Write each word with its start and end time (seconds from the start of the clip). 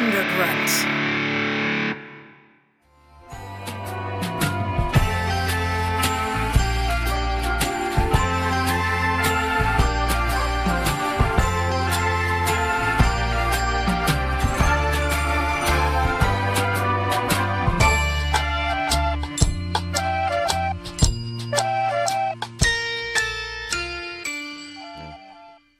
Thundergrunt. 0.00 0.86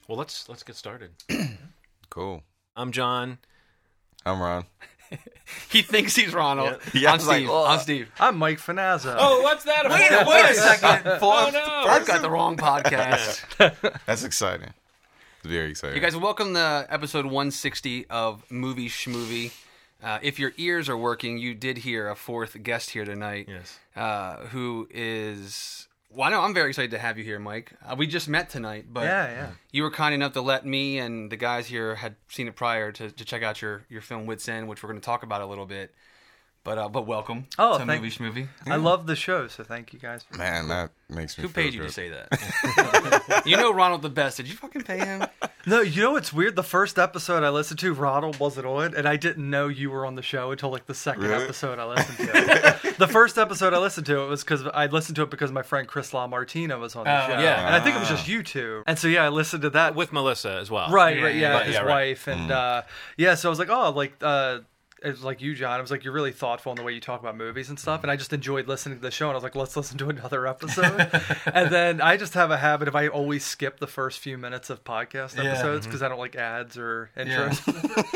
Well, 0.06 0.18
let's 0.18 0.46
let's 0.50 0.62
get 0.62 0.76
started. 0.76 1.12
Cool. 2.10 2.42
I'm 2.74 2.90
John. 2.90 3.38
I'm 4.24 4.40
Ron. 4.40 4.64
He 5.68 5.82
thinks 5.82 6.14
he's 6.14 6.32
Ronald. 6.32 6.78
Yeah, 6.94 7.08
I 7.08 7.12
I'm 7.14 7.18
was 7.18 7.26
like, 7.26 7.38
Steve. 7.38 7.48
"Oh." 7.50 7.66
I'm 7.66 7.78
Steve. 7.80 8.12
I'm 8.20 8.38
Mike 8.38 8.58
Finazzo. 8.58 9.16
Oh, 9.18 9.42
what's 9.42 9.64
that? 9.64 9.88
Wait, 9.90 10.08
a- 10.12 10.24
wait 10.28 10.50
a 10.50 10.54
second. 10.54 11.18
Oh 11.20 11.50
no! 11.52 11.90
I've 11.90 12.06
got 12.06 12.22
the 12.22 12.30
wrong 12.30 12.56
podcast. 12.56 13.42
That's 14.06 14.22
exciting. 14.22 14.72
It's 15.38 15.46
very 15.48 15.70
exciting. 15.70 15.96
You 15.96 16.02
guys, 16.02 16.16
welcome 16.16 16.54
to 16.54 16.86
episode 16.88 17.24
160 17.24 18.06
of 18.06 18.48
Movie 18.48 18.88
Schmovie. 18.88 19.50
Uh, 20.00 20.20
if 20.22 20.38
your 20.38 20.52
ears 20.56 20.88
are 20.88 20.96
working, 20.96 21.38
you 21.38 21.52
did 21.54 21.78
hear 21.78 22.08
a 22.08 22.14
fourth 22.14 22.62
guest 22.62 22.90
here 22.90 23.04
tonight. 23.04 23.48
Yes. 23.48 23.78
Uh, 23.96 24.36
who 24.46 24.86
is. 24.92 25.88
Well, 26.12 26.26
I 26.26 26.30
know 26.30 26.40
I'm 26.40 26.54
very 26.54 26.70
excited 26.70 26.90
to 26.90 26.98
have 26.98 27.18
you 27.18 27.24
here, 27.24 27.38
Mike. 27.38 27.72
Uh, 27.86 27.94
we 27.96 28.06
just 28.08 28.28
met 28.28 28.50
tonight, 28.50 28.86
but 28.92 29.04
Yeah, 29.04 29.30
yeah. 29.30 29.50
you 29.70 29.84
were 29.84 29.90
kind 29.92 30.12
enough 30.12 30.32
to 30.32 30.40
let 30.40 30.66
me 30.66 30.98
and 30.98 31.30
the 31.30 31.36
guys 31.36 31.68
here 31.68 31.94
had 31.94 32.16
seen 32.28 32.48
it 32.48 32.56
prior 32.56 32.90
to, 32.92 33.10
to 33.12 33.24
check 33.24 33.44
out 33.44 33.62
your, 33.62 33.84
your 33.88 34.00
film 34.00 34.26
Wits 34.26 34.48
End, 34.48 34.66
which 34.68 34.82
we're 34.82 34.88
going 34.88 35.00
to 35.00 35.04
talk 35.04 35.22
about 35.22 35.40
a 35.40 35.46
little 35.46 35.66
bit. 35.66 35.94
But 36.62 36.76
uh, 36.76 36.88
but 36.90 37.06
welcome 37.06 37.46
Oh, 37.58 37.78
to 37.78 37.86
thank- 37.86 38.02
Movie 38.02 38.14
Schmovie. 38.14 38.48
I 38.66 38.76
love 38.76 39.06
the 39.06 39.16
show, 39.16 39.48
so 39.48 39.64
thank 39.64 39.94
you 39.94 39.98
guys. 39.98 40.26
Man, 40.36 40.68
that 40.68 40.90
makes 41.08 41.38
me 41.38 41.42
Who 41.42 41.48
feel 41.48 41.64
paid 41.64 41.72
you 41.72 41.80
good. 41.80 41.86
to 41.88 41.92
say 41.94 42.10
that? 42.10 43.42
you 43.46 43.56
know 43.56 43.72
Ronald 43.72 44.02
the 44.02 44.10
best. 44.10 44.36
Did 44.36 44.46
you 44.48 44.54
fucking 44.56 44.82
pay 44.82 44.98
him? 44.98 45.24
No, 45.66 45.82
you 45.82 46.00
know 46.02 46.12
what's 46.12 46.32
weird? 46.32 46.56
The 46.56 46.62
first 46.62 46.98
episode 46.98 47.42
I 47.44 47.50
listened 47.50 47.80
to, 47.80 47.92
Ronald 47.92 48.40
wasn't 48.40 48.64
on, 48.64 48.94
and 48.96 49.06
I 49.06 49.16
didn't 49.16 49.48
know 49.50 49.68
you 49.68 49.90
were 49.90 50.06
on 50.06 50.14
the 50.14 50.22
show 50.22 50.52
until 50.52 50.70
like 50.70 50.86
the 50.86 50.94
second 50.94 51.24
Really? 51.24 51.44
episode 51.44 51.78
I 51.78 51.84
listened 51.84 52.16
to. 52.28 52.94
the 52.98 53.06
first 53.06 53.36
episode 53.36 53.74
I 53.74 53.78
listened 53.78 54.06
to 54.06 54.22
it 54.22 54.26
was 54.26 54.42
because 54.42 54.64
I 54.66 54.86
listened 54.86 55.16
to 55.16 55.22
it 55.22 55.28
because 55.28 55.52
my 55.52 55.60
friend 55.60 55.86
Chris 55.86 56.12
LaMartina 56.12 56.80
was 56.80 56.96
on 56.96 57.04
the 57.04 57.10
Oh, 57.24 57.26
show. 57.26 57.32
yeah. 57.42 57.66
and 57.66 57.74
I 57.76 57.80
think 57.80 57.94
it 57.94 57.98
was 57.98 58.08
just 58.08 58.26
you 58.26 58.42
two. 58.42 58.82
And 58.86 58.98
so 58.98 59.06
yeah, 59.06 59.22
I 59.22 59.28
listened 59.28 59.60
to 59.60 59.70
that 59.70 59.94
With 59.94 60.14
Melissa 60.14 60.52
as 60.56 60.70
well. 60.70 60.88
Right, 60.90 61.18
Yeah, 61.18 61.22
right, 61.24 61.34
yeah, 61.34 61.58
yeah, 61.58 61.64
his 61.64 61.74
yeah, 61.74 61.80
right. 61.82 61.88
wife, 62.08 62.26
and 62.26 62.50
uh, 62.50 62.82
yeah. 63.18 63.34
So 63.34 63.50
I 63.50 63.50
was 63.50 63.58
like, 63.58 63.68
oh, 63.68 63.90
like, 63.90 64.14
uh, 64.22 64.60
it 65.02 65.08
was 65.10 65.22
like 65.24 65.40
you, 65.40 65.54
John. 65.54 65.78
I 65.78 65.80
was 65.80 65.90
like, 65.90 66.04
you're 66.04 66.12
really 66.12 66.32
thoughtful 66.32 66.72
in 66.72 66.76
the 66.76 66.82
way 66.82 66.92
you 66.92 67.00
talk 67.00 67.20
about 67.20 67.36
movies 67.36 67.68
and 67.70 67.78
stuff, 67.78 68.02
and 68.02 68.10
I 68.10 68.16
just 68.16 68.32
enjoyed 68.32 68.68
listening 68.68 68.98
to 68.98 69.02
the 69.02 69.10
show. 69.10 69.26
And 69.26 69.32
I 69.32 69.34
was 69.36 69.42
like, 69.42 69.54
let's 69.54 69.76
listen 69.76 69.96
to 69.98 70.08
another 70.10 70.46
episode. 70.46 71.08
and 71.54 71.70
then 71.70 72.00
I 72.00 72.16
just 72.16 72.34
have 72.34 72.50
a 72.50 72.56
habit 72.56 72.88
of 72.88 72.94
I 72.96 73.08
always 73.08 73.44
skip 73.44 73.78
the 73.80 73.86
first 73.86 74.18
few 74.18 74.36
minutes 74.38 74.68
of 74.70 74.84
podcast 74.84 75.36
Yeah. 75.36 75.50
episodes 75.52 75.80
mm-hmm. 75.86 75.90
because 75.90 76.02
I 76.02 76.08
don't 76.08 76.18
like 76.18 76.36
ads 76.36 76.76
or 76.76 77.10
intros. 77.16 77.60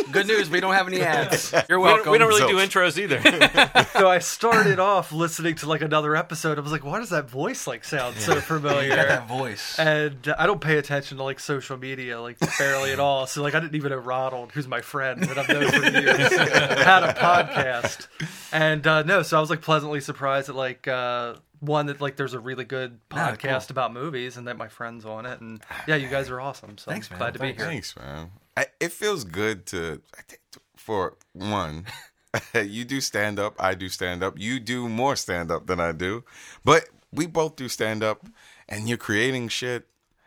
Good 0.13 0.27
news, 0.27 0.51
we 0.51 0.61
don't 0.61 0.75
have 0.75 0.87
any 0.89 1.01
ads. 1.03 1.53
You're 1.69 1.81
We 1.81 1.87
don't, 1.89 1.97
welcome. 1.97 2.13
we 2.13 2.19
don't 2.19 2.29
really 2.29 2.41
So- 2.41 2.49
do 2.49 2.57
intros 2.57 2.99
either. 2.99 3.85
so 3.99 4.09
I 4.09 4.19
started 4.19 4.79
off 4.79 5.13
listening 5.13 5.55
to 5.57 5.69
like 5.69 5.81
another 5.83 6.15
episode. 6.17 6.59
I 6.59 6.61
was 6.61 6.73
like, 6.73 6.85
why 6.85 6.99
does 6.99 7.11
that 7.11 7.29
voice 7.31 7.67
like 7.67 7.85
sound 7.85 8.17
so 8.17 8.35
familiar? 8.41 8.91
You 8.91 8.97
got 8.97 9.09
that 9.09 9.27
voice. 9.29 9.79
and 9.79 10.35
I 10.39 10.47
don't 10.47 10.61
pay 10.61 10.77
attention 10.79 11.17
to 11.17 11.23
like 11.25 11.41
social 11.41 11.77
media 11.77 12.21
like 12.21 12.37
barely 12.59 12.93
at 12.93 13.01
all. 13.01 13.27
So 13.27 13.43
like 13.43 13.55
I 13.55 13.61
didn't 13.61 13.75
even 13.77 13.91
know 13.91 13.97
Ronald, 13.99 14.53
who's 14.53 14.69
my 14.69 14.81
friend 14.83 15.23
that 15.23 15.39
I've 15.39 15.49
known 15.49 15.71
for 15.71 16.01
years, 16.01 16.74
had 16.79 17.03
a 17.05 17.13
podcast. 17.15 18.07
And 18.53 18.87
uh, 18.87 19.03
no, 19.03 19.23
so 19.23 19.37
I 19.37 19.41
was 19.41 19.51
like 19.51 19.63
pleasantly 19.63 20.01
surprised 20.01 20.49
that 20.49 20.57
like 20.57 20.87
uh, 20.89 21.35
one 21.61 21.87
that 21.87 22.01
like 22.01 22.17
there's 22.17 22.35
a 22.35 22.41
really 22.41 22.65
good 22.65 23.01
Ah, 23.11 23.33
podcast 23.33 23.69
cool. 23.69 23.73
about 23.75 23.93
movies 23.93 24.37
and 24.37 24.47
that 24.49 24.57
my 24.57 24.69
friends 24.69 25.05
on 25.05 25.27
it. 25.27 25.41
And 25.41 25.61
yeah, 25.87 25.97
you 25.97 26.09
guys 26.09 26.31
are 26.31 26.41
awesome. 26.41 26.79
So 26.79 26.91
Thanks, 26.91 27.09
I'm 27.11 27.15
man. 27.15 27.19
glad 27.19 27.35
to 27.35 27.41
be 27.41 27.47
here. 27.53 27.67
Thanks, 27.67 27.97
man. 27.97 28.31
I, 28.57 28.67
it 28.81 28.93
feels 28.93 29.25
good 29.25 29.67
to, 29.67 30.01
I 30.17 30.23
think, 30.23 30.41
for 30.77 31.17
one, 31.33 31.87
you 32.55 32.85
do 32.85 33.01
stand 33.01 33.39
up. 33.39 33.55
I 33.59 33.75
do 33.75 33.89
stand 33.89 34.23
up. 34.23 34.39
You 34.39 34.61
do 34.61 34.89
more 34.89 35.17
stand 35.17 35.51
up 35.51 35.67
than 35.67 35.81
I 35.81 35.93
do, 35.93 36.25
but 36.65 36.85
we 37.13 37.27
both 37.27 37.57
do 37.57 37.69
stand 37.69 38.03
up, 38.05 38.27
and 38.69 38.89
you're 38.89 38.99
creating 38.99 39.49
shit. 39.49 39.87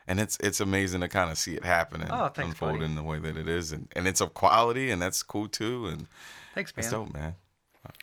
And 0.10 0.22
it's 0.22 0.38
it's 0.42 0.62
amazing 0.62 1.02
to 1.02 1.10
kind 1.10 1.30
of 1.32 1.38
see 1.38 1.56
it 1.56 1.66
happen 1.66 2.02
and 2.02 2.10
Oh, 2.12 2.30
thanks, 2.30 2.52
unfold 2.52 2.80
buddy. 2.80 2.96
the 2.96 3.04
way 3.04 3.20
that 3.20 3.36
it 3.36 3.50
is, 3.50 3.74
and, 3.74 3.90
and 3.94 4.08
it's 4.08 4.22
of 4.22 4.34
quality, 4.34 4.90
and 4.90 5.02
that's 5.02 5.22
cool 5.22 5.50
too. 5.50 5.86
And 5.88 6.08
Thanks, 6.58 6.76
man. 6.76 6.84
it's 6.84 6.92
dope, 6.92 7.14
man. 7.14 7.36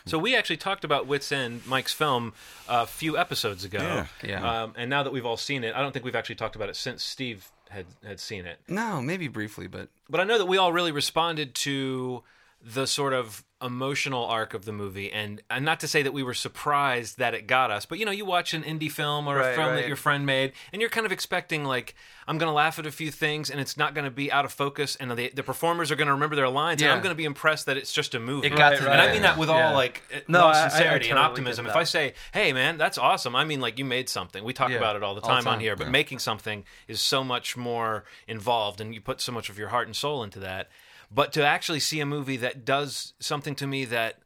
so 0.07 0.17
we 0.17 0.37
actually 0.37 0.59
talked 0.59 0.85
about 0.85 1.09
Wits 1.09 1.33
End, 1.33 1.63
Mike's 1.67 1.93
film, 1.93 2.33
a 2.69 2.87
few 2.87 3.19
episodes 3.19 3.65
ago. 3.65 3.79
Yeah. 3.81 4.07
Yeah. 4.23 4.63
Um, 4.63 4.75
and 4.77 4.89
now 4.89 5.03
that 5.03 5.13
we've 5.13 5.27
all 5.27 5.37
seen 5.37 5.65
it, 5.65 5.75
I 5.75 5.83
don't 5.83 5.91
think 5.93 6.05
we've 6.05 6.15
actually 6.15 6.37
talked 6.37 6.55
about 6.55 6.69
it 6.69 6.77
since 6.77 7.03
Steve 7.03 7.51
had 7.69 7.87
had 8.07 8.21
seen 8.21 8.47
it. 8.47 8.61
no, 8.69 9.03
maybe 9.03 9.27
briefly, 9.27 9.67
but 9.67 9.89
But 10.09 10.21
I 10.21 10.25
know 10.25 10.39
that 10.39 10.47
we 10.47 10.57
all 10.57 10.73
really 10.73 10.93
responded 10.93 11.55
to 11.57 12.23
the 12.63 12.87
sort 12.87 13.13
of 13.13 13.45
emotional 13.65 14.25
arc 14.27 14.55
of 14.55 14.65
the 14.67 14.73
movie. 14.73 15.11
And 15.11 15.43
and 15.51 15.65
not 15.65 15.81
to 15.81 15.89
say 15.89 16.03
that 16.03 16.13
we 16.13 16.23
were 16.23 16.35
surprised 16.35 17.19
that 17.19 17.35
it 17.35 17.47
got 17.47 17.71
us 17.71 17.87
but 17.87 17.99
you 17.99 18.05
know 18.05 18.13
you 18.13 18.25
watch 18.25 18.55
an 18.55 18.63
indie 18.63 18.91
film 18.91 19.27
or 19.27 19.39
a 19.41 19.43
Right, 19.47 19.55
film 19.57 19.75
that 19.75 19.87
your 19.89 19.97
friend 19.97 20.25
made 20.27 20.53
and 20.73 20.81
you're 20.81 20.91
kind 20.91 21.07
of 21.07 21.13
expecting 21.13 21.65
like 21.65 21.95
I'm 22.29 22.39
going 22.39 22.49
to 22.49 22.55
laugh 22.55 22.79
at 22.79 22.87
a 22.87 22.91
few 22.91 23.11
things 23.11 23.51
and 23.51 23.61
it's 23.61 23.77
not 23.77 23.95
going 23.95 24.05
to 24.07 24.11
be 24.11 24.31
out 24.33 24.45
of 24.45 24.53
focus 24.53 24.97
and 24.97 25.11
the, 25.11 25.31
the 25.35 25.43
performers 25.43 25.91
are 25.91 25.97
going 25.97 26.07
to 26.07 26.13
remember 26.15 26.37
their 26.37 26.49
lines 26.49 26.81
and 26.83 26.91
I'm 26.91 27.01
going 27.03 27.11
to 27.15 27.17
be 27.17 27.25
impressed 27.25 27.67
that 27.67 27.77
it's 27.77 27.93
just 27.93 28.15
a 28.15 28.21
movie. 28.21 28.47
It 28.47 28.51
got 28.57 28.71
Right, 28.73 28.79
to 28.81 28.91
and 28.93 29.01
I 29.01 29.11
mean 29.13 29.23
that 29.23 29.39
with 29.39 29.49
Yeah. 29.49 29.69
all 29.69 29.75
like 29.75 30.03
uh, 30.15 30.19
No, 30.29 30.39
no, 30.41 30.47
I- 30.47 30.51
I- 30.51 30.65
I 30.65 30.69
sincerity 30.69 31.11
and 31.11 31.19
optimism. 31.19 31.67
If. 31.67 31.77
I 31.77 31.85
say 31.85 32.15
hey 32.33 32.53
man 32.53 32.79
that's 32.79 32.99
awesome 32.99 33.35
I 33.37 33.45
mean 33.45 33.61
like 33.61 33.79
you 33.79 33.85
made 33.85 34.09
something. 34.09 34.43
We 34.45 34.53
talk 34.53 34.71
Yeah, 34.71 34.77
about 34.79 34.97
it 34.97 35.03
all 35.03 35.15
the 35.15 35.21
all 35.23 35.29
the 35.37 35.43
time, 35.43 35.49
on 35.53 35.61
here 35.61 35.77
but 35.77 35.89
making 35.91 36.19
something 36.19 36.65
is 36.89 37.01
so 37.01 37.25
much 37.25 37.57
more 37.57 38.05
involved 38.29 38.81
and 38.81 38.95
you 38.95 39.01
put 39.01 39.21
so 39.21 39.33
much 39.33 39.49
of 39.51 39.59
your 39.59 39.69
heart 39.69 39.87
and 39.87 39.97
soul 39.97 40.23
into 40.23 40.39
that 40.41 40.69
but 41.11 41.33
to 41.35 41.45
actually 41.45 41.81
see 41.81 42.01
a 42.01 42.07
movie 42.07 42.37
that 42.39 42.65
does 42.65 43.13
something 43.21 43.55
to 43.57 43.67
me 43.67 43.85
that 43.87 44.19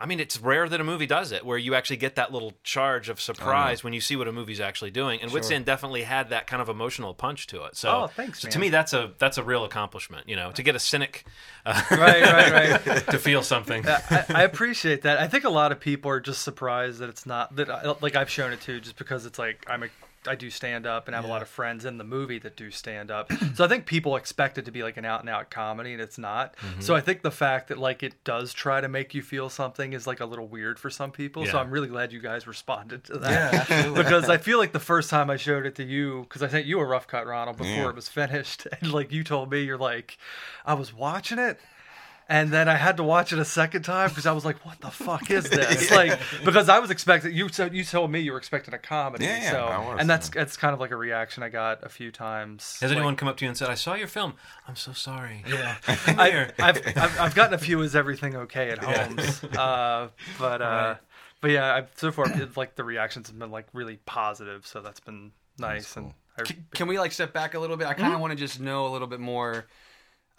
I 0.00 0.06
mean, 0.06 0.18
it's 0.18 0.40
rare 0.40 0.66
that 0.66 0.80
a 0.80 0.84
movie 0.84 1.06
does 1.06 1.30
it, 1.30 1.44
where 1.44 1.58
you 1.58 1.74
actually 1.74 1.98
get 1.98 2.14
that 2.14 2.32
little 2.32 2.54
charge 2.64 3.10
of 3.10 3.20
surprise 3.20 3.84
when 3.84 3.92
you 3.92 4.00
see 4.00 4.16
what 4.16 4.28
a 4.28 4.32
movie's 4.32 4.58
actually 4.58 4.90
doing. 4.90 5.20
And 5.20 5.30
Wits 5.30 5.50
End 5.50 5.66
definitely 5.66 6.04
had 6.04 6.30
that 6.30 6.46
kind 6.46 6.62
of 6.62 6.70
emotional 6.70 7.12
punch 7.12 7.48
to 7.48 7.64
it. 7.64 7.76
So, 7.76 7.90
Oh, 7.90 8.06
thanks, 8.06 8.40
so 8.40 8.48
to 8.48 8.58
me, 8.58 8.70
that's 8.70 8.94
a 8.94 9.12
that's 9.18 9.36
a 9.36 9.42
real 9.42 9.62
accomplishment. 9.62 10.26
You 10.26 10.36
know, 10.36 10.52
to 10.52 10.62
get 10.62 10.74
a 10.74 10.78
cynic 10.78 11.26
uh, 11.66 11.82
Right, 11.90 12.22
right, 12.22 12.86
right. 12.86 13.06
to 13.08 13.18
feel 13.18 13.42
something. 13.42 13.86
I, 13.86 14.24
I 14.30 14.42
appreciate 14.44 15.02
that. 15.02 15.18
I 15.18 15.28
think 15.28 15.44
a 15.44 15.50
lot 15.50 15.70
of 15.70 15.78
people 15.78 16.10
are 16.10 16.20
just 16.20 16.40
surprised 16.40 17.00
that 17.00 17.10
it's 17.10 17.26
not 17.26 17.54
that. 17.56 17.68
I, 17.68 17.94
like 18.00 18.16
I've 18.16 18.30
shown 18.30 18.54
it 18.54 18.62
to, 18.62 18.80
just 18.80 18.96
because 18.96 19.26
it's 19.26 19.38
like 19.38 19.66
I'm 19.68 19.82
a 19.82 19.88
I 20.26 20.34
do 20.34 20.50
stand 20.50 20.86
up 20.86 21.08
and 21.08 21.14
have 21.14 21.24
a 21.24 21.28
lot 21.28 21.40
of 21.40 21.48
friends 21.48 21.84
in 21.84 21.96
the 21.96 22.04
movie 22.04 22.38
that 22.40 22.54
do 22.56 22.70
stand 22.70 23.10
up. 23.10 23.32
so 23.54 23.64
I 23.64 23.68
think 23.68 23.86
people 23.86 24.16
expect 24.16 24.58
it 24.58 24.66
to 24.66 24.70
be 24.70 24.82
like 24.82 24.96
an 24.98 25.04
out 25.04 25.20
and 25.20 25.28
out 25.30 25.50
comedy, 25.50 25.92
and 25.92 26.00
it's 26.02 26.18
not. 26.18 26.56
Mm-hmm. 26.56 26.80
So 26.82 26.94
I 26.94 27.00
think 27.00 27.22
the 27.22 27.30
fact 27.30 27.68
that 27.68 27.78
like 27.78 28.02
it 28.02 28.22
does 28.22 28.52
try 28.52 28.80
to 28.80 28.88
make 28.88 29.14
you 29.14 29.22
feel 29.22 29.48
something 29.48 29.92
is 29.92 30.06
like 30.06 30.20
a 30.20 30.26
little 30.26 30.46
weird 30.46 30.78
for 30.78 30.90
some 30.90 31.10
people. 31.10 31.46
So 31.46 31.58
I'm 31.58 31.70
really 31.70 31.88
glad 31.88 32.12
you 32.12 32.20
guys 32.20 32.46
responded 32.46 33.04
to 33.04 33.18
that. 33.18 33.92
because 33.94 34.28
I 34.28 34.36
feel 34.36 34.58
like 34.58 34.72
the 34.72 34.78
first 34.80 35.08
time 35.10 35.30
I 35.30 35.36
showed 35.36 35.64
it 35.64 35.74
to 35.76 35.84
you, 35.84 36.26
because 36.28 36.42
I 36.42 36.48
sent 36.48 36.66
you 36.66 36.80
a 36.80 36.84
rough 36.84 37.06
cut, 37.06 37.26
Ronald, 37.26 37.56
before 37.56 37.70
Yeah. 37.72 37.88
it 37.88 37.94
was 37.94 38.08
finished, 38.08 38.66
and 38.80 38.92
like 38.92 39.12
you 39.12 39.24
told 39.24 39.50
me, 39.50 39.62
you're 39.62 39.78
like, 39.78 40.18
I 40.66 40.74
was 40.74 40.92
watching 40.92 41.38
it. 41.38 41.58
And 42.32 42.50
then 42.52 42.68
I 42.68 42.76
had 42.76 42.96
to 42.98 43.02
watch 43.02 43.32
it 43.32 43.40
a 43.40 43.44
second 43.44 43.82
time 43.82 44.08
because 44.08 44.24
I 44.24 44.30
was 44.30 44.44
like, 44.44 44.64
"What 44.64 44.80
the 44.80 44.90
fuck 44.92 45.32
is 45.32 45.50
this?" 45.50 45.90
Like 45.90 46.16
because 46.44 46.68
I 46.68 46.78
was 46.78 46.92
expecting 46.92 47.34
you. 47.34 47.48
So 47.48 47.64
you 47.66 47.82
told 47.82 48.12
me 48.12 48.20
you 48.20 48.30
were 48.30 48.38
expecting 48.38 48.72
a 48.72 48.78
comedy. 48.78 49.24
Yeah, 49.24 49.42
yeah, 49.42 49.50
so, 49.50 49.64
I 49.64 49.78
was, 49.78 49.96
and 50.00 50.08
that's 50.08 50.28
yeah. 50.28 50.40
that's 50.42 50.56
kind 50.56 50.72
of 50.72 50.78
like 50.78 50.92
a 50.92 50.96
reaction 50.96 51.42
I 51.42 51.48
got 51.48 51.82
a 51.84 51.88
few 51.88 52.12
times. 52.12 52.78
Has 52.80 52.90
Like, 52.92 52.98
anyone 52.98 53.16
come 53.16 53.26
up 53.28 53.36
to 53.38 53.44
you 53.44 53.48
and 53.48 53.58
said, 53.58 53.68
"I 53.68 53.74
saw 53.74 53.94
your 53.94 54.06
film. 54.06 54.34
I'm 54.68 54.76
so 54.76 54.92
sorry." 54.92 55.42
Yeah, 55.48 55.74
I, 55.88 56.50
I've, 56.60 56.82
I've 56.96 57.20
I've 57.20 57.34
gotten 57.34 57.54
a 57.54 57.58
few. 57.58 57.82
Is 57.82 57.96
everything 57.96 58.36
okay 58.36 58.70
at 58.70 58.78
homes? 58.78 59.42
Uh, 59.42 60.08
but 60.38 60.62
uh, 60.62 60.94
but 61.40 61.50
yeah, 61.50 61.74
I've, 61.74 61.88
so 61.96 62.12
far 62.12 62.30
it, 62.30 62.56
like 62.56 62.76
the 62.76 62.84
reactions 62.84 63.26
have 63.26 63.38
been 63.40 63.50
like 63.50 63.66
really 63.72 63.98
positive. 64.06 64.68
So 64.68 64.80
that's 64.82 65.00
been 65.00 65.32
nice. 65.58 65.96
And 65.96 66.14
I, 66.38 66.42
can, 66.42 66.66
can 66.74 66.86
we 66.86 66.96
like 66.96 67.10
step 67.10 67.32
back 67.32 67.54
a 67.54 67.58
little 67.58 67.76
bit? 67.76 67.88
I 67.88 67.92
Mm-hmm. 67.94 68.02
kind 68.02 68.14
of 68.14 68.20
want 68.20 68.30
to 68.30 68.36
just 68.36 68.60
know 68.60 68.86
a 68.86 68.90
little 68.90 69.08
bit 69.08 69.18
more. 69.18 69.66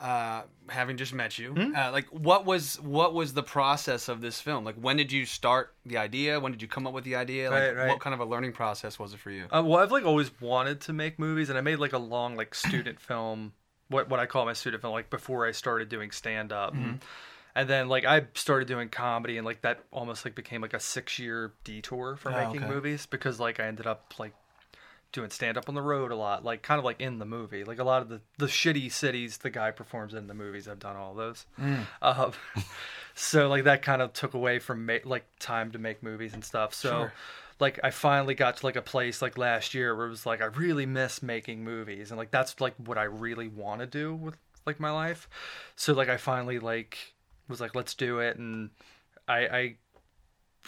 Uh, 0.01 0.41
having 0.67 0.97
just 0.97 1.13
met 1.13 1.37
you, 1.37 1.53
Mm-hmm. 1.53 1.75
uh, 1.75 1.91
like 1.91 2.07
what 2.07 2.43
was 2.43 2.79
what 2.81 3.13
was 3.13 3.33
the 3.33 3.43
process 3.43 4.09
of 4.09 4.19
this 4.19 4.41
film? 4.41 4.65
Like 4.65 4.75
when 4.75 4.97
did 4.97 5.11
you 5.11 5.27
start 5.27 5.75
the 5.85 5.97
idea? 5.97 6.39
When 6.39 6.51
did 6.51 6.61
you 6.63 6.67
come 6.67 6.87
up 6.87 6.93
with 6.93 7.03
the 7.03 7.15
idea? 7.15 7.51
Like 7.51 7.61
Right, 7.61 7.75
right. 7.75 7.87
what 7.89 7.99
kind 7.99 8.15
of 8.15 8.19
a 8.19 8.25
learning 8.25 8.53
process 8.53 8.97
was 8.97 9.13
it 9.13 9.19
for 9.19 9.29
you? 9.29 9.43
Uh, 9.55 9.61
well, 9.63 9.77
I've 9.77 9.91
like 9.91 10.03
always 10.05 10.31
wanted 10.41 10.81
to 10.81 10.93
make 10.93 11.19
movies, 11.19 11.49
and 11.49 11.57
I 11.57 11.61
made 11.61 11.75
like 11.77 11.93
a 11.93 11.99
long 11.99 12.35
like 12.35 12.55
student 12.55 12.99
film, 13.09 13.53
what 13.89 14.09
what 14.09 14.19
I 14.19 14.25
call 14.25 14.43
my 14.45 14.53
student 14.53 14.81
film, 14.81 14.93
like 14.93 15.11
before 15.11 15.45
I 15.45 15.51
started 15.51 15.87
doing 15.87 16.09
stand 16.09 16.51
up. 16.51 16.73
Mm-hmm. 16.73 16.93
And 17.53 17.69
then 17.69 17.87
like 17.87 18.05
I 18.05 18.25
started 18.33 18.67
doing 18.67 18.89
comedy, 18.89 19.37
and 19.37 19.45
like 19.45 19.61
that 19.61 19.83
almost 19.91 20.25
like 20.25 20.33
became 20.33 20.61
like 20.61 20.73
a 20.73 20.79
six 20.79 21.19
year 21.19 21.53
detour 21.63 22.15
for 22.15 22.31
Oh, 22.31 22.43
making 22.45 22.63
okay. 22.63 22.73
movies 22.73 23.05
because 23.05 23.39
like 23.39 23.59
I 23.59 23.67
ended 23.67 23.85
up 23.85 24.13
like 24.17 24.33
doing 25.11 25.29
stand 25.29 25.57
up 25.57 25.67
on 25.67 25.75
the 25.75 25.81
road 25.81 26.11
a 26.11 26.15
lot, 26.15 26.43
like 26.43 26.61
kind 26.61 26.79
of 26.79 26.85
like 26.85 27.01
in 27.01 27.19
the 27.19 27.25
movie. 27.25 27.63
Like 27.63 27.79
a 27.79 27.83
lot 27.83 28.01
of 28.01 28.09
the 28.09 28.21
the 28.37 28.47
shitty 28.47 28.91
cities 28.91 29.37
the 29.37 29.49
guy 29.49 29.71
performs 29.71 30.13
in 30.13 30.27
the 30.27 30.33
movies. 30.33 30.67
I've 30.67 30.79
done 30.79 30.95
all 30.95 31.13
those. 31.13 31.45
Um, 32.01 32.31
so 33.15 33.49
like 33.49 33.65
that 33.65 33.81
kind 33.81 34.01
of 34.01 34.13
took 34.13 34.33
away 34.33 34.59
from 34.59 34.85
ma- 34.85 34.97
like 35.03 35.25
time 35.39 35.71
to 35.71 35.79
make 35.79 36.03
movies 36.03 36.33
and 36.33 36.43
stuff. 36.43 36.73
So. 36.73 36.89
Sure. 36.89 37.13
Like 37.59 37.79
I 37.83 37.91
finally 37.91 38.33
got 38.33 38.57
to 38.57 38.65
like 38.65 38.75
a 38.75 38.81
place 38.81 39.21
like 39.21 39.37
last 39.37 39.75
year 39.75 39.95
where 39.95 40.07
it 40.07 40.09
was 40.09 40.25
like 40.25 40.41
I 40.41 40.45
really 40.45 40.87
miss 40.87 41.21
making 41.21 41.63
movies 41.63 42.09
and 42.09 42.17
like 42.17 42.31
that's 42.31 42.59
like 42.59 42.73
what 42.77 42.97
I 42.97 43.03
really 43.03 43.47
want 43.47 43.81
to 43.81 43.85
do 43.85 44.15
with 44.15 44.35
like 44.65 44.79
my 44.79 44.89
life. 44.89 45.29
So 45.75 45.93
like 45.93 46.09
I 46.09 46.17
finally 46.17 46.57
like 46.57 46.97
was 47.47 47.61
like 47.61 47.75
let's 47.75 47.93
do 47.93 48.17
it 48.17 48.35
and 48.37 48.71
I 49.27 49.37
I 49.37 49.75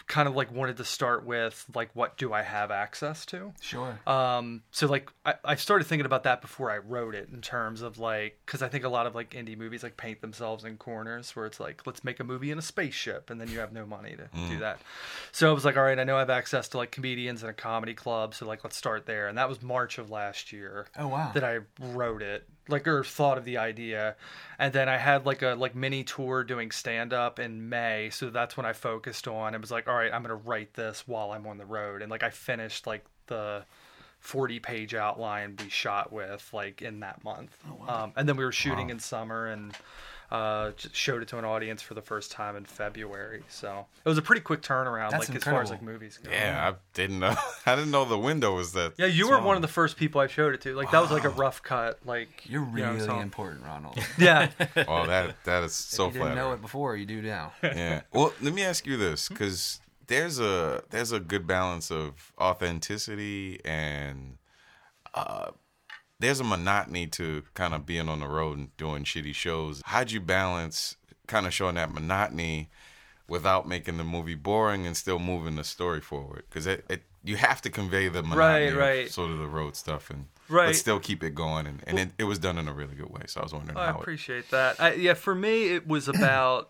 kind 0.07 0.27
of 0.27 0.35
like 0.35 0.51
wanted 0.51 0.77
to 0.77 0.83
start 0.83 1.25
with 1.25 1.65
like 1.75 1.89
what 1.93 2.17
do 2.17 2.33
I 2.33 2.41
have 2.41 2.71
access 2.71 3.25
to? 3.27 3.53
Sure. 3.61 3.99
Um, 4.07 4.63
so 4.71 4.87
like 4.87 5.09
I, 5.25 5.35
I 5.45 5.55
started 5.55 5.85
thinking 5.85 6.05
about 6.05 6.23
that 6.23 6.41
before 6.41 6.71
I 6.71 6.77
wrote 6.79 7.15
it 7.15 7.29
in 7.31 7.41
terms 7.41 7.81
of 7.81 7.99
like 7.99 8.39
because 8.45 8.61
I 8.61 8.67
think 8.69 8.83
a 8.83 8.89
lot 8.89 9.05
of 9.05 9.15
like 9.15 9.31
indie 9.31 9.57
movies 9.57 9.83
like 9.83 9.95
paint 9.97 10.21
themselves 10.21 10.63
in 10.63 10.77
corners 10.77 11.35
where 11.35 11.45
it's 11.45 11.59
like 11.59 11.85
let's 11.85 12.03
make 12.03 12.19
a 12.19 12.23
movie 12.23 12.51
in 12.51 12.57
a 12.57 12.61
spaceship 12.61 13.29
and 13.29 13.39
then 13.39 13.49
you 13.49 13.59
have 13.59 13.71
no 13.71 13.85
money 13.85 14.15
to 14.15 14.29
do 14.49 14.59
that. 14.59 14.79
So 15.31 15.49
I 15.49 15.53
was 15.53 15.63
like, 15.65 15.77
all 15.77 15.83
right, 15.83 15.97
I 15.99 16.03
know 16.03 16.15
I 16.15 16.19
have 16.19 16.29
access 16.29 16.67
to 16.69 16.77
like 16.77 16.91
comedians 16.91 17.43
and 17.43 17.49
a 17.49 17.53
comedy 17.53 17.93
club, 17.93 18.33
so 18.35 18.45
like 18.47 18.63
let's 18.63 18.75
start 18.77 19.05
there. 19.05 19.27
And 19.27 19.37
that 19.37 19.47
was 19.47 19.61
March 19.61 19.97
of 19.97 20.09
last 20.09 20.51
year 20.51 20.87
Oh 20.97 21.07
wow. 21.07 21.31
that 21.33 21.43
I 21.43 21.59
wrote 21.79 22.21
it, 22.21 22.47
like 22.67 22.87
or 22.87 23.03
thought 23.03 23.37
of 23.37 23.45
the 23.45 23.57
idea, 23.57 24.15
and 24.57 24.73
then 24.73 24.87
I 24.89 24.97
had 24.97 25.25
like 25.25 25.41
a 25.41 25.55
like 25.55 25.75
mini 25.75 26.03
tour 26.03 26.43
doing 26.43 26.71
stand 26.71 27.13
up 27.13 27.39
in 27.39 27.69
May, 27.69 28.09
so 28.11 28.29
that's 28.29 28.55
when 28.57 28.65
I 28.65 28.73
focused 28.73 29.27
on. 29.27 29.53
It 29.55 29.61
was 29.61 29.71
like, 29.71 29.87
all 29.87 29.95
right, 29.95 30.13
I'm 30.13 30.21
gonna 30.21 30.35
write 30.35 30.73
this 30.73 31.07
while 31.07 31.31
I'm 31.31 31.45
on 31.47 31.57
the 31.57 31.65
road, 31.65 32.01
and 32.01 32.09
like 32.11 32.23
I 32.23 32.29
finished 32.29 32.87
like 32.87 33.05
the. 33.27 33.65
40 34.19 34.59
page 34.61 34.95
outline 34.95 35.57
we 35.61 35.67
shot 35.67 36.13
with 36.13 36.49
like 36.53 36.81
in 36.81 37.01
that 37.01 37.21
month 37.25 37.57
um, 37.89 38.13
and 38.15 38.29
then 38.29 38.37
we 38.37 38.45
were 38.45 38.53
shooting 38.53 38.89
in 38.89 38.97
summer 38.97 39.47
and 39.47 39.75
uh, 40.33 40.71
just 40.75 40.95
showed 40.95 41.21
it 41.21 41.27
to 41.27 41.37
an 41.37 41.45
audience 41.45 41.81
for 41.81 41.93
the 41.93 42.01
first 42.01 42.31
time 42.31 42.55
in 42.55 42.65
february 42.65 43.43
so 43.47 43.85
it 44.03 44.09
was 44.09 44.17
a 44.17 44.21
pretty 44.21 44.41
quick 44.41 44.61
turnaround 44.63 45.11
That's 45.11 45.29
like 45.29 45.37
as 45.37 45.43
far 45.43 45.61
as 45.61 45.69
like 45.69 45.83
movies 45.83 46.19
go 46.23 46.31
Yeah, 46.31 46.71
I 46.71 46.75
didn't 46.95 47.19
know. 47.19 47.35
I 47.67 47.75
didn't 47.75 47.91
know 47.91 48.03
the 48.03 48.17
window 48.17 48.55
was 48.55 48.73
that. 48.73 48.93
yeah 48.97 49.05
you 49.05 49.29
were 49.29 49.39
one 49.39 49.55
of 49.55 49.61
the 49.61 49.67
first 49.67 49.95
people 49.95 50.19
i 50.19 50.25
showed 50.27 50.55
it 50.55 50.61
to 50.61 50.73
like 50.75 50.89
that 50.91 51.01
was 51.01 51.11
like 51.11 51.23
a 51.23 51.29
rough 51.29 51.61
cut 51.61 51.99
like 52.03 52.43
You're 52.49 52.67
you 52.69 52.77
know, 52.83 52.93
really 52.93 52.99
so- 53.05 53.19
important, 53.19 53.63
Ronald. 53.63 53.97
yeah 54.17 54.49
Oh, 54.87 55.05
that 55.05 55.35
that 55.43 55.63
is 55.63 55.73
so 55.75 56.07
you 56.07 56.13
didn't 56.13 56.21
flattering. 56.27 56.35
know 56.49 56.53
it 56.53 56.61
before, 56.61 56.97
you 56.97 57.05
do 57.05 57.21
now. 57.21 57.53
yeah. 57.61 58.01
Well, 58.11 58.33
let 58.41 58.53
me 58.53 58.63
ask 58.63 58.87
you 58.87 58.97
this, 58.97 59.29
because 59.29 59.81
there's 60.07 60.39
a 60.39 60.83
there's 60.89 61.11
a 61.11 61.19
good 61.19 61.45
balance 61.47 61.91
of 61.91 62.33
authenticity 62.39 63.59
and 63.63 64.37
uh, 65.13 65.51
there's 66.23 66.39
a 66.39 66.43
monotony 66.43 67.07
to 67.07 67.43
kind 67.53 67.73
of 67.73 67.85
being 67.85 68.09
on 68.09 68.19
the 68.19 68.27
road 68.27 68.57
and 68.57 68.77
doing 68.77 69.03
shitty 69.03 69.35
shows. 69.35 69.81
How'd 69.85 70.11
you 70.11 70.21
balance 70.21 70.95
kind 71.27 71.45
of 71.45 71.53
showing 71.53 71.75
that 71.75 71.93
monotony 71.93 72.69
without 73.27 73.67
making 73.67 73.97
the 73.97 74.03
movie 74.03 74.35
boring 74.35 74.85
and 74.85 74.95
still 74.95 75.19
moving 75.19 75.55
the 75.55 75.63
story 75.63 76.01
forward? 76.01 76.43
Because 76.49 76.67
it, 76.67 76.85
it 76.89 77.03
you 77.23 77.37
have 77.37 77.61
to 77.61 77.69
convey 77.69 78.09
the 78.09 78.23
monotony 78.23 78.67
of 78.67 78.77
right. 78.77 79.11
sort 79.11 79.31
of 79.31 79.39
the 79.39 79.47
road 79.47 79.75
stuff 79.75 80.09
and 80.09 80.25
Right. 80.49 80.67
but 80.67 80.75
still 80.75 80.99
keep 80.99 81.23
it 81.23 81.33
going 81.33 81.65
and, 81.65 81.81
and 81.87 81.97
it, 81.97 82.09
it 82.19 82.23
was 82.25 82.37
done 82.37 82.57
in 82.57 82.67
a 82.67 82.73
really 82.73 82.95
good 82.95 83.09
way. 83.09 83.21
So 83.27 83.39
I 83.39 83.43
was 83.43 83.53
wondering 83.53 83.77
oh, 83.77 83.81
I 83.81 83.85
how 83.85 83.97
it, 83.97 84.01
appreciate 84.01 84.51
that. 84.51 84.79
I, 84.79 84.93
yeah, 84.93 85.13
for 85.13 85.33
me, 85.33 85.69
it 85.69 85.87
was 85.87 86.07
about 86.09 86.69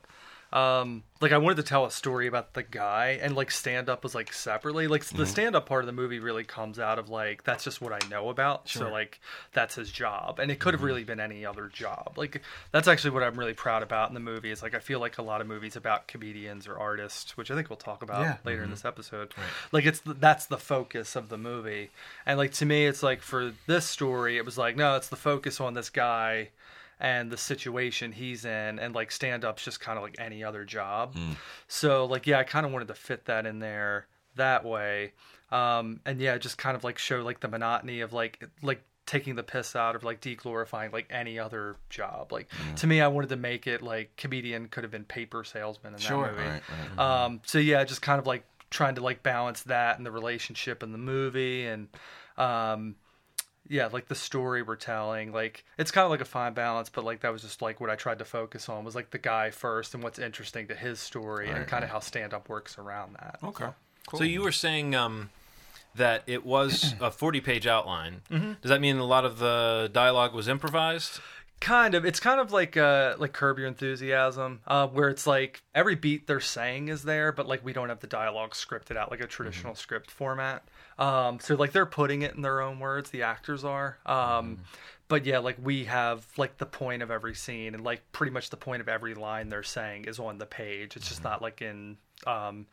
um, 0.53 1.01
like 1.19 1.31
I 1.31 1.37
wanted 1.39 1.55
to 1.55 1.63
tell 1.63 1.85
a 1.85 1.91
story 1.91 2.27
about 2.27 2.53
the 2.53 2.61
guy, 2.63 3.17
and 3.21 3.35
like 3.35 3.49
stand 3.49 3.89
up 3.89 4.03
was 4.03 4.13
like 4.13 4.31
separately. 4.31 4.87
Like 4.87 5.01
Mm-hmm. 5.03 5.17
the 5.17 5.25
stand 5.25 5.55
up 5.55 5.65
part 5.65 5.81
of 5.81 5.87
the 5.87 5.93
movie 5.93 6.19
really 6.19 6.43
comes 6.43 6.77
out 6.79 6.99
of 6.99 7.09
like 7.09 7.43
that's 7.43 7.63
just 7.63 7.81
what 7.81 7.91
I 7.91 8.07
know 8.09 8.29
about. 8.29 8.69
So 8.69 8.89
like 8.91 9.19
that's 9.53 9.75
his 9.75 9.91
job, 9.91 10.37
and 10.39 10.51
it 10.51 10.59
could 10.59 10.73
have 10.73 10.79
Mm-hmm. 10.81 10.85
really 10.87 11.03
been 11.05 11.19
any 11.19 11.45
other 11.45 11.69
job. 11.73 12.13
Like 12.17 12.41
that's 12.71 12.87
actually 12.87 13.11
what 13.11 13.23
I'm 13.23 13.35
really 13.39 13.53
proud 13.55 13.81
about 13.83 14.09
in 14.09 14.13
the 14.13 14.19
movie. 14.19 14.51
Is 14.51 14.61
like 14.61 14.75
I 14.75 14.79
feel 14.79 14.99
like 14.99 15.17
a 15.17 15.23
lot 15.23 15.41
of 15.41 15.47
movies 15.47 15.75
about 15.75 16.07
comedians 16.07 16.67
or 16.67 16.77
artists, 16.77 17.35
which 17.35 17.49
I 17.49 17.55
think 17.55 17.69
we'll 17.69 17.77
talk 17.77 18.03
about 18.03 18.21
Yeah. 18.21 18.37
later 18.45 18.63
in 18.63 18.69
this 18.69 18.85
episode. 18.85 19.33
Like 19.71 19.85
it's 19.85 20.01
the, 20.01 20.13
that's 20.13 20.45
the 20.45 20.57
focus 20.59 21.15
of 21.15 21.29
the 21.29 21.37
movie, 21.37 21.89
and 22.27 22.37
like 22.37 22.51
to 22.53 22.65
me, 22.65 22.85
it's 22.85 23.01
like 23.01 23.21
for 23.21 23.53
this 23.65 23.85
story, 23.85 24.37
it 24.37 24.45
was 24.45 24.57
like 24.57 24.75
no, 24.75 24.97
it's 24.97 25.09
the 25.09 25.15
focus 25.15 25.59
on 25.59 25.73
this 25.73 25.89
guy 25.89 26.49
and 26.99 27.31
the 27.31 27.37
situation 27.37 28.11
he's 28.11 28.45
in 28.45 28.79
and 28.79 28.93
like 28.95 29.11
stand 29.11 29.43
up's 29.43 29.63
just 29.63 29.79
kind 29.79 29.97
of 29.97 30.03
like 30.03 30.15
any 30.19 30.43
other 30.43 30.63
job. 30.65 31.15
So 31.67 32.05
like 32.05 32.27
yeah 32.27 32.39
i 32.39 32.43
kind 32.43 32.65
of 32.65 32.71
wanted 32.71 32.87
to 32.89 32.93
fit 32.95 33.25
that 33.25 33.45
in 33.45 33.59
there 33.59 34.07
that 34.35 34.63
way. 34.65 35.13
Um 35.51 35.99
and 36.05 36.19
yeah 36.19 36.37
just 36.37 36.57
kind 36.57 36.75
of 36.75 36.83
like 36.83 36.97
show 36.97 37.21
like 37.21 37.39
the 37.39 37.47
monotony 37.47 38.01
of 38.01 38.13
like 38.13 38.43
like 38.61 38.83
taking 39.05 39.35
the 39.35 39.43
piss 39.43 39.75
out 39.75 39.97
of 39.97 40.03
like 40.05 40.21
deglorifying 40.21 40.93
like 40.93 41.05
any 41.09 41.37
other 41.37 41.75
job. 41.89 42.31
Like 42.31 42.47
to 42.77 42.87
me 42.87 43.01
i 43.01 43.07
wanted 43.07 43.29
to 43.29 43.35
make 43.35 43.67
it 43.67 43.81
like 43.81 44.15
comedian 44.15 44.67
could 44.69 44.83
have 44.83 44.91
been 44.91 45.03
paper 45.03 45.43
salesman 45.43 45.93
in 45.93 45.99
Sure. 45.99 46.25
that 46.27 46.31
movie. 46.31 46.47
Right, 46.47 46.61
right. 46.97 47.23
um 47.25 47.41
so 47.45 47.57
yeah 47.59 47.83
just 47.83 48.01
kind 48.01 48.17
of 48.19 48.25
like 48.25 48.45
trying 48.69 48.95
to 48.95 49.01
like 49.01 49.21
balance 49.21 49.63
that 49.63 49.97
and 49.97 50.05
the 50.05 50.11
relationship 50.11 50.81
in 50.81 50.91
the 50.93 50.97
movie 50.97 51.65
and 51.67 51.89
um 52.37 52.95
yeah 53.69 53.87
like 53.91 54.07
the 54.07 54.15
story 54.15 54.61
we're 54.61 54.75
telling 54.75 55.31
like 55.31 55.63
it's 55.77 55.91
kind 55.91 56.03
of 56.05 56.11
like 56.11 56.21
a 56.21 56.25
fine 56.25 56.53
balance 56.53 56.89
but 56.89 57.03
like 57.05 57.21
that 57.21 57.31
was 57.31 57.41
just 57.41 57.61
like 57.61 57.79
what 57.79 57.89
i 57.89 57.95
tried 57.95 58.19
to 58.19 58.25
focus 58.25 58.67
on 58.67 58.83
was 58.83 58.93
like 58.95 59.09
the 59.11 59.17
guy 59.17 59.49
first 59.51 59.93
and 59.93 60.03
what's 60.03 60.19
interesting 60.19 60.67
to 60.67 60.75
his 60.75 60.99
story 60.99 61.47
and 61.47 61.59
Right, 61.59 61.67
kind 61.67 61.83
of 61.83 61.89
how 61.89 61.99
stand 61.99 62.33
up 62.33 62.49
works 62.49 62.77
around 62.77 63.15
that 63.19 63.39
Okay. 63.43 63.67
Cool. 64.07 64.17
So 64.19 64.23
you 64.25 64.41
were 64.41 64.51
saying 64.51 64.95
um, 64.95 65.29
that 65.95 66.23
it 66.27 66.45
was 66.45 66.93
a 66.99 67.09
40 67.09 67.39
page 67.39 67.65
outline. 67.65 68.21
Does 68.29 68.69
that 68.69 68.81
mean 68.81 68.97
a 68.97 69.05
lot 69.05 69.23
of 69.23 69.39
the 69.39 69.89
dialogue 69.93 70.33
was 70.33 70.47
improvised? 70.49 71.21
kind 71.61 71.95
of 71.95 72.03
it's 72.03 72.19
kind 72.19 72.41
of 72.41 72.51
like 72.51 72.75
uh 72.75 73.15
like 73.19 73.31
curb 73.31 73.57
your 73.57 73.67
enthusiasm 73.69 74.59
uh 74.67 74.85
where 74.85 75.07
it's 75.07 75.25
like 75.25 75.63
every 75.73 75.95
beat 75.95 76.27
they're 76.27 76.41
saying 76.41 76.89
is 76.89 77.03
there 77.03 77.31
but 77.31 77.47
like 77.47 77.63
we 77.63 77.71
don't 77.71 77.87
have 77.87 78.01
the 78.01 78.07
dialogue 78.07 78.51
scripted 78.51 78.97
out 78.97 79.09
like 79.09 79.21
a 79.21 79.27
traditional 79.27 79.73
script 79.73 80.11
format 80.11 80.61
um 80.99 81.39
so 81.39 81.55
like 81.55 81.71
they're 81.71 81.85
putting 81.85 82.21
it 82.21 82.35
in 82.35 82.41
their 82.41 82.61
own 82.61 82.79
words 82.79 83.09
the 83.09 83.23
actors 83.23 83.63
are 83.63 83.97
um 84.05 84.59
but 85.07 85.25
yeah 85.25 85.39
like 85.39 85.57
we 85.61 85.85
have 85.85 86.25
like 86.37 86.57
the 86.57 86.65
point 86.65 87.01
of 87.01 87.09
every 87.11 87.33
scene 87.35 87.73
and 87.73 87.83
like 87.83 88.01
pretty 88.11 88.31
much 88.31 88.49
the 88.49 88.57
point 88.57 88.81
of 88.81 88.87
every 88.87 89.13
line 89.15 89.49
they're 89.49 89.63
saying 89.63 90.05
is 90.05 90.19
on 90.19 90.37
the 90.37 90.45
page 90.45 90.95
it's 90.95 91.07
just 91.09 91.23
not 91.23 91.41
like 91.41 91.61
in 91.61 91.97
um 92.27 92.65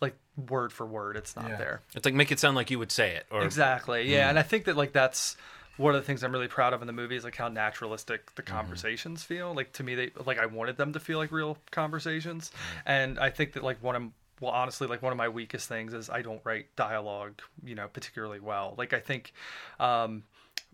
like 0.00 0.16
word 0.48 0.72
for 0.72 0.86
word 0.86 1.16
it's 1.16 1.34
not 1.36 1.48
Yeah. 1.50 1.56
there 1.56 1.80
It's 1.94 2.04
like 2.04 2.14
make 2.14 2.30
it 2.32 2.38
sound 2.38 2.56
like 2.56 2.70
you 2.70 2.78
would 2.78 2.92
say 2.92 3.16
it. 3.16 3.26
Or 3.30 3.42
Exactly. 3.42 4.10
Yeah, 4.12 4.28
and 4.30 4.38
I 4.38 4.42
think 4.42 4.64
that 4.66 4.76
like 4.76 4.92
that's 4.92 5.36
one 5.76 5.94
of 5.94 6.00
the 6.00 6.06
things 6.06 6.22
I'm 6.24 6.32
really 6.32 6.46
proud 6.48 6.72
of 6.72 6.80
in 6.82 6.86
the 6.86 6.92
movie 6.92 7.16
is 7.16 7.24
like 7.24 7.36
how 7.36 7.48
naturalistic 7.48 8.34
the 8.36 8.42
conversations 8.42 9.22
feel. 9.24 9.54
Like 9.54 9.72
to 9.74 9.82
me, 9.82 9.94
they 9.96 10.10
like 10.24 10.38
I 10.38 10.46
wanted 10.46 10.76
them 10.76 10.92
to 10.92 11.00
feel 11.00 11.18
like 11.18 11.32
real 11.32 11.56
conversations, 11.72 12.50
and 12.86 13.18
I 13.18 13.30
think 13.30 13.52
that 13.54 13.62
like 13.64 13.82
one 13.82 13.96
of 13.96 14.02
well, 14.40 14.52
honestly, 14.52 14.86
like 14.86 15.02
one 15.02 15.12
of 15.12 15.18
my 15.18 15.28
weakest 15.28 15.68
things 15.68 15.92
is 15.94 16.08
I 16.10 16.22
don't 16.22 16.40
write 16.44 16.74
dialogue, 16.76 17.40
you 17.64 17.74
know, 17.74 17.88
particularly 17.88 18.40
well. 18.40 18.74
Like 18.78 18.92
I 18.92 19.00
think. 19.00 19.32
um 19.80 20.24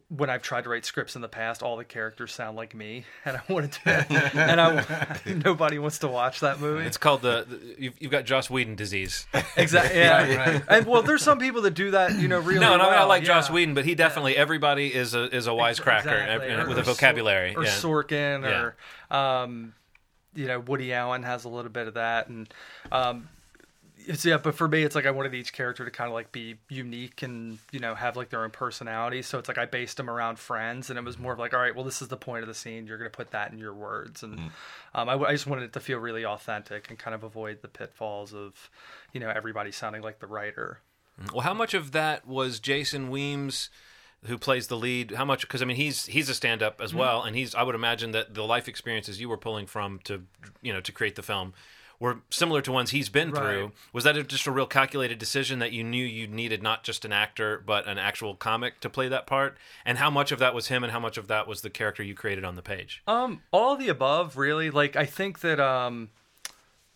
when 0.08 0.28
I've 0.28 0.42
tried 0.42 0.64
to 0.64 0.70
write 0.70 0.84
scripts 0.84 1.14
in 1.16 1.22
the 1.22 1.28
past, 1.28 1.62
all 1.62 1.76
the 1.76 1.84
characters 1.84 2.32
sound 2.32 2.56
like 2.56 2.74
me, 2.74 3.04
and 3.24 3.36
I 3.36 3.40
wanted 3.48 3.72
to, 3.72 3.90
and 4.36 4.60
I 4.60 5.20
nobody 5.44 5.78
wants 5.78 5.98
to 6.00 6.08
watch 6.08 6.40
that 6.40 6.60
movie. 6.60 6.84
It's 6.84 6.96
called 6.96 7.22
the, 7.22 7.46
the 7.48 7.76
you've, 7.78 7.94
you've 8.02 8.10
got 8.10 8.24
Joss 8.24 8.50
Whedon 8.50 8.74
disease. 8.74 9.26
Exactly. 9.56 9.98
Yeah. 10.00 10.18
Right, 10.36 10.36
right. 10.54 10.62
And 10.68 10.86
well, 10.86 11.02
there's 11.02 11.22
some 11.22 11.38
people 11.38 11.62
that 11.62 11.74
do 11.74 11.92
that, 11.92 12.16
you 12.18 12.26
know, 12.28 12.40
really. 12.40 12.60
no, 12.60 12.76
no, 12.76 12.88
I 12.88 13.04
like 13.04 13.22
yeah. 13.22 13.28
Joss 13.28 13.50
Whedon, 13.50 13.74
but 13.74 13.84
he 13.84 13.94
definitely 13.94 14.36
everybody 14.36 14.92
is 14.92 15.14
a 15.14 15.34
is 15.34 15.46
a 15.46 15.50
wisecracker 15.50 15.98
Exactly. 16.06 16.52
Or- 16.52 16.68
with 16.68 16.78
a 16.78 16.80
or 16.82 16.84
Sor- 16.84 16.94
vocabulary. 16.94 17.54
or 17.54 17.64
yeah. 17.64 17.70
Sorkin, 17.70 18.42
Yeah. 18.42 18.70
or 19.12 19.16
um, 19.16 19.74
you 20.34 20.46
know, 20.48 20.58
Woody 20.58 20.92
Allen 20.92 21.22
has 21.22 21.44
a 21.44 21.48
little 21.48 21.70
bit 21.70 21.86
of 21.88 21.94
that, 21.94 22.26
and 22.28 22.52
um, 22.90 23.28
it's 24.06 24.24
yeah. 24.24 24.36
But 24.38 24.54
for 24.54 24.68
me, 24.68 24.82
it's 24.82 24.94
like 24.94 25.06
I 25.06 25.10
wanted 25.10 25.34
each 25.34 25.52
character 25.52 25.84
to 25.84 25.90
kind 25.90 26.08
of 26.08 26.14
like 26.14 26.32
be 26.32 26.56
unique 26.68 27.22
and 27.22 27.58
you 27.72 27.80
know 27.80 27.94
have 27.94 28.16
like 28.16 28.30
their 28.30 28.44
own 28.44 28.50
personality. 28.50 29.22
So 29.22 29.38
it's 29.38 29.48
like 29.48 29.58
I 29.58 29.66
based 29.66 29.96
them 29.96 30.08
around 30.10 30.38
friends, 30.38 30.90
and 30.90 30.98
it 30.98 31.04
was 31.04 31.18
more 31.18 31.32
of 31.32 31.38
like, 31.38 31.54
all 31.54 31.60
right, 31.60 31.74
well, 31.74 31.84
this 31.84 32.00
is 32.02 32.08
the 32.08 32.16
point 32.16 32.42
of 32.42 32.48
the 32.48 32.54
scene. 32.54 32.86
You're 32.86 32.98
gonna 32.98 33.10
put 33.10 33.30
that 33.32 33.52
in 33.52 33.58
your 33.58 33.74
words, 33.74 34.22
and 34.22 34.38
um, 34.94 35.08
I, 35.08 35.14
I 35.14 35.32
just 35.32 35.46
wanted 35.46 35.64
it 35.64 35.72
to 35.74 35.80
feel 35.80 35.98
really 35.98 36.24
authentic 36.24 36.88
and 36.90 36.98
kind 36.98 37.14
of 37.14 37.24
avoid 37.24 37.62
the 37.62 37.68
pitfalls 37.68 38.32
of, 38.34 38.70
you 39.12 39.20
know, 39.20 39.28
everybody 39.30 39.72
sounding 39.72 40.02
like 40.02 40.20
the 40.20 40.26
writer. 40.26 40.80
Well, 41.32 41.42
how 41.42 41.54
much 41.54 41.74
of 41.74 41.92
that 41.92 42.26
was 42.26 42.58
Jason 42.60 43.08
Weems, 43.10 43.70
who 44.26 44.36
plays 44.36 44.66
the 44.66 44.76
lead? 44.76 45.12
How 45.12 45.24
much? 45.24 45.42
Because 45.42 45.62
I 45.62 45.64
mean, 45.64 45.76
he's 45.76 46.06
he's 46.06 46.28
a 46.28 46.34
stand-up 46.34 46.74
Mm-hmm. 46.74 46.84
as 46.84 46.94
well, 46.94 47.22
and 47.22 47.36
he's. 47.36 47.54
I 47.54 47.62
would 47.62 47.74
imagine 47.74 48.10
that 48.12 48.34
the 48.34 48.42
life 48.42 48.66
experiences 48.68 49.20
you 49.20 49.28
were 49.28 49.36
pulling 49.36 49.66
from 49.66 50.00
to, 50.04 50.22
you 50.60 50.72
know, 50.72 50.80
to 50.80 50.90
create 50.92 51.14
the 51.14 51.22
film, 51.22 51.54
were 52.04 52.18
similar 52.30 52.60
to 52.60 52.70
ones 52.70 52.90
he's 52.90 53.08
been 53.08 53.30
Right. 53.30 53.40
through. 53.40 53.72
Was 53.92 54.04
that 54.04 54.14
just 54.28 54.46
a 54.46 54.52
real 54.52 54.66
calculated 54.66 55.18
decision 55.18 55.58
that 55.58 55.72
you 55.72 55.82
knew 55.82 56.04
you 56.04 56.26
needed 56.26 56.62
not 56.62 56.84
just 56.84 57.04
an 57.04 57.12
actor 57.12 57.62
but 57.64 57.88
an 57.88 57.96
actual 57.98 58.34
comic 58.36 58.80
to 58.80 58.90
play 58.90 59.08
that 59.08 59.26
part? 59.26 59.56
And 59.84 59.96
how 59.98 60.10
much 60.10 60.30
of 60.30 60.38
that 60.38 60.54
was 60.54 60.68
him, 60.68 60.84
and 60.84 60.92
how 60.92 61.00
much 61.00 61.16
of 61.16 61.26
that 61.28 61.48
was 61.48 61.62
the 61.62 61.70
character 61.70 62.02
you 62.02 62.14
created 62.14 62.44
on 62.44 62.54
the 62.56 62.62
page? 62.62 63.02
Um, 63.06 63.42
all 63.50 63.74
the 63.76 63.88
above, 63.88 64.36
really. 64.36 64.70
Like, 64.70 64.96
I 64.96 65.06
think 65.06 65.40
that, 65.40 65.58
um, 65.58 66.10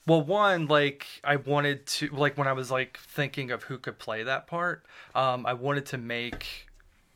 well, 0.07 0.23
one, 0.23 0.67
like, 0.67 1.07
I 1.25 1.37
wanted 1.37 1.87
to, 1.87 2.09
like, 2.09 2.37
when 2.39 2.47
I 2.47 2.53
was 2.53 2.71
like 2.71 2.99
thinking 2.99 3.51
of 3.51 3.65
who 3.65 3.79
could 3.79 3.99
play 3.99 4.23
that 4.23 4.47
part, 4.47 4.85
um, 5.15 5.45
I 5.47 5.55
wanted 5.55 5.87
to 5.87 5.99
make 5.99 6.67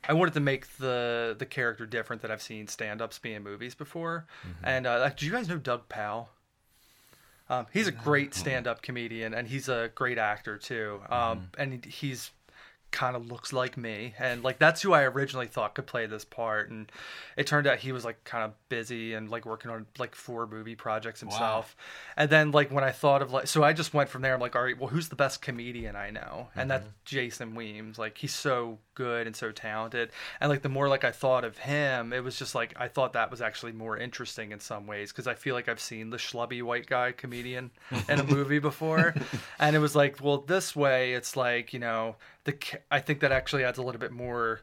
I 0.09 0.15
wanted 0.15 0.35
to 0.35 0.41
make 0.41 0.79
the 0.79 1.37
the 1.39 1.47
character 1.47 1.87
different 1.87 2.23
that 2.23 2.31
I've 2.33 2.43
seen 2.43 2.67
stand 2.67 3.01
ups 3.01 3.19
be 3.21 3.35
in 3.35 3.43
movies 3.45 3.75
before. 3.77 4.27
And 4.65 4.85
uh, 4.87 4.99
like, 4.99 5.17
do 5.17 5.27
you 5.27 5.31
guys 5.33 5.49
know 5.49 5.59
Doug 5.59 5.89
Powell? 5.89 6.31
Um, 7.53 7.67
he's 7.71 7.87
a 7.87 7.93
great 7.93 8.35
stand 8.35 8.67
up 8.67 8.81
comedian 8.81 9.35
and 9.35 9.47
he's 9.47 9.69
a 9.69 9.91
great 9.95 10.17
actor 10.17 10.57
too. 10.57 11.03
Um, 11.11 11.51
and 11.59 11.85
he's 11.85 12.31
kind 12.93 13.17
of 13.17 13.27
looks 13.27 13.53
like 13.53 13.77
me. 13.77 14.15
And 14.19 14.45
like 14.45 14.59
that's 14.59 14.83
who 14.83 14.93
I 14.93 15.03
originally 15.03 15.47
thought 15.47 15.75
could 15.75 15.87
play 15.87 16.07
this 16.07 16.25
part. 16.25 16.71
And 16.71 16.93
it 17.37 17.47
turned 17.47 17.67
out 17.67 17.79
he 17.79 17.91
was 17.91 18.05
like 18.05 18.23
kind 18.25 18.45
of 18.45 18.53
busy 18.69 19.15
and 19.15 19.29
like 19.31 19.47
working 19.47 19.71
on 19.71 19.87
like 19.99 20.15
four 20.15 20.47
movie 20.47 20.77
projects 20.77 21.21
himself. 21.21 21.75
And 22.17 22.31
then 22.31 22.53
like 22.53 22.71
when 22.71 22.85
I 22.85 22.93
thought 22.93 23.23
of 23.23 23.33
like 23.33 23.49
so 23.49 23.65
I 23.65 23.73
just 23.73 23.95
went 23.95 24.11
from 24.11 24.23
there. 24.23 24.35
I'm 24.35 24.41
like 24.41 24.55
all 24.55 24.63
right 24.63 24.79
well 24.79 24.89
who's 24.89 25.09
the 25.09 25.17
best 25.17 25.43
comedian 25.43 25.97
I 25.97 26.11
know? 26.11 26.49
And 26.55 26.71
that's 26.71 26.85
mm-hmm. 26.85 26.97
Jason 27.05 27.55
Weems. 27.55 27.99
Like 27.99 28.19
he's 28.19 28.35
so 28.35 28.79
good 28.95 29.27
and 29.27 29.35
so 29.35 29.51
talented. 29.51 30.11
And 30.41 30.51
like 30.51 30.63
the 30.63 30.69
more 30.69 30.89
like 30.89 31.05
I 31.05 31.11
thought 31.11 31.45
of 31.45 31.59
him 31.59 32.13
it 32.13 32.23
was 32.23 32.39
just 32.39 32.55
like 32.55 32.75
I 32.77 32.89
thought 32.89 33.15
that 33.15 33.31
was 33.31 33.41
actually 33.41 33.73
more 33.73 33.97
interesting 33.97 34.53
in 34.53 34.61
some 34.61 34.87
ways 34.87 35.11
because 35.11 35.27
I 35.27 35.35
feel 35.35 35.55
like 35.55 35.69
I've 35.69 35.81
seen 35.81 36.11
the 36.11 36.19
schlubby 36.19 36.63
white 36.63 36.87
guy 36.87 37.13
comedian 37.13 37.71
in 38.09 38.21
a 38.21 38.25
movie 38.33 38.59
before. 38.59 39.15
And 39.59 39.75
it 39.75 39.79
was 39.79 39.97
like 39.97 40.23
well 40.23 40.39
this 40.39 40.77
way 40.77 41.15
it's 41.15 41.37
like 41.37 41.73
you 41.73 41.79
know 41.79 42.17
the 42.45 42.55
I 42.91 43.01
think 43.01 43.21
that 43.21 43.33
actually 43.33 43.65
adds 43.65 43.79
a 43.79 43.83
little 43.83 44.01
bit 44.01 44.13
more 44.13 44.61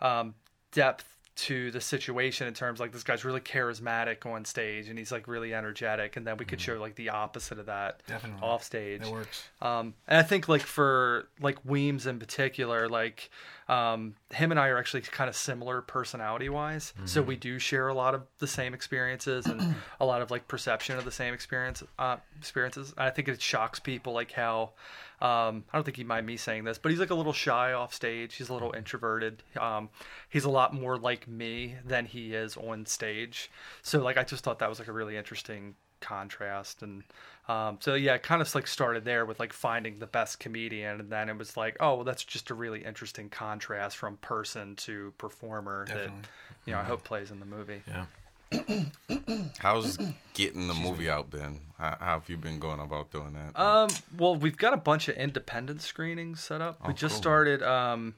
um, 0.00 0.34
depth 0.72 1.04
to 1.36 1.70
the 1.70 1.80
situation 1.80 2.48
in 2.48 2.54
terms 2.54 2.80
like 2.80 2.90
this 2.90 3.04
guy's 3.04 3.24
really 3.24 3.40
charismatic 3.40 4.26
on 4.26 4.44
stage 4.44 4.88
and 4.88 4.98
he's 4.98 5.12
like 5.12 5.28
really 5.28 5.54
energetic 5.54 6.16
and 6.16 6.26
then 6.26 6.36
we 6.36 6.44
could 6.44 6.60
show 6.60 6.74
like 6.80 6.96
the 6.96 7.10
opposite 7.10 7.60
of 7.60 7.66
that 7.66 8.02
Definitely. 8.08 8.40
off 8.42 8.64
stage 8.64 9.02
That 9.02 9.12
works. 9.12 9.48
um, 9.62 9.94
and 10.08 10.18
I 10.18 10.22
think 10.24 10.48
like 10.48 10.62
for 10.62 11.28
like 11.40 11.64
Weems 11.64 12.06
in 12.08 12.18
particular, 12.18 12.88
like 12.88 13.30
um, 13.68 14.14
him 14.30 14.50
and 14.50 14.58
I 14.58 14.68
are 14.68 14.78
actually 14.78 15.02
kind 15.02 15.28
of 15.28 15.36
similar 15.36 15.82
personality 15.82 16.48
wise. 16.48 16.94
So 17.04 17.20
we 17.22 17.36
do 17.36 17.58
share 17.58 17.88
a 17.88 17.94
lot 17.94 18.14
of 18.14 18.22
the 18.38 18.46
same 18.46 18.72
experiences 18.72 19.46
and 19.46 19.74
a 20.00 20.06
lot 20.06 20.22
of 20.22 20.30
like 20.30 20.48
perception 20.48 20.96
of 20.96 21.04
the 21.04 21.12
same 21.12 21.34
experience 21.34 21.82
uh, 21.98 22.16
experiences. 22.38 22.94
And 22.96 23.06
I 23.06 23.10
think 23.10 23.28
it 23.28 23.42
shocks 23.42 23.78
people 23.78 24.14
like 24.14 24.32
how 24.32 24.72
um, 25.20 25.64
I 25.72 25.76
don't 25.76 25.84
think 25.84 25.96
he'd 25.96 26.06
mind 26.06 26.26
me 26.26 26.36
saying 26.36 26.64
this, 26.64 26.78
but 26.78 26.90
he's 26.90 27.00
like 27.00 27.10
a 27.10 27.14
little 27.14 27.32
shy 27.32 27.72
off 27.72 27.92
stage. 27.92 28.36
He's 28.36 28.48
a 28.48 28.52
little 28.54 28.72
introverted. 28.72 29.42
Um, 29.60 29.90
he's 30.28 30.44
a 30.44 30.50
lot 30.50 30.72
more 30.72 30.96
like 30.96 31.28
me 31.28 31.76
than 31.84 32.06
he 32.06 32.34
is 32.34 32.56
on 32.56 32.86
stage. 32.86 33.50
So 33.82 34.00
like 34.00 34.16
I 34.16 34.24
just 34.24 34.44
thought 34.44 34.60
that 34.60 34.68
was 34.68 34.78
like 34.78 34.88
a 34.88 34.92
really 34.92 35.16
interesting 35.16 35.74
contrast 36.00 36.82
and 36.82 37.02
um, 37.48 37.78
so 37.80 37.94
yeah 37.94 38.14
it 38.14 38.22
kind 38.22 38.40
of 38.42 38.54
like 38.54 38.66
started 38.66 39.04
there 39.04 39.24
with 39.26 39.38
like 39.40 39.52
finding 39.52 39.98
the 39.98 40.06
best 40.06 40.38
comedian 40.40 41.00
and 41.00 41.10
then 41.10 41.28
it 41.28 41.36
was 41.38 41.56
like 41.56 41.76
oh 41.80 41.96
well 41.96 42.04
that's 42.04 42.24
just 42.24 42.50
a 42.50 42.54
really 42.54 42.84
interesting 42.84 43.28
contrast 43.28 43.96
from 43.96 44.16
person 44.18 44.76
to 44.76 45.12
performer 45.18 45.84
Definitely. 45.86 46.10
that 46.20 46.28
you 46.66 46.72
know 46.72 46.78
i 46.80 46.84
hope 46.84 47.04
plays 47.04 47.30
in 47.30 47.40
the 47.40 47.46
movie 47.46 47.82
Yeah. 47.86 48.04
How's 49.58 49.98
getting 50.32 50.68
the 50.68 50.74
movie 50.74 51.10
out 51.10 51.30
been? 51.30 51.60
How, 51.78 51.96
how 52.00 52.12
have 52.18 52.28
you 52.30 52.36
been 52.36 52.58
going 52.58 52.80
about 52.80 53.10
doing 53.10 53.34
that? 53.34 53.58
um 53.60 53.88
well 54.16 54.36
we've 54.36 54.56
got 54.56 54.72
a 54.72 54.76
bunch 54.78 55.08
of 55.08 55.16
independent 55.16 55.82
screenings 55.82 56.42
set 56.42 56.60
up 56.60 56.78
we 56.86 56.92
Oh, 56.92 56.96
just 56.96 57.14
cool. 57.16 57.22
started 57.22 57.62
um 57.62 58.14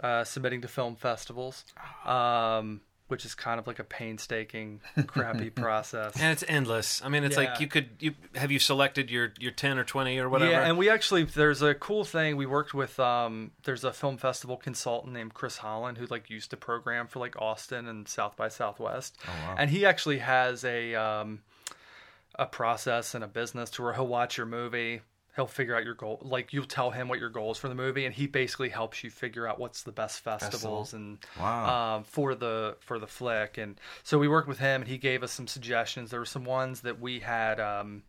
uh 0.00 0.24
submitting 0.24 0.60
to 0.62 0.68
film 0.68 0.96
festivals 0.96 1.64
um 2.04 2.80
which 3.08 3.24
is 3.24 3.34
kind 3.34 3.60
of 3.60 3.66
like 3.66 3.78
a 3.78 3.84
painstaking 3.84 4.80
crappy 5.06 5.50
process 5.50 6.14
And 6.20 6.32
it's 6.32 6.44
endless. 6.48 7.02
I 7.04 7.08
mean, 7.08 7.24
it's 7.24 7.36
like 7.36 7.60
you 7.60 7.66
could 7.66 7.90
you 8.00 8.14
have 8.34 8.50
you 8.50 8.58
selected 8.58 9.10
your 9.10 9.32
your 9.38 9.52
ten 9.52 9.78
or 9.78 9.84
twenty 9.84 10.18
or 10.18 10.28
whatever. 10.28 10.50
Yeah, 10.50 10.66
and 10.66 10.76
we 10.76 10.90
actually 10.90 11.24
there's 11.24 11.62
a 11.62 11.74
cool 11.74 12.04
thing 12.04 12.36
we 12.36 12.46
worked 12.46 12.74
with. 12.74 12.98
Um, 12.98 13.52
there's 13.64 13.84
a 13.84 13.92
film 13.92 14.16
festival 14.16 14.56
consultant 14.56 15.12
named 15.12 15.34
Chris 15.34 15.58
Holland 15.58 15.98
who 15.98 16.06
like 16.06 16.30
used 16.30 16.50
to 16.50 16.56
program 16.56 17.06
for 17.06 17.18
like 17.18 17.40
Austin 17.40 17.86
and 17.86 18.08
South 18.08 18.36
by 18.36 18.48
Southwest, 18.48 19.16
wow. 19.26 19.54
and 19.58 19.70
he 19.70 19.86
actually 19.86 20.18
has 20.18 20.64
a 20.64 20.94
um, 20.94 21.40
a 22.34 22.46
process 22.46 23.14
and 23.14 23.22
a 23.22 23.28
business 23.28 23.70
to 23.70 23.82
where 23.82 23.94
he'll 23.94 24.06
watch 24.06 24.36
your 24.36 24.46
movie. 24.46 25.00
He'll 25.36 25.46
figure 25.46 25.76
out 25.76 25.84
your 25.84 25.94
goal, 25.94 26.18
like 26.22 26.52
you'll 26.54 26.64
tell 26.64 26.90
him 26.90 27.08
what 27.08 27.18
your 27.18 27.28
goals 27.28 27.58
for 27.58 27.68
the 27.68 27.74
movie, 27.74 28.06
and 28.06 28.14
he 28.14 28.26
basically 28.26 28.70
helps 28.70 29.04
you 29.04 29.10
figure 29.10 29.46
out 29.46 29.58
what's 29.58 29.82
the 29.82 29.92
best 29.92 30.20
festivals 30.20 30.94
and 30.94 31.18
Wow. 31.38 31.96
um, 31.96 32.04
for 32.04 32.34
the 32.34 32.76
for 32.80 32.98
the 32.98 33.06
flick. 33.06 33.58
And 33.58 33.78
so 34.02 34.18
we 34.18 34.28
worked 34.28 34.48
with 34.48 34.58
him, 34.58 34.80
and 34.82 34.88
he 34.88 34.96
gave 34.98 35.22
us 35.22 35.32
some 35.32 35.46
suggestions. 35.46 36.10
There 36.10 36.20
were 36.20 36.24
some 36.26 36.44
ones 36.46 36.80
that 36.80 36.98
we 37.00 37.20
had 37.20 37.60
um, 37.60 38.02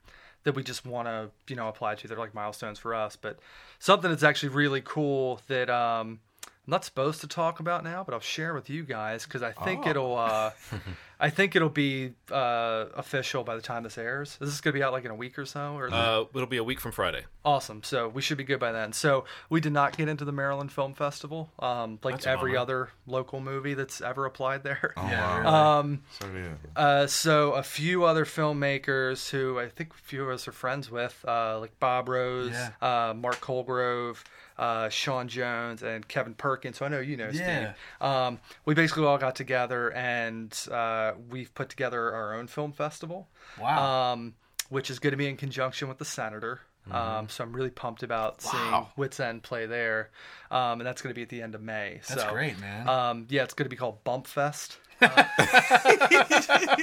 that 0.44 0.56
we 0.56 0.64
just 0.64 0.86
want 0.86 1.08
to 1.10 1.30
you 1.50 1.56
know 1.58 1.68
apply 1.68 1.96
to. 1.96 2.08
They're 2.08 2.18
like 2.18 2.34
milestones 2.34 2.80
for 2.80 2.96
us, 2.96 3.18
but 3.18 3.40
something 3.80 4.10
that's 4.10 4.24
actually 4.24 4.50
really 4.50 4.82
cool 4.82 5.42
that 5.48 5.70
um, 5.70 6.22
I'm 6.68 6.72
not 6.72 6.84
supposed 6.84 7.22
to 7.22 7.28
talk 7.28 7.62
about 7.62 7.86
now, 7.86 8.04
but 8.04 8.14
I'll 8.14 8.20
share 8.20 8.54
with 8.54 8.70
you 8.70 8.84
guys 8.84 9.24
because 9.24 9.42
I 9.42 9.54
think 9.54 9.86
Oh. 9.86 9.90
it'll 9.90 10.18
uh, 10.18 10.52
I 11.20 11.30
think 11.32 11.56
it'll 11.56 11.70
be 11.70 12.14
uh, 12.30 12.86
official 12.96 13.44
by 13.44 13.56
the 13.56 13.62
time 13.62 13.82
this 13.84 13.98
airs. 13.98 14.38
This 14.38 14.50
is 14.50 14.56
this 14.56 14.62
going 14.62 14.74
to 14.74 14.78
be 14.80 14.84
out 14.84 14.92
like 14.92 15.04
in 15.06 15.10
a 15.10 15.16
week 15.16 15.40
or 15.40 15.46
so? 15.46 15.76
Or 15.76 15.90
uh, 15.92 16.26
it'll 16.36 16.46
be 16.46 16.58
a 16.58 16.64
week 16.64 16.80
from 16.82 16.92
Friday. 16.92 17.24
Awesome. 17.46 17.82
So 17.84 18.08
we 18.10 18.22
should 18.22 18.38
be 18.38 18.44
good 18.44 18.60
by 18.60 18.72
then. 18.74 18.92
So 18.94 19.24
we 19.50 19.60
did 19.62 19.72
not 19.72 19.98
get 19.98 20.10
into 20.10 20.26
the 20.26 20.32
Maryland 20.34 20.72
Film 20.72 20.94
Festival, 20.94 21.50
um, 21.58 21.98
like 22.04 22.16
That's 22.16 22.28
every 22.28 22.56
other 22.58 22.90
local 23.08 23.40
movie 23.40 23.74
that's 23.74 24.00
ever 24.02 24.26
applied 24.26 24.64
there. 24.64 24.94
oh, 24.98 25.08
yeah, 25.10 25.44
wow. 25.46 25.80
Um, 25.80 26.02
so 26.20 26.28
yeah. 26.36 26.50
uh, 26.76 27.08
so 27.08 27.54
a 27.54 27.64
few 27.64 28.04
other 28.04 28.26
filmmakers 28.26 29.30
who 29.30 29.58
I 29.58 29.70
think 29.70 29.94
a 29.94 29.98
few 30.04 30.24
of 30.24 30.30
us 30.30 30.48
are 30.48 30.52
friends 30.52 30.92
with, 30.92 31.24
uh, 31.28 31.60
like 31.60 31.80
Bob 31.80 32.10
Rose, 32.10 32.52
Yeah. 32.52 32.72
uh, 33.10 33.14
Mark 33.16 33.40
Colgrove, 33.40 34.24
uh, 34.58 34.90
Sean 34.90 35.28
Jones, 35.28 35.84
and 35.84 36.08
Kevin 36.08 36.34
Perkins. 36.34 36.78
So 36.78 36.86
I 36.86 36.90
know 36.90 37.00
you 37.00 37.18
know 37.18 37.30
Yeah. 37.32 37.74
Steve. 37.74 38.08
Um, 38.10 38.40
we 38.66 38.74
basically 38.74 39.06
all 39.06 39.18
got 39.18 39.36
together 39.36 39.92
and 39.94 40.58
uh, 40.72 41.14
we've 41.30 41.54
put 41.54 41.70
together 41.70 42.14
our 42.14 42.34
own 42.36 42.48
film 42.48 42.72
festival 42.72 43.28
Wow. 43.62 44.12
um, 44.14 44.34
which 44.70 44.90
is 44.90 45.00
going 45.00 45.12
to 45.12 45.18
be 45.18 45.28
in 45.28 45.38
conjunction 45.38 45.88
with 45.88 45.98
the 46.00 46.06
Senator. 46.06 46.62
Um, 46.90 47.28
so 47.28 47.44
I'm 47.44 47.52
really 47.54 47.70
pumped 47.70 48.02
about 48.02 48.42
seeing 48.42 48.86
Wits 48.96 49.20
End 49.20 49.44
play 49.44 49.66
there, 49.66 50.10
um, 50.50 50.80
and 50.80 50.88
that's 50.88 51.02
going 51.02 51.12
to 51.12 51.16
be 51.16 51.22
at 51.22 51.28
the 51.28 51.42
end 51.42 51.54
of 51.54 51.62
May. 51.62 52.00
That's 52.08 52.22
so, 52.24 52.32
great, 52.32 52.58
man. 52.62 52.88
Um, 52.88 53.28
yeah, 53.30 53.44
it's 53.44 53.54
going 53.54 53.66
to 53.66 53.70
be 53.70 53.76
called 53.76 54.06
Bump 54.06 54.26
Fest. 54.26 54.78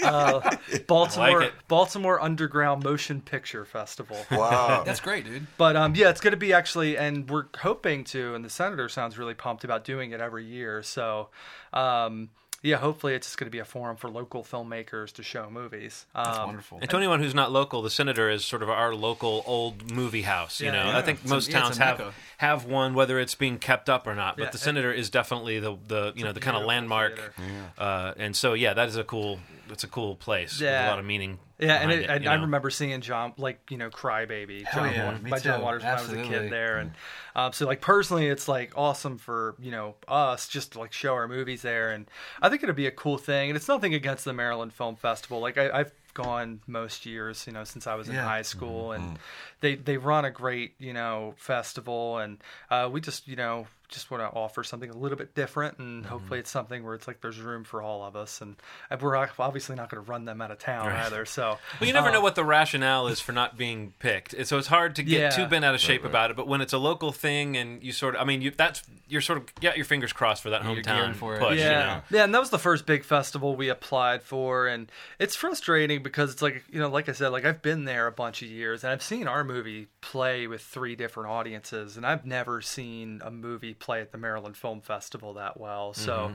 Uh, 0.04 0.56
Baltimore 0.87 1.40
like. 1.40 1.68
Baltimore 1.68 2.21
Underground 2.21 2.83
Motion 2.85 3.21
Picture 3.21 3.64
Festival. 3.64 4.16
Wow. 4.30 4.83
That's 4.85 5.00
great, 5.00 5.25
dude. 5.25 5.47
But 5.56 5.76
um, 5.76 5.94
yeah, 5.94 6.11
it's 6.11 6.21
going 6.21 6.33
to 6.33 6.37
be 6.37 6.52
actually, 6.52 6.97
and 6.99 7.28
we're 7.28 7.47
hoping 7.59 8.04
to, 8.04 8.35
and 8.35 8.44
the 8.44 8.50
senator 8.50 8.88
sounds 8.88 9.16
really 9.18 9.35
pumped 9.35 9.64
about 9.64 9.85
doing 9.85 10.11
it 10.12 10.21
every 10.21 10.44
year. 10.44 10.83
So, 10.83 11.30
um, 11.73 12.30
yeah, 12.64 12.78
hopefully 12.78 13.14
it's 13.14 13.26
just 13.26 13.38
going 13.38 13.47
to 13.47 13.50
be 13.52 13.59
a 13.61 13.64
forum 13.64 13.97
for 13.97 14.09
local 14.11 14.42
filmmakers 14.42 15.12
to 15.12 15.23
show 15.23 15.49
movies. 15.50 16.06
Um, 16.14 16.25
That's 16.25 16.38
wonderful. 16.38 16.78
And 16.80 16.88
to 16.90 16.97
anyone 16.97 17.21
who's 17.23 17.35
not 17.35 17.52
local, 17.52 17.83
the 17.83 17.90
Senator 17.90 18.28
is 18.30 18.44
sort 18.44 18.62
of 18.62 18.71
our 18.71 18.94
local 18.94 19.42
old 19.47 19.92
movie 19.92 20.23
house. 20.23 20.61
You 20.61 20.66
Yeah, 20.66 20.73
know, 20.73 20.85
yeah. 20.90 20.99
I 20.99 21.02
think 21.02 21.21
It's 21.21 21.30
most 21.30 21.50
yeah, 21.50 21.59
it's 21.59 21.66
towns 21.68 21.78
a 21.78 21.85
have 21.85 21.99
mecca. 21.99 22.12
have 22.38 22.64
one, 22.64 22.94
whether 22.94 23.21
it's 23.21 23.35
being 23.35 23.59
kept 23.59 23.88
up 23.90 24.06
or 24.06 24.14
not. 24.14 24.37
But 24.38 24.44
Yeah, 24.44 24.50
the 24.50 24.59
Senator 24.59 24.90
is 24.92 25.11
definitely 25.11 25.61
the 25.61 25.76
the 25.87 26.12
you 26.16 26.25
know 26.25 26.33
the 26.33 26.40
kind 26.40 26.56
of 26.56 26.64
landmark. 26.64 27.16
theater. 27.16 27.33
Uh, 27.78 28.14
and 28.16 28.35
so 28.35 28.54
yeah, 28.54 28.73
that 28.75 28.88
is 28.88 28.97
a 28.97 29.04
cool. 29.04 29.38
That's 29.68 29.85
a 29.85 29.88
cool 29.88 30.16
place. 30.16 30.54
with 30.54 30.62
Yeah. 30.62 30.88
a 30.88 30.90
lot 30.90 30.99
of 30.99 31.04
meaning. 31.04 31.38
Yeah, 31.58 31.75
and, 31.76 31.92
it, 31.92 32.00
it, 32.02 32.11
and 32.11 32.28
I 32.28 32.34
remember 32.34 32.68
seeing 32.68 33.00
John, 33.00 33.32
like 33.37 33.70
you 33.70 33.76
know, 33.78 33.88
Crybaby, 33.88 34.66
John 34.75 34.92
yeah, 34.92 35.18
by 35.30 35.38
John 35.38 35.61
too. 35.61 35.64
Waters 35.64 35.82
when 35.84 35.92
I 35.92 36.00
was 36.00 36.12
a 36.12 36.16
kid 36.25 36.50
there, 36.50 36.78
and 36.78 36.92
um, 37.37 37.52
so 37.52 37.66
like 37.66 37.80
personally, 37.80 38.26
it's 38.26 38.49
like 38.49 38.73
awesome 38.76 39.18
for 39.18 39.54
you 39.61 39.70
know 39.70 39.94
us 40.08 40.49
just 40.49 40.73
to 40.73 40.80
like 40.80 40.92
show 40.92 41.14
our 41.14 41.28
movies 41.28 41.62
there, 41.62 41.92
and 41.92 42.06
I 42.42 42.49
think 42.49 42.64
it'd 42.64 42.75
be 42.75 42.88
a 42.88 42.90
cool 42.92 43.18
thing. 43.18 43.50
And 43.50 43.56
it's 43.56 43.68
nothing 43.68 43.94
against 43.94 44.25
the 44.25 44.32
Maryland 44.32 44.73
Film 44.73 44.96
Festival. 44.96 45.38
Like 45.40 45.56
I, 45.56 45.70
I've 45.80 45.92
gone 46.12 46.61
most 46.66 47.06
years, 47.06 47.46
you 47.46 47.52
know, 47.52 47.64
since 47.64 47.87
I 47.87 47.94
was 47.94 48.08
in 48.08 48.14
Yeah. 48.14 48.25
high 48.25 48.42
school, 48.42 48.90
and 48.92 49.18
they 49.61 49.76
they 49.76 49.96
run 49.96 50.25
a 50.25 50.30
great 50.32 50.75
you 50.78 50.92
know 50.92 51.34
festival, 51.37 52.18
and 52.18 52.38
uh, 52.70 52.88
we 52.90 53.00
just 53.00 53.28
you 53.28 53.37
know 53.37 53.68
just 53.94 54.10
want 54.10 54.22
to 54.22 54.36
offer 54.36 54.62
something 54.62 54.90
a 54.90 54.96
little 54.96 55.16
bit 55.16 55.34
different, 55.34 55.78
and 55.78 56.04
hopefully 56.04 56.40
it's 56.40 56.50
something 56.50 56.84
where 56.84 56.94
it's 56.94 57.06
like 57.08 57.20
there's 57.20 57.40
room 57.40 57.64
for 57.64 57.80
all 57.80 58.02
of 58.04 58.16
us, 58.16 58.40
and, 58.42 58.56
and 58.90 59.00
we're 59.00 59.16
obviously 59.16 59.76
not 59.76 59.88
going 59.88 60.04
to 60.04 60.10
run 60.10 60.24
them 60.26 60.42
out 60.42 60.50
of 60.50 60.58
town 60.58 60.88
Right. 60.88 61.06
either. 61.06 61.24
So 61.24 61.58
Well, 61.80 61.86
you 61.86 61.92
never 61.94 62.08
uh, 62.08 62.12
know 62.12 62.20
what 62.20 62.34
the 62.34 62.44
rationale 62.44 63.06
is 63.08 63.20
for 63.20 63.32
not 63.32 63.56
being 63.56 63.94
picked, 64.00 64.34
And 64.34 64.46
so 64.46 64.58
it's 64.58 64.66
hard 64.66 64.96
to 64.96 65.02
get 65.02 65.20
Yeah. 65.20 65.30
too 65.30 65.46
bent 65.46 65.64
out 65.64 65.74
of 65.74 65.80
shape 65.80 66.04
about 66.04 66.30
it. 66.30 66.36
But 66.36 66.46
when 66.48 66.60
it's 66.60 66.72
a 66.72 66.78
local 66.78 67.12
thing, 67.12 67.56
and 67.56 67.82
you 67.82 67.92
sort 67.92 68.14
of, 68.16 68.20
I 68.20 68.24
mean, 68.24 68.42
you 68.42 68.50
that's 68.50 68.82
you're 69.08 69.20
sort 69.20 69.38
of 69.38 69.54
got 69.56 69.76
your 69.76 69.84
fingers 69.84 70.12
crossed 70.12 70.42
for 70.42 70.50
that 70.50 70.62
hometown 70.62 71.14
for 71.14 71.36
it. 71.36 71.38
push. 71.38 71.58
yeah, 71.58 71.68
You 71.80 71.86
know? 71.86 72.02
yeah, 72.10 72.24
and 72.24 72.34
that 72.34 72.40
was 72.40 72.50
the 72.50 72.58
first 72.58 72.86
big 72.86 73.04
festival 73.04 73.54
we 73.54 73.68
applied 73.68 74.22
for, 74.22 74.66
and 74.66 74.90
it's 75.18 75.36
frustrating 75.36 76.02
because 76.02 76.32
it's 76.32 76.42
like 76.42 76.64
you 76.70 76.80
know, 76.80 76.88
like 76.88 77.08
I 77.08 77.12
said, 77.12 77.28
like 77.28 77.44
I've 77.44 77.62
been 77.62 77.84
there 77.84 78.06
a 78.06 78.12
bunch 78.12 78.42
of 78.42 78.48
years, 78.48 78.82
and 78.82 78.92
I've 78.92 79.02
seen 79.02 79.28
our 79.28 79.44
movie 79.44 79.88
play 80.00 80.46
with 80.46 80.62
three 80.62 80.96
different 80.96 81.28
audiences, 81.30 81.96
and 81.96 82.04
I've 82.06 82.24
never 82.24 82.60
seen 82.60 83.20
a 83.24 83.30
movie 83.30 83.74
play 83.84 84.00
at 84.00 84.12
the 84.12 84.18
Maryland 84.18 84.56
Film 84.56 84.80
Festival 84.80 85.34
that 85.34 85.60
well. 85.60 85.92
So, 85.94 86.34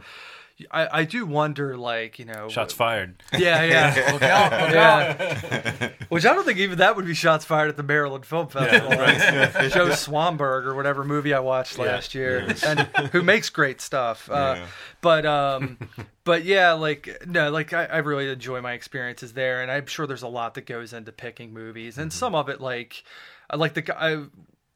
I, 0.71 0.99
I 0.99 1.03
do 1.05 1.25
wonder, 1.25 1.77
like 1.77 2.19
you 2.19 2.25
know, 2.25 2.49
Shots 2.49 2.73
fired. 2.73 3.23
Yeah, 3.37 3.63
yeah, 3.63 4.11
Look 4.11 4.21
out, 4.21 4.51
look 4.51 4.71
yeah. 4.71 5.91
Which 6.09 6.25
I 6.25 6.33
don't 6.33 6.43
think 6.43 6.59
even 6.59 6.79
that 6.79 6.95
would 6.95 7.05
be 7.05 7.13
shots 7.13 7.45
fired 7.45 7.69
at 7.69 7.77
the 7.77 7.83
Maryland 7.83 8.25
Film 8.25 8.47
Festival. 8.49 8.89
Joe 8.89 9.89
Swanberg 9.89 10.65
or 10.65 10.75
whatever 10.75 11.03
movie 11.03 11.33
I 11.33 11.39
watched 11.39 11.77
last 11.77 12.13
year, 12.13 12.45
and 12.65 12.79
who 13.11 13.21
makes 13.21 13.49
great 13.49 13.79
stuff. 13.81 14.29
Uh, 14.29 14.65
But 15.01 15.25
um, 15.25 15.77
but 16.25 16.43
yeah, 16.43 16.73
like 16.73 17.25
no, 17.25 17.49
like 17.51 17.71
I, 17.71 17.85
I 17.85 17.97
really 17.99 18.29
enjoy 18.29 18.59
my 18.61 18.73
experiences 18.73 19.33
there, 19.33 19.61
and 19.61 19.71
I'm 19.71 19.85
sure 19.85 20.05
there's 20.07 20.23
a 20.23 20.27
lot 20.27 20.55
that 20.55 20.65
goes 20.65 20.91
into 20.91 21.11
picking 21.13 21.53
movies, 21.53 21.97
and 21.97 22.11
some 22.11 22.35
of 22.35 22.49
it 22.49 22.59
like 22.59 23.03
like 23.55 23.73
the 23.75 23.81
guy. 23.81 24.23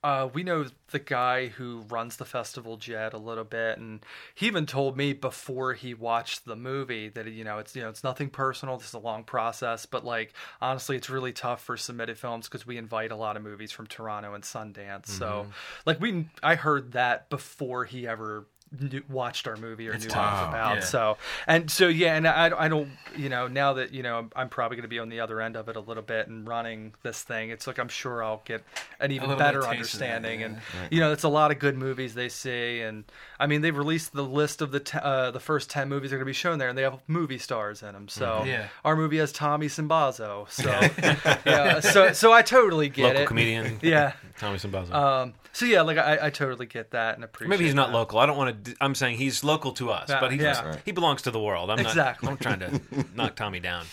Uh, 0.03 0.27
we 0.33 0.43
know 0.43 0.65
the 0.91 0.99
guy 0.99 1.47
who 1.47 1.85
runs 1.89 2.17
the 2.17 2.25
festival 2.25 2.77
Jed 2.77 3.13
a 3.13 3.17
little 3.17 3.43
bit 3.43 3.77
and 3.77 4.05
he 4.35 4.47
even 4.47 4.65
told 4.65 4.95
me 4.95 5.13
before 5.13 5.73
he 5.73 5.93
watched 5.93 6.45
the 6.45 6.55
movie 6.55 7.09
that 7.09 7.25
you 7.27 7.43
know 7.43 7.57
it's 7.57 7.75
you 7.75 7.81
know 7.81 7.89
it's 7.89 8.03
nothing 8.03 8.29
personal 8.29 8.77
this 8.77 8.89
is 8.89 8.93
a 8.93 8.99
long 8.99 9.23
process 9.23 9.85
but 9.85 10.05
like 10.05 10.33
honestly 10.61 10.95
it's 10.95 11.09
really 11.09 11.31
tough 11.33 11.63
for 11.63 11.77
submitted 11.77 12.17
films 12.17 12.47
because 12.47 12.67
we 12.67 12.77
invite 12.77 13.11
a 13.11 13.15
lot 13.15 13.35
of 13.37 13.43
movies 13.43 13.71
from 13.71 13.87
toronto 13.87 14.33
and 14.35 14.43
sundance 14.43 15.07
so 15.07 15.47
like 15.85 15.99
we 15.99 16.27
i 16.43 16.53
heard 16.55 16.91
that 16.91 17.29
before 17.29 17.85
he 17.85 18.07
ever 18.07 18.45
knew, 18.79 19.01
watched 19.09 19.47
our 19.47 19.55
movie 19.57 19.87
or 19.87 19.93
knew 19.93 20.07
what 20.07 20.15
it 20.17 20.19
was 20.19 20.49
about 20.49 20.75
Yeah. 20.75 20.79
so 20.81 21.17
and 21.47 21.69
so 21.69 21.87
yeah 21.87 22.15
and 22.15 22.27
I, 22.27 22.51
I 22.57 22.67
don't 22.67 22.89
you 23.15 23.29
know 23.29 23.47
now 23.47 23.73
that 23.73 23.93
you 23.93 24.03
know 24.03 24.17
I'm, 24.19 24.31
I'm 24.35 24.49
probably 24.49 24.75
going 24.77 24.83
to 24.83 24.87
be 24.89 24.99
on 24.99 25.09
the 25.09 25.19
other 25.19 25.39
end 25.41 25.55
of 25.55 25.69
it 25.69 25.75
a 25.75 25.79
little 25.79 26.03
bit 26.03 26.27
and 26.27 26.47
running 26.47 26.93
this 27.03 27.21
thing 27.21 27.49
it's 27.51 27.67
like 27.67 27.77
i'm 27.79 27.87
sure 27.89 28.23
i'll 28.23 28.41
get 28.45 28.63
an 28.99 29.11
even 29.11 29.37
better 29.37 29.59
of 29.59 29.65
taste 29.65 29.93
of 29.93 29.99
that, 29.99 30.15
understanding 30.15 30.39
yeah. 30.41 30.45
and 30.47 30.57
you 30.91 30.99
know 30.99 31.11
it's 31.11 31.23
a 31.23 31.29
lot 31.29 31.51
of 31.51 31.59
good 31.59 31.77
movies 31.77 32.13
they 32.15 32.29
see 32.29 32.81
and 32.81 33.03
i 33.39 33.45
mean 33.47 33.61
they've 33.61 33.77
released 33.77 34.13
the 34.13 34.23
list 34.23 34.61
of 34.61 34.71
the 34.71 34.79
te- 34.79 34.97
uh, 35.01 35.31
the 35.31 35.39
first 35.39 35.69
10 35.69 35.87
movies 35.89 36.09
that 36.09 36.15
are 36.15 36.19
going 36.19 36.25
to 36.25 36.29
be 36.29 36.33
shown 36.33 36.57
there 36.59 36.69
and 36.69 36.77
they 36.77 36.83
have 36.83 36.99
movie 37.07 37.37
stars 37.37 37.81
in 37.83 37.93
them 37.93 38.07
so 38.07 38.43
Yeah. 38.45 38.67
our 38.83 38.95
movie 38.95 39.17
has 39.17 39.31
tommy 39.31 39.67
simbazo 39.67 40.45
so 40.49 40.69
yeah 41.45 41.79
so 41.79 42.11
so 42.13 42.31
i 42.33 42.41
totally 42.41 42.89
get 42.89 43.03
Local 43.03 43.21
it 43.21 43.27
comedian. 43.27 43.79
yeah 43.81 44.13
Tommy 44.39 44.57
Simbazo. 44.57 44.91
um 44.93 45.33
so 45.51 45.65
yeah 45.65 45.81
like 45.81 45.97
i, 45.97 46.17
I 46.23 46.29
totally 46.29 46.65
get 46.65 46.91
that 46.91 47.15
and 47.15 47.23
appreciate 47.23 47.49
Maybe 47.49 47.65
he's 47.65 47.75
not 47.75 47.89
that. 47.91 47.93
local. 47.97 48.17
I 48.19 48.25
don't 48.25 48.37
want 48.37 48.62
to. 48.62 48.62
I'm 48.81 48.95
saying 48.95 49.17
he's 49.17 49.43
local 49.43 49.71
to 49.73 49.91
us, 49.91 50.09
Yeah, 50.09 50.19
but 50.19 50.31
he 50.31 50.37
yeah. 50.39 50.67
Right. 50.69 50.79
he 50.85 50.91
belongs 50.91 51.21
to 51.23 51.31
the 51.31 51.39
world. 51.39 51.69
I'm 51.69 51.79
Exactly. 51.79 52.27
not. 52.27 52.31
I'm 52.33 52.37
trying 52.37 52.59
to 52.59 53.05
knock 53.15 53.35
Tommy 53.35 53.59
down. 53.59 53.85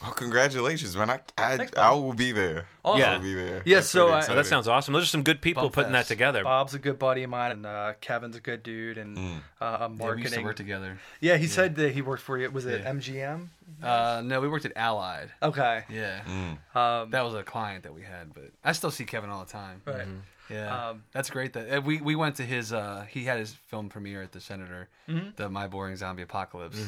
Well, 0.00 0.10
congratulations, 0.12 0.96
man! 0.96 1.10
I 1.10 1.20
I, 1.38 1.56
Thanks, 1.58 1.78
I 1.78 1.92
will 1.92 2.12
be 2.12 2.32
there. 2.32 2.66
Awesome. 2.84 2.96
I 3.02 3.04
Yeah. 3.04 3.16
will 3.16 3.22
be 3.22 3.34
there. 3.34 3.62
Yeah, 3.64 3.76
I'm 3.76 3.82
so 3.84 4.08
I- 4.08 4.26
Oh, 4.28 4.34
that 4.34 4.46
sounds 4.46 4.66
awesome. 4.66 4.94
Those 4.94 5.04
are 5.04 5.06
some 5.06 5.22
good 5.22 5.40
people 5.40 5.62
Bump 5.62 5.74
putting 5.74 5.92
that 5.92 6.06
together. 6.06 6.42
Bob's 6.42 6.74
a 6.74 6.80
good 6.80 6.98
buddy 6.98 7.22
of 7.22 7.30
mine, 7.30 7.52
and 7.52 7.64
uh, 7.64 7.92
Kevin's 8.00 8.34
a 8.34 8.40
good 8.40 8.64
dude, 8.64 8.98
and 8.98 9.16
Mm. 9.16 9.36
uh, 9.60 9.64
uh, 9.64 9.88
Yeah, 10.00 10.14
we 10.14 10.22
used 10.22 10.34
to 10.34 10.42
work 10.42 10.56
together. 10.56 10.98
Yeah, 11.20 11.36
he 11.36 11.46
said 11.46 11.76
that 11.76 11.92
he 11.92 12.02
worked 12.02 12.22
for 12.24 12.36
you. 12.36 12.50
Was 12.50 12.66
it 12.66 12.80
Yeah. 12.80 12.90
MGM? 12.90 13.48
Uh, 13.80 14.22
no, 14.24 14.40
we 14.40 14.48
worked 14.48 14.64
at 14.64 14.72
Allied. 14.76 15.30
Okay. 15.40 15.84
Yeah, 15.88 16.20
Mm. 16.26 16.76
Um, 16.76 17.10
that 17.10 17.22
was 17.24 17.34
a 17.34 17.44
client 17.44 17.84
that 17.84 17.94
we 17.94 18.02
had, 18.02 18.34
but 18.34 18.50
I 18.64 18.72
still 18.72 18.90
see 18.90 19.04
Kevin 19.04 19.30
all 19.30 19.44
the 19.44 19.52
time. 19.52 19.82
right. 19.84 20.06
Yeah, 20.50 20.88
Um, 20.90 21.04
that's 21.12 21.30
great. 21.30 21.52
That 21.54 21.78
uh, 21.78 21.80
we 21.80 22.00
we 22.00 22.14
went 22.16 22.36
to 22.36 22.42
his. 22.44 22.72
Uh, 22.72 23.06
he 23.08 23.24
had 23.24 23.38
his 23.38 23.52
film 23.68 23.88
premiere 23.88 24.22
at 24.22 24.32
the 24.32 24.40
Senator, 24.40 24.88
Mm-hmm. 25.08 25.30
the 25.36 25.48
My 25.48 25.66
Boring 25.68 25.96
Zombie 25.96 26.22
Apocalypse, 26.22 26.78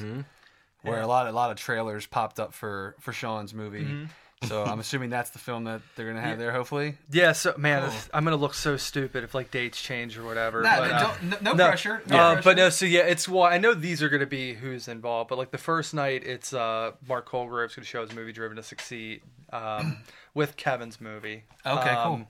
where 0.83 1.01
a 1.01 1.07
lot 1.07 1.27
a 1.27 1.33
lot 1.33 1.51
of 1.51 1.57
trailers 1.57 2.07
popped 2.07 2.39
up 2.41 2.53
for 2.53 2.95
for 3.01 3.13
Sean's 3.13 3.55
movie. 3.55 3.85
Mm-hmm. 3.85 4.05
So 4.49 4.63
I'm 4.63 4.79
assuming 4.79 5.09
that's 5.09 5.31
the 5.31 5.39
film 5.39 5.65
that 5.65 5.81
they're 5.97 6.07
gonna 6.09 6.21
have 6.21 6.39
there. 6.39 6.53
Hopefully, 6.53 6.99
Yeah, 7.11 7.33
so 7.33 7.55
man, 7.57 7.89
Cool. 7.89 7.99
I'm 8.13 8.25
gonna 8.25 8.37
look 8.37 8.53
so 8.53 8.77
stupid 8.77 9.25
if 9.25 9.35
like 9.35 9.51
dates 9.51 9.81
change 9.81 10.19
or 10.19 10.25
whatever. 10.25 10.61
Nah, 10.61 10.77
but, 10.81 10.91
uh, 10.93 11.01
don't- 11.31 11.43
no, 11.43 11.53
no 11.53 11.65
pressure. 11.69 12.03
No 12.07 12.17
uh, 12.19 12.33
pressure. 12.35 12.45
but 12.45 12.57
no, 12.59 12.69
so 12.69 12.85
yeah, 12.85 13.01
it's 13.03 13.27
well, 13.27 13.45
I 13.45 13.57
know 13.57 13.73
these 13.73 14.03
are 14.03 14.11
gonna 14.11 14.27
be 14.27 14.53
who's 14.53 14.87
involved, 14.87 15.31
but 15.31 15.39
like 15.39 15.51
the 15.51 15.57
first 15.59 15.95
night, 15.95 16.25
it's 16.27 16.53
uh 16.53 16.91
Mark 17.09 17.27
Colgrove's 17.27 17.75
gonna 17.75 17.87
show 17.87 18.03
his 18.05 18.13
movie 18.15 18.33
Driven 18.33 18.57
to 18.59 18.63
Succeed 18.63 19.23
um, 19.51 19.97
with 20.35 20.57
Kevin's 20.57 21.01
movie. 21.01 21.45
Okay, 21.65 21.91
Um, 21.91 22.05
cool. 22.19 22.29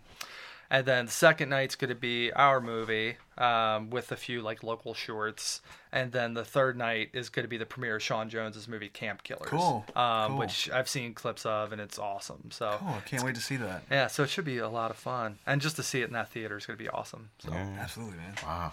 And 0.71 0.87
then 0.87 1.07
the 1.07 1.13
second 1.13 1.51
night's 1.51 1.77
going 1.77 1.91
to 1.91 1.95
be 1.95 2.33
our 2.33 2.61
movie 2.61 3.17
um, 3.39 3.91
with 3.91 4.11
a 4.13 4.17
few 4.17 4.41
like 4.43 4.63
local 4.63 4.95
shorts, 4.95 5.61
and 5.93 6.11
then 6.13 6.35
the 6.35 6.45
third 6.45 6.77
night 6.77 7.11
is 7.13 7.29
going 7.29 7.45
to 7.45 7.49
be 7.49 7.57
the 7.59 7.67
premiere 7.67 7.97
of 7.97 8.03
Sean 8.03 8.29
Jones's 8.29 8.67
movie 8.67 8.89
Camp 8.89 9.23
Killers. 9.23 9.49
Cool, 9.49 9.85
Um, 9.95 10.31
cool. 10.33 10.39
Which 10.39 10.71
I've 10.71 10.89
seen 10.89 11.15
clips 11.15 11.45
of, 11.47 11.73
and 11.73 11.81
it's 11.81 11.99
awesome. 11.99 12.51
So 12.51 12.77
Cool. 12.81 12.89
I 12.95 13.01
can't 13.01 13.23
wait 13.25 13.35
to 13.35 13.41
see 13.43 13.57
that. 13.57 13.83
yeah, 13.91 14.07
so 14.07 14.23
it 14.23 14.31
should 14.31 14.45
be 14.47 14.59
a 14.59 14.69
lot 14.69 14.91
of 14.91 14.97
fun, 14.97 15.39
and 15.47 15.61
just 15.61 15.77
to 15.77 15.83
see 15.83 16.01
it 16.01 16.07
in 16.07 16.13
that 16.15 16.31
theater 16.31 16.57
is 16.57 16.65
going 16.67 16.79
to 16.79 16.83
be 16.83 16.89
awesome. 16.91 17.31
So 17.39 17.51
Yeah. 17.53 17.67
Absolutely, 17.81 18.17
man. 18.19 18.35
Wow. 18.43 18.73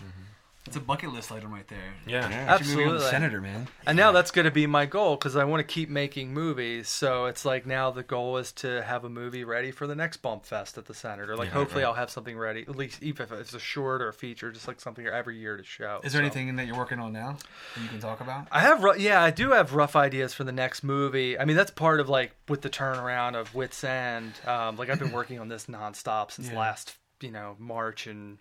It's 0.67 0.75
a 0.75 0.79
bucket 0.79 1.11
list 1.11 1.31
item 1.31 1.51
right 1.51 1.67
there. 1.67 1.79
Yeah. 2.05 2.29
Yeah. 2.29 2.57
Get 2.59 2.67
your 2.67 2.77
movie 2.77 2.83
on 2.83 2.89
the 2.89 2.95
Absolutely. 2.95 3.09
Senator, 3.09 3.41
man. 3.41 3.67
And 3.87 3.97
now 3.97 4.11
that's 4.11 4.29
going 4.29 4.45
to 4.45 4.51
be 4.51 4.67
my 4.67 4.85
goal 4.85 5.15
because 5.15 5.35
I 5.35 5.43
want 5.43 5.59
to 5.59 5.63
keep 5.73 5.89
making 5.89 6.35
movies. 6.35 6.87
So 6.87 7.25
it's 7.25 7.43
like 7.45 7.65
now 7.65 7.89
the 7.89 8.03
goal 8.03 8.37
is 8.37 8.51
to 8.53 8.83
have 8.83 9.03
a 9.03 9.09
movie 9.09 9.43
ready 9.43 9.71
for 9.71 9.87
the 9.87 9.95
next 9.95 10.17
Bump 10.17 10.45
Fest 10.45 10.77
at 10.77 10.85
the 10.85 10.93
Senator. 10.93 11.35
Like 11.35 11.47
Yeah, 11.47 11.53
hopefully 11.55 11.81
right. 11.81 11.89
I'll 11.89 11.95
have 11.95 12.11
something 12.11 12.37
ready, 12.37 12.61
at 12.61 12.75
least 12.75 13.01
even 13.01 13.23
if 13.23 13.31
it's 13.31 13.55
a 13.55 13.59
short 13.59 14.03
or 14.03 14.09
a 14.09 14.13
feature, 14.13 14.51
just 14.51 14.67
like 14.67 14.79
something 14.79 15.05
every 15.07 15.35
year 15.39 15.57
to 15.57 15.63
show. 15.63 15.99
Is 16.03 16.13
there 16.13 16.19
So- 16.21 16.25
anything 16.25 16.55
that 16.57 16.67
you're 16.67 16.77
working 16.77 16.99
on 16.99 17.11
now 17.11 17.37
that 17.75 17.81
you 17.81 17.89
can 17.89 17.99
talk 17.99 18.21
about? 18.21 18.47
I 18.51 18.59
have, 18.59 18.85
yeah, 18.99 19.21
I 19.23 19.31
do 19.31 19.51
have 19.53 19.73
rough 19.73 19.95
ideas 19.95 20.35
for 20.35 20.43
the 20.43 20.51
next 20.51 20.83
movie. 20.83 21.39
I 21.39 21.45
mean, 21.45 21.57
that's 21.57 21.71
part 21.71 21.99
of 21.99 22.07
like 22.07 22.33
with 22.47 22.61
the 22.61 22.69
turnaround 22.69 23.33
of 23.33 23.55
Wits 23.55 23.83
End. 23.83 24.33
Um, 24.45 24.77
like 24.77 24.91
I've 24.91 24.99
been 24.99 25.11
working 25.13 25.39
on 25.39 25.47
this 25.47 25.65
nonstop 25.65 26.29
since 26.29 26.49
Yeah. 26.51 26.59
last, 26.59 26.95
you 27.19 27.31
know, 27.31 27.55
March 27.57 28.05
and 28.05 28.37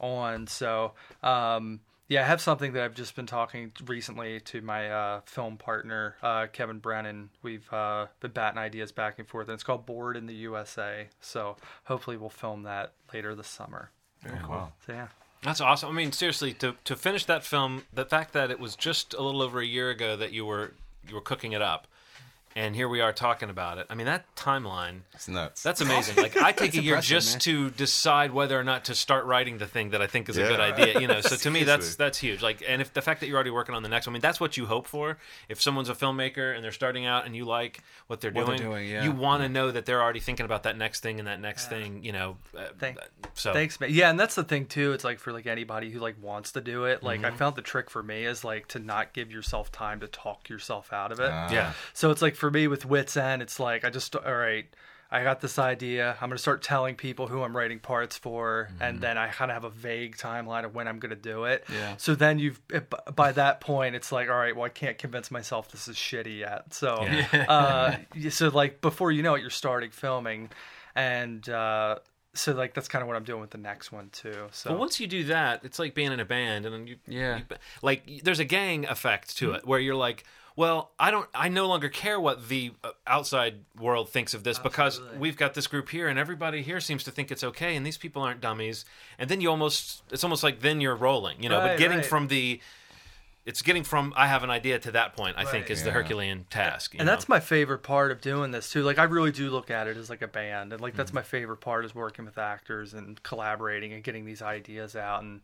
on. 0.00 0.46
So, 0.46 0.92
um, 1.22 1.80
yeah, 2.08 2.22
I 2.22 2.24
have 2.24 2.40
something 2.40 2.72
that 2.72 2.82
I've 2.82 2.94
just 2.94 3.14
been 3.14 3.26
talking 3.26 3.72
recently 3.86 4.40
to 4.40 4.62
my 4.62 4.90
uh, 4.90 5.20
film 5.26 5.58
partner, 5.58 6.16
uh, 6.22 6.46
Kevin 6.52 6.78
Brennan. 6.78 7.28
We've 7.42 7.70
uh, 7.72 8.06
been 8.20 8.30
batting 8.30 8.58
ideas 8.58 8.92
back 8.92 9.18
and 9.18 9.28
forth, 9.28 9.48
and 9.48 9.54
it's 9.54 9.62
called 9.62 9.84
Board 9.84 10.16
in 10.16 10.26
the 10.26 10.34
USA. 10.34 11.08
So 11.20 11.56
hopefully 11.84 12.16
we'll 12.16 12.30
film 12.30 12.62
that 12.62 12.92
later 13.12 13.34
this 13.34 13.48
summer. 13.48 13.90
Very 14.22 14.38
cool. 14.38 14.50
Wow. 14.50 14.72
So 14.86 14.92
yeah. 14.94 15.08
That's 15.42 15.60
awesome. 15.60 15.90
I 15.90 15.92
mean, 15.92 16.12
seriously, 16.12 16.52
to 16.54 16.74
to 16.84 16.96
finish 16.96 17.24
that 17.26 17.44
film, 17.44 17.84
the 17.92 18.04
fact 18.04 18.32
that 18.32 18.50
it 18.50 18.58
was 18.58 18.74
just 18.74 19.14
a 19.14 19.22
little 19.22 19.42
over 19.42 19.60
a 19.60 19.66
year 19.66 19.90
ago 19.90 20.16
that 20.16 20.32
you 20.32 20.44
were 20.44 20.72
you 21.08 21.14
were 21.14 21.20
cooking 21.20 21.52
it 21.52 21.62
up, 21.62 21.86
and 22.58 22.74
here 22.74 22.88
we 22.88 23.00
are 23.00 23.12
talking 23.12 23.50
about 23.50 23.78
it. 23.78 23.86
I 23.88 23.94
mean, 23.94 24.06
that 24.06 24.24
timeline. 24.34 25.02
It's 25.14 25.28
nuts. 25.28 25.62
That's 25.62 25.80
amazing. 25.80 26.16
Like 26.22 26.36
I 26.42 26.50
take 26.50 26.74
a 26.74 26.82
year 26.82 27.00
just 27.00 27.34
man. 27.34 27.40
to 27.40 27.70
decide 27.70 28.32
whether 28.32 28.58
or 28.58 28.64
not 28.64 28.86
to 28.86 28.94
start 28.96 29.24
writing 29.26 29.58
the 29.58 29.66
thing 29.68 29.90
that 29.90 30.02
I 30.02 30.08
think 30.08 30.28
is 30.28 30.36
a 30.36 30.42
good 30.42 30.58
idea. 30.58 30.98
You 31.00 31.06
know, 31.06 31.20
so 31.30 31.36
to 31.36 31.50
me 31.50 31.62
that's 31.62 31.94
that's 31.94 32.18
huge. 32.18 32.42
Like, 32.42 32.62
and 32.66 32.82
if 32.82 32.92
the 32.92 33.00
fact 33.02 33.20
that 33.20 33.28
you're 33.28 33.36
already 33.36 33.50
working 33.50 33.76
on 33.76 33.84
the 33.84 33.88
next 33.88 34.06
one, 34.08 34.12
I 34.12 34.14
mean, 34.14 34.20
that's 34.22 34.40
what 34.40 34.56
you 34.56 34.66
hope 34.66 34.88
for. 34.88 35.18
If 35.48 35.62
someone's 35.62 35.88
a 35.88 35.94
filmmaker 35.94 36.54
and 36.54 36.64
they're 36.64 36.72
starting 36.72 37.06
out 37.06 37.24
and 37.26 37.36
you 37.36 37.44
like 37.44 37.80
what 38.08 38.20
they're 38.20 38.32
What 38.32 38.46
they're 38.46 38.56
doing, 38.56 38.70
doing, 38.70 38.88
yeah. 38.90 39.04
you 39.04 39.12
want 39.12 39.42
to 39.44 39.48
know 39.48 39.70
that 39.70 39.86
they're 39.86 40.02
already 40.02 40.18
thinking 40.20 40.44
about 40.44 40.64
that 40.64 40.76
next 40.76 41.00
thing 41.00 41.20
and 41.20 41.28
that 41.28 41.40
next 41.40 41.68
thing. 41.68 42.02
You 42.02 42.12
know, 42.12 42.36
uh, 42.56 42.64
Thank- 42.78 42.98
so 43.34 43.52
Thanks, 43.52 43.78
man. 43.78 43.90
Yeah, 43.92 44.10
and 44.10 44.18
that's 44.18 44.34
the 44.34 44.44
thing 44.44 44.66
too. 44.66 44.92
It's 44.92 45.04
like 45.04 45.20
for 45.20 45.32
like 45.32 45.46
anybody 45.46 45.90
who 45.90 46.00
like 46.00 46.20
wants 46.20 46.50
to 46.52 46.60
do 46.60 46.84
it. 46.86 47.02
Like 47.04 47.18
Mm-hmm. 47.20 47.34
I 47.34 47.36
found 47.36 47.54
the 47.56 47.62
trick 47.62 47.88
for 47.90 48.02
me 48.02 48.24
is 48.24 48.42
like 48.44 48.66
to 48.68 48.78
not 48.80 49.12
give 49.12 49.30
yourself 49.30 49.70
time 49.70 50.00
to 50.00 50.08
talk 50.08 50.48
yourself 50.48 50.92
out 50.92 51.12
of 51.12 51.20
it. 51.20 51.30
Ah. 51.32 51.52
yeah. 51.52 51.72
So 51.94 52.10
it's 52.10 52.22
like 52.22 52.34
for 52.34 52.47
me 52.50 52.68
with 52.68 52.84
Wits 52.84 53.16
End, 53.16 53.42
it's 53.42 53.58
like 53.60 53.84
I 53.84 53.90
just 53.90 54.14
all 54.16 54.34
right. 54.34 54.66
I 55.10 55.22
got 55.22 55.40
this 55.40 55.58
idea. 55.58 56.18
I'm 56.20 56.28
gonna 56.28 56.36
start 56.36 56.60
telling 56.62 56.94
people 56.94 57.28
who 57.28 57.42
I'm 57.42 57.56
writing 57.56 57.78
parts 57.78 58.18
for, 58.18 58.68
Mm-hmm. 58.74 58.82
and 58.82 59.00
then 59.00 59.16
I 59.16 59.28
kind 59.28 59.50
of 59.50 59.54
have 59.54 59.64
a 59.64 59.70
vague 59.70 60.18
timeline 60.18 60.66
of 60.66 60.74
when 60.74 60.86
I'm 60.86 60.98
gonna 60.98 61.14
do 61.16 61.44
it. 61.44 61.64
Yeah. 61.72 61.94
So 61.96 62.14
then 62.14 62.38
you've 62.38 62.60
it- 62.70 62.92
by 63.16 63.32
that 63.32 63.62
point, 63.62 63.94
it's 63.94 64.12
like 64.12 64.28
all 64.28 64.36
right. 64.36 64.54
Well, 64.54 64.66
I 64.66 64.68
can't 64.68 64.98
convince 64.98 65.30
myself 65.30 65.70
this 65.70 65.88
is 65.88 65.96
shitty 65.96 66.40
yet. 66.40 66.74
So, 66.74 67.02
Yeah. 67.04 67.46
uh, 67.48 67.96
so 68.30 68.48
like 68.48 68.82
before 68.82 69.10
you 69.10 69.22
know 69.22 69.34
it, 69.34 69.40
you're 69.40 69.48
starting 69.48 69.90
filming, 69.92 70.50
and 70.94 71.48
uh, 71.48 72.00
so 72.34 72.52
like 72.52 72.74
that's 72.74 72.88
kind 72.88 73.00
of 73.02 73.08
what 73.08 73.16
I'm 73.16 73.24
doing 73.24 73.40
with 73.40 73.50
the 73.50 73.56
next 73.58 73.90
one 73.90 74.10
too. 74.10 74.48
So 74.52 74.68
But 74.70 74.78
once 74.78 75.00
you 75.00 75.06
do 75.06 75.24
that, 75.24 75.64
it's 75.64 75.78
like 75.78 75.94
being 75.94 76.12
in 76.12 76.20
a 76.20 76.24
band, 76.26 76.66
and 76.66 76.74
then 76.74 76.86
you, 76.86 76.96
Yeah. 77.06 77.38
you- 77.38 77.56
like 77.80 78.20
there's 78.24 78.40
a 78.40 78.44
gang 78.44 78.86
effect 78.86 79.38
to 79.38 79.52
it 79.52 79.66
where 79.66 79.80
you're 79.80 79.94
like, 79.94 80.24
well, 80.58 80.90
I 80.98 81.12
don't, 81.12 81.28
I 81.32 81.48
no 81.48 81.68
longer 81.68 81.88
care 81.88 82.18
what 82.18 82.48
the 82.48 82.72
uh, 82.82 82.90
outside 83.06 83.60
world 83.78 84.08
thinks 84.10 84.34
of 84.34 84.42
this 84.42 84.58
because 84.58 85.00
we've 85.16 85.36
got 85.36 85.54
this 85.54 85.68
group 85.68 85.88
here, 85.88 86.08
and 86.08 86.18
everybody 86.18 86.62
here 86.62 86.80
seems 86.80 87.04
to 87.04 87.12
think 87.12 87.30
it's 87.30 87.44
okay, 87.44 87.76
and 87.76 87.86
these 87.86 87.96
people 87.96 88.22
aren't 88.22 88.40
dummies, 88.40 88.84
and 89.20 89.30
then 89.30 89.40
you 89.40 89.50
almost, 89.50 90.02
it's 90.10 90.24
almost 90.24 90.42
like 90.42 90.58
then 90.60 90.80
you're 90.80 90.96
rolling, 90.96 91.40
you 91.40 91.48
know. 91.48 91.60
but 91.60 91.78
getting 91.78 91.98
right. 91.98 92.06
from 92.06 92.26
the, 92.26 92.60
it's 93.46 93.62
getting 93.62 93.84
from 93.84 94.12
I 94.16 94.26
have 94.26 94.42
an 94.42 94.50
idea 94.50 94.80
to 94.80 94.90
that 94.90 95.16
point. 95.16 95.36
I 95.38 95.44
think 95.44 95.66
Right. 95.66 95.70
is 95.70 95.84
the 95.84 95.92
Herculean 95.92 96.46
task, 96.50 96.92
you 96.92 96.98
and 96.98 97.06
know? 97.06 97.12
that's 97.12 97.28
my 97.28 97.38
favorite 97.38 97.84
part 97.84 98.10
of 98.10 98.20
doing 98.20 98.50
this 98.50 98.68
too 98.70 98.82
like 98.82 98.98
i 98.98 99.04
really 99.04 99.30
do 99.32 99.48
look 99.50 99.70
at 99.70 99.86
it 99.86 99.96
as 99.96 100.10
like 100.10 100.22
a 100.22 100.28
band 100.28 100.72
and 100.72 100.82
like 100.82 100.92
Mm-hmm. 100.94 100.98
that's 100.98 101.12
my 101.14 101.22
favorite 101.22 101.58
part 101.62 101.84
is 101.84 101.94
working 101.94 102.24
with 102.24 102.36
actors 102.36 102.92
and 102.94 103.22
collaborating 103.22 103.92
and 103.92 104.02
getting 104.02 104.24
these 104.26 104.42
ideas 104.42 104.96
out 104.96 105.22
and 105.22 105.40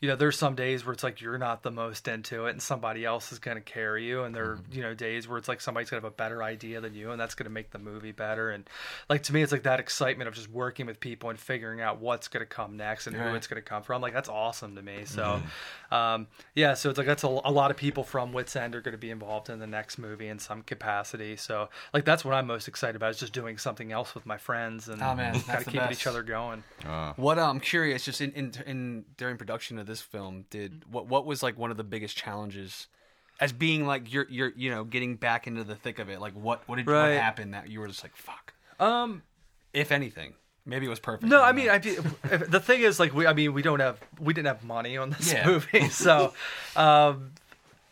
you 0.00 0.08
know, 0.08 0.14
there's 0.14 0.38
some 0.38 0.54
days 0.54 0.86
where 0.86 0.92
it's 0.92 1.02
like 1.02 1.20
you're 1.20 1.38
not 1.38 1.64
the 1.64 1.72
most 1.72 2.06
into 2.06 2.46
it 2.46 2.50
and 2.50 2.62
somebody 2.62 3.04
else 3.04 3.32
is 3.32 3.40
going 3.40 3.56
to 3.56 3.60
carry 3.60 4.04
you. 4.04 4.22
And 4.22 4.32
there 4.32 4.44
are, 4.44 4.60
you 4.70 4.80
know, 4.80 4.94
days 4.94 5.26
where 5.26 5.38
it's 5.38 5.48
like 5.48 5.60
somebody's 5.60 5.90
going 5.90 6.00
to 6.00 6.06
have 6.06 6.12
a 6.12 6.16
better 6.16 6.40
idea 6.40 6.80
than 6.80 6.94
you 6.94 7.10
and 7.10 7.20
that's 7.20 7.34
going 7.34 7.46
to 7.46 7.50
make 7.50 7.72
the 7.72 7.80
movie 7.80 8.12
better. 8.12 8.50
And 8.50 8.68
like 9.10 9.24
to 9.24 9.32
me, 9.32 9.42
it's 9.42 9.50
like 9.50 9.64
that 9.64 9.80
excitement 9.80 10.28
of 10.28 10.34
just 10.34 10.48
working 10.48 10.86
with 10.86 11.00
people 11.00 11.30
and 11.30 11.38
figuring 11.38 11.80
out 11.80 12.00
what's 12.00 12.28
going 12.28 12.42
to 12.42 12.46
come 12.46 12.76
next 12.76 13.08
and 13.08 13.16
who 13.16 13.34
it's 13.34 13.48
going 13.48 13.60
to 13.60 13.68
come 13.68 13.82
from. 13.82 14.00
Like, 14.00 14.12
that's 14.12 14.28
awesome 14.28 14.76
to 14.76 14.82
me. 14.82 15.04
So, 15.04 15.22
mm-hmm. 15.22 15.94
um, 15.94 16.26
yeah, 16.54 16.74
so 16.74 16.90
it's 16.90 16.98
like 16.98 17.08
that's 17.08 17.24
a, 17.24 17.26
a 17.26 17.50
lot 17.50 17.72
of 17.72 17.76
people 17.76 18.04
from 18.04 18.32
Wits 18.32 18.54
End 18.54 18.76
are 18.76 18.80
going 18.80 18.92
to 18.92 18.98
be 18.98 19.10
involved 19.10 19.50
in 19.50 19.58
the 19.58 19.66
next 19.66 19.98
movie 19.98 20.28
in 20.28 20.38
some 20.38 20.62
capacity. 20.62 21.34
So, 21.34 21.70
like, 21.92 22.04
that's 22.04 22.24
what 22.24 22.34
I'm 22.34 22.46
most 22.46 22.68
excited 22.68 22.94
about 22.94 23.10
is 23.10 23.18
just 23.18 23.32
doing 23.32 23.58
something 23.58 23.90
else 23.90 24.14
with 24.14 24.26
my 24.26 24.36
friends 24.36 24.88
and 24.88 25.02
Oh, 25.02 25.14
man, 25.16 25.32
that's 25.32 25.44
kind 25.44 25.58
of 25.58 25.64
keeping 25.64 25.80
best. 25.80 26.00
each 26.00 26.06
other 26.06 26.22
going. 26.22 26.62
Ah. 26.86 27.14
What 27.16 27.38
uh, 27.38 27.48
I'm 27.48 27.58
curious, 27.58 28.04
just 28.04 28.20
in, 28.20 28.30
in 28.32 28.52
in 28.64 29.04
during 29.16 29.36
production 29.36 29.78
of 29.78 29.87
this 29.88 30.00
film, 30.00 30.44
did 30.50 30.84
what 30.90 31.06
what 31.06 31.26
was 31.26 31.42
like 31.42 31.58
one 31.58 31.72
of 31.72 31.76
the 31.76 31.84
biggest 31.84 32.16
challenges 32.16 32.86
as 33.40 33.52
being 33.52 33.86
like 33.86 34.12
you're 34.12 34.26
you're 34.30 34.52
you 34.56 34.70
know 34.70 34.84
getting 34.84 35.16
back 35.16 35.46
into 35.48 35.64
the 35.64 35.74
thick 35.74 35.98
of 35.98 36.08
it? 36.08 36.20
Like 36.20 36.34
what 36.34 36.62
what 36.68 36.76
did 36.76 36.86
Right. 36.86 37.14
what 37.14 37.20
happened 37.20 37.54
that 37.54 37.68
you 37.68 37.80
were 37.80 37.88
just 37.88 38.04
like 38.04 38.14
fuck? 38.14 38.54
Um, 38.78 39.22
If 39.72 39.90
anything, 39.90 40.34
maybe 40.64 40.86
it 40.86 40.88
was 40.88 41.00
perfect. 41.00 41.28
No, 41.28 41.42
I 41.42 41.50
mean, 41.52 41.68
I 41.68 41.76
if- 41.76 42.50
the 42.50 42.60
thing 42.60 42.82
is, 42.82 43.00
like, 43.00 43.12
we, 43.12 43.26
I 43.26 43.32
mean, 43.32 43.52
we 43.52 43.60
don't 43.62 43.80
have, 43.80 43.98
we 44.20 44.32
didn't 44.32 44.46
have 44.46 44.62
money 44.64 44.96
on 44.96 45.10
this 45.10 45.32
Yeah. 45.32 45.46
movie, 45.46 45.88
so, 45.90 46.32
um, 46.76 47.32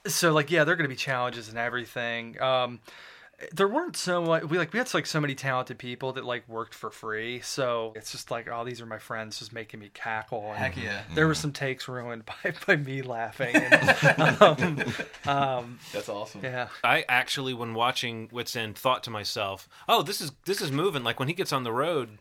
so 0.07 0.33
like, 0.33 0.51
yeah, 0.53 0.63
there 0.65 0.73
are 0.75 0.77
going 0.77 0.85
to 0.89 0.95
be 0.95 0.95
challenges 0.97 1.49
and 1.49 1.59
everything. 1.59 2.41
Um, 2.41 2.79
there 3.53 3.68
weren't 3.68 3.96
so 3.96 4.22
much. 4.22 4.44
We 4.44 4.57
like 4.57 4.72
we 4.72 4.79
had 4.79 4.92
like 4.94 5.05
so 5.05 5.20
many 5.20 5.35
talented 5.35 5.79
people 5.79 6.12
that 6.14 6.25
like 6.25 6.49
worked 6.49 6.75
for 6.75 6.90
free. 6.90 7.40
So 7.40 7.92
it's 7.94 8.11
just 8.11 8.31
like, 8.31 8.49
oh, 8.51 8.64
these 8.64 8.81
are 8.81 8.87
my 8.87 8.99
friends, 8.99 9.38
just 9.38 9.53
making 9.53 9.81
me 9.81 9.90
cackle. 9.92 10.49
And 10.51 10.59
Heck 10.59 10.77
yeah. 10.77 11.03
There 11.14 11.27
were 11.27 11.35
some 11.35 11.53
takes 11.53 11.87
ruined 11.87 12.25
by, 12.44 12.55
by 12.66 12.77
me 12.77 13.03
laughing. 13.03 13.55
And, 14.16 14.42
um, 14.42 14.85
um, 15.27 15.79
that's 15.92 16.09
awesome. 16.09 16.40
yeah. 16.42 16.68
I 16.83 17.05
actually, 17.09 17.53
when 17.55 17.75
watching 17.75 18.29
Wits 18.33 18.57
End, 18.57 18.77
thought 18.77 19.03
to 19.05 19.11
myself, 19.11 19.68
"Oh, 19.88 20.03
this 20.03 20.20
is 20.20 20.33
this 20.46 20.61
is 20.62 20.72
moving." 20.72 21.05
Like 21.05 21.18
when 21.18 21.29
he 21.29 21.35
gets 21.35 21.53
on 21.53 21.64
the 21.64 21.72
road, 21.72 22.18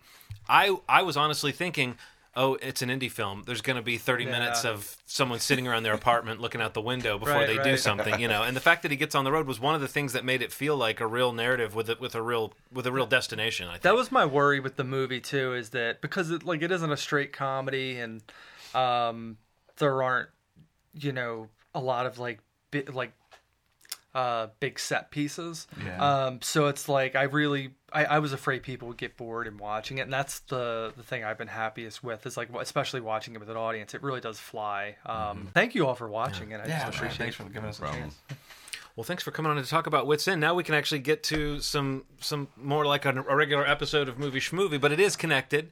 I 0.50 0.76
I 0.90 1.04
was 1.04 1.16
honestly 1.16 1.52
thinking, 1.52 1.98
"Oh, 2.36 2.56
it's 2.56 2.82
an 2.82 2.90
indie 2.90 3.12
film. 3.12 3.44
There's 3.46 3.62
going 3.62 3.78
to 3.78 3.82
be 3.82 3.98
30 3.98 4.26
minutes 4.26 4.66
of 4.66 4.98
someone 5.06 5.40
sitting 5.40 5.68
around 5.68 5.84
their 5.84 5.94
apartment 5.94 6.42
looking 6.42 6.62
out 6.62 6.74
the 6.74 6.82
window 6.82 7.18
before 7.18 7.36
Right, 7.36 7.48
they 7.48 7.64
do 7.64 7.78
something." 7.78 8.20
You 8.20 8.28
know, 8.28 8.44
and 8.44 8.56
the 8.56 8.62
fact 8.62 8.82
that 8.84 8.92
he 8.92 8.98
gets 8.98 9.16
on 9.16 9.24
the 9.24 9.32
road 9.32 9.48
was 9.48 9.60
one 9.60 9.76
of 9.76 9.82
the 9.82 9.88
things 9.88 10.14
that 10.14 10.26
made 10.26 10.42
it 10.42 10.52
feel 10.52 10.76
like 10.78 11.00
a 11.00 11.08
real 11.08 11.32
narrative 11.32 11.76
with 11.76 11.90
a, 11.90 11.98
with 12.00 12.16
a 12.16 12.22
real 12.22 12.54
with 12.72 12.86
a 12.88 12.92
real 12.92 13.06
destination. 13.06 13.68
I 13.68 13.74
think. 13.74 13.84
That 13.84 13.96
was 13.96 14.12
my 14.12 14.26
worry 14.26 14.60
with 14.60 14.76
the 14.76 14.84
movie 14.84 15.22
too, 15.22 15.54
is 15.54 15.70
that 15.70 16.02
because 16.02 16.32
it 16.32 16.44
like 16.44 16.62
it 16.62 16.72
isn't 16.72 16.92
a 16.92 16.98
straight 16.98 17.34
comedy 17.34 17.98
and 18.00 18.22
um 18.74 19.38
there 19.78 20.04
aren't 20.04 20.30
you 20.94 21.12
know 21.12 21.50
a 21.74 21.80
lot 21.80 22.06
of 22.06 22.20
like 22.20 22.40
bi- 22.72 22.84
like 22.92 23.12
uh 24.14 24.48
big 24.60 24.80
set 24.80 25.12
pieces. 25.12 25.68
Yeah. 25.86 26.26
Um 26.26 26.42
so 26.42 26.68
it's 26.68 26.88
like 26.88 27.16
I 27.16 27.24
really 27.24 27.74
I, 27.96 28.04
I 28.06 28.20
was 28.20 28.34
afraid 28.34 28.64
people 28.64 28.88
would 28.90 28.98
get 28.98 29.18
bored 29.18 29.48
in 29.48 29.58
watching 29.58 29.98
it 29.98 30.02
and 30.02 30.14
that's 30.14 30.40
the 30.42 30.94
the 30.98 31.04
thing 31.04 31.24
I've 31.24 31.38
been 31.38 31.48
happiest 31.48 32.04
with 32.04 32.26
is 32.26 32.36
like 32.38 32.50
especially 32.60 33.02
watching 33.02 33.34
it 33.34 33.40
with 33.40 33.50
an 33.50 33.58
audience. 33.58 33.94
It 33.94 34.04
really 34.04 34.22
does 34.22 34.40
fly. 34.40 34.98
Um 35.06 35.50
thank 35.54 35.74
you 35.76 35.88
all 35.88 35.96
for 35.96 36.08
watching 36.10 36.52
it. 36.52 36.62
I 36.64 36.68
Yeah, 36.68 36.86
just 36.86 36.98
sure. 36.98 37.06
appreciate 37.06 37.18
Thanks 37.18 37.36
for 37.36 37.44
giving 37.46 37.70
us 37.70 37.80
a 37.80 37.82
problem. 37.84 38.02
chance. 38.02 38.16
Well, 38.96 39.04
thanks 39.04 39.24
for 39.24 39.32
coming 39.32 39.52
on 39.52 39.58
to 39.62 39.68
talk 39.70 39.88
about 39.88 40.08
Wits 40.08 40.26
End. 40.26 40.40
Now 40.40 40.54
we 40.54 40.64
can 40.64 40.74
actually 40.74 41.00
get 41.00 41.22
to 41.24 41.60
some 41.60 42.06
some 42.22 42.48
more 42.56 42.86
like 42.86 43.04
a, 43.06 43.10
a 43.28 43.36
regular 43.36 43.68
episode 43.68 44.08
of 44.08 44.18
Movie 44.18 44.40
Schmovie, 44.40 44.80
but 44.80 44.92
it 44.94 45.00
is 45.02 45.16
connected. 45.18 45.72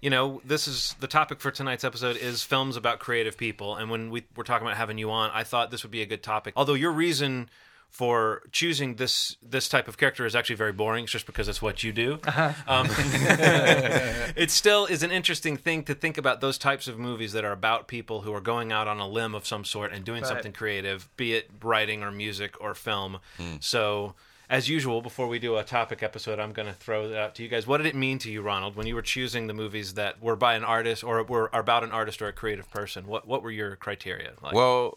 You 0.00 0.08
know, 0.10 0.40
this 0.44 0.66
is 0.66 0.96
the 0.98 1.06
topic 1.06 1.40
for 1.40 1.50
tonight's 1.50 1.84
episode 1.84 2.16
is 2.16 2.42
films 2.42 2.76
about 2.76 2.98
creative 2.98 3.36
people, 3.36 3.76
and 3.76 3.90
when 3.90 4.10
we 4.10 4.24
were 4.36 4.42
talking 4.42 4.66
about 4.66 4.76
having 4.78 4.96
you 4.98 5.10
on, 5.10 5.30
I 5.34 5.44
thought 5.44 5.70
this 5.70 5.82
would 5.84 5.92
be 5.92 6.02
a 6.02 6.06
good 6.06 6.22
topic. 6.22 6.54
Although 6.56 6.74
your 6.74 6.92
reason 6.92 7.48
for 7.92 8.42
choosing 8.52 8.94
this 8.96 9.36
this 9.42 9.68
type 9.68 9.86
of 9.86 9.98
character 9.98 10.24
is 10.24 10.34
actually 10.34 10.56
very 10.56 10.72
boring. 10.72 11.04
It's 11.04 11.12
just 11.12 11.26
because 11.26 11.46
it's 11.46 11.60
what 11.60 11.84
you 11.84 11.92
do. 11.92 12.18
Um, 12.66 12.86
it 14.36 14.50
still 14.50 14.86
is 14.86 15.02
an 15.02 15.10
interesting 15.10 15.56
thing 15.58 15.84
to 15.84 15.94
think 15.94 16.16
about 16.16 16.40
those 16.40 16.56
types 16.58 16.88
of 16.88 16.98
movies 16.98 17.32
that 17.32 17.44
are 17.44 17.52
about 17.52 17.88
people 17.88 18.22
who 18.22 18.32
are 18.34 18.40
going 18.40 18.72
out 18.72 18.88
on 18.88 18.98
a 18.98 19.06
limb 19.06 19.34
of 19.34 19.46
some 19.46 19.64
sort 19.64 19.92
and 19.92 20.04
doing 20.04 20.22
Right. 20.22 20.28
something 20.28 20.52
creative, 20.52 21.08
be 21.16 21.34
it 21.34 21.50
writing 21.62 22.02
or 22.02 22.10
music 22.10 22.54
or 22.60 22.74
film. 22.74 23.18
Hmm. 23.36 23.56
So, 23.60 24.14
as 24.48 24.68
usual, 24.68 25.02
before 25.02 25.28
we 25.28 25.38
do 25.38 25.56
a 25.56 25.62
topic 25.64 26.02
episode, 26.02 26.38
I'm 26.38 26.52
going 26.52 26.68
to 26.68 26.74
throw 26.74 27.08
that 27.08 27.18
out 27.18 27.34
to 27.36 27.42
you 27.42 27.48
guys. 27.48 27.66
What 27.66 27.78
did 27.78 27.86
it 27.86 27.94
mean 27.94 28.18
to 28.20 28.30
you, 28.30 28.40
Ronald, 28.40 28.74
when 28.74 28.86
you 28.86 28.94
were 28.94 29.02
choosing 29.02 29.46
the 29.48 29.54
movies 29.54 29.94
that 29.94 30.22
were 30.22 30.36
by 30.36 30.54
an 30.54 30.64
artist 30.64 31.04
or 31.04 31.22
were 31.24 31.50
about 31.52 31.84
an 31.84 31.90
artist 31.92 32.22
or 32.22 32.28
a 32.28 32.32
creative 32.32 32.70
person? 32.70 33.06
What 33.06 33.26
what 33.26 33.42
were 33.42 33.50
your 33.50 33.76
criteria? 33.76 34.32
Like? 34.42 34.54
Well, 34.54 34.96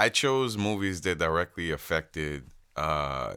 I 0.00 0.08
chose 0.08 0.56
movies 0.56 1.02
that 1.02 1.18
directly 1.18 1.70
affected 1.70 2.44
uh, 2.74 3.34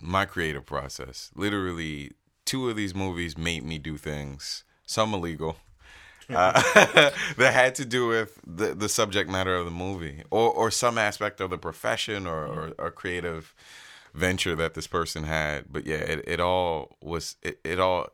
my 0.00 0.24
creative 0.24 0.64
process. 0.64 1.30
Literally, 1.34 2.12
two 2.46 2.70
of 2.70 2.76
these 2.76 2.94
movies 2.94 3.36
made 3.36 3.64
me 3.64 3.76
do 3.76 3.98
things, 3.98 4.64
some 4.86 5.12
illegal, 5.12 5.58
uh, 6.30 6.52
that 7.36 7.52
had 7.52 7.74
to 7.74 7.84
do 7.84 8.08
with 8.08 8.40
the, 8.46 8.74
the 8.74 8.88
subject 8.88 9.28
matter 9.28 9.54
of 9.56 9.66
the 9.66 9.70
movie 9.70 10.22
or, 10.30 10.50
or 10.50 10.70
some 10.70 10.96
aspect 10.96 11.38
of 11.38 11.50
the 11.50 11.58
profession 11.58 12.26
or, 12.26 12.46
or, 12.46 12.72
or 12.78 12.90
creative 12.90 13.54
venture 14.14 14.56
that 14.56 14.72
this 14.72 14.86
person 14.86 15.24
had. 15.24 15.66
But 15.70 15.84
yeah, 15.84 15.96
it, 15.96 16.24
it 16.26 16.40
all 16.40 16.96
was, 17.02 17.36
it, 17.42 17.60
it 17.62 17.78
all 17.78 18.06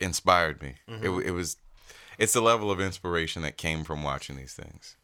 inspired 0.00 0.60
me. 0.60 0.74
It, 1.04 1.10
it 1.26 1.30
was, 1.30 1.58
it's 2.18 2.32
the 2.32 2.40
level 2.40 2.72
of 2.72 2.80
inspiration 2.80 3.42
that 3.42 3.56
came 3.56 3.84
from 3.84 4.02
watching 4.02 4.36
these 4.36 4.54
things 4.54 4.96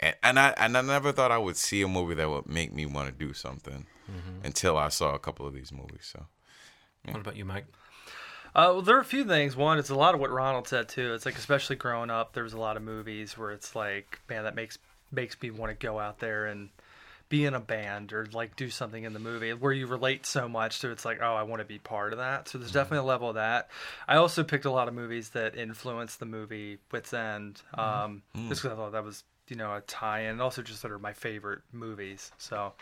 and, 0.00 0.14
and 0.22 0.38
I 0.38 0.54
and 0.56 0.76
I 0.76 0.80
never 0.82 1.12
thought 1.12 1.30
I 1.30 1.38
would 1.38 1.56
see 1.56 1.82
a 1.82 1.88
movie 1.88 2.14
that 2.14 2.28
would 2.28 2.46
make 2.46 2.72
me 2.72 2.86
want 2.86 3.08
to 3.08 3.26
do 3.26 3.32
something 3.32 3.86
until 4.42 4.76
I 4.78 4.88
saw 4.88 5.14
a 5.14 5.18
couple 5.18 5.46
of 5.46 5.52
these 5.52 5.70
movies. 5.70 6.10
So 6.12 6.26
what 7.04 7.20
about 7.20 7.36
you, 7.36 7.44
Mike? 7.44 7.66
Uh, 8.54 8.72
well, 8.72 8.82
there 8.82 8.96
are 8.96 9.00
a 9.00 9.04
few 9.04 9.24
things. 9.24 9.54
One, 9.54 9.78
it's 9.78 9.90
a 9.90 9.94
lot 9.94 10.14
of 10.14 10.20
what 10.20 10.30
Ronald 10.30 10.66
said 10.66 10.88
too. 10.88 11.12
It's 11.14 11.26
like, 11.26 11.36
especially 11.36 11.76
growing 11.76 12.10
up, 12.10 12.32
there 12.32 12.42
was 12.42 12.54
a 12.54 12.58
lot 12.58 12.76
of 12.76 12.82
movies 12.82 13.36
where 13.36 13.50
it's 13.50 13.76
like, 13.76 14.20
man, 14.28 14.44
that 14.44 14.54
makes 14.54 14.78
makes 15.12 15.40
me 15.40 15.50
want 15.50 15.78
to 15.78 15.86
go 15.86 15.98
out 15.98 16.18
there 16.18 16.46
and 16.46 16.70
be 17.28 17.44
in 17.44 17.54
a 17.54 17.60
band 17.60 18.12
or 18.12 18.26
like 18.32 18.56
do 18.56 18.70
something 18.70 19.04
in 19.04 19.12
the 19.12 19.18
movie 19.18 19.52
where 19.52 19.72
you 19.72 19.86
relate 19.86 20.24
so 20.24 20.48
much 20.48 20.80
to. 20.80 20.90
It's 20.90 21.04
like, 21.04 21.18
oh, 21.20 21.34
I 21.34 21.42
want 21.42 21.60
to 21.60 21.66
be 21.66 21.78
part 21.78 22.12
of 22.12 22.18
that. 22.18 22.48
So 22.48 22.58
there's 22.58 22.72
definitely 22.72 22.98
a 22.98 23.08
level 23.08 23.28
of 23.28 23.34
that. 23.34 23.68
I 24.06 24.16
also 24.16 24.42
picked 24.42 24.64
a 24.64 24.70
lot 24.70 24.88
of 24.88 24.94
movies 24.94 25.30
that 25.30 25.54
influenced 25.54 26.18
the 26.20 26.26
movie 26.26 26.78
Wits 26.90 27.12
End. 27.12 27.60
Um, 27.74 28.22
Just 28.48 28.62
because 28.62 28.78
I 28.78 28.80
thought 28.80 28.92
that 28.92 29.04
was 29.04 29.24
you 29.50 29.56
know 29.56 29.74
a 29.74 29.80
tie-in, 29.82 30.30
and 30.30 30.42
also 30.42 30.62
just 30.62 30.82
that 30.82 30.90
are 30.90 30.98
my 30.98 31.12
favorite 31.12 31.60
movies. 31.72 32.32
So 32.38 32.72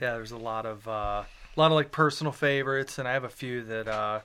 yeah, 0.00 0.12
there's 0.14 0.32
a 0.32 0.38
lot 0.38 0.66
of 0.66 0.86
uh, 0.88 1.22
a 1.22 1.56
lot 1.56 1.66
of 1.66 1.72
like 1.72 1.92
personal 1.92 2.32
favorites, 2.32 2.98
and 2.98 3.06
I 3.08 3.12
have 3.12 3.24
a 3.24 3.30
few 3.30 3.62
that. 3.64 3.88
Uh, 3.88 4.20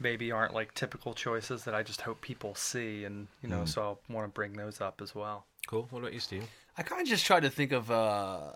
maybe 0.00 0.32
aren't 0.32 0.52
like 0.52 0.74
typical 0.74 1.14
choices 1.14 1.64
that 1.64 1.74
I 1.74 1.84
just 1.84 2.00
hope 2.00 2.20
people 2.20 2.56
see, 2.56 3.04
and 3.04 3.28
you 3.42 3.48
know, 3.48 3.64
so 3.64 3.98
I 4.08 4.12
want 4.12 4.26
to 4.26 4.32
bring 4.32 4.54
those 4.54 4.80
up 4.80 5.00
as 5.00 5.14
well. 5.14 5.46
Cool. 5.66 5.86
What 5.90 6.00
about 6.00 6.12
you, 6.12 6.20
Steve? 6.20 6.44
I 6.76 6.82
kind 6.82 7.00
of 7.00 7.06
just 7.06 7.24
try 7.24 7.38
to 7.40 7.48
think 7.48 7.70
of, 7.70 7.90
uh, 7.90 8.50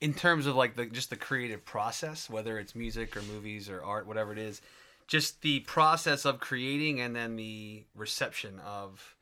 in 0.00 0.12
terms 0.12 0.46
of 0.46 0.56
like 0.56 0.76
the 0.76 0.86
just 0.86 1.10
the 1.10 1.16
creative 1.16 1.64
process, 1.64 2.28
whether 2.28 2.58
it's 2.58 2.74
music 2.74 3.16
or 3.16 3.22
movies 3.22 3.68
or 3.70 3.82
art, 3.82 4.06
whatever 4.06 4.32
it 4.32 4.38
is, 4.38 4.60
just 5.06 5.40
the 5.42 5.60
process 5.60 6.24
of 6.24 6.40
creating 6.40 7.00
and 7.00 7.16
then 7.16 7.36
the 7.36 7.84
reception 7.94 8.60
of, 8.60 9.16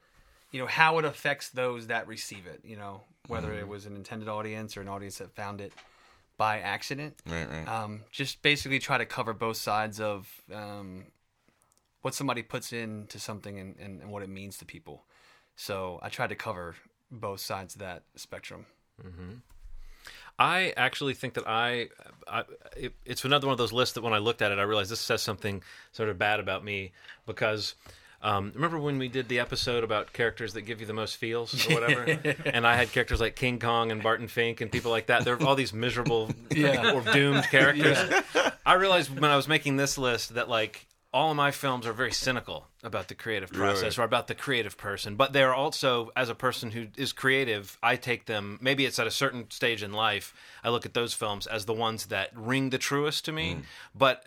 you 0.50 0.60
know, 0.60 0.66
how 0.66 0.98
it 0.98 1.04
affects 1.04 1.50
those 1.50 1.88
that 1.88 2.06
receive 2.06 2.46
it. 2.46 2.60
You 2.64 2.76
know, 2.76 3.02
whether 3.26 3.52
it 3.52 3.68
was 3.68 3.86
an 3.86 3.96
intended 3.96 4.28
audience 4.28 4.76
or 4.76 4.80
an 4.80 4.88
audience 4.88 5.18
that 5.18 5.34
found 5.34 5.60
it 5.60 5.72
by 6.36 6.60
accident. 6.60 7.20
right, 7.26 7.48
right. 7.50 7.68
Um, 7.68 8.04
just 8.10 8.42
basically 8.42 8.78
try 8.78 8.96
to 8.96 9.04
cover 9.04 9.34
both 9.34 9.56
sides 9.56 10.00
of 10.00 10.28
um, 10.54 11.06
what 12.02 12.14
somebody 12.14 12.42
puts 12.42 12.72
into 12.72 13.18
something 13.18 13.58
and, 13.58 13.76
and, 13.78 14.00
and 14.00 14.10
what 14.10 14.22
it 14.22 14.28
means 14.28 14.56
to 14.58 14.64
people. 14.64 15.04
So 15.56 15.98
I 16.02 16.08
tried 16.08 16.28
to 16.28 16.36
cover 16.36 16.76
both 17.10 17.40
sides 17.40 17.74
of 17.74 17.80
that 17.80 18.04
spectrum. 18.14 18.66
I 20.38 20.72
actually 20.76 21.14
think 21.14 21.34
that 21.34 21.48
I, 21.48 21.88
I 22.28 22.44
it, 22.76 22.94
it's 23.04 23.24
another 23.24 23.48
one 23.48 23.52
of 23.52 23.58
those 23.58 23.72
lists 23.72 23.96
that 23.96 24.02
when 24.02 24.12
I 24.12 24.18
looked 24.18 24.40
at 24.40 24.52
it, 24.52 24.58
I 24.58 24.62
realized 24.62 24.90
this 24.90 25.00
says 25.00 25.20
something 25.20 25.62
sort 25.92 26.08
of 26.08 26.18
bad 26.18 26.40
about 26.40 26.64
me 26.64 26.92
because. 27.26 27.74
Um, 28.20 28.50
remember 28.54 28.78
when 28.78 28.98
we 28.98 29.08
did 29.08 29.28
the 29.28 29.38
episode 29.38 29.84
about 29.84 30.12
characters 30.12 30.54
that 30.54 30.62
give 30.62 30.80
you 30.80 30.86
the 30.86 30.92
most 30.92 31.16
feels 31.16 31.54
or 31.70 31.74
whatever? 31.80 32.18
and 32.44 32.66
I 32.66 32.74
had 32.74 32.90
characters 32.90 33.20
like 33.20 33.36
King 33.36 33.58
Kong 33.60 33.92
and 33.92 34.02
Barton 34.02 34.26
Fink 34.28 34.60
and 34.60 34.72
people 34.72 34.90
like 34.90 35.06
that. 35.06 35.24
They're 35.24 35.40
all 35.42 35.54
these 35.54 35.72
miserable 35.72 36.30
Yeah. 36.50 36.92
or 36.94 37.00
doomed 37.12 37.44
characters. 37.50 37.98
I 38.66 38.74
realized 38.74 39.10
when 39.18 39.30
I 39.30 39.36
was 39.36 39.46
making 39.46 39.76
this 39.76 39.96
list 39.98 40.34
that 40.34 40.48
like 40.48 40.86
all 41.12 41.30
of 41.30 41.36
my 41.36 41.50
films 41.52 41.86
are 41.86 41.92
very 41.94 42.12
cynical 42.12 42.66
about 42.82 43.08
the 43.08 43.14
creative 43.14 43.50
process 43.50 43.96
Really? 43.96 44.04
or 44.04 44.06
about 44.06 44.26
the 44.26 44.34
creative 44.34 44.76
person, 44.76 45.14
but 45.16 45.32
they're 45.32 45.54
also 45.54 46.10
as 46.14 46.28
a 46.28 46.34
person 46.34 46.70
who 46.72 46.88
is 46.96 47.12
creative, 47.14 47.78
I 47.82 47.96
take 47.96 48.26
them 48.26 48.58
maybe 48.60 48.84
it's 48.84 48.98
at 48.98 49.06
a 49.06 49.10
certain 49.10 49.50
stage 49.50 49.82
in 49.82 49.92
life, 49.92 50.34
I 50.62 50.68
look 50.68 50.84
at 50.84 50.92
those 50.92 51.14
films 51.14 51.46
as 51.46 51.64
the 51.64 51.72
ones 51.72 52.06
that 52.06 52.30
ring 52.36 52.70
the 52.70 52.78
truest 52.78 53.24
to 53.24 53.32
me, 53.32 53.58
but 53.94 54.22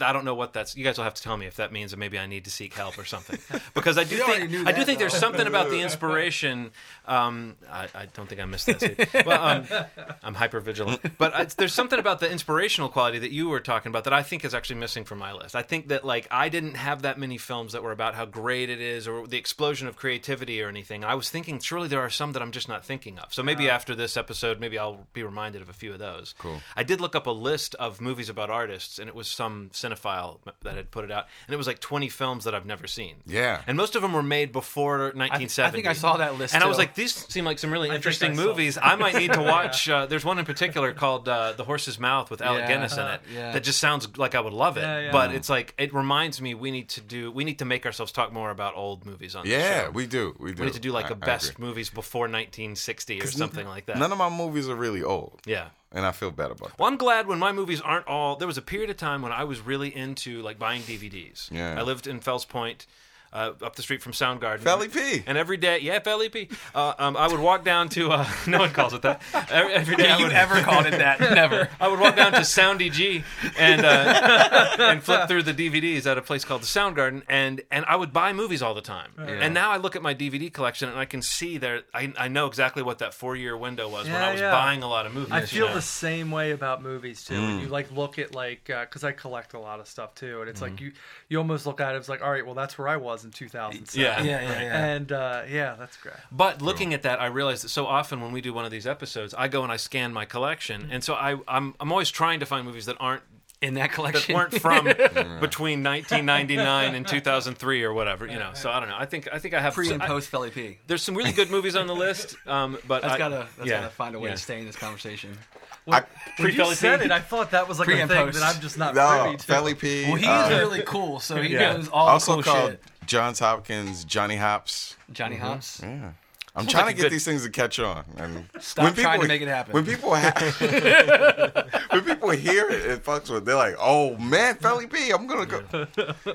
I 0.00 0.12
don't 0.12 0.24
know 0.24 0.34
what 0.34 0.52
that's. 0.52 0.76
You 0.76 0.84
guys 0.84 0.98
will 0.98 1.04
have 1.04 1.14
to 1.14 1.22
tell 1.22 1.36
me 1.36 1.46
if 1.46 1.56
that 1.56 1.72
means 1.72 1.90
that 1.90 1.98
maybe 1.98 2.18
I 2.18 2.26
need 2.26 2.44
to 2.44 2.50
seek 2.50 2.74
help 2.74 2.98
or 2.98 3.04
something, 3.04 3.38
because 3.74 3.98
I 3.98 4.04
do 4.04 4.16
think 4.16 4.66
I 4.66 4.72
do 4.72 4.84
think 4.84 4.98
there's 4.98 5.16
something 5.16 5.46
about 5.46 5.70
the 5.70 5.80
inspiration. 5.82 6.70
Um, 7.06 7.56
I, 7.70 7.88
I 7.94 8.06
don't 8.06 8.28
think 8.28 8.40
I 8.40 8.44
missed 8.44 8.66
that. 8.66 9.24
Well, 9.26 9.42
um, 9.42 9.66
I'm 10.22 10.34
hyper 10.34 10.60
vigilant, 10.60 11.00
but 11.18 11.34
I, 11.34 11.44
there's 11.44 11.74
something 11.74 11.98
about 11.98 12.20
the 12.20 12.30
inspirational 12.30 12.88
quality 12.88 13.18
that 13.20 13.30
you 13.30 13.48
were 13.48 13.60
talking 13.60 13.90
about 13.90 14.04
that 14.04 14.12
I 14.12 14.22
think 14.22 14.44
is 14.44 14.54
actually 14.54 14.76
missing 14.76 15.04
from 15.04 15.18
my 15.18 15.32
list. 15.32 15.54
I 15.54 15.62
think 15.62 15.88
that 15.88 16.04
like 16.04 16.26
I 16.30 16.48
didn't 16.48 16.74
have 16.74 17.02
that 17.02 17.18
many 17.18 17.38
films 17.38 17.72
that 17.72 17.82
were 17.82 17.92
about 17.92 18.14
how 18.14 18.24
great 18.24 18.70
it 18.70 18.80
is 18.80 19.06
or 19.06 19.26
the 19.26 19.38
explosion 19.38 19.88
of 19.88 19.96
creativity 19.96 20.62
or 20.62 20.68
anything. 20.68 21.04
I 21.04 21.14
was 21.14 21.30
thinking 21.30 21.60
surely 21.60 21.88
there 21.88 22.00
are 22.00 22.10
some 22.10 22.32
that 22.32 22.42
I'm 22.42 22.52
just 22.52 22.68
not 22.68 22.84
thinking 22.84 23.18
of. 23.18 23.32
So 23.32 23.42
maybe 23.42 23.68
after 23.68 23.94
this 23.94 24.16
episode, 24.16 24.60
maybe 24.60 24.78
I'll 24.78 25.06
be 25.12 25.22
reminded 25.22 25.62
of 25.62 25.68
a 25.68 25.72
few 25.72 25.92
of 25.92 25.98
those. 25.98 26.34
Cool. 26.38 26.60
I 26.76 26.82
did 26.82 27.00
look 27.00 27.14
up 27.14 27.26
a 27.26 27.30
list 27.30 27.74
of 27.76 28.00
movies 28.00 28.28
about 28.28 28.50
artists, 28.50 28.98
and 28.98 29.08
it 29.08 29.14
was 29.14 29.28
some 29.28 29.70
cinephile 29.88 30.38
that 30.62 30.74
had 30.74 30.90
put 30.90 31.04
it 31.04 31.10
out, 31.10 31.26
and 31.46 31.54
it 31.54 31.56
was 31.56 31.66
like 31.66 31.78
20 31.80 32.08
films 32.08 32.44
that 32.44 32.54
I've 32.54 32.66
never 32.66 32.86
seen. 32.86 33.16
Yeah. 33.26 33.62
and 33.66 33.76
most 33.76 33.94
of 33.96 34.02
them 34.02 34.12
were 34.12 34.22
made 34.22 34.52
before 34.52 34.98
1970. 35.14 35.62
I 35.68 35.70
think 35.70 35.86
I 35.86 35.92
saw 35.92 36.16
that 36.18 36.38
list, 36.38 36.54
and 36.54 36.62
I 36.64 36.66
was 36.66 36.78
like, 36.78 36.94
these 36.94 37.14
seem 37.14 37.44
like 37.44 37.58
some 37.58 37.70
really 37.72 37.88
think 37.88 37.96
interesting 37.96 38.32
I 38.32 38.34
movies. 38.44 38.78
I 38.80 38.96
might 38.96 39.14
need 39.14 39.32
to 39.32 39.42
watch. 39.54 39.88
Uh, 39.88 40.06
there's 40.06 40.24
one 40.24 40.38
in 40.38 40.44
particular 40.44 40.92
called 40.92 41.28
uh, 41.28 41.52
"The 41.52 41.64
Horse's 41.64 41.98
Mouth" 41.98 42.30
with 42.30 42.40
Alec 42.42 42.62
Yeah, 42.62 42.68
Guinness 42.68 42.94
in 42.94 43.00
uh, 43.00 43.14
it. 43.14 43.20
yeah. 43.34 43.52
That 43.52 43.62
just 43.64 43.78
sounds 43.78 44.16
like 44.16 44.34
I 44.34 44.40
would 44.40 44.52
love 44.52 44.76
it, 44.76 44.82
Yeah, 44.82 45.00
yeah. 45.00 45.12
but 45.12 45.34
it's 45.34 45.48
like 45.48 45.74
it 45.78 45.92
reminds 45.94 46.40
me 46.40 46.54
we 46.54 46.70
need 46.70 46.88
to 46.90 47.00
do. 47.00 47.30
We 47.30 47.44
need 47.44 47.58
to 47.58 47.64
make 47.64 47.86
ourselves 47.86 48.12
talk 48.12 48.32
more 48.32 48.50
about 48.50 48.76
old 48.76 49.04
movies 49.06 49.34
on. 49.34 49.46
Yeah, 49.46 49.84
show. 49.84 49.90
we 49.90 50.06
do. 50.06 50.34
We 50.38 50.52
do. 50.52 50.60
We 50.62 50.66
need 50.66 50.74
to 50.74 50.80
do 50.80 50.92
like 50.92 51.06
I- 51.06 51.08
a 51.10 51.12
I 51.16 51.26
best 51.26 51.58
movies 51.58 51.90
before 51.90 52.22
1960 52.28 53.20
or 53.20 53.26
something 53.26 53.66
like 53.66 53.86
that. 53.86 53.98
None 53.98 54.12
of 54.12 54.18
my 54.18 54.28
movies 54.28 54.68
are 54.68 54.74
really 54.74 55.02
old, 55.02 55.40
yeah. 55.46 55.68
And 55.94 56.04
I 56.04 56.12
feel 56.12 56.30
bad 56.30 56.50
about 56.50 56.70
it. 56.70 56.74
Well, 56.78 56.88
I'm 56.88 56.96
glad 56.96 57.26
when 57.26 57.38
my 57.38 57.52
movies 57.52 57.80
aren't 57.80 58.06
all. 58.06 58.36
There 58.36 58.48
was 58.48 58.58
a 58.58 58.62
period 58.62 58.90
of 58.90 58.96
time 58.96 59.22
when 59.22 59.32
I 59.32 59.44
was 59.44 59.60
really 59.60 59.94
into 59.94 60.42
like 60.42 60.58
buying 60.58 60.82
DVDs. 60.82 61.50
Yeah. 61.50 61.78
I 61.78 61.82
lived 61.82 62.06
in 62.06 62.20
Fells 62.20 62.44
Point, 62.44 62.86
uh, 63.34 63.52
up 63.62 63.74
the 63.76 63.82
street 63.82 64.00
from 64.00 64.12
Soundgarden. 64.12 64.60
Felly 64.60 64.88
P. 64.88 65.22
And 65.26 65.36
every 65.36 65.56
day, 65.56 65.80
yeah, 65.80 65.98
Felly 65.98 66.28
P. 66.28 66.48
Uh, 66.74 66.94
um, 66.98 67.16
I 67.16 67.26
would 67.28 67.40
walk 67.40 67.64
down 67.64 67.88
to. 67.90 68.12
Uh, 68.12 68.26
no 68.46 68.58
one 68.58 68.70
calls 68.70 68.94
it 68.94 69.02
that. 69.02 69.20
Every, 69.50 69.74
every 69.74 69.96
day, 69.96 70.10
I 70.10 70.18
you 70.18 70.24
would, 70.24 70.32
ever 70.32 70.60
called 70.62 70.86
it 70.86 70.92
that? 70.92 71.20
Never. 71.34 71.68
I 71.80 71.88
would 71.88 71.98
walk 72.00 72.16
down 72.16 72.32
to 72.32 72.38
Soundy 72.40 72.90
G 72.92 73.24
and 73.58 73.84
uh, 73.84 74.76
and 74.78 75.02
flip 75.02 75.28
through 75.28 75.42
the 75.42 75.52
DVDs 75.52 76.06
at 76.06 76.16
a 76.16 76.22
place 76.22 76.44
called 76.44 76.62
the 76.62 76.66
Soundgarden, 76.66 77.22
and 77.28 77.60
and 77.70 77.84
I 77.86 77.96
would 77.96 78.12
buy 78.12 78.32
movies 78.32 78.62
all 78.62 78.74
the 78.74 78.80
time. 78.80 79.10
And 79.18 79.52
now 79.52 79.70
I 79.70 79.76
look 79.78 79.96
at 79.96 80.02
my 80.02 80.14
DVD 80.14 80.52
collection 80.52 80.88
and 80.88 80.98
I 80.98 81.04
can 81.04 81.20
see 81.22 81.58
there. 81.58 81.82
I, 81.92 82.12
I 82.16 82.28
know 82.28 82.46
exactly 82.46 82.82
what 82.82 82.98
that 82.98 83.14
four 83.14 83.36
year 83.36 83.56
window 83.56 83.88
was 83.88 84.06
when 84.06 84.14
I 84.16 84.32
was 84.32 84.40
yeah. 84.40 84.50
buying 84.52 84.82
a 84.82 84.88
lot 84.88 85.06
of 85.06 85.12
movies. 85.14 85.32
I 85.32 85.40
feel 85.42 85.66
Yeah. 85.66 85.74
the 85.74 85.82
same 85.82 86.30
way 86.30 86.52
about 86.52 86.82
movies 86.82 87.24
too. 87.24 87.34
Mm. 87.34 87.46
When 87.48 87.60
you 87.60 87.66
like 87.68 87.90
look 87.90 88.18
at 88.18 88.34
like 88.34 88.64
because 88.66 89.02
I 89.02 89.12
collect 89.12 89.54
a 89.54 89.58
lot 89.58 89.80
of 89.80 89.88
stuff 89.88 90.14
too, 90.14 90.40
and 90.40 90.48
it's 90.48 90.60
Mm-hmm. 90.60 90.72
like 90.72 90.80
you 90.80 90.92
you 91.28 91.38
almost 91.38 91.66
look 91.66 91.80
at 91.80 91.94
it 91.94 91.98
it's 91.98 92.08
like, 92.08 92.22
all 92.22 92.30
right, 92.30 92.44
well 92.46 92.54
that's 92.54 92.78
where 92.78 92.86
I 92.86 92.96
was 92.96 93.23
in 93.24 93.30
2007. 93.30 94.00
Yeah. 94.00 94.22
Yeah, 94.22 94.40
yeah, 94.42 94.62
yeah. 94.62 94.84
And 94.86 95.12
uh, 95.12 95.42
yeah, 95.50 95.74
that's 95.78 95.96
great. 95.96 96.14
But 96.30 96.62
looking 96.62 96.94
at 96.94 97.02
that, 97.02 97.20
I 97.20 97.26
realized 97.26 97.64
that 97.64 97.70
so 97.70 97.86
often 97.86 98.20
when 98.20 98.32
we 98.32 98.40
do 98.40 98.52
one 98.52 98.64
of 98.64 98.70
these 98.70 98.86
episodes, 98.86 99.34
I 99.36 99.48
go 99.48 99.62
and 99.62 99.72
I 99.72 99.76
scan 99.76 100.12
my 100.12 100.24
collection, 100.24 100.88
and 100.90 101.02
so 101.02 101.14
I, 101.14 101.36
I'm 101.48 101.74
I'm 101.80 101.90
always 101.92 102.10
trying 102.10 102.40
to 102.40 102.46
find 102.46 102.66
movies 102.66 102.86
that 102.86 102.96
aren't 103.00 103.22
In 103.62 103.74
that 103.74 103.92
collection 103.92 104.34
that 104.34 104.50
weren't 104.52 104.60
from 104.60 104.84
between 105.40 105.82
1999 105.82 106.94
and 106.94 107.06
2003 107.06 107.82
or 107.82 107.92
whatever, 107.94 108.26
you 108.26 108.38
know. 108.38 108.50
So 108.54 108.70
I 108.70 108.78
don't 108.80 108.88
know. 108.90 108.96
I 108.98 109.06
think 109.06 109.28
I 109.32 109.38
think 109.38 109.54
I 109.54 109.60
have 109.60 109.74
pre 109.74 109.90
and 109.90 110.02
post 110.02 110.28
Felly 110.28 110.50
P. 110.50 110.78
there's 110.86 111.02
some 111.02 111.14
really 111.16 111.32
good 111.32 111.50
movies 111.50 111.74
on 111.76 111.86
the 111.86 111.94
list, 111.94 112.36
um, 112.46 112.76
but 112.86 113.02
That's 113.02 113.14
I, 113.14 113.18
gotta 113.18 113.46
that's 113.56 113.68
yeah, 113.68 113.80
gotta 113.80 113.90
find 113.94 114.14
a 114.14 114.18
way 114.20 114.28
yeah. 114.28 114.34
to 114.36 114.40
stay 114.40 114.58
in 114.60 114.66
this 114.66 114.76
conversation. 114.76 115.38
When, 115.86 116.02
when 116.38 116.52
you 116.54 116.74
said 116.74 117.00
P? 117.00 117.06
it, 117.06 117.12
I 117.12 117.20
thought 117.20 117.50
that 117.50 117.68
was 117.68 117.78
like 117.78 117.86
Pre 117.86 117.98
a 117.98 118.02
and 118.02 118.10
thing 118.10 118.24
post. 118.26 118.38
that 118.38 118.54
I'm 118.54 118.60
just 118.62 118.78
not 118.78 118.94
No, 118.94 119.20
privy 119.22 119.36
to. 119.36 119.44
Felly 119.46 119.74
P. 119.74 120.04
Well, 120.06 120.14
he 120.16 120.26
uh, 120.26 120.48
is 120.50 120.58
really 120.58 120.82
cool, 120.82 121.20
so 121.20 121.36
he 121.42 121.52
Yeah. 121.52 121.74
knows 121.74 121.88
all 121.88 122.08
also 122.08 122.36
the 122.36 122.42
cool 122.42 122.52
called 122.52 122.70
shit. 122.72 122.82
Johns 123.06 123.38
Hopkins 123.38 124.04
Johnny 124.04 124.36
Hops. 124.36 124.96
Johnny 125.12 125.36
Hops. 125.36 125.80
Yeah. 125.82 126.12
I'm 126.56 126.62
Sounds 126.62 126.72
trying 126.72 126.86
like 126.86 126.94
to 126.96 127.02
get 127.02 127.06
good- 127.08 127.12
these 127.12 127.24
things 127.24 127.42
to 127.44 127.50
catch 127.50 127.80
on. 127.80 128.04
And 128.16 128.48
Stop 128.60 128.94
trying 128.94 129.20
to 129.20 129.26
make 129.26 129.42
it 129.42 129.48
happen. 129.48 129.72
When 129.72 129.84
people 129.84 130.14
ha- 130.14 130.32
when 131.90 132.04
people 132.04 132.30
hear 132.30 132.68
it, 132.70 132.84
it 132.86 133.04
fucks 133.04 133.28
with. 133.28 133.44
They're 133.44 133.56
like, 133.56 133.74
"Oh 133.80 134.16
man, 134.18 134.54
Felly 134.56 134.86
P, 134.86 135.10
I'm 135.10 135.26
gonna 135.26 135.46
go." 135.46 135.86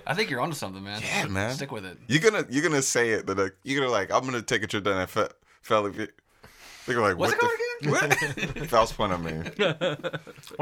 I 0.06 0.14
think 0.14 0.30
you're 0.30 0.42
onto 0.42 0.56
something, 0.56 0.84
man. 0.84 1.02
Yeah, 1.02 1.26
man. 1.28 1.54
Stick 1.56 1.72
with 1.72 1.86
it. 1.86 1.98
You're 2.08 2.22
gonna 2.22 2.46
you're 2.50 2.64
gonna 2.64 2.82
say 2.82 3.12
it. 3.12 3.28
That 3.28 3.38
like, 3.38 3.56
you're 3.64 3.80
gonna 3.80 3.92
like, 3.94 4.12
I'm 4.12 4.26
gonna 4.26 4.42
take 4.42 4.62
a 4.62 4.68
trip 4.68 4.84
down 4.84 4.98
that 4.98 5.10
Fe- 5.10 5.30
Felly 5.62 5.92
P. 5.94 6.08
They're 6.86 7.00
like, 7.00 7.18
What's 7.18 7.34
what 7.42 7.52
it 7.82 7.84
the 7.84 8.58
what? 8.60 8.70
False 8.70 8.92
point, 8.92 9.14
I 9.14 9.18
mean. 9.18 9.44
Why 9.58 9.86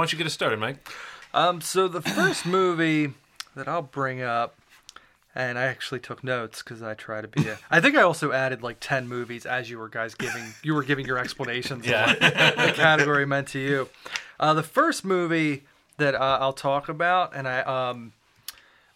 don't 0.03 0.11
you 0.11 0.17
get 0.19 0.27
us 0.27 0.33
started, 0.33 0.59
Mike? 0.59 0.87
Um, 1.33 1.61
so 1.61 1.87
the 1.87 2.01
first 2.01 2.45
movie 2.45 3.13
that 3.55 3.67
I'll 3.67 3.81
bring 3.81 4.21
up, 4.21 4.55
and 5.38 5.58
I 5.58 5.63
actually 5.65 6.00
took 6.02 6.23
notes 6.23 6.62
because 6.63 6.82
I 6.82 6.93
try 6.95 7.21
to 7.21 7.28
be. 7.28 7.47
A, 7.47 7.58
I 7.71 7.80
think 7.80 7.95
I 7.95 8.02
also 8.02 8.32
added 8.32 8.62
like 8.63 8.78
ten 8.82 9.08
movies 9.08 9.45
as 9.45 9.69
you 9.69 9.78
were 9.80 9.88
guys 9.89 10.15
giving 10.15 10.43
you 10.63 10.73
were 10.73 10.84
giving 10.84 11.06
your 11.06 11.17
explanations 11.17 11.86
Yeah. 11.86 12.13
the 12.13 12.73
category 12.76 13.26
meant 13.26 13.47
to 13.50 13.60
you. 13.60 13.89
Uh, 14.39 14.54
the 14.54 14.63
first 14.63 15.06
movie 15.06 15.63
that 15.97 16.13
uh, 16.15 16.38
I'll 16.41 16.54
talk 16.54 16.89
about, 16.89 17.36
and 17.36 17.47
I 17.47 17.62
um, 17.62 18.13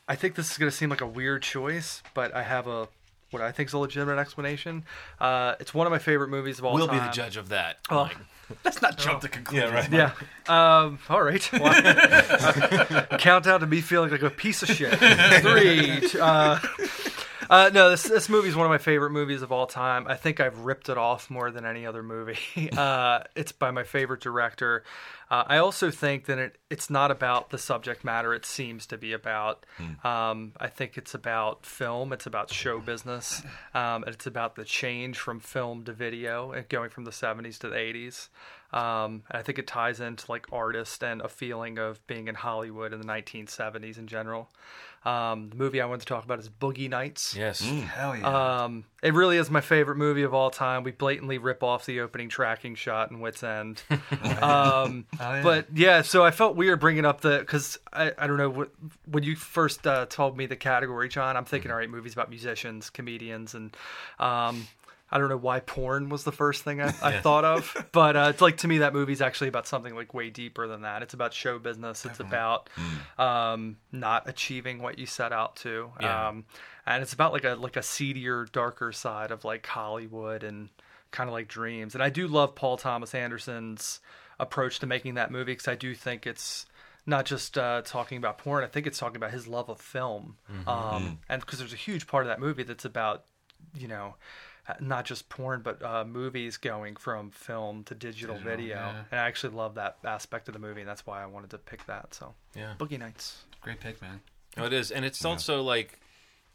I 0.07 0.15
think 0.15 0.35
this 0.35 0.51
is 0.51 0.57
going 0.57 0.69
to 0.69 0.75
seem 0.75 0.89
like 0.89 1.01
a 1.01 1.07
weird 1.07 1.41
choice, 1.43 2.03
but 2.13 2.33
I 2.35 2.43
have 2.43 2.67
a 2.67 2.87
what 3.31 3.41
I 3.41 3.51
think 3.53 3.69
is 3.69 3.73
a 3.73 3.77
legitimate 3.77 4.17
explanation. 4.19 4.83
Uh, 5.19 5.55
it's 5.59 5.73
one 5.73 5.87
of 5.87 5.91
my 5.91 5.99
favorite 5.99 6.27
movies 6.29 6.59
of 6.59 6.65
all 6.65 6.73
We'll 6.73 6.87
time. 6.87 6.99
be 6.99 7.05
the 7.05 7.13
judge 7.13 7.37
of 7.37 7.47
that. 7.49 7.77
Oh. 7.89 8.09
Mike. 8.51 8.59
Let's 8.65 8.81
not 8.81 8.97
jump 8.97 9.21
to 9.21 9.27
conclusions. 9.29 9.71
right. 9.73 9.91
Yeah. 9.91 10.11
Um, 10.47 10.99
all 11.09 11.21
right. 11.23 11.41
Countdown 13.19 13.59
to 13.61 13.67
me 13.67 13.81
feeling 13.81 14.11
like 14.11 14.21
a 14.21 14.29
piece 14.29 14.63
of 14.63 14.69
shit. 14.69 14.93
Three. 15.41 16.07
two- 16.07 16.21
Uh, 16.21 16.59
uh, 17.51 17.69
no, 17.73 17.89
this 17.89 18.03
this 18.03 18.29
movie 18.29 18.47
is 18.47 18.55
one 18.55 18.65
of 18.65 18.69
my 18.69 18.77
favorite 18.77 19.09
movies 19.09 19.41
of 19.41 19.51
all 19.51 19.67
time. 19.67 20.07
I 20.07 20.15
think 20.15 20.39
I've 20.39 20.59
ripped 20.59 20.87
it 20.87 20.97
off 20.97 21.29
more 21.29 21.51
than 21.51 21.65
any 21.65 21.85
other 21.85 22.01
movie. 22.01 22.39
Uh, 22.71 23.23
it's 23.35 23.51
by 23.51 23.69
my 23.69 23.83
favorite 23.83 24.21
director. 24.21 24.83
Uh, 25.29 25.43
I 25.45 25.57
also 25.57 25.91
think 25.91 26.25
that 26.25 26.39
it, 26.39 26.57
it's 26.69 26.89
not 26.89 27.11
about 27.11 27.49
the 27.49 27.57
subject 27.57 28.03
matter 28.03 28.33
it 28.33 28.45
seems 28.45 28.85
to 28.87 28.97
be 28.97 29.13
about. 29.13 29.65
Um, 30.03 30.53
I 30.59 30.67
think 30.67 30.97
it's 30.97 31.13
about 31.13 31.65
film. 31.65 32.13
It's 32.13 32.25
about 32.25 32.51
show 32.51 32.79
business. 32.79 33.41
Um, 33.73 34.03
and 34.03 34.09
it's 34.09 34.25
about 34.25 34.55
the 34.55 34.63
change 34.63 35.17
from 35.17 35.39
film 35.39 35.83
to 35.85 35.93
video 35.93 36.51
and 36.51 36.67
going 36.69 36.89
from 36.89 37.03
the 37.03 37.11
70s 37.11 37.57
to 37.59 37.69
the 37.69 37.75
80s. 37.75 38.29
Um, 38.73 39.23
and 39.29 39.39
I 39.39 39.41
think 39.41 39.59
it 39.59 39.67
ties 39.67 39.99
into 39.99 40.31
like 40.31 40.47
artist 40.51 41.03
and 41.03 41.21
a 41.21 41.27
feeling 41.27 41.77
of 41.77 42.05
being 42.07 42.27
in 42.27 42.35
Hollywood 42.35 42.93
in 42.93 42.99
the 42.99 43.07
1970s 43.07 43.97
in 43.97 44.07
general. 44.07 44.49
Um, 45.03 45.49
the 45.49 45.55
movie 45.55 45.81
I 45.81 45.85
wanted 45.85 46.01
to 46.01 46.05
talk 46.05 46.23
about 46.23 46.39
is 46.39 46.47
Boogie 46.47 46.89
Nights. 46.89 47.35
Yes. 47.35 47.59
Hell 47.59 48.15
yeah. 48.15 48.63
Um, 48.63 48.85
it 49.01 49.15
really 49.15 49.37
is 49.37 49.49
my 49.49 49.61
favorite 49.61 49.97
movie 49.97 50.21
of 50.21 50.33
all 50.33 50.51
time. 50.51 50.83
We 50.83 50.91
blatantly 50.91 51.39
rip 51.39 51.63
off 51.63 51.87
the 51.87 52.01
opening 52.01 52.29
tracking 52.29 52.75
shot 52.75 53.09
in 53.09 53.19
Wits 53.19 53.41
End. 53.41 53.81
um, 54.41 55.05
yeah. 55.19 55.41
But 55.41 55.67
yeah, 55.73 56.03
so 56.03 56.23
I 56.23 56.29
felt 56.29 56.55
weird 56.55 56.79
bringing 56.79 57.05
up 57.05 57.21
the 57.21 57.39
because 57.39 57.79
I, 57.91 58.11
I 58.15 58.27
don't 58.27 58.37
know 58.37 58.67
when 59.09 59.23
you 59.23 59.35
first 59.35 59.87
uh, 59.87 60.05
told 60.07 60.37
me 60.37 60.45
the 60.45 60.55
category, 60.55 61.09
John. 61.09 61.35
I'm 61.35 61.45
thinking 61.45 61.71
all 61.71 61.77
right, 61.77 61.89
movies 61.89 62.13
about 62.13 62.29
musicians, 62.29 62.91
comedians, 62.91 63.55
and 63.55 63.75
um, 64.19 64.67
I 65.11 65.17
don't 65.17 65.27
know 65.29 65.35
why 65.37 65.59
porn 65.59 66.07
was 66.09 66.23
the 66.23 66.31
first 66.31 66.63
thing 66.63 66.81
I, 66.81 66.93
I 67.01 67.19
thought 67.19 67.43
of, 67.43 67.87
but 67.91 68.15
uh, 68.15 68.27
it's 68.29 68.41
like 68.41 68.57
to 68.57 68.67
me 68.67 68.77
that 68.79 68.93
movie's 68.93 69.21
actually 69.21 69.49
about 69.49 69.67
something 69.67 69.93
like 69.93 70.13
way 70.13 70.29
deeper 70.29 70.67
than 70.67 70.83
that. 70.83 71.01
It's 71.03 71.13
about 71.13 71.33
show 71.33 71.59
business. 71.59 72.05
It's 72.05 72.19
about 72.21 72.69
um, 73.17 73.77
not 73.91 74.29
achieving 74.29 74.81
what 74.81 74.97
you 74.99 75.05
set 75.05 75.31
out 75.33 75.57
to, 75.57 75.91
Yeah. 75.99 76.29
um, 76.29 76.45
and 76.85 77.03
it's 77.03 77.13
about 77.13 77.33
like 77.33 77.43
a 77.43 77.55
like 77.55 77.75
a 77.75 77.83
seedier, 77.83 78.45
darker 78.51 78.91
side 78.91 79.31
of 79.31 79.43
like 79.45 79.65
Hollywood 79.65 80.43
and 80.43 80.69
kind 81.11 81.27
of 81.29 81.33
like 81.33 81.47
dreams. 81.47 81.93
And 81.93 82.03
I 82.03 82.09
do 82.09 82.27
love 82.27 82.55
Paul 82.55 82.77
Thomas 82.77 83.13
Anderson's 83.13 83.99
approach 84.39 84.79
to 84.79 84.87
making 84.87 85.15
that 85.15 85.29
movie 85.31 85.51
because 85.51 85.67
I 85.67 85.75
do 85.75 85.93
think 85.93 86.25
it's 86.25 86.65
not 87.05 87.25
just 87.25 87.57
uh, 87.57 87.81
talking 87.83 88.17
about 88.17 88.37
porn. 88.37 88.63
I 88.63 88.67
think 88.67 88.87
it's 88.87 88.97
talking 88.97 89.17
about 89.17 89.31
his 89.31 89.47
love 89.47 89.69
of 89.69 89.79
film, 89.81 90.37
um, 90.67 91.19
and 91.27 91.41
because 91.41 91.59
there's 91.59 91.73
a 91.73 91.77
huge 91.77 92.07
part 92.07 92.23
of 92.23 92.29
that 92.29 92.39
movie 92.39 92.63
that's 92.63 92.85
about 92.85 93.25
you 93.75 93.87
know 93.87 94.15
not 94.79 95.05
just 95.05 95.27
porn 95.29 95.61
but 95.61 95.83
uh, 95.83 96.03
movies 96.05 96.57
going 96.57 96.95
from 96.95 97.31
film 97.31 97.83
to 97.83 97.95
digital, 97.95 98.37
video 98.37 98.75
yeah. 98.77 99.03
and 99.11 99.19
i 99.19 99.27
actually 99.27 99.53
love 99.53 99.75
that 99.75 99.97
aspect 100.05 100.47
of 100.47 100.53
the 100.53 100.59
movie 100.59 100.81
and 100.81 100.89
that's 100.89 101.05
why 101.05 101.21
i 101.21 101.25
wanted 101.25 101.49
to 101.49 101.57
pick 101.57 101.85
that 101.87 102.13
so 102.13 102.33
Yeah. 102.55 102.73
boogie 102.77 102.99
nights 102.99 103.43
Great 103.61 103.79
pick, 103.79 104.01
man. 104.01 104.21
Oh, 104.57 104.65
it 104.65 104.73
is, 104.73 104.91
and 104.91 105.05
it's 105.05 105.23
also 105.23 105.61
like 105.61 105.99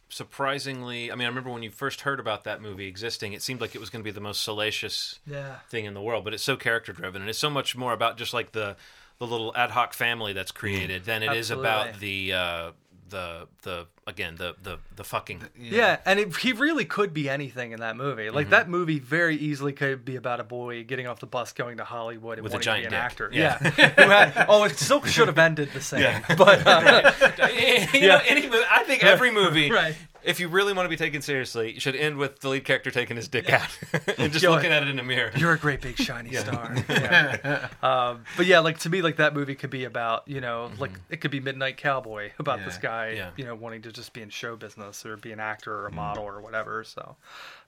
surprisingly. 0.08 1.10
I 1.10 1.14
mean, 1.14 1.24
I 1.24 1.28
remember 1.28 1.50
when 1.50 1.62
you 1.62 1.70
first 1.70 2.02
heard 2.02 2.20
about 2.20 2.44
that 2.44 2.60
movie 2.60 2.86
existing, 2.88 3.32
it 3.32 3.42
seemed 3.42 3.60
like 3.60 3.74
it 3.74 3.78
was 3.78 3.90
going 3.90 4.02
to 4.02 4.04
be 4.04 4.10
the 4.12 4.20
most 4.20 4.42
salacious 4.42 5.20
yeah 5.26 5.56
thing 5.70 5.84
in 5.84 5.94
the 5.94 6.02
world, 6.02 6.24
but 6.24 6.34
it's 6.34 6.42
so 6.42 6.56
character 6.56 6.92
driven, 6.92 7.22
and 7.22 7.28
it's 7.28 7.38
so 7.38 7.50
much 7.50 7.76
more 7.76 7.92
about 7.92 8.18
just 8.18 8.34
like 8.34 8.52
the 8.52 8.76
the 9.18 9.26
little 9.26 9.52
ad 9.56 9.70
hoc 9.70 9.94
family 9.94 10.32
that's 10.32 10.50
created 10.52 11.04
than 11.04 11.22
it 11.22 11.34
is 11.34 11.50
about 11.50 12.00
the 12.00 12.32
uh, 12.34 12.70
the 13.08 13.46
the 13.62 13.86
again 14.06 14.36
the 14.36 14.54
the 14.62 14.78
the 14.96 15.04
fucking 15.04 15.42
Yeah, 15.58 15.98
and 16.04 16.18
it, 16.18 16.36
he 16.36 16.52
really 16.52 16.84
could 16.84 17.14
be 17.14 17.28
anything 17.28 17.72
in 17.72 17.80
that 17.80 17.96
movie. 17.96 18.24
Mm-hmm. 18.24 18.34
Like 18.34 18.50
that 18.50 18.68
movie 18.68 18.98
very 18.98 19.36
easily 19.36 19.72
could 19.72 20.04
be 20.04 20.16
about 20.16 20.40
a 20.40 20.44
boy 20.44 20.84
getting 20.84 21.06
off 21.06 21.20
the 21.20 21.26
bus 21.26 21.52
going 21.52 21.76
to 21.78 21.84
Hollywood 21.84 22.38
and 22.38 22.44
With 22.44 22.54
a 22.54 22.58
giant 22.58 22.84
to 22.84 22.90
be 22.90 22.96
an 22.96 23.00
dick. 23.02 23.04
actor. 23.12 23.30
Yeah. 23.32 23.58
Who 23.58 24.10
had- 24.10 24.46
oh, 24.48 24.64
it 24.64 24.76
still 24.78 25.02
should 25.04 25.28
have 25.28 25.38
ended 25.38 25.70
the 25.72 25.80
same. 25.80 26.22
But 26.36 26.66
uh, 26.66 27.12
you 27.94 28.08
know, 28.08 28.20
any 28.26 28.42
movie, 28.42 28.64
I 28.70 28.82
think 28.84 29.04
every 29.04 29.30
movie, 29.30 29.70
Right. 29.70 29.94
If 30.26 30.40
you 30.40 30.48
really 30.48 30.72
want 30.72 30.84
to 30.84 30.90
be 30.90 30.96
taken 30.96 31.22
seriously, 31.22 31.72
you 31.74 31.80
should 31.80 31.96
end 31.96 32.16
with 32.18 32.40
the 32.40 32.48
lead 32.48 32.64
character 32.64 32.90
taking 32.90 33.16
his 33.16 33.28
dick 33.28 33.48
out 33.48 33.68
and 34.18 34.32
just 34.32 34.42
Yo, 34.42 34.50
looking 34.50 34.72
at 34.72 34.82
it 34.82 34.88
in 34.88 34.98
a 34.98 35.02
mirror. 35.02 35.30
you're 35.36 35.52
a 35.52 35.58
great 35.58 35.80
big 35.80 35.96
shiny 35.96 36.34
star. 36.34 36.74
Yeah. 36.88 37.68
um, 37.82 38.24
but 38.36 38.46
yeah, 38.46 38.58
like 38.58 38.78
to 38.80 38.90
me, 38.90 39.00
like 39.02 39.16
that 39.16 39.34
movie 39.34 39.54
could 39.54 39.70
be 39.70 39.84
about 39.84 40.26
you 40.28 40.40
know, 40.40 40.70
like 40.78 40.90
it 41.08 41.20
could 41.20 41.30
be 41.30 41.40
Midnight 41.40 41.76
Cowboy 41.78 42.32
about 42.38 42.64
this 42.64 42.76
guy, 42.76 43.06
Mm-hmm. 43.08 43.16
Yeah. 43.16 43.30
you 43.36 43.44
know, 43.44 43.54
wanting 43.54 43.82
to 43.82 43.92
just 43.92 44.12
be 44.12 44.20
in 44.22 44.28
show 44.30 44.56
business 44.56 45.06
or 45.06 45.16
be 45.16 45.32
an 45.32 45.40
actor 45.40 45.72
or 45.72 45.86
a 45.86 45.92
model 45.92 46.24
or 46.24 46.40
whatever. 46.40 46.84
So. 46.84 47.16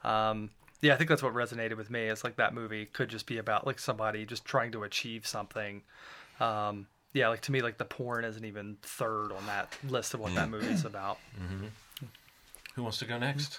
Um, 0.05 0.51
yeah, 0.81 0.95
I 0.95 0.97
think 0.97 1.09
that's 1.11 1.23
what 1.23 1.35
resonated 1.35 1.77
with 1.77 1.91
me. 1.91 2.03
Is 2.07 2.23
like 2.25 2.37
that 2.37 2.55
movie 2.55 2.87
could 2.87 3.09
just 3.09 3.27
be 3.27 3.39
about 3.39 3.67
like 3.67 3.79
somebody 3.79 4.25
just 4.27 4.45
trying 4.45 4.71
to 4.73 4.85
achieve 4.85 5.27
something. 5.27 5.83
Um, 6.41 6.87
yeah, 7.13 7.29
like 7.29 7.41
to 7.43 7.53
me, 7.53 7.63
like 7.63 7.79
the 7.79 7.85
porn 7.85 8.25
isn't 8.25 8.45
even 8.45 8.77
third 8.83 9.33
on 9.33 9.45
that 9.47 9.77
list 9.89 10.15
of 10.15 10.21
what 10.21 10.35
that 10.37 10.49
movie's 10.51 10.85
about. 10.85 11.19
Who 12.79 12.85
wants 12.85 12.99
to 13.01 13.07
go 13.07 13.19
next? 13.19 13.59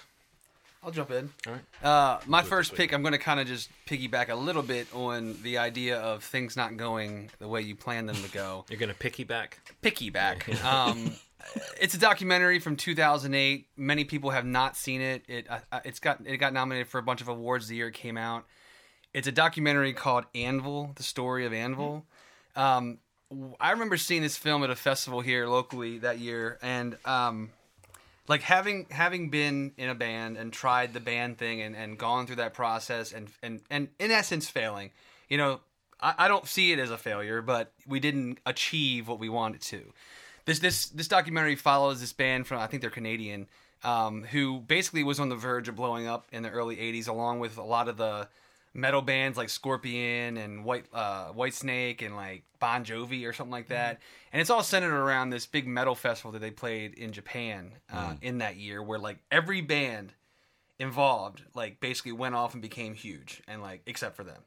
I'll 0.82 0.90
jump 0.90 1.10
in. 1.10 1.28
All 1.46 1.52
right. 1.52 1.86
Uh, 1.86 2.20
my 2.24 2.42
first 2.42 2.74
pick, 2.74 2.94
I'm 2.94 3.02
going 3.02 3.12
to 3.12 3.18
kind 3.18 3.38
of 3.38 3.46
just 3.46 3.68
piggyback 3.86 4.30
a 4.30 4.34
little 4.34 4.62
bit 4.62 4.86
on 4.94 5.36
the 5.42 5.58
idea 5.58 5.98
of 6.00 6.24
things 6.24 6.56
not 6.56 6.78
going 6.78 7.28
the 7.38 7.46
way 7.46 7.60
you 7.60 7.76
plan 7.76 8.06
them 8.06 8.16
to 8.16 8.30
go. 8.30 8.64
You're 8.70 8.80
gonna 8.80 8.94
piggyback? 8.94 9.52
Piggyback. 9.82 10.64
Um, 10.64 11.12
it's 11.78 11.92
a 11.92 11.98
documentary 11.98 12.60
from 12.60 12.76
2008. 12.76 13.66
Many 13.76 14.04
people 14.04 14.30
have 14.30 14.46
not 14.46 14.74
seen 14.74 15.02
it. 15.02 15.22
It 15.28 15.46
uh, 15.50 15.80
it's 15.84 16.00
got 16.00 16.20
it 16.24 16.38
got 16.38 16.54
nominated 16.54 16.88
for 16.88 16.96
a 16.96 17.02
bunch 17.02 17.20
of 17.20 17.28
awards 17.28 17.68
the 17.68 17.76
year 17.76 17.88
it 17.88 17.94
came 17.94 18.16
out. 18.16 18.46
It's 19.12 19.28
a 19.28 19.32
documentary 19.32 19.92
called 19.92 20.24
Anvil: 20.34 20.92
The 20.94 21.02
Story 21.02 21.44
of 21.44 21.52
Anvil. 21.52 22.06
Um, 22.56 23.00
w- 23.28 23.54
I 23.60 23.72
remember 23.72 23.98
seeing 23.98 24.22
this 24.22 24.38
film 24.38 24.64
at 24.64 24.70
a 24.70 24.76
festival 24.76 25.20
here 25.20 25.46
locally 25.46 25.98
that 25.98 26.20
year, 26.20 26.58
and 26.62 26.96
um, 27.04 27.50
like 28.30 28.42
having 28.42 28.86
having 28.90 29.28
been 29.28 29.72
in 29.76 29.90
a 29.90 29.94
band 29.94 30.36
and 30.36 30.52
tried 30.52 30.94
the 30.94 31.00
band 31.00 31.36
thing 31.36 31.60
and, 31.60 31.74
and 31.74 31.98
gone 31.98 32.26
through 32.26 32.36
that 32.36 32.54
process 32.54 33.12
and 33.12 33.28
and 33.42 33.60
and 33.68 33.88
in 33.98 34.12
essence 34.12 34.48
failing 34.48 34.92
you 35.28 35.36
know 35.36 35.60
I, 36.00 36.14
I 36.16 36.28
don't 36.28 36.46
see 36.46 36.70
it 36.70 36.78
as 36.78 36.92
a 36.92 36.96
failure 36.96 37.42
but 37.42 37.72
we 37.88 37.98
didn't 37.98 38.38
achieve 38.46 39.08
what 39.08 39.18
we 39.18 39.28
wanted 39.28 39.60
to. 39.62 39.92
This 40.44 40.60
this 40.60 40.86
this 40.90 41.08
documentary 41.08 41.56
follows 41.56 42.00
this 42.00 42.12
band 42.12 42.46
from 42.46 42.60
i 42.60 42.68
think 42.68 42.80
they're 42.80 42.90
canadian 42.90 43.48
um, 43.82 44.24
who 44.24 44.60
basically 44.60 45.02
was 45.02 45.18
on 45.18 45.30
the 45.30 45.36
verge 45.36 45.68
of 45.68 45.74
blowing 45.74 46.06
up 46.06 46.26
in 46.32 46.42
the 46.42 46.50
early 46.50 46.76
80s 46.76 47.08
along 47.08 47.40
with 47.40 47.56
a 47.56 47.62
lot 47.62 47.88
of 47.88 47.96
the 47.96 48.28
metal 48.72 49.02
bands 49.02 49.36
like 49.36 49.48
Scorpion 49.48 50.36
and 50.36 50.64
White 50.64 50.86
uh, 50.92 51.32
Whitesnake 51.32 52.04
and 52.04 52.16
like 52.16 52.44
Bon 52.58 52.84
Jovi 52.84 53.26
or 53.26 53.32
something 53.32 53.50
like 53.50 53.68
that. 53.68 53.98
And 54.32 54.40
it's 54.40 54.50
all 54.50 54.62
centered 54.62 54.94
around 54.94 55.30
this 55.30 55.46
big 55.46 55.66
metal 55.66 55.94
festival 55.94 56.32
that 56.32 56.38
they 56.40 56.50
played 56.50 56.94
in 56.94 57.12
Japan 57.12 57.72
uh, 57.92 58.14
in 58.22 58.38
that 58.38 58.56
year, 58.56 58.82
where 58.82 58.98
like 58.98 59.18
every 59.30 59.60
band 59.60 60.14
involved 60.78 61.42
like 61.54 61.80
basically 61.80 62.12
went 62.12 62.34
off 62.34 62.52
and 62.54 62.62
became 62.62 62.94
huge, 62.94 63.42
and 63.48 63.60
like 63.62 63.82
except 63.86 64.16
for 64.16 64.24
them. 64.24 64.42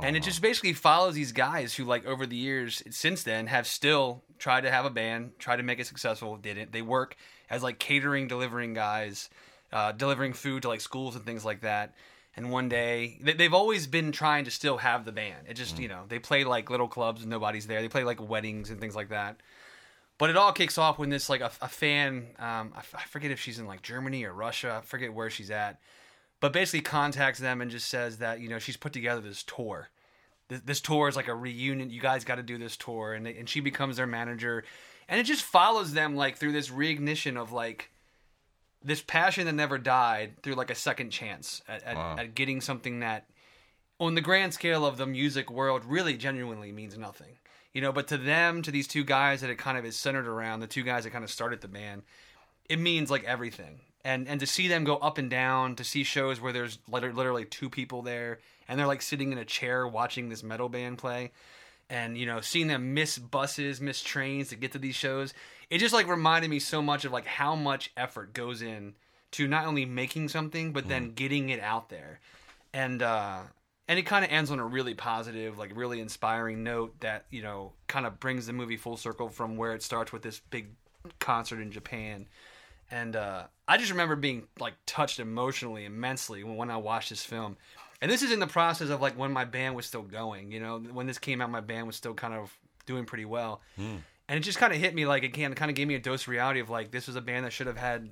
And 0.00 0.16
it 0.16 0.22
just 0.22 0.40
basically 0.40 0.72
follows 0.72 1.14
these 1.14 1.32
guys 1.32 1.74
who, 1.74 1.84
like, 1.84 2.06
over 2.06 2.24
the 2.24 2.36
years 2.36 2.82
since 2.88 3.24
then, 3.24 3.48
have 3.48 3.66
still 3.66 4.22
tried 4.38 4.62
to 4.62 4.70
have 4.70 4.86
a 4.86 4.90
band, 4.90 5.32
tried 5.38 5.56
to 5.56 5.62
make 5.62 5.80
it 5.80 5.86
successful. 5.86 6.36
Didn't 6.36 6.72
they 6.72 6.80
work 6.80 7.14
as 7.50 7.62
like 7.62 7.78
catering, 7.78 8.26
delivering 8.26 8.72
guys, 8.72 9.28
uh, 9.70 9.92
delivering 9.92 10.32
food 10.32 10.62
to 10.62 10.68
like 10.68 10.80
schools 10.80 11.14
and 11.14 11.24
things 11.26 11.44
like 11.44 11.60
that. 11.60 11.94
And 12.34 12.50
one 12.50 12.68
day, 12.68 13.18
they, 13.20 13.34
they've 13.34 13.52
always 13.52 13.86
been 13.86 14.10
trying 14.10 14.44
to 14.46 14.50
still 14.50 14.78
have 14.78 15.04
the 15.04 15.12
band. 15.12 15.46
It 15.48 15.54
just, 15.54 15.78
you 15.78 15.88
know, 15.88 16.04
they 16.08 16.18
play 16.18 16.44
like 16.44 16.70
little 16.70 16.88
clubs 16.88 17.20
and 17.20 17.30
nobody's 17.30 17.66
there. 17.66 17.82
They 17.82 17.88
play 17.88 18.04
like 18.04 18.26
weddings 18.26 18.70
and 18.70 18.80
things 18.80 18.96
like 18.96 19.10
that. 19.10 19.40
But 20.18 20.30
it 20.30 20.36
all 20.36 20.52
kicks 20.52 20.78
off 20.78 20.98
when 20.98 21.10
this 21.10 21.28
like 21.28 21.40
a, 21.40 21.50
a 21.60 21.68
fan, 21.68 22.28
um, 22.38 22.72
I, 22.74 22.78
f- 22.78 22.94
I 22.96 23.02
forget 23.04 23.30
if 23.30 23.40
she's 23.40 23.58
in 23.58 23.66
like 23.66 23.82
Germany 23.82 24.24
or 24.24 24.32
Russia, 24.32 24.80
I 24.82 24.86
forget 24.86 25.12
where 25.12 25.30
she's 25.30 25.50
at, 25.50 25.80
but 26.40 26.52
basically 26.52 26.82
contacts 26.82 27.38
them 27.38 27.60
and 27.60 27.70
just 27.70 27.88
says 27.88 28.18
that 28.18 28.40
you 28.40 28.48
know 28.48 28.58
she's 28.58 28.76
put 28.76 28.92
together 28.92 29.20
this 29.20 29.42
tour. 29.42 29.88
This, 30.48 30.60
this 30.60 30.80
tour 30.80 31.08
is 31.08 31.16
like 31.16 31.28
a 31.28 31.34
reunion. 31.34 31.90
You 31.90 32.00
guys 32.00 32.24
got 32.24 32.36
to 32.36 32.42
do 32.42 32.58
this 32.58 32.76
tour, 32.76 33.14
and 33.14 33.26
they, 33.26 33.36
and 33.36 33.48
she 33.48 33.60
becomes 33.60 33.96
their 33.96 34.06
manager, 34.06 34.64
and 35.08 35.18
it 35.18 35.24
just 35.24 35.42
follows 35.42 35.92
them 35.92 36.14
like 36.14 36.36
through 36.36 36.52
this 36.52 36.68
reignition 36.68 37.36
of 37.36 37.52
like 37.52 37.90
this 38.84 39.02
passion 39.02 39.46
that 39.46 39.52
never 39.52 39.78
died 39.78 40.34
through 40.42 40.54
like 40.54 40.70
a 40.70 40.74
second 40.74 41.10
chance 41.10 41.62
at, 41.68 41.82
at, 41.84 41.96
Wow. 41.96 42.16
at 42.18 42.34
getting 42.34 42.60
something 42.60 43.00
that 43.00 43.26
on 43.98 44.14
the 44.14 44.20
grand 44.20 44.52
scale 44.54 44.84
of 44.84 44.96
the 44.96 45.06
music 45.06 45.50
world 45.50 45.84
really 45.84 46.16
genuinely 46.16 46.72
means 46.72 46.96
nothing 46.98 47.38
you 47.72 47.80
know 47.80 47.92
but 47.92 48.08
to 48.08 48.18
them 48.18 48.62
to 48.62 48.70
these 48.70 48.88
two 48.88 49.04
guys 49.04 49.40
that 49.40 49.50
it 49.50 49.58
kind 49.58 49.78
of 49.78 49.84
is 49.84 49.96
centered 49.96 50.26
around 50.26 50.60
the 50.60 50.66
two 50.66 50.82
guys 50.82 51.04
that 51.04 51.10
kind 51.10 51.24
of 51.24 51.30
started 51.30 51.60
the 51.60 51.68
band 51.68 52.02
it 52.68 52.78
means 52.78 53.10
like 53.10 53.24
everything 53.24 53.80
and 54.04 54.26
and 54.28 54.40
to 54.40 54.46
see 54.46 54.66
them 54.68 54.82
go 54.84 54.96
up 54.96 55.18
and 55.18 55.30
down 55.30 55.76
to 55.76 55.84
see 55.84 56.02
shows 56.02 56.40
where 56.40 56.52
there's 56.52 56.78
liter- 56.88 57.12
literally 57.12 57.44
two 57.44 57.70
people 57.70 58.02
there 58.02 58.40
and 58.68 58.78
they're 58.78 58.86
like 58.86 59.02
sitting 59.02 59.30
in 59.32 59.38
a 59.38 59.44
chair 59.44 59.86
watching 59.86 60.28
this 60.28 60.42
metal 60.42 60.68
band 60.68 60.98
play 60.98 61.30
and 61.92 62.16
you 62.16 62.26
know 62.26 62.40
seeing 62.40 62.66
them 62.66 62.94
miss 62.94 63.18
buses 63.18 63.80
miss 63.80 64.02
trains 64.02 64.48
to 64.48 64.56
get 64.56 64.72
to 64.72 64.78
these 64.78 64.96
shows 64.96 65.32
it 65.72 65.78
just 65.78 65.94
like 65.94 66.06
reminded 66.06 66.50
me 66.50 66.58
so 66.58 66.82
much 66.82 67.06
of 67.06 67.12
like 67.12 67.24
how 67.24 67.54
much 67.54 67.92
effort 67.96 68.34
goes 68.34 68.60
in 68.60 68.94
to 69.30 69.48
not 69.48 69.66
only 69.66 69.86
making 69.86 70.28
something 70.28 70.70
but 70.70 70.86
then 70.86 71.12
getting 71.14 71.48
it 71.48 71.60
out 71.60 71.88
there. 71.88 72.20
And 72.74 73.02
uh 73.02 73.40
and 73.88 73.98
it 73.98 74.02
kind 74.02 74.22
of 74.22 74.30
ends 74.30 74.50
on 74.50 74.58
a 74.58 74.66
really 74.66 74.92
positive 74.92 75.56
like 75.56 75.72
really 75.74 75.98
inspiring 75.98 76.62
note 76.62 77.00
that 77.00 77.24
you 77.30 77.40
know 77.40 77.72
kind 77.88 78.04
of 78.04 78.20
brings 78.20 78.46
the 78.46 78.52
movie 78.52 78.76
full 78.76 78.98
circle 78.98 79.30
from 79.30 79.56
where 79.56 79.74
it 79.74 79.82
starts 79.82 80.12
with 80.12 80.20
this 80.20 80.40
big 80.50 80.68
concert 81.18 81.62
in 81.62 81.72
japan. 81.72 82.26
And 82.90 83.16
uh, 83.16 83.44
I 83.66 83.78
just 83.78 83.90
remember 83.90 84.14
being 84.14 84.48
like 84.60 84.74
touched 84.84 85.18
emotionally 85.18 85.86
immensely 85.86 86.44
when, 86.44 86.56
when 86.56 86.70
I 86.70 86.76
watched 86.76 87.08
this 87.08 87.24
film. 87.24 87.56
And 88.02 88.10
this 88.10 88.22
is 88.22 88.32
in 88.32 88.40
the 88.40 88.48
process 88.48 88.90
of 88.90 89.00
like 89.00 89.16
when 89.16 89.30
my 89.30 89.44
band 89.44 89.76
was 89.76 89.86
still 89.86 90.02
going. 90.02 90.50
You 90.50 90.58
know, 90.58 90.80
when 90.80 91.06
this 91.06 91.18
came 91.18 91.40
out, 91.40 91.50
my 91.50 91.60
band 91.60 91.86
was 91.86 91.94
still 91.94 92.14
kind 92.14 92.34
of 92.34 92.52
doing 92.84 93.04
pretty 93.04 93.24
well. 93.24 93.60
Hmm. 93.76 93.98
And 94.28 94.38
it 94.38 94.40
just 94.40 94.58
kind 94.58 94.72
of 94.72 94.80
hit 94.80 94.92
me 94.92 95.06
like 95.06 95.22
again, 95.22 95.54
kind 95.54 95.70
of 95.70 95.76
gave 95.76 95.86
me 95.86 95.94
a 95.94 96.00
dose 96.00 96.22
of 96.22 96.28
reality 96.28 96.58
of 96.58 96.68
like 96.68 96.90
this 96.90 97.06
was 97.06 97.14
a 97.14 97.20
band 97.20 97.44
that 97.44 97.52
should 97.52 97.68
have 97.68 97.76
had 97.76 98.10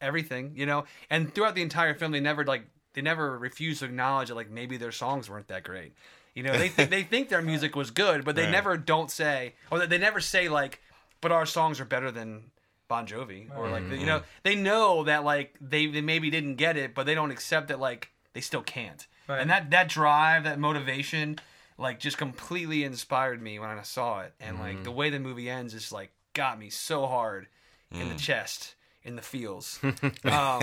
everything. 0.00 0.52
You 0.54 0.66
know, 0.66 0.84
and 1.10 1.34
throughout 1.34 1.56
the 1.56 1.62
entire 1.62 1.94
film, 1.94 2.12
they 2.12 2.20
never 2.20 2.44
like 2.44 2.64
they 2.94 3.02
never 3.02 3.36
refused 3.36 3.80
to 3.80 3.86
acknowledge 3.86 4.28
that 4.28 4.36
like 4.36 4.50
maybe 4.50 4.76
their 4.76 4.92
songs 4.92 5.28
weren't 5.28 5.48
that 5.48 5.64
great. 5.64 5.94
You 6.34 6.44
know, 6.44 6.56
they 6.56 6.68
th- 6.68 6.88
they 6.88 7.02
think 7.12 7.28
their 7.28 7.42
music 7.42 7.74
was 7.74 7.90
good, 7.90 8.24
but 8.24 8.36
they 8.36 8.42
Right. 8.42 8.52
never 8.52 8.76
don't 8.76 9.10
say 9.10 9.54
or 9.70 9.84
they 9.84 9.98
never 9.98 10.20
say 10.20 10.48
like, 10.48 10.80
but 11.20 11.32
our 11.32 11.44
songs 11.44 11.80
are 11.80 11.84
better 11.84 12.12
than 12.12 12.52
Bon 12.86 13.04
Jovi 13.04 13.48
or 13.56 13.68
like 13.68 13.82
mm-hmm. 13.82 13.94
you 13.98 14.06
know 14.06 14.22
they 14.44 14.54
know 14.54 15.02
that 15.04 15.24
like 15.24 15.56
they, 15.60 15.86
they 15.86 16.02
maybe 16.02 16.30
didn't 16.30 16.54
get 16.54 16.76
it, 16.76 16.94
but 16.94 17.04
they 17.04 17.16
don't 17.16 17.32
accept 17.32 17.66
that 17.68 17.80
like 17.80 18.10
they 18.32 18.40
still 18.40 18.62
can't. 18.62 19.08
Right. 19.28 19.40
And 19.40 19.50
that 19.50 19.70
that 19.70 19.88
drive, 19.88 20.44
that 20.44 20.58
motivation, 20.58 21.38
like 21.78 21.98
just 21.98 22.18
completely 22.18 22.84
inspired 22.84 23.40
me 23.42 23.58
when 23.58 23.70
I 23.70 23.82
saw 23.82 24.20
it. 24.20 24.34
And 24.40 24.58
like 24.58 24.84
the 24.84 24.92
way 24.92 25.10
the 25.10 25.18
movie 25.18 25.48
ends 25.48 25.72
just 25.72 25.92
like 25.92 26.10
got 26.34 26.58
me 26.58 26.70
so 26.70 27.06
hard 27.06 27.46
in 27.90 28.08
the 28.08 28.16
chest, 28.16 28.74
in 29.02 29.16
the 29.16 29.22
feels. 29.22 29.78
um, 30.24 30.62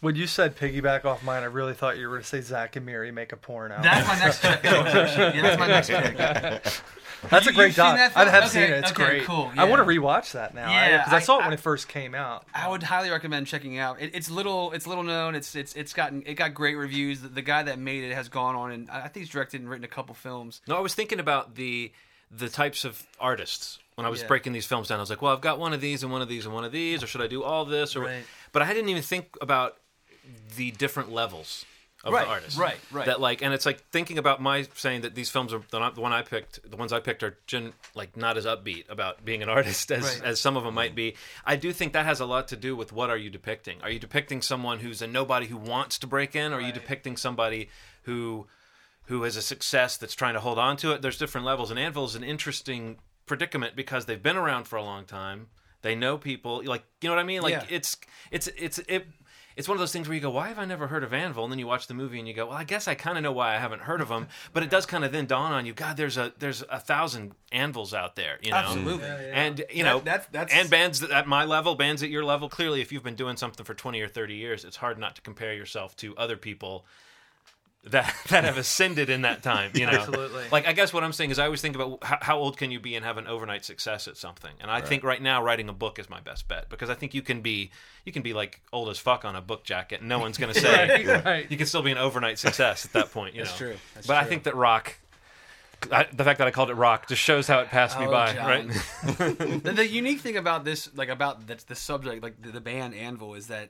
When 0.00 0.14
you 0.14 0.26
said 0.26 0.56
piggyback 0.56 1.04
off 1.06 1.22
mine, 1.24 1.42
I 1.42 1.46
really 1.46 1.72
thought 1.72 1.96
you 1.96 2.06
were 2.08 2.14
going 2.16 2.22
to 2.22 2.28
say 2.28 2.40
Zack 2.42 2.76
and 2.76 2.84
Miri 2.84 3.10
make 3.10 3.32
a 3.32 3.36
porno. 3.36 3.78
that's 3.82 4.06
my 4.06 4.18
next 4.18 4.42
pick. 4.42 4.62
yeah, 4.62 4.82
that's 5.42 5.58
my 5.58 5.66
next 5.66 5.88
pick. 5.88 6.16
That's 6.16 6.82
You- 7.46 7.50
a 7.50 7.54
great 7.54 7.66
you've 7.68 7.76
doc. 7.76 7.98
I 8.14 8.24
have 8.28 8.42
Okay, 8.44 8.48
seen 8.48 8.62
it. 8.64 8.70
It's 8.72 8.90
okay, 8.92 9.04
great. 9.04 9.24
cool, 9.24 9.50
I 9.56 9.64
want 9.64 9.80
yeah. 9.80 9.94
to 9.94 10.00
rewatch 10.00 10.32
that 10.32 10.54
now. 10.54 10.70
Yeah, 10.70 10.98
because 10.98 11.12
I, 11.14 11.16
I- 11.16 11.20
saw 11.20 11.38
it 11.40 11.44
when 11.44 11.54
it 11.54 11.60
first 11.60 11.88
came 11.88 12.14
out. 12.14 12.44
I 12.54 12.68
would 12.68 12.82
highly 12.82 13.08
recommend 13.10 13.46
checking 13.46 13.78
out. 13.78 14.00
It, 14.00 14.10
it's 14.14 14.30
little, 14.30 14.72
it's 14.72 14.86
little 14.86 15.02
known. 15.02 15.34
It's 15.34 15.54
it's 15.54 15.74
it's 15.74 15.94
gotten 15.94 16.22
it 16.26 16.34
got 16.34 16.52
great 16.52 16.74
reviews. 16.74 17.22
The, 17.22 17.28
the 17.28 17.42
guy 17.42 17.62
that 17.62 17.78
made 17.78 18.04
it 18.04 18.14
has 18.14 18.28
gone 18.28 18.54
on 18.54 18.72
and 18.72 18.90
I 18.90 18.98
I 18.98 19.08
think 19.08 19.24
he's 19.24 19.30
directed 19.30 19.62
and 19.62 19.70
written 19.70 19.84
a 19.84 19.88
couple 19.88 20.14
films. 20.14 20.60
No, 20.68 20.76
I 20.76 20.80
was 20.80 20.94
thinking 20.94 21.20
about 21.20 21.54
the 21.54 21.90
the 22.30 22.48
types 22.50 22.84
of 22.84 23.02
artists 23.18 23.78
when 23.94 24.04
I 24.06 24.10
was 24.10 24.20
Yeah. 24.20 24.26
breaking 24.28 24.52
these 24.52 24.66
films 24.66 24.88
down. 24.88 24.98
I 24.98 25.00
was 25.00 25.08
like, 25.10 25.22
well, 25.22 25.32
I've 25.32 25.40
got 25.40 25.58
one 25.58 25.72
of 25.72 25.80
these 25.80 26.02
and 26.02 26.12
one 26.12 26.20
of 26.20 26.28
these 26.28 26.44
and 26.44 26.54
one 26.54 26.64
of 26.64 26.72
these, 26.72 27.02
or 27.02 27.06
should 27.06 27.22
I 27.22 27.28
do 27.28 27.42
all 27.42 27.64
this? 27.64 27.96
Or, 27.96 28.02
Right. 28.02 28.24
but 28.52 28.60
I 28.62 28.74
didn't 28.74 28.90
even 28.90 29.02
think 29.02 29.36
about 29.40 29.76
the 30.56 30.70
different 30.72 31.12
levels 31.12 31.64
of 32.04 32.12
Right, 32.12 32.24
the 32.24 32.30
artist. 32.30 32.58
right, 32.58 32.76
right. 32.92 33.06
That 33.06 33.20
like, 33.20 33.42
and 33.42 33.52
it's 33.52 33.66
like 33.66 33.80
thinking 33.90 34.16
about 34.18 34.40
my 34.40 34.66
saying 34.74 35.00
that 35.00 35.14
these 35.16 35.28
films 35.30 35.52
are 35.52 35.62
the, 35.70 35.90
the 35.90 36.00
one 36.00 36.12
I 36.12 36.22
picked. 36.22 36.60
The 36.70 36.76
ones 36.76 36.92
I 36.92 37.00
picked 37.00 37.22
are 37.24 37.36
gen, 37.46 37.72
like 37.94 38.16
not 38.16 38.36
as 38.36 38.44
upbeat 38.46 38.88
about 38.88 39.24
being 39.24 39.42
an 39.42 39.48
artist 39.58 39.90
as 39.90 40.04
Right. 40.04 40.22
as 40.22 40.40
some 40.40 40.56
of 40.56 40.62
them 40.64 40.74
might 40.74 40.94
be. 40.94 41.16
I 41.44 41.56
do 41.56 41.72
think 41.72 41.92
that 41.94 42.04
has 42.06 42.20
a 42.20 42.26
lot 42.26 42.48
to 42.48 42.56
do 42.56 42.76
with 42.76 42.92
what 42.92 43.10
are 43.10 43.16
you 43.16 43.30
depicting? 43.30 43.78
Are 43.82 43.90
you 43.90 43.98
depicting 43.98 44.40
someone 44.42 44.78
who's 44.80 45.02
a 45.02 45.06
nobody 45.06 45.46
who 45.46 45.56
wants 45.56 45.98
to 46.00 46.06
break 46.06 46.36
in? 46.36 46.52
Or 46.52 46.56
are 46.56 46.60
you 46.60 46.72
depicting 46.72 47.16
somebody 47.16 47.70
who 48.02 48.46
who 49.06 49.22
has 49.22 49.36
a 49.36 49.42
success 49.42 49.96
that's 49.96 50.14
trying 50.14 50.34
to 50.34 50.40
hold 50.40 50.58
on 50.58 50.76
to 50.76 50.90
it. 50.92 51.00
There's 51.00 51.16
different 51.18 51.44
levels, 51.46 51.70
and 51.70 51.78
Anvil 51.78 52.04
is 52.06 52.16
an 52.16 52.24
interesting 52.24 52.96
predicament 53.24 53.76
because 53.76 54.06
they've 54.06 54.22
been 54.22 54.36
around 54.36 54.64
for 54.64 54.76
a 54.76 54.82
long 54.82 55.04
time. 55.04 55.46
They 55.82 55.94
know 55.94 56.18
people. 56.18 56.62
Like 56.64 56.84
you 57.00 57.08
know 57.08 57.14
what 57.14 57.20
I 57.20 57.24
mean? 57.26 57.42
Like 57.42 57.52
Yeah. 57.52 57.64
it's 57.68 57.96
it's 58.32 58.48
it's 58.56 58.78
it. 58.88 59.06
It's 59.56 59.66
one 59.68 59.76
of 59.76 59.80
those 59.80 59.92
things 59.92 60.06
where 60.06 60.14
you 60.14 60.20
go, 60.20 60.30
"Why 60.30 60.48
have 60.48 60.58
I 60.58 60.64
never 60.66 60.86
heard 60.86 61.02
of 61.02 61.12
Anvil?" 61.14 61.44
And 61.44 61.50
then 61.52 61.58
you 61.58 61.66
watch 61.66 61.86
the 61.86 61.94
movie 61.94 62.18
and 62.18 62.28
you 62.28 62.34
go, 62.34 62.46
"Well, 62.46 62.56
I 62.58 62.64
guess 62.64 62.86
I 62.86 62.94
kind 62.94 63.16
of 63.16 63.24
know 63.24 63.32
why 63.32 63.54
I 63.54 63.58
haven't 63.58 63.82
heard 63.82 64.00
of 64.00 64.08
them." 64.08 64.28
But 64.52 64.62
it 64.62 64.70
does 64.70 64.84
kind 64.86 65.04
of 65.04 65.12
then 65.12 65.26
dawn 65.26 65.52
on 65.52 65.64
you, 65.66 65.72
God, 65.72 65.96
there's 65.96 66.16
a 66.16 66.32
there's 66.38 66.62
a 66.70 66.78
thousand 66.78 67.32
Anvils 67.52 67.94
out 67.94 68.16
there, 68.16 68.38
you 68.42 68.50
know. 68.50 68.56
Absolutely. 68.58 69.06
Yeah, 69.08 69.20
yeah. 69.20 69.44
And 69.46 69.64
you 69.72 69.82
know, 69.82 70.00
that's- 70.00 70.28
that's- 70.30 70.58
and 70.60 70.68
bands 70.70 71.02
at 71.02 71.26
my 71.26 71.44
level, 71.44 71.74
bands 71.74 72.02
at 72.02 72.10
your 72.10 72.24
level. 72.24 72.48
Clearly, 72.48 72.80
if 72.82 72.92
you've 72.92 73.02
been 73.02 73.14
doing 73.16 73.36
something 73.36 73.64
for 73.64 73.74
twenty 73.74 74.00
or 74.00 74.08
thirty 74.08 74.34
years, 74.34 74.64
it's 74.64 74.76
hard 74.76 74.98
not 74.98 75.16
to 75.16 75.22
compare 75.22 75.54
yourself 75.54 75.96
to 75.96 76.14
other 76.16 76.36
people 76.36 76.84
that 77.90 78.14
that 78.28 78.44
have 78.44 78.58
ascended 78.58 79.10
in 79.10 79.22
that 79.22 79.42
time. 79.42 79.70
You 79.74 79.86
know, 79.86 79.92
Absolutely. 79.92 80.44
Like 80.52 80.66
I 80.66 80.72
guess 80.72 80.92
what 80.92 81.04
I'm 81.04 81.12
saying 81.12 81.30
is, 81.30 81.38
I 81.38 81.44
always 81.44 81.60
think 81.60 81.74
about 81.76 82.02
how, 82.04 82.18
how 82.20 82.38
old 82.38 82.56
can 82.56 82.70
you 82.70 82.80
be 82.80 82.94
and 82.96 83.04
have 83.04 83.16
an 83.18 83.26
overnight 83.26 83.64
success 83.64 84.08
at 84.08 84.16
something. 84.16 84.52
And 84.60 84.70
I 84.70 84.80
think 84.80 85.04
right 85.04 85.20
now, 85.22 85.42
writing 85.42 85.68
a 85.68 85.72
book 85.72 85.98
is 85.98 86.08
my 86.10 86.20
best 86.20 86.48
bet 86.48 86.68
because 86.68 86.90
I 86.90 86.94
think 86.94 87.14
you 87.14 87.22
can 87.22 87.40
be 87.40 87.70
you 88.04 88.12
can 88.12 88.22
be 88.22 88.32
like 88.32 88.60
old 88.72 88.88
as 88.88 88.98
fuck 88.98 89.24
on 89.24 89.36
a 89.36 89.40
book 89.40 89.64
jacket. 89.64 90.00
and 90.00 90.08
No 90.08 90.18
one's 90.18 90.38
going 90.38 90.52
to 90.54 90.60
say 90.60 91.04
Right, 91.06 91.24
right. 91.24 91.50
you 91.50 91.56
can 91.56 91.66
still 91.66 91.82
be 91.82 91.90
an 91.92 91.98
overnight 91.98 92.38
success 92.38 92.84
at 92.84 92.92
that 92.92 93.12
point. 93.12 93.34
You 93.34 93.44
That's 93.44 93.60
know? 93.60 93.66
true. 93.68 93.76
That's 93.94 94.06
but 94.06 94.16
I 94.16 94.24
think 94.24 94.44
that 94.44 94.54
rock. 94.54 94.96
I, 95.92 96.06
the 96.10 96.24
fact 96.24 96.38
that 96.38 96.48
I 96.48 96.50
called 96.50 96.70
it 96.70 96.74
rock 96.74 97.06
just 97.06 97.20
shows 97.20 97.46
how 97.46 97.58
it 97.60 97.68
passed 97.68 98.00
me 98.00 98.06
Oh, 98.06 98.10
by, 98.10 98.32
John. 98.32 98.46
right? 98.46 98.68
the, 99.62 99.72
the 99.76 99.86
unique 99.86 100.20
thing 100.20 100.36
about 100.38 100.64
this, 100.64 100.88
like 100.96 101.10
about 101.10 101.46
the, 101.46 101.62
the 101.66 101.74
subject, 101.74 102.22
like 102.22 102.40
the, 102.40 102.50
the 102.50 102.62
band 102.62 102.94
Anvil, 102.94 103.34
is 103.34 103.48
that 103.48 103.68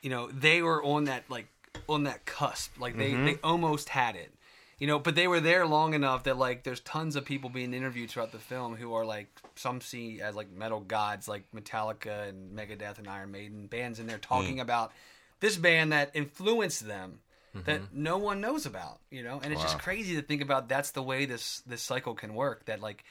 you 0.00 0.08
know 0.10 0.28
they 0.28 0.62
were 0.62 0.82
on 0.82 1.04
that 1.04 1.24
like 1.28 1.46
on 1.88 2.04
that 2.04 2.24
cusp, 2.24 2.78
like 2.80 2.96
they 2.96 3.10
they 3.12 3.34
mm-hmm. 3.34 3.46
almost 3.46 3.88
had 3.88 4.16
it, 4.16 4.32
you 4.78 4.86
know, 4.86 4.98
but 4.98 5.14
they 5.14 5.26
were 5.26 5.40
there 5.40 5.66
long 5.66 5.94
enough 5.94 6.24
that 6.24 6.36
like 6.36 6.62
there's 6.62 6.80
tons 6.80 7.16
of 7.16 7.24
people 7.24 7.50
being 7.50 7.72
interviewed 7.72 8.10
throughout 8.10 8.32
the 8.32 8.38
film 8.38 8.76
who 8.76 8.94
are 8.94 9.04
like 9.04 9.28
some 9.54 9.80
see 9.80 10.20
as 10.20 10.34
like 10.34 10.50
metal 10.50 10.80
gods 10.80 11.28
like 11.28 11.44
Metallica 11.54 12.28
and 12.28 12.56
Megadeth 12.56 12.98
and 12.98 13.08
Iron 13.08 13.30
Maiden 13.30 13.66
bands 13.66 13.98
in 13.98 14.06
there 14.06 14.18
talking 14.18 14.56
mm. 14.56 14.62
about 14.62 14.92
this 15.40 15.56
band 15.56 15.92
that 15.92 16.10
influenced 16.14 16.86
them. 16.86 17.20
That 17.64 17.80
mm-hmm. 17.80 18.02
no 18.02 18.18
one 18.18 18.42
knows 18.42 18.66
about, 18.66 19.00
you 19.10 19.22
know, 19.22 19.40
and 19.42 19.50
it's 19.50 19.62
just 19.62 19.78
crazy 19.78 20.16
to 20.16 20.20
think 20.20 20.42
about. 20.42 20.68
That's 20.68 20.90
the 20.90 21.02
way 21.02 21.24
this 21.24 21.62
this 21.66 21.80
cycle 21.80 22.12
can 22.14 22.34
work. 22.34 22.66
That 22.66 22.82
like 22.82 23.02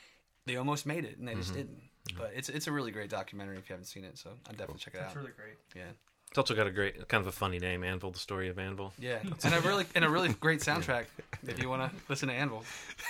they 0.45 0.55
almost 0.57 0.85
made 0.85 1.03
it 1.03 1.17
and 1.17 1.27
they 1.27 1.33
just 1.33 1.49
mm-hmm. 1.49 1.61
didn't. 1.61 1.81
But 2.15 2.31
it's 2.35 2.49
it's 2.49 2.67
a 2.67 2.71
really 2.71 2.91
great 2.91 3.09
documentary 3.09 3.57
if 3.57 3.67
you 3.67 3.73
haven't 3.73 3.87
seen 3.87 4.03
it, 4.03 4.17
so 4.17 4.29
I'd 4.47 4.57
definitely 4.57 4.79
check 4.79 4.93
it 4.93 4.99
out. 4.99 5.05
That's 5.05 5.15
really 5.15 5.31
great. 5.35 5.55
yeah, 5.75 5.91
It's 6.35 6.37
also 6.37 6.53
got 6.53 6.67
a 6.67 6.71
great, 6.71 7.07
kind 7.07 7.21
of 7.21 7.27
a 7.27 7.31
funny 7.31 7.59
name, 7.59 7.81
Anvil. 7.81 8.11
The 8.11 8.19
story 8.19 8.49
of 8.49 8.59
Anvil. 8.59 8.91
yeah, 8.99 9.19
and 9.45 9.53
a 9.53 9.61
really 9.61 9.85
and 9.95 10.03
a 10.03 10.09
really 10.09 10.27
great 10.33 10.59
soundtrack 10.67 11.05
if 11.47 11.61
you 11.61 11.69
want 11.69 11.89
to 11.89 11.97
listen 12.09 12.27
to 12.27 12.33
Anvil. 12.35 12.65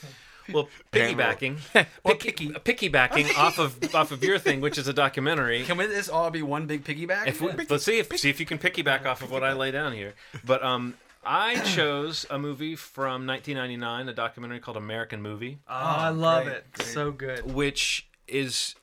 Well, 0.52 0.68
piggybacking, 0.92 1.58
picky, 2.18 2.50
piggybacking 2.50 3.36
off 3.36 3.58
of 3.58 3.94
off 3.96 4.12
of 4.12 4.22
your 4.22 4.38
thing, 4.38 4.60
which 4.60 4.78
is 4.78 4.86
a 4.86 4.92
documentary. 4.92 5.64
Can 5.64 5.76
we, 5.76 5.86
this 5.86 6.08
all 6.08 6.30
be 6.30 6.40
one 6.42 6.66
big 6.66 6.84
piggyback? 6.84 7.26
If 7.26 7.40
we, 7.40 7.50
let's 7.68 7.84
see 7.84 7.98
if 7.98 8.16
see 8.18 8.30
if 8.30 8.38
you 8.38 8.46
can 8.46 8.58
piggyback 8.58 9.06
off 9.06 9.22
of 9.22 9.30
what 9.32 9.42
I 9.42 9.54
lay 9.54 9.72
down 9.72 9.92
here. 9.92 10.14
But 10.44 10.62
um, 10.62 10.94
I 11.24 11.56
chose 11.60 12.26
a 12.30 12.38
movie 12.38 12.76
from 12.76 13.26
1999, 13.26 14.08
a 14.08 14.12
documentary 14.12 14.60
called 14.60 14.76
American 14.76 15.20
Movie, 15.20 15.58
Oh, 15.68 15.72
I 15.74 16.08
love 16.10 16.44
great, 16.44 16.56
it. 16.58 16.72
great. 16.74 16.88
So 16.88 17.10
good. 17.10 17.52
which 17.52 18.06
is, 18.28 18.76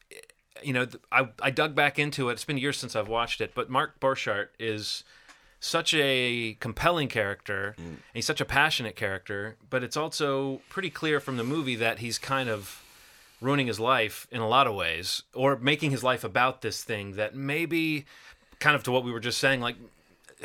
you 0.62 0.74
know, 0.74 0.88
I 1.12 1.30
I 1.42 1.50
dug 1.50 1.76
back 1.76 1.98
into 1.98 2.30
it. 2.30 2.34
It's 2.34 2.46
been 2.46 2.58
years 2.58 2.78
since 2.78 2.96
I've 2.96 3.08
watched 3.08 3.42
it, 3.42 3.54
but 3.56 3.70
Mark 3.70 4.00
Borchardt 4.00 4.50
is 4.60 5.04
such 5.60 5.94
a 5.94 6.56
compelling 6.60 7.08
character. 7.08 7.74
Mm. 7.80 7.86
And 7.86 7.98
he's 8.14 8.26
such 8.26 8.42
a 8.42 8.46
passionate 8.46 8.96
character, 8.96 9.56
but 9.70 9.84
it's 9.84 9.96
also 9.98 10.62
pretty 10.70 10.90
clear 10.90 11.20
from 11.20 11.38
the 11.38 11.44
movie 11.44 11.78
that 11.78 12.00
he's 12.00 12.20
kind 12.20 12.50
of 12.50 12.84
ruining 13.40 13.68
his 13.68 13.80
life 13.80 14.28
in 14.32 14.42
a 14.42 14.48
lot 14.48 14.68
of 14.68 14.76
ways 14.76 15.24
or 15.34 15.58
making 15.58 15.92
his 15.92 16.04
life 16.04 16.24
about 16.24 16.62
this 16.62 16.84
thing 16.84 17.14
that 17.14 17.36
maybe 17.36 18.06
kind 18.60 18.74
of 18.76 18.84
to 18.84 18.92
what 18.92 19.04
we 19.04 19.12
were 19.12 19.20
just 19.20 19.38
saying 19.38 19.60
like 19.60 19.76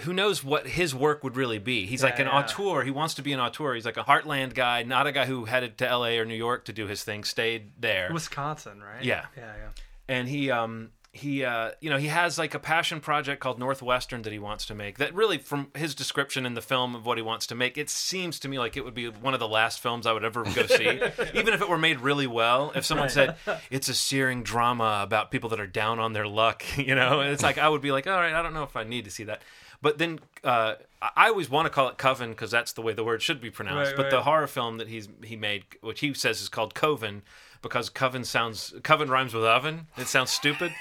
who 0.01 0.13
knows 0.13 0.43
what 0.43 0.67
his 0.67 0.95
work 0.97 1.23
would 1.23 1.37
really 1.37 1.59
be 1.61 1.87
he's 1.87 2.03
like 2.03 2.19
an 2.19 2.27
Yeah, 2.27 2.33
yeah. 2.33 2.45
auteur 2.45 2.83
he 2.83 2.91
wants 2.91 3.15
to 3.15 3.23
be 3.23 3.33
an 3.33 3.39
auteur 3.39 3.75
he's 3.75 3.85
like 3.85 3.97
a 3.97 4.03
heartland 4.03 4.55
guy 4.55 4.83
not 4.83 5.07
a 5.07 5.13
guy 5.13 5.27
who 5.27 5.45
headed 5.45 5.79
to 5.79 5.85
LA 5.87 6.17
or 6.19 6.25
New 6.25 6.35
York 6.35 6.65
to 6.65 6.73
do 6.73 6.89
his 6.89 7.05
thing 7.05 7.23
stayed 7.23 7.71
there 7.79 8.11
Wisconsin, 8.13 8.83
right? 8.83 9.05
Yeah. 9.05 9.27
Yeah, 9.37 9.53
yeah. 9.57 9.69
And 10.09 10.29
he 10.29 10.51
um 10.51 10.91
he 11.13 11.43
uh 11.43 11.71
you 11.81 11.89
know 11.89 11.97
he 11.97 12.09
has 12.09 12.39
like 12.39 12.55
a 12.55 12.59
passion 12.59 13.01
project 13.01 13.41
called 13.41 13.59
northwestern 13.59 14.23
that 14.23 14.33
he 14.33 14.39
wants 14.39 14.67
to 14.67 14.75
make 14.75 14.99
that 14.99 15.13
really 15.15 15.39
from 15.39 15.69
his 15.75 15.95
description 15.95 16.45
in 16.45 16.55
the 16.55 16.61
film 16.61 16.95
of 16.95 17.07
what 17.07 17.17
he 17.17 17.23
wants 17.23 17.47
to 17.47 17.55
make 17.55 17.79
it 17.79 17.89
seems 17.89 18.39
to 18.39 18.47
me 18.47 18.59
like 18.59 18.77
it 18.77 18.85
would 18.85 18.95
be 18.95 19.09
one 19.09 19.33
of 19.33 19.41
the 19.41 19.49
last 19.49 19.81
films 19.81 20.07
i 20.07 20.13
would 20.13 20.23
ever 20.25 20.45
go 20.45 20.67
see 20.67 21.01
even 21.35 21.55
if 21.55 21.61
it 21.63 21.69
were 21.69 21.79
made 21.79 22.01
really 22.01 22.27
well. 22.27 22.73
If 22.75 22.85
someone 22.85 23.09
said 23.09 23.37
it's 23.71 23.89
a 23.89 23.95
searing 23.95 24.43
drama 24.43 25.01
about 25.03 25.31
people 25.31 25.49
that 25.51 25.61
are 25.61 25.67
down 25.67 25.99
on 25.99 26.13
their 26.13 26.27
luck 26.27 26.63
you 26.77 26.95
know 26.95 27.21
and 27.21 27.33
it's 27.33 27.43
like 27.43 27.59
i 27.59 27.69
would 27.69 27.83
be 27.83 27.91
like 27.91 28.07
all 28.07 28.19
right 28.19 28.35
i 28.35 28.43
don't 28.43 28.55
know 28.55 28.65
if 28.65 28.77
i 28.77 28.85
need 28.85 29.05
to 29.07 29.11
see 29.11 29.25
that. 29.25 29.43
But 29.81 29.99
then 29.99 30.19
uh, 30.43 30.75
I 31.01 31.29
always 31.29 31.49
want 31.49 31.67
to 31.67 31.71
call 31.71 31.89
it 31.89 31.99
Coven 31.99 32.31
because 32.31 32.51
that's 32.51 32.73
the 32.73 32.83
way 32.83 32.93
the 32.93 33.05
word 33.05 33.23
should 33.23 33.41
be 33.41 33.51
pronounced. 33.51 33.93
Right, 33.93 33.97
but 33.97 34.11
the 34.11 34.23
horror 34.23 34.49
film 34.49 34.79
that 34.79 34.89
he's 34.89 35.09
he 35.23 35.37
made, 35.37 35.65
which 35.81 36.01
he 36.01 36.15
says 36.15 36.41
is 36.41 36.49
called 36.49 36.75
Coven, 36.75 37.23
because 37.63 37.89
Coven 37.91 38.25
sounds 38.25 38.75
Coven 38.83 39.09
rhymes 39.11 39.35
with 39.35 39.45
oven. 39.45 39.87
It 39.97 40.07
sounds 40.09 40.31
stupid. 40.31 40.73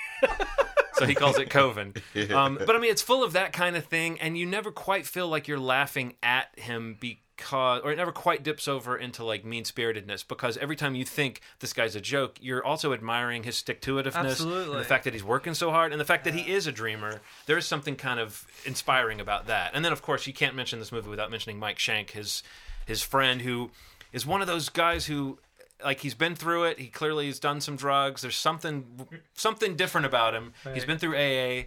so 0.93 1.05
he 1.05 1.13
calls 1.15 1.37
it 1.37 1.49
Coven. 1.49 1.93
Um, 2.33 2.57
but 2.65 2.75
I 2.75 2.79
mean, 2.79 2.91
it's 2.91 3.01
full 3.01 3.23
of 3.23 3.33
that 3.33 3.53
kind 3.53 3.75
of 3.75 3.85
thing, 3.85 4.19
and 4.19 4.37
you 4.37 4.45
never 4.45 4.71
quite 4.71 5.05
feel 5.05 5.27
like 5.27 5.47
you're 5.47 5.59
laughing 5.59 6.15
at 6.23 6.47
him 6.57 6.97
because, 6.99 7.81
or 7.83 7.91
it 7.91 7.95
never 7.95 8.11
quite 8.11 8.43
dips 8.43 8.67
over 8.67 8.97
into 8.97 9.23
like 9.23 9.45
mean 9.45 9.63
spiritedness 9.63 10.27
because 10.27 10.57
every 10.57 10.75
time 10.75 10.95
you 10.95 11.05
think 11.05 11.41
this 11.59 11.73
guy's 11.73 11.95
a 11.95 12.01
joke, 12.01 12.37
you're 12.41 12.65
also 12.65 12.93
admiring 12.93 13.43
his 13.43 13.55
stick 13.55 13.81
to 13.81 13.95
itiveness, 13.95 14.41
and 14.41 14.79
the 14.79 14.83
fact 14.83 15.03
that 15.05 15.13
he's 15.13 15.23
working 15.23 15.53
so 15.53 15.69
hard, 15.71 15.91
and 15.91 16.01
the 16.01 16.05
fact 16.05 16.23
that 16.25 16.33
he 16.33 16.51
is 16.51 16.65
a 16.67 16.71
dreamer. 16.71 17.21
There 17.45 17.57
is 17.57 17.65
something 17.65 17.95
kind 17.95 18.19
of 18.19 18.45
inspiring 18.65 19.19
about 19.21 19.47
that. 19.47 19.71
And 19.73 19.85
then, 19.85 19.91
of 19.93 20.01
course, 20.01 20.25
you 20.27 20.33
can't 20.33 20.55
mention 20.55 20.79
this 20.79 20.91
movie 20.91 21.09
without 21.09 21.29
mentioning 21.31 21.59
Mike 21.59 21.77
Schank, 21.77 22.11
his 22.11 22.41
his 22.85 23.01
friend, 23.03 23.41
who 23.41 23.69
is 24.11 24.25
one 24.25 24.41
of 24.41 24.47
those 24.47 24.69
guys 24.69 25.05
who 25.05 25.37
like 25.83 25.99
he's 26.01 26.13
been 26.13 26.35
through 26.35 26.65
it. 26.65 26.79
He 26.79 26.87
clearly 26.87 27.27
has 27.27 27.39
done 27.39 27.61
some 27.61 27.75
drugs. 27.75 28.21
There's 28.21 28.35
something 28.37 29.07
something 29.33 29.75
different 29.75 30.05
about 30.07 30.33
him. 30.33 30.53
He's 30.73 30.85
been 30.85 30.97
through 30.97 31.15
AA. 31.15 31.63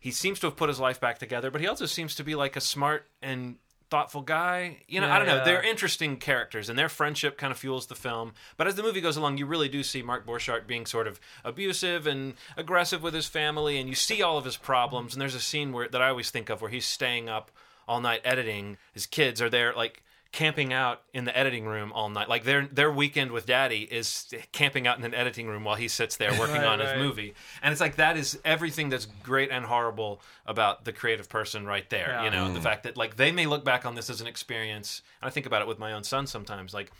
He 0.00 0.10
seems 0.12 0.38
to 0.40 0.46
have 0.46 0.56
put 0.56 0.68
his 0.68 0.78
life 0.78 1.00
back 1.00 1.18
together, 1.18 1.50
but 1.50 1.60
he 1.60 1.66
also 1.66 1.86
seems 1.86 2.14
to 2.16 2.24
be 2.24 2.34
like 2.34 2.54
a 2.56 2.60
smart 2.60 3.06
and 3.20 3.56
thoughtful 3.90 4.22
guy. 4.22 4.78
You 4.86 5.00
know, 5.00 5.10
I 5.10 5.18
don't 5.18 5.26
know. 5.26 5.36
yeah. 5.36 5.44
They're 5.44 5.62
interesting 5.62 6.18
characters, 6.18 6.68
and 6.68 6.78
their 6.78 6.88
friendship 6.88 7.36
kind 7.36 7.50
of 7.50 7.58
fuels 7.58 7.86
the 7.86 7.94
film. 7.94 8.32
But 8.56 8.66
as 8.68 8.76
the 8.76 8.82
movie 8.82 9.00
goes 9.00 9.16
along, 9.16 9.38
you 9.38 9.46
really 9.46 9.68
do 9.68 9.82
see 9.82 10.02
Mark 10.02 10.24
Borchardt 10.26 10.66
being 10.66 10.86
sort 10.86 11.06
of 11.08 11.18
abusive 11.44 12.06
and 12.06 12.34
aggressive 12.56 13.02
with 13.02 13.14
his 13.14 13.26
family, 13.26 13.78
and 13.80 13.88
you 13.88 13.94
see 13.94 14.22
all 14.22 14.38
of 14.38 14.44
his 14.44 14.56
problems. 14.56 15.14
And 15.14 15.20
there's 15.20 15.34
a 15.34 15.40
scene 15.40 15.72
where 15.72 15.88
that 15.88 16.00
I 16.02 16.10
always 16.10 16.30
think 16.30 16.48
of 16.48 16.60
where 16.62 16.70
he's 16.70 16.86
staying 16.86 17.28
up 17.28 17.50
all 17.88 18.00
night 18.00 18.20
editing. 18.24 18.76
His 18.92 19.06
kids 19.06 19.42
are 19.42 19.50
there, 19.50 19.72
like 19.74 20.04
camping 20.30 20.72
out 20.72 21.02
in 21.14 21.24
the 21.24 21.36
editing 21.36 21.64
room 21.66 21.90
all 21.92 22.08
night. 22.08 22.28
Like 22.28 22.44
their 22.44 22.66
their 22.66 22.92
weekend 22.92 23.30
with 23.30 23.46
daddy 23.46 23.82
is 23.82 24.32
camping 24.52 24.86
out 24.86 24.98
in 24.98 25.04
an 25.04 25.14
editing 25.14 25.48
room 25.48 25.64
while 25.64 25.76
he 25.76 25.88
sits 25.88 26.16
there 26.16 26.38
working 26.38 26.56
Right, 26.56 26.66
on 26.66 26.80
his 26.80 26.96
movie. 26.96 27.34
And 27.62 27.72
it's 27.72 27.80
like 27.80 27.96
that 27.96 28.16
is 28.16 28.38
everything 28.44 28.90
that's 28.90 29.06
great 29.06 29.50
and 29.50 29.64
horrible 29.64 30.20
about 30.46 30.84
the 30.84 30.92
creative 30.92 31.28
person 31.28 31.64
right 31.64 31.88
there. 31.88 32.08
Yeah. 32.08 32.24
You 32.24 32.30
know, 32.30 32.52
the 32.52 32.60
mm. 32.60 32.62
fact 32.62 32.82
that 32.82 32.96
like 32.96 33.16
they 33.16 33.32
may 33.32 33.46
look 33.46 33.64
back 33.64 33.86
on 33.86 33.94
this 33.94 34.10
as 34.10 34.20
an 34.20 34.26
experience. 34.26 35.02
And 35.22 35.28
I 35.28 35.32
think 35.32 35.46
about 35.46 35.62
it 35.62 35.68
with 35.68 35.78
my 35.78 35.92
own 35.92 36.04
son 36.04 36.26
sometimes. 36.26 36.74
Like 36.74 36.92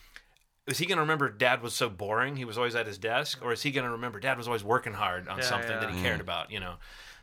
is 0.68 0.78
he 0.78 0.86
going 0.86 0.96
to 0.96 1.02
remember 1.02 1.30
dad 1.30 1.62
was 1.62 1.74
so 1.74 1.88
boring 1.88 2.36
he 2.36 2.44
was 2.44 2.58
always 2.58 2.76
at 2.76 2.86
his 2.86 2.98
desk 2.98 3.40
or 3.42 3.52
is 3.52 3.62
he 3.62 3.70
going 3.70 3.86
to 3.86 3.90
remember 3.90 4.20
dad 4.20 4.36
was 4.36 4.46
always 4.46 4.62
working 4.62 4.92
hard 4.92 5.26
on 5.26 5.38
Yeah, 5.38 5.44
something 5.44 5.70
yeah. 5.70 5.80
that 5.80 5.90
he 5.90 6.00
cared 6.02 6.18
mm. 6.18 6.22
about 6.22 6.50
you 6.50 6.60
know 6.60 6.74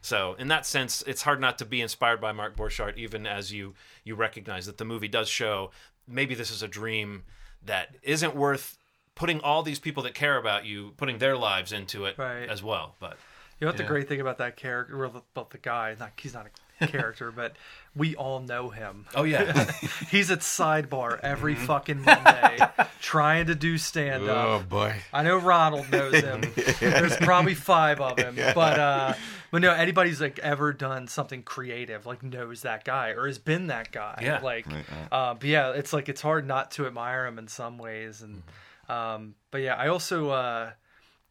so 0.01 0.35
in 0.37 0.47
that 0.49 0.65
sense 0.65 1.03
it's 1.07 1.21
hard 1.21 1.39
not 1.39 1.57
to 1.59 1.65
be 1.65 1.79
inspired 1.79 2.19
by 2.19 2.31
mark 2.31 2.57
borchardt 2.57 2.97
even 2.97 3.25
as 3.25 3.53
you 3.53 3.75
you 4.03 4.15
recognize 4.15 4.65
that 4.65 4.77
the 4.77 4.85
movie 4.85 5.07
does 5.07 5.29
show 5.29 5.71
maybe 6.07 6.35
this 6.35 6.51
is 6.51 6.61
a 6.63 6.67
dream 6.67 7.23
that 7.65 7.95
isn't 8.03 8.35
worth 8.35 8.77
putting 9.15 9.39
all 9.41 9.63
these 9.63 9.79
people 9.79 10.03
that 10.03 10.13
care 10.13 10.37
about 10.37 10.65
you 10.65 10.93
putting 10.97 11.17
their 11.19 11.37
lives 11.37 11.71
into 11.71 12.05
it 12.05 12.17
Right. 12.17 12.49
as 12.49 12.61
well 12.61 12.95
but 12.99 13.17
You 13.59 13.65
know 13.65 13.71
what 13.71 13.79
Yeah. 13.79 13.83
the 13.85 13.87
great 13.87 14.09
thing 14.09 14.19
about 14.19 14.37
that 14.39 14.57
character, 14.57 14.97
well, 14.97 15.23
about 15.33 15.49
the 15.51 15.57
guy, 15.57 15.95
not 15.97 16.11
he's 16.17 16.33
not 16.33 16.47
a 16.81 16.87
character, 16.87 17.31
but 17.41 17.55
we 17.95 18.13
all 18.17 18.41
know 18.41 18.69
him. 18.69 19.05
oh 19.15 19.23
yeah 19.23 19.71
He's 20.11 20.29
at 20.29 20.39
sidebar 20.41 21.17
every 21.21 21.55
Mm-hmm. 21.55 21.65
fucking 21.65 22.01
Monday, 22.01 22.57
trying 23.01 23.45
to 23.47 23.55
do 23.55 23.77
stand 23.77 24.27
up. 24.29 24.45
Oh 24.45 24.59
boy. 24.67 24.95
I 25.13 25.23
know 25.23 25.37
Ronald 25.37 25.89
knows 25.89 26.15
him. 26.15 26.41
There's 26.81 27.15
probably 27.17 27.53
five 27.55 28.01
of 28.01 28.19
him, 28.19 28.35
but 28.53 28.77
uh, 28.79 29.13
but 29.51 29.61
no, 29.61 29.71
anybody's 29.71 30.21
like 30.21 30.39
ever 30.39 30.73
done 30.73 31.07
something 31.07 31.43
creative 31.43 32.05
like 32.05 32.23
knows 32.23 32.61
that 32.61 32.83
guy 32.83 33.09
or 33.09 33.27
has 33.27 33.39
been 33.39 33.67
that 33.67 33.91
guy. 33.91 34.19
Yeah. 34.21 34.39
Like, 34.39 34.65
Right, 34.67 34.85
uh, 35.11 35.33
but 35.33 35.45
yeah, 35.45 35.71
it's 35.71 35.93
like 35.93 36.09
it's 36.09 36.21
hard 36.21 36.47
not 36.47 36.71
to 36.71 36.87
admire 36.87 37.25
him 37.25 37.39
in 37.39 37.47
some 37.47 37.77
ways, 37.77 38.21
and 38.21 38.43
um, 38.89 39.35
but 39.51 39.61
yeah, 39.61 39.75
I 39.75 39.87
also 39.87 40.29
uh, 40.29 40.71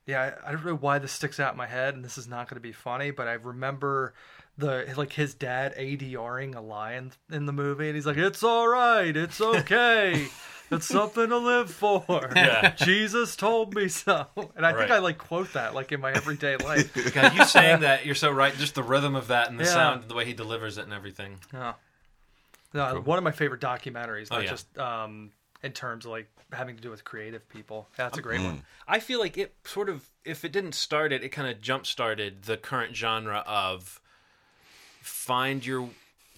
yeah, 0.06 0.34
I, 0.44 0.48
I 0.48 0.52
don't 0.52 0.64
know 0.64 0.76
why 0.76 0.98
this 0.98 1.12
sticks 1.12 1.40
out 1.40 1.52
in 1.52 1.58
my 1.58 1.66
head, 1.66 1.94
and 1.94 2.04
this 2.04 2.18
is 2.18 2.28
not 2.28 2.48
going 2.48 2.56
to 2.56 2.60
be 2.60 2.72
funny, 2.72 3.10
but 3.10 3.28
I 3.28 3.34
remember 3.34 4.14
the 4.58 4.92
like 4.96 5.12
his 5.12 5.34
dad 5.34 5.74
ADRing 5.76 6.54
a 6.54 6.60
lion 6.60 7.12
in 7.30 7.46
the 7.46 7.52
movie, 7.52 7.88
and 7.88 7.94
he's 7.94 8.06
like, 8.06 8.16
"It's 8.16 8.42
all 8.42 8.68
right, 8.68 9.16
it's 9.16 9.40
okay." 9.40 10.28
It's 10.70 10.86
something 10.86 11.28
to 11.28 11.36
live 11.38 11.70
for. 11.70 12.30
Yeah. 12.36 12.74
Jesus 12.76 13.36
told 13.36 13.74
me 13.74 13.88
so. 13.88 14.26
And 14.56 14.64
I 14.66 14.72
think 14.72 14.90
I 14.90 14.98
like 14.98 15.18
quote 15.18 15.52
that 15.52 15.74
like 15.74 15.92
in 15.92 16.00
my 16.00 16.12
everyday 16.12 16.56
life. 16.64 17.12
God, 17.14 17.34
you 17.36 17.44
saying 17.44 17.80
that 17.80 18.06
you're 18.06 18.14
so 18.14 18.30
right. 18.30 18.54
Just 18.56 18.74
the 18.74 18.82
rhythm 18.82 19.14
of 19.14 19.28
that 19.28 19.50
and 19.50 19.58
the 19.60 19.64
Yeah. 19.64 19.70
sound, 19.70 20.04
the 20.08 20.14
way 20.14 20.24
he 20.24 20.32
delivers 20.32 20.78
it 20.78 20.84
and 20.84 20.92
everything. 20.92 21.38
Yeah. 21.52 21.74
No, 22.72 23.00
One 23.00 23.18
of 23.18 23.24
my 23.24 23.30
favorite 23.30 23.60
documentaries, 23.60 24.28
Oh, 24.30 24.36
not 24.36 24.44
yeah. 24.44 24.50
just 24.50 24.78
um, 24.78 25.30
in 25.62 25.72
terms 25.72 26.06
of 26.06 26.10
like 26.10 26.28
having 26.52 26.74
to 26.76 26.82
do 26.82 26.90
with 26.90 27.04
creative 27.04 27.48
people. 27.48 27.88
That's 27.96 28.18
a 28.18 28.22
great 28.22 28.40
Mm. 28.40 28.44
one. 28.46 28.62
I 28.88 28.98
feel 29.00 29.20
like 29.20 29.38
it 29.38 29.54
sort 29.64 29.88
of, 29.88 30.08
if 30.24 30.44
it 30.44 30.50
didn't 30.52 30.74
start 30.74 31.12
it, 31.12 31.22
it 31.22 31.28
kind 31.28 31.48
of 31.48 31.60
jump 31.60 31.86
started 31.86 32.42
the 32.44 32.56
current 32.56 32.96
genre 32.96 33.44
of 33.46 34.00
find 35.02 35.64
your 35.64 35.88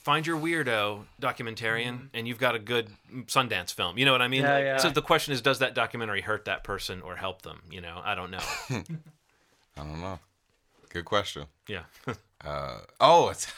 find 0.06 0.24
your 0.24 0.38
weirdo 0.38 1.02
documentarian, 1.20 2.10
and 2.14 2.28
you've 2.28 2.38
got 2.38 2.54
a 2.54 2.60
good 2.60 2.88
Sundance 3.26 3.74
film. 3.74 3.98
You 3.98 4.04
know 4.04 4.12
what 4.12 4.22
I 4.22 4.28
mean? 4.28 4.42
Yeah, 4.42 4.54
Like, 4.54 4.64
yeah. 4.64 4.76
So 4.76 4.88
the 4.88 5.02
question 5.02 5.34
is, 5.34 5.42
does 5.42 5.58
that 5.58 5.74
documentary 5.74 6.20
hurt 6.20 6.44
that 6.44 6.62
person 6.62 7.02
or 7.02 7.16
help 7.16 7.42
them? 7.42 7.60
You 7.72 7.80
know, 7.80 8.00
I 8.04 8.14
don't 8.14 8.30
know. 8.30 8.38
I 8.70 8.82
don't 9.78 10.00
know. 10.00 10.20
Good 10.90 11.04
question. 11.04 11.46
yeah, 11.66 11.82
Uh, 12.44 12.78
oh, 13.00 13.30
it's 13.30 13.48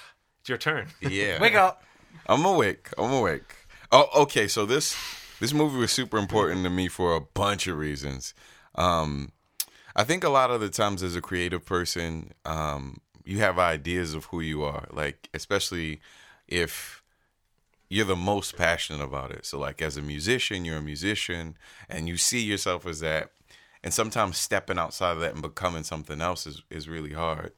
it's 0.40 0.48
your 0.48 0.56
turn. 0.56 0.86
yeah. 1.02 1.38
Wake 1.38 1.54
up. 1.54 1.82
I'm 2.26 2.44
awake. 2.46 2.88
I'm 2.96 3.12
awake. 3.12 3.54
Oh, 3.92 4.08
okay. 4.22 4.48
So 4.48 4.64
this 4.64 4.96
this 5.40 5.52
movie 5.52 5.76
was 5.76 5.92
super 5.92 6.16
important 6.16 6.64
to 6.64 6.70
me 6.70 6.88
for 6.88 7.14
a 7.14 7.20
bunch 7.20 7.66
of 7.66 7.76
reasons. 7.76 8.32
Um, 8.74 9.32
I 9.94 10.04
think 10.04 10.24
a 10.24 10.30
lot 10.30 10.50
of 10.50 10.62
the 10.62 10.70
times 10.70 11.02
as 11.02 11.14
a 11.14 11.20
creative 11.20 11.66
person, 11.66 12.32
um, 12.46 13.02
you 13.24 13.40
have 13.40 13.58
ideas 13.58 14.14
of 14.14 14.26
who 14.26 14.40
you 14.40 14.62
are. 14.62 14.86
Like 14.90 15.28
especially 15.34 16.00
if 16.48 17.02
you're 17.88 18.04
the 18.04 18.16
most 18.16 18.56
passionate 18.56 19.02
about 19.02 19.30
it. 19.30 19.46
So 19.46 19.58
like 19.58 19.80
as 19.80 19.96
a 19.96 20.02
musician, 20.02 20.64
you're 20.64 20.78
a 20.78 20.82
musician, 20.82 21.56
and 21.88 22.08
you 22.08 22.16
see 22.16 22.40
yourself 22.40 22.86
as 22.86 23.00
that. 23.00 23.30
And 23.82 23.94
sometimes 23.94 24.36
stepping 24.36 24.78
outside 24.78 25.12
of 25.12 25.20
that 25.20 25.34
and 25.34 25.42
becoming 25.42 25.84
something 25.84 26.20
else 26.20 26.46
is 26.46 26.62
is 26.70 26.88
really 26.88 27.12
hard. 27.12 27.52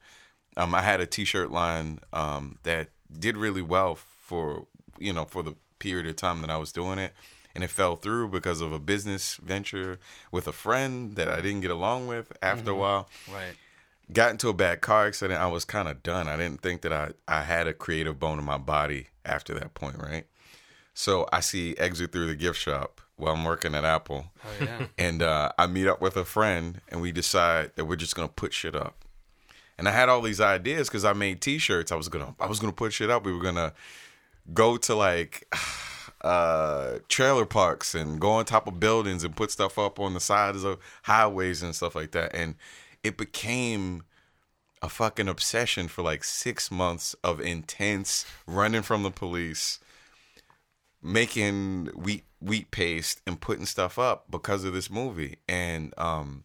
Um, 0.55 0.75
I 0.75 0.81
had 0.81 0.99
a 1.01 1.05
T-shirt 1.05 1.49
line 1.51 1.99
um, 2.13 2.57
that 2.63 2.89
did 3.17 3.37
really 3.37 3.61
well 3.61 3.95
for 3.95 4.67
you 4.99 5.13
know 5.13 5.25
for 5.25 5.43
the 5.43 5.55
period 5.79 6.05
of 6.07 6.15
time 6.15 6.41
that 6.41 6.49
I 6.51 6.57
was 6.57 6.71
doing 6.71 6.99
it, 6.99 7.13
and 7.55 7.63
it 7.63 7.69
fell 7.69 7.95
through 7.95 8.29
because 8.29 8.61
of 8.61 8.71
a 8.71 8.79
business 8.79 9.35
venture 9.37 9.99
with 10.31 10.47
a 10.47 10.51
friend 10.51 11.15
that 11.15 11.27
I 11.27 11.41
didn't 11.41 11.61
get 11.61 11.71
along 11.71 12.07
with. 12.07 12.31
After 12.41 12.71
a 12.71 12.75
while, 12.75 13.09
Right. 13.31 13.55
Got 14.13 14.31
into 14.31 14.49
a 14.49 14.53
bad 14.53 14.81
car 14.81 15.07
accident. 15.07 15.39
I 15.39 15.47
was 15.47 15.65
kind 15.65 15.87
of 15.87 16.03
done. 16.03 16.27
I 16.27 16.37
didn't 16.37 16.61
think 16.61 16.81
that 16.81 16.93
I 16.93 17.11
I 17.27 17.43
had 17.43 17.67
a 17.67 17.73
creative 17.73 18.19
bone 18.19 18.39
in 18.39 18.45
my 18.45 18.57
body 18.57 19.07
after 19.25 19.53
that 19.55 19.73
point, 19.73 19.97
right? 19.97 20.25
So 20.93 21.27
I 21.31 21.39
see 21.39 21.75
exit 21.77 22.11
through 22.11 22.27
the 22.27 22.35
gift 22.35 22.59
shop 22.59 23.01
while 23.15 23.33
I'm 23.33 23.45
working 23.45 23.75
at 23.75 23.85
Apple 23.85 24.25
Oh 24.43 24.63
yeah. 24.63 24.87
and 24.97 25.21
uh, 25.21 25.51
I 25.57 25.67
meet 25.67 25.87
up 25.87 26.01
with 26.01 26.17
a 26.17 26.25
friend, 26.25 26.81
and 26.89 27.01
we 27.01 27.11
decide 27.11 27.71
that 27.75 27.85
we're 27.85 27.95
just 27.95 28.15
gonna 28.15 28.27
put 28.27 28.53
shit 28.53 28.75
up. 28.75 29.05
And 29.77 29.87
I 29.87 29.91
had 29.91 30.09
all 30.09 30.21
these 30.21 30.41
ideas 30.41 30.89
because 30.89 31.05
I 31.05 31.13
made 31.13 31.41
T-shirts. 31.41 31.91
I 31.91 31.95
was 31.95 32.09
gonna, 32.09 32.35
I 32.39 32.47
was 32.47 32.59
gonna 32.59 32.73
put 32.73 32.93
shit 32.93 33.09
up. 33.09 33.25
We 33.25 33.33
were 33.33 33.41
gonna 33.41 33.73
go 34.53 34.77
to 34.77 34.95
like 34.95 35.47
uh, 36.21 36.99
trailer 37.07 37.45
parks 37.45 37.95
and 37.95 38.19
go 38.19 38.31
on 38.31 38.45
top 38.45 38.67
of 38.67 38.79
buildings 38.79 39.23
and 39.23 39.35
put 39.35 39.51
stuff 39.51 39.79
up 39.79 39.99
on 39.99 40.13
the 40.13 40.19
sides 40.19 40.63
of 40.63 40.79
highways 41.03 41.63
and 41.63 41.75
stuff 41.75 41.95
like 41.95 42.11
that. 42.11 42.35
And 42.35 42.55
it 43.03 43.17
became 43.17 44.03
a 44.81 44.89
fucking 44.89 45.27
obsession 45.27 45.87
for 45.87 46.01
like 46.01 46.23
six 46.23 46.71
months 46.71 47.15
of 47.23 47.39
intense 47.39 48.25
running 48.47 48.81
from 48.81 49.03
the 49.03 49.11
police 49.11 49.79
making 51.01 51.87
wheat 51.95 52.23
wheat 52.39 52.71
paste 52.71 53.21
and 53.25 53.39
putting 53.41 53.65
stuff 53.65 53.97
up 53.99 54.25
because 54.29 54.63
of 54.63 54.73
this 54.73 54.89
movie 54.89 55.37
and 55.47 55.93
um 55.97 56.43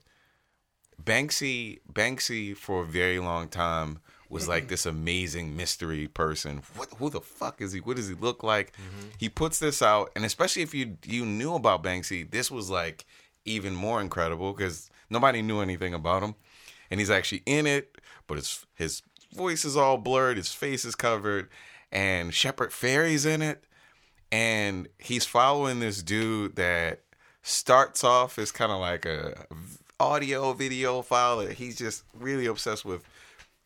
Banksy 1.02 1.78
Banksy 1.92 2.56
for 2.56 2.82
a 2.82 2.86
very 2.86 3.18
long 3.18 3.48
time 3.48 3.98
was 4.28 4.48
like 4.48 4.66
this 4.66 4.86
amazing 4.86 5.56
mystery 5.56 6.08
person. 6.08 6.62
What 6.74 6.88
who 6.98 7.10
the 7.10 7.20
fuck 7.20 7.60
is 7.60 7.72
he? 7.72 7.80
What 7.80 7.96
does 7.96 8.08
he 8.08 8.14
look 8.14 8.42
like? 8.42 8.72
He 9.18 9.28
puts 9.28 9.58
this 9.60 9.82
out 9.82 10.10
and 10.16 10.24
especially 10.24 10.62
if 10.62 10.74
you 10.74 10.96
you 11.04 11.24
knew 11.24 11.54
about 11.54 11.82
Banksy, 11.84 12.28
this 12.28 12.50
was 12.50 12.70
like 12.70 13.04
even 13.44 13.74
more 13.74 14.00
incredible 14.00 14.52
cuz 14.52 14.90
nobody 15.10 15.42
knew 15.42 15.60
anything 15.60 15.94
about 15.94 16.22
him. 16.22 16.34
And 16.90 17.00
he's 17.00 17.10
actually 17.10 17.42
in 17.46 17.66
it, 17.66 17.96
but 18.26 18.36
his 18.36 18.64
his 18.74 19.02
voice 19.34 19.64
is 19.64 19.76
all 19.76 19.98
blurred, 19.98 20.36
his 20.36 20.52
face 20.52 20.84
is 20.84 20.94
covered 20.94 21.48
and 21.92 22.32
Shepard 22.34 22.70
Fairey's 22.70 23.24
in 23.26 23.42
it 23.42 23.64
and 24.32 24.88
he's 24.98 25.24
following 25.24 25.78
this 25.80 26.02
dude 26.02 26.56
that 26.56 27.02
starts 27.42 28.02
off 28.02 28.38
as 28.40 28.50
kind 28.50 28.72
of 28.72 28.80
like 28.80 29.04
a 29.06 29.46
audio 30.00 30.52
video 30.52 31.00
file 31.02 31.38
that 31.38 31.52
he's 31.52 31.76
just 31.76 32.02
really 32.18 32.46
obsessed 32.46 32.84
with 32.84 33.04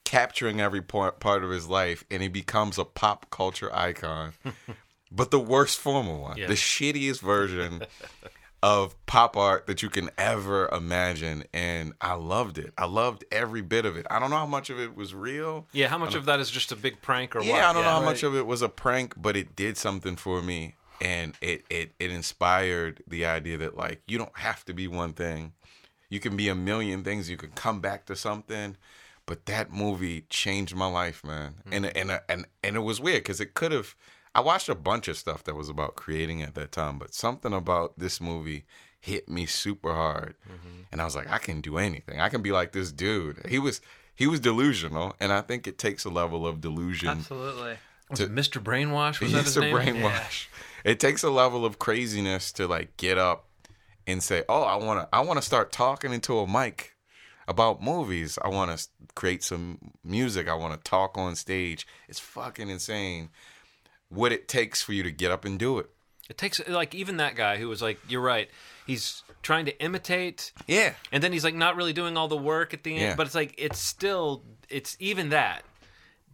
capturing 0.05 0.61
every 0.61 0.83
part, 0.83 1.19
part 1.21 1.43
of 1.45 1.51
his 1.51 1.67
life 1.67 2.05
and 2.11 2.23
he 2.23 2.29
becomes 2.29 2.79
a 2.79 2.85
pop 2.85 3.31
culture 3.31 3.75
icon 3.75 4.33
but 5.13 5.31
the 5.31 5.41
worst 5.41 5.79
form 5.79 6.09
of 6.09 6.19
one 6.19 6.37
Yeah. 6.37 6.47
the 6.49 6.55
shittiest 6.55 7.21
version 7.21 7.83
of 8.63 8.95
pop 9.07 9.37
art 9.37 9.67
that 9.67 9.83
you 9.83 9.89
can 9.89 10.11
ever 10.19 10.69
imagine 10.69 11.45
and 11.55 11.95
i 12.01 12.13
loved 12.13 12.59
it 12.59 12.73
i 12.77 12.85
loved 12.85 13.25
every 13.33 13.63
bit 13.63 13.87
of 13.87 13.97
it 13.97 14.07
i 14.11 14.19
don't 14.19 14.29
know 14.29 14.37
how 14.37 14.45
much 14.45 14.69
of 14.69 14.79
it 14.79 14.95
was 14.95 15.15
real 15.15 15.67
Yeah, 15.73 15.89
how 15.89 15.97
much 15.97 16.15
of 16.15 16.27
that 16.27 16.41
is 16.41 16.51
just 16.51 16.71
a 16.71 16.77
big 16.77 17.01
prank 17.01 17.35
or 17.35 17.43
yeah, 17.43 17.53
what? 17.53 17.63
I 17.65 17.73
don't 17.73 17.85
know 17.85 17.91
how 17.91 18.01
Right. 18.01 18.05
much 18.05 18.23
of 18.23 18.35
it 18.37 18.47
was 18.47 18.61
a 18.61 18.69
prank, 18.69 19.15
but 19.17 19.35
it 19.37 19.57
did 19.57 19.79
something 19.79 20.17
for 20.17 20.43
me, 20.43 20.75
and 21.01 21.35
it 21.41 21.65
it 21.71 21.93
it 21.99 22.11
inspired 22.11 23.03
the 23.09 23.25
idea 23.25 23.57
that 23.59 23.77
like 23.77 24.03
you 24.07 24.19
don't 24.19 24.37
have 24.39 24.65
to 24.67 24.75
be 24.75 24.87
one 24.87 25.15
thing, 25.15 25.53
you 26.11 26.21
can 26.21 26.37
be 26.37 26.49
a 26.49 26.55
million 26.55 27.03
things. 27.03 27.31
You 27.31 27.39
can 27.39 27.53
come 27.53 27.81
back 27.81 28.05
to 28.07 28.15
something, 28.17 28.77
but 29.25 29.47
that 29.47 29.73
movie 29.73 30.27
changed 30.29 30.75
my 30.77 30.87
life, 30.87 31.25
man. 31.25 31.55
And 31.73 31.87
mm. 31.87 31.93
and 31.95 32.21
and 32.29 32.47
and 32.63 32.77
it 32.77 32.81
was 32.81 33.01
weird 33.01 33.23
because 33.23 33.41
it 33.41 33.55
could 33.55 33.73
have. 33.73 33.95
I 34.35 34.41
watched 34.41 34.69
a 34.69 34.75
bunch 34.75 35.09
of 35.09 35.17
stuff 35.17 35.45
that 35.45 35.57
was 35.57 35.69
about 35.69 35.97
creating 35.97 36.43
at 36.43 36.55
that 36.55 36.73
time, 36.73 36.99
but 36.99 37.15
something 37.15 37.53
about 37.53 37.99
this 37.99 38.21
movie 38.21 38.65
hit 39.01 39.29
me 39.29 39.47
super 39.47 39.95
hard, 39.95 40.35
mm-hmm. 40.47 40.83
and 40.93 41.01
I 41.01 41.05
was 41.05 41.17
like, 41.17 41.31
I 41.31 41.39
can 41.39 41.61
do 41.61 41.79
anything. 41.79 42.21
I 42.21 42.29
can 42.29 42.43
be 42.43 42.53
like 42.53 42.73
this 42.73 42.93
dude. 42.93 43.47
He 43.49 43.59
was. 43.59 43.81
He 44.13 44.27
was 44.27 44.39
delusional, 44.39 45.17
and 45.19 45.33
I 45.33 45.41
think 45.41 45.67
it 45.67 45.79
takes 45.79 46.05
a 46.05 46.11
level 46.11 46.47
of 46.47 46.61
delusion 46.61 47.09
Absolutely. 47.09 47.79
Was 48.11 48.21
it 48.21 48.35
Mr. 48.35 48.63
Brainwash? 48.63 49.21
Was 49.21 49.33
that 49.33 49.45
his 49.45 49.57
name? 49.57 49.75
brainwash. 49.75 50.49
It 50.85 50.99
takes 50.99 51.23
a 51.23 51.31
level 51.31 51.65
of 51.65 51.79
craziness 51.79 52.53
to 52.53 52.67
like 52.67 52.97
get 52.97 53.17
up 53.17 53.47
and 54.07 54.23
say, 54.23 54.45
"Oh, 54.49 54.63
I 54.63 54.77
want 54.77 55.01
to 55.01 55.09
I 55.15 55.21
want 55.21 55.39
to 55.39 55.45
start 55.45 55.73
talking 55.73 56.13
into 56.13 56.39
a 56.39 56.47
mic 56.47 56.97
about 57.47 57.83
movies. 57.83 58.39
I 58.43 58.49
want 58.49 58.77
to 58.77 58.89
create 59.15 59.45
some 59.45 59.93
music. 60.05 60.49
I 60.49 60.55
want 60.55 60.75
to 60.75 60.91
talk 60.91 61.17
on 61.17 61.37
stage." 61.37 61.87
It's 62.09 62.19
fucking 62.19 62.69
insane 62.69 63.31
what 64.11 64.33
it 64.33 64.47
takes 64.49 64.83
for 64.83 64.93
you 64.93 65.03
to 65.03 65.11
get 65.11 65.31
up 65.31 65.45
and 65.47 65.59
do 65.59 65.79
it. 65.79 65.89
It 66.29 66.37
takes 66.39 66.61
like 66.69 66.95
even 66.95 67.17
that 67.17 67.35
guy 67.35 67.57
who 67.57 67.69
was 67.69 67.81
like, 67.83 67.99
"You're 68.09 68.21
right." 68.21 68.49
He's 68.87 69.23
trying 69.43 69.65
to 69.67 69.83
imitate, 69.83 70.53
Yeah. 70.67 70.95
and 71.13 71.23
then 71.23 71.33
he's 71.33 71.45
like 71.45 71.55
not 71.55 71.77
really 71.77 71.93
doing 71.93 72.17
all 72.17 72.29
the 72.29 72.37
work 72.37 72.75
at 72.75 72.83
the 72.85 72.93
end. 72.93 73.01
Yeah. 73.01 73.15
But 73.17 73.27
it's 73.27 73.35
like 73.35 73.55
it's 73.57 73.79
still 73.81 74.45
it's 74.69 74.97
even 75.01 75.31
that 75.31 75.65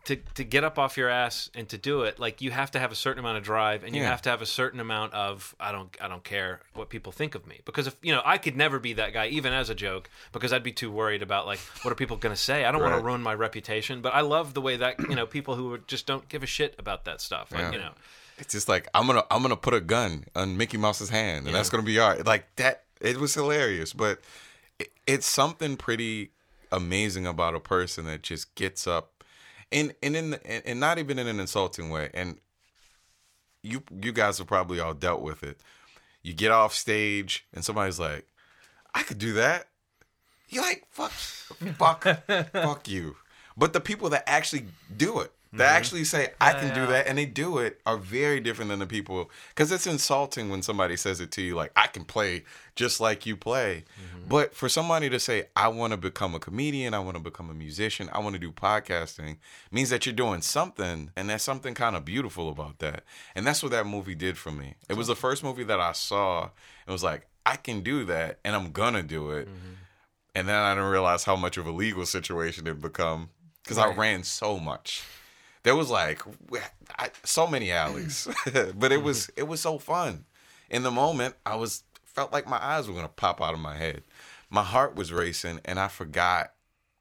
to 0.07 0.17
to 0.35 0.43
get 0.45 0.65
up 0.65 0.79
off 0.79 0.97
your 0.97 1.09
ass 1.09 1.51
and 1.55 1.69
to 1.69 1.79
do 1.79 2.03
it. 2.03 2.19
Like 2.19 2.41
you 2.41 2.51
have 2.51 2.71
to 2.73 2.79
have 2.79 2.91
a 2.91 2.95
certain 2.95 3.21
amount 3.21 3.39
of 3.39 3.45
drive, 3.45 3.85
and 3.85 3.95
you 3.95 4.03
Yeah. 4.03 4.09
have 4.11 4.23
to 4.23 4.31
have 4.31 4.41
a 4.43 4.47
certain 4.47 4.81
amount 4.81 5.13
of 5.15 5.55
I 5.61 5.71
don't 5.73 5.95
I 6.01 6.09
don't 6.09 6.25
care 6.25 6.61
what 6.75 6.89
people 6.89 7.13
think 7.13 7.35
of 7.35 7.47
me 7.47 7.61
because 7.65 7.87
if 7.87 7.97
you 8.03 8.13
know 8.13 8.23
I 8.25 8.39
could 8.39 8.57
never 8.57 8.79
be 8.79 8.95
that 8.95 9.13
guy 9.13 9.27
even 9.29 9.53
as 9.53 9.69
a 9.71 9.75
joke 9.75 10.09
because 10.33 10.53
I'd 10.53 10.63
be 10.63 10.73
too 10.73 10.91
worried 10.91 11.23
about 11.23 11.47
like 11.47 11.59
what 11.83 11.93
are 11.93 11.97
people 11.97 12.17
going 12.17 12.35
to 12.35 12.41
say. 12.41 12.65
I 12.65 12.73
don't 12.73 12.81
want 12.83 12.95
to 12.95 13.01
ruin 13.05 13.23
my 13.23 13.35
reputation, 13.35 14.01
but 14.01 14.15
I 14.15 14.23
love 14.23 14.55
the 14.55 14.61
way 14.61 14.77
that 14.77 14.99
you 15.01 15.15
know 15.15 15.27
people 15.27 15.55
who 15.57 15.79
just 15.87 16.07
don't 16.07 16.29
give 16.29 16.43
a 16.43 16.47
shit 16.47 16.75
about 16.79 17.05
that 17.05 17.21
stuff. 17.21 17.53
Like 17.53 17.61
Yeah. 17.61 17.73
you 17.73 17.79
know. 17.79 17.93
It's 18.39 18.53
just 18.53 18.69
like 18.69 18.87
I'm 18.95 19.07
gonna 19.07 19.25
I'm 19.31 19.41
gonna 19.43 19.57
put 19.57 19.75
a 19.75 19.81
gun 19.81 20.25
on 20.35 20.57
Mickey 20.57 20.77
Mouse's 20.77 21.09
hand, 21.09 21.47
and 21.47 21.55
that's 21.55 21.71
gonna 21.71 21.83
be 21.83 21.99
all 21.99 22.11
right. 22.11 22.25
Like 22.27 22.45
that, 22.57 22.83
it 23.01 23.17
was 23.19 23.33
hilarious, 23.35 23.93
but 23.95 24.21
it, 24.79 24.93
it's 25.07 25.27
something 25.27 25.77
pretty 25.79 26.31
amazing 26.71 27.27
about 27.27 27.55
a 27.55 27.61
person 27.61 28.05
that 28.07 28.23
just 28.23 28.55
gets 28.55 28.87
up, 28.87 29.16
and 29.73 29.95
and 30.03 30.17
in 30.17 30.31
the, 30.31 30.47
and 30.47 30.63
and 30.67 30.81
not 30.81 30.99
even 30.99 31.19
in 31.19 31.27
an 31.27 31.41
insulting 31.41 31.91
way. 31.91 32.11
And 32.15 32.39
you 33.63 33.83
you 34.03 34.13
guys 34.13 34.39
have 34.39 34.47
probably 34.47 34.81
all 34.81 34.95
dealt 34.95 35.23
with 35.23 35.43
it. 35.43 35.61
You 36.23 36.35
get 36.35 36.51
off 36.51 36.75
stage, 36.75 37.47
and 37.53 37.65
somebody's 37.65 38.01
like, 38.01 38.27
"I 38.95 39.03
could 39.03 39.19
do 39.19 39.35
that." 39.35 39.69
You're 40.49 40.63
like, 40.63 40.87
"Fuck, 40.91 41.13
fuck, 41.13 42.05
fuck 42.53 42.89
you." 42.89 43.17
But 43.57 43.73
the 43.73 43.81
people 43.81 44.11
that 44.11 44.25
actually 44.27 44.67
do 44.97 45.21
it, 45.21 45.33
that 45.53 45.69
mm-hmm. 45.69 45.77
actually 45.77 46.05
say 46.05 46.31
I 46.41 46.53
can 46.53 46.75
do 46.75 46.87
that 46.87 47.07
and 47.07 47.17
they 47.17 47.25
do 47.25 47.59
it 47.59 47.81
are 47.87 47.97
very 47.97 48.41
different 48.41 48.69
than 48.69 48.79
the 48.79 48.87
people 48.87 49.31
because 49.51 49.71
it's 49.73 49.87
insulting 49.87 50.51
when 50.51 50.61
somebody 50.61 50.97
says 50.97 51.21
it 51.21 51.31
to 51.33 51.43
you 51.43 51.55
like 51.55 51.73
I 51.77 51.87
can 51.87 52.05
play 52.05 52.45
just 52.75 53.01
like 53.01 53.27
you 53.27 53.37
play. 53.37 53.85
Mm-hmm. 53.95 54.29
But 54.29 54.55
for 54.55 54.69
somebody 54.69 55.09
to 55.09 55.19
say 55.21 55.45
I 55.55 55.69
want 55.69 55.93
to 55.93 55.97
become 55.97 56.35
a 56.35 56.39
comedian, 56.39 56.95
I 56.95 56.99
want 56.99 57.17
to 57.17 57.23
become 57.23 57.49
a 57.49 57.55
musician, 57.55 58.11
I 58.13 58.19
want 58.19 58.35
to 58.35 58.41
do 58.41 58.51
podcasting 58.53 59.39
means 59.71 59.91
that 59.91 60.05
you're 60.05 60.15
doing 60.15 60.43
something 60.43 61.11
and 61.17 61.31
there's 61.31 61.43
something 61.43 61.75
kind 61.75 61.97
of 61.97 62.05
beautiful 62.05 62.51
about 62.51 62.81
that. 62.81 63.05
And 63.35 63.47
that's 63.47 63.63
what 63.63 63.73
that 63.73 63.87
movie 63.87 64.15
did 64.15 64.37
for 64.37 64.51
me. 64.51 64.75
It 64.89 64.97
was 64.97 65.07
the 65.07 65.17
first 65.17 65.43
movie 65.45 65.65
that 65.65 65.81
I 65.81 65.93
saw. 65.93 66.51
It 66.87 66.91
was 66.91 67.05
like 67.05 67.29
I 67.47 67.57
can 67.57 67.83
do 67.83 68.05
that 68.07 68.41
and 68.45 68.55
I'm 68.55 68.73
gonna 68.73 69.03
do 69.03 69.31
it. 69.31 69.47
Mm-hmm. 69.47 69.73
And 70.35 70.49
then 70.49 70.57
I 70.57 70.75
didn't 70.75 70.91
realize 70.91 71.25
how 71.25 71.37
much 71.37 71.57
of 71.57 71.67
a 71.67 71.71
legal 71.71 72.05
situation 72.05 72.67
it 72.67 72.83
become 72.83 73.31
because 73.67 73.79
I 73.79 73.93
ran 73.93 74.23
so 74.23 74.59
much. 74.59 75.03
There 75.65 75.75
was 75.75 75.91
like 75.91 76.23
I, 76.97 77.11
so 77.25 77.47
many 77.49 77.73
alleys, 77.73 78.29
but 78.77 78.93
it 78.93 79.03
was 79.03 79.29
it 79.37 79.49
was 79.49 79.61
so 79.61 79.79
fun. 79.79 80.25
In 80.71 80.85
the 80.85 80.93
moment, 80.93 81.35
I 81.45 81.57
was 81.57 81.83
felt 82.05 82.33
like 82.33 82.49
my 82.49 82.63
eyes 82.63 82.87
were 82.89 82.95
gonna 82.95 83.09
pop 83.09 83.43
out 83.43 83.53
of 83.55 83.61
my 83.61 83.77
head. 83.77 84.03
My 84.49 84.63
heart 84.63 84.95
was 84.95 85.13
racing, 85.13 85.61
and 85.65 85.81
I 85.81 85.89
forgot 85.89 86.53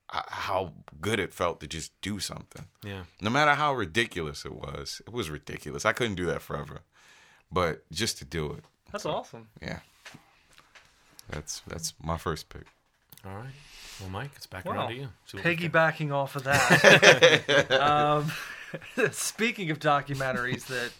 uh, 0.10 0.24
how 0.28 0.74
good 1.00 1.20
it 1.20 1.32
felt 1.32 1.60
to 1.60 1.68
just 1.68 1.92
do 2.02 2.20
something. 2.20 2.66
Yeah. 2.84 3.04
No 3.22 3.30
matter 3.30 3.54
how 3.54 3.76
ridiculous 3.76 4.46
it 4.46 4.54
was, 4.54 5.02
it 5.06 5.14
was 5.14 5.30
ridiculous. 5.30 5.86
I 5.86 5.94
couldn't 5.94 6.16
do 6.16 6.26
that 6.26 6.42
forever, 6.42 6.82
but 7.52 7.84
just 7.92 8.18
to 8.18 8.26
do 8.26 8.52
it, 8.54 8.64
That's 8.92 9.06
awesome. 9.06 9.50
yeah. 9.62 9.80
That's 11.30 11.62
that's 11.68 11.94
my 12.04 12.18
first 12.18 12.50
pick. 12.50 12.66
All 13.26 13.36
right. 13.36 13.54
Well, 14.00 14.10
Mike, 14.10 14.32
it's 14.36 14.46
back 14.46 14.66
Wow. 14.66 14.74
around 14.74 14.88
to 14.90 14.96
you. 14.96 15.10
See 15.26 15.38
what. 15.38 15.46
Piggybacking 15.46 16.12
off 16.14 16.36
of 16.36 16.44
that. 16.44 17.72
um, 17.80 18.32
speaking 19.12 19.72
of 19.72 19.80
documentaries 19.80 20.66
that 20.68 20.92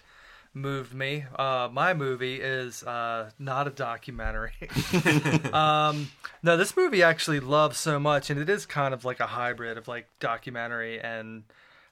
moved 0.54 0.94
me, 0.94 1.26
uh, 1.38 1.68
my 1.72 1.94
movie 1.94 2.40
is 2.42 2.84
uh, 2.84 3.32
not 3.38 3.68
a 3.68 3.72
documentary. 3.72 4.54
um, 5.52 6.10
no, 6.42 6.56
this 6.56 6.78
movie 6.78 7.04
I 7.04 7.10
actually 7.10 7.42
love 7.42 7.76
so 7.76 8.00
much, 8.00 8.30
and 8.30 8.40
it 8.40 8.50
is 8.50 8.66
kind 8.66 8.94
of 8.94 9.04
like 9.04 9.20
a 9.20 9.28
hybrid 9.28 9.78
of 9.78 9.88
like 9.90 10.08
documentary 10.20 11.00
and 11.02 11.44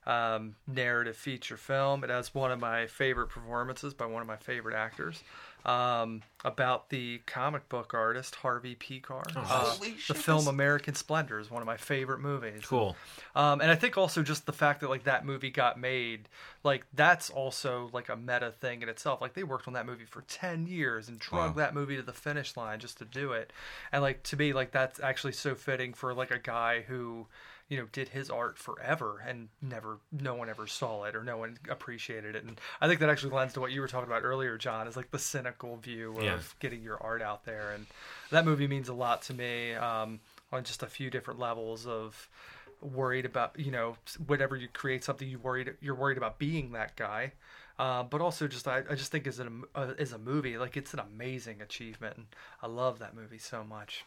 um, 0.06 0.56
narrative 0.68 1.18
feature 1.18 1.58
film. 1.58 2.04
It 2.04 2.10
has 2.10 2.34
one 2.34 2.52
of 2.52 2.60
my 2.60 2.88
favorite 2.88 3.28
performances 3.28 3.94
by 3.94 4.06
one 4.06 4.22
of 4.22 4.28
my 4.28 4.38
favorite 4.38 4.76
actors. 4.76 5.22
Um, 5.66 6.24
about 6.44 6.90
the 6.90 7.20
comic 7.26 7.70
book 7.70 7.94
artist 7.94 8.36
Harvey 8.36 8.76
Pekar. 8.76 9.24
Uh, 9.34 9.40
Holy 9.46 9.92
the 9.92 9.98
shit, 9.98 10.18
film 10.18 10.40
that's- 10.40 10.48
American 10.54 10.94
Splendor 10.94 11.40
is 11.40 11.50
one 11.50 11.62
of 11.62 11.66
my 11.66 11.78
favorite 11.78 12.20
movies. 12.20 12.64
Cool. 12.66 12.98
Um, 13.34 13.62
and 13.62 13.72
I 13.72 13.76
think 13.76 13.98
also 13.98 14.24
just 14.24 14.46
the 14.46 14.52
fact 14.52 14.82
that 14.82 14.90
like 14.90 15.06
that 15.06 15.26
movie 15.26 15.50
got 15.52 15.80
made, 15.80 16.28
like 16.66 16.86
that's 16.94 17.30
also 17.30 17.90
like 17.94 18.10
a 18.10 18.18
meta 18.18 18.52
thing 18.60 18.82
in 18.82 18.90
itself. 18.90 19.22
Like 19.22 19.36
they 19.36 19.44
worked 19.44 19.68
on 19.70 19.74
that 19.76 19.86
movie 19.86 20.04
for 20.04 20.22
ten 20.24 20.68
years 20.68 21.08
and 21.08 21.18
drug 21.18 21.52
Wow. 21.56 21.62
that 21.64 21.74
movie 21.74 21.96
to 21.96 22.02
the 22.04 22.12
finish 22.12 22.58
line 22.58 22.80
just 22.80 22.98
to 22.98 23.06
do 23.06 23.32
it. 23.32 23.54
And 23.94 24.02
like 24.02 24.22
to 24.24 24.36
me, 24.36 24.52
like 24.52 24.72
that's 24.72 25.00
actually 25.00 25.34
so 25.34 25.56
fitting 25.56 25.94
for 25.94 26.14
like 26.14 26.32
a 26.32 26.40
guy 26.40 26.82
who, 26.82 27.28
you 27.70 27.78
know, 27.78 27.88
did 27.92 28.10
his 28.10 28.30
art 28.30 28.58
forever 28.58 29.24
and 29.28 29.50
never, 29.62 30.00
no 30.12 30.36
one 30.36 30.50
ever 30.50 30.68
saw 30.68 31.04
it 31.06 31.16
or 31.16 31.24
no 31.24 31.38
one 31.38 31.58
appreciated 31.70 32.36
it. 32.36 32.44
And 32.44 32.60
I 32.82 32.88
think 32.88 33.00
that 33.00 33.10
actually 33.10 33.34
lends 33.34 33.54
to 33.54 33.62
what 33.62 33.72
you 33.72 33.82
were 33.82 33.88
talking 33.88 34.10
about 34.10 34.24
earlier, 34.24 34.58
John, 34.58 34.88
is 34.88 34.96
like 34.96 35.12
the 35.12 35.20
cynical 35.20 35.78
view 35.78 36.12
of 36.18 36.24
Yeah. 36.24 36.40
getting 36.60 36.82
your 36.84 37.02
art 37.02 37.22
out 37.22 37.46
there. 37.46 37.72
And 37.72 37.86
that 38.32 38.46
movie 38.46 38.68
means 38.68 38.90
a 38.90 38.94
lot 38.94 39.22
to 39.24 39.34
me 39.34 39.74
um, 39.74 40.20
on 40.52 40.64
just 40.64 40.84
a 40.84 40.88
few 40.88 41.10
different 41.10 41.40
levels 41.40 41.88
of 41.88 42.30
worried 42.82 43.26
about 43.26 43.58
you 43.58 43.72
know 43.72 43.96
whenever 44.28 44.58
you 44.58 44.68
create 44.68 45.06
something 45.06 45.30
you 45.30 45.40
worried 45.40 45.74
you're 45.80 45.96
worried 45.96 46.18
about 46.18 46.38
being 46.38 46.74
that 46.74 46.96
guy 46.98 47.32
uh, 47.80 48.04
but 48.04 48.20
also 48.20 48.46
just 48.46 48.68
I, 48.68 48.84
I 48.90 48.96
just 48.96 49.10
think 49.10 49.26
as 49.26 49.40
a 49.40 49.48
uh, 49.74 49.94
as 49.98 50.12
a 50.12 50.18
movie 50.18 50.58
like 50.58 50.76
it's 50.76 50.94
an 50.94 51.00
amazing 51.00 51.62
achievement 51.62 52.18
and 52.18 52.26
I 52.62 52.68
love 52.68 53.00
that 53.00 53.16
movie 53.16 53.38
so 53.38 53.64
much 53.64 54.04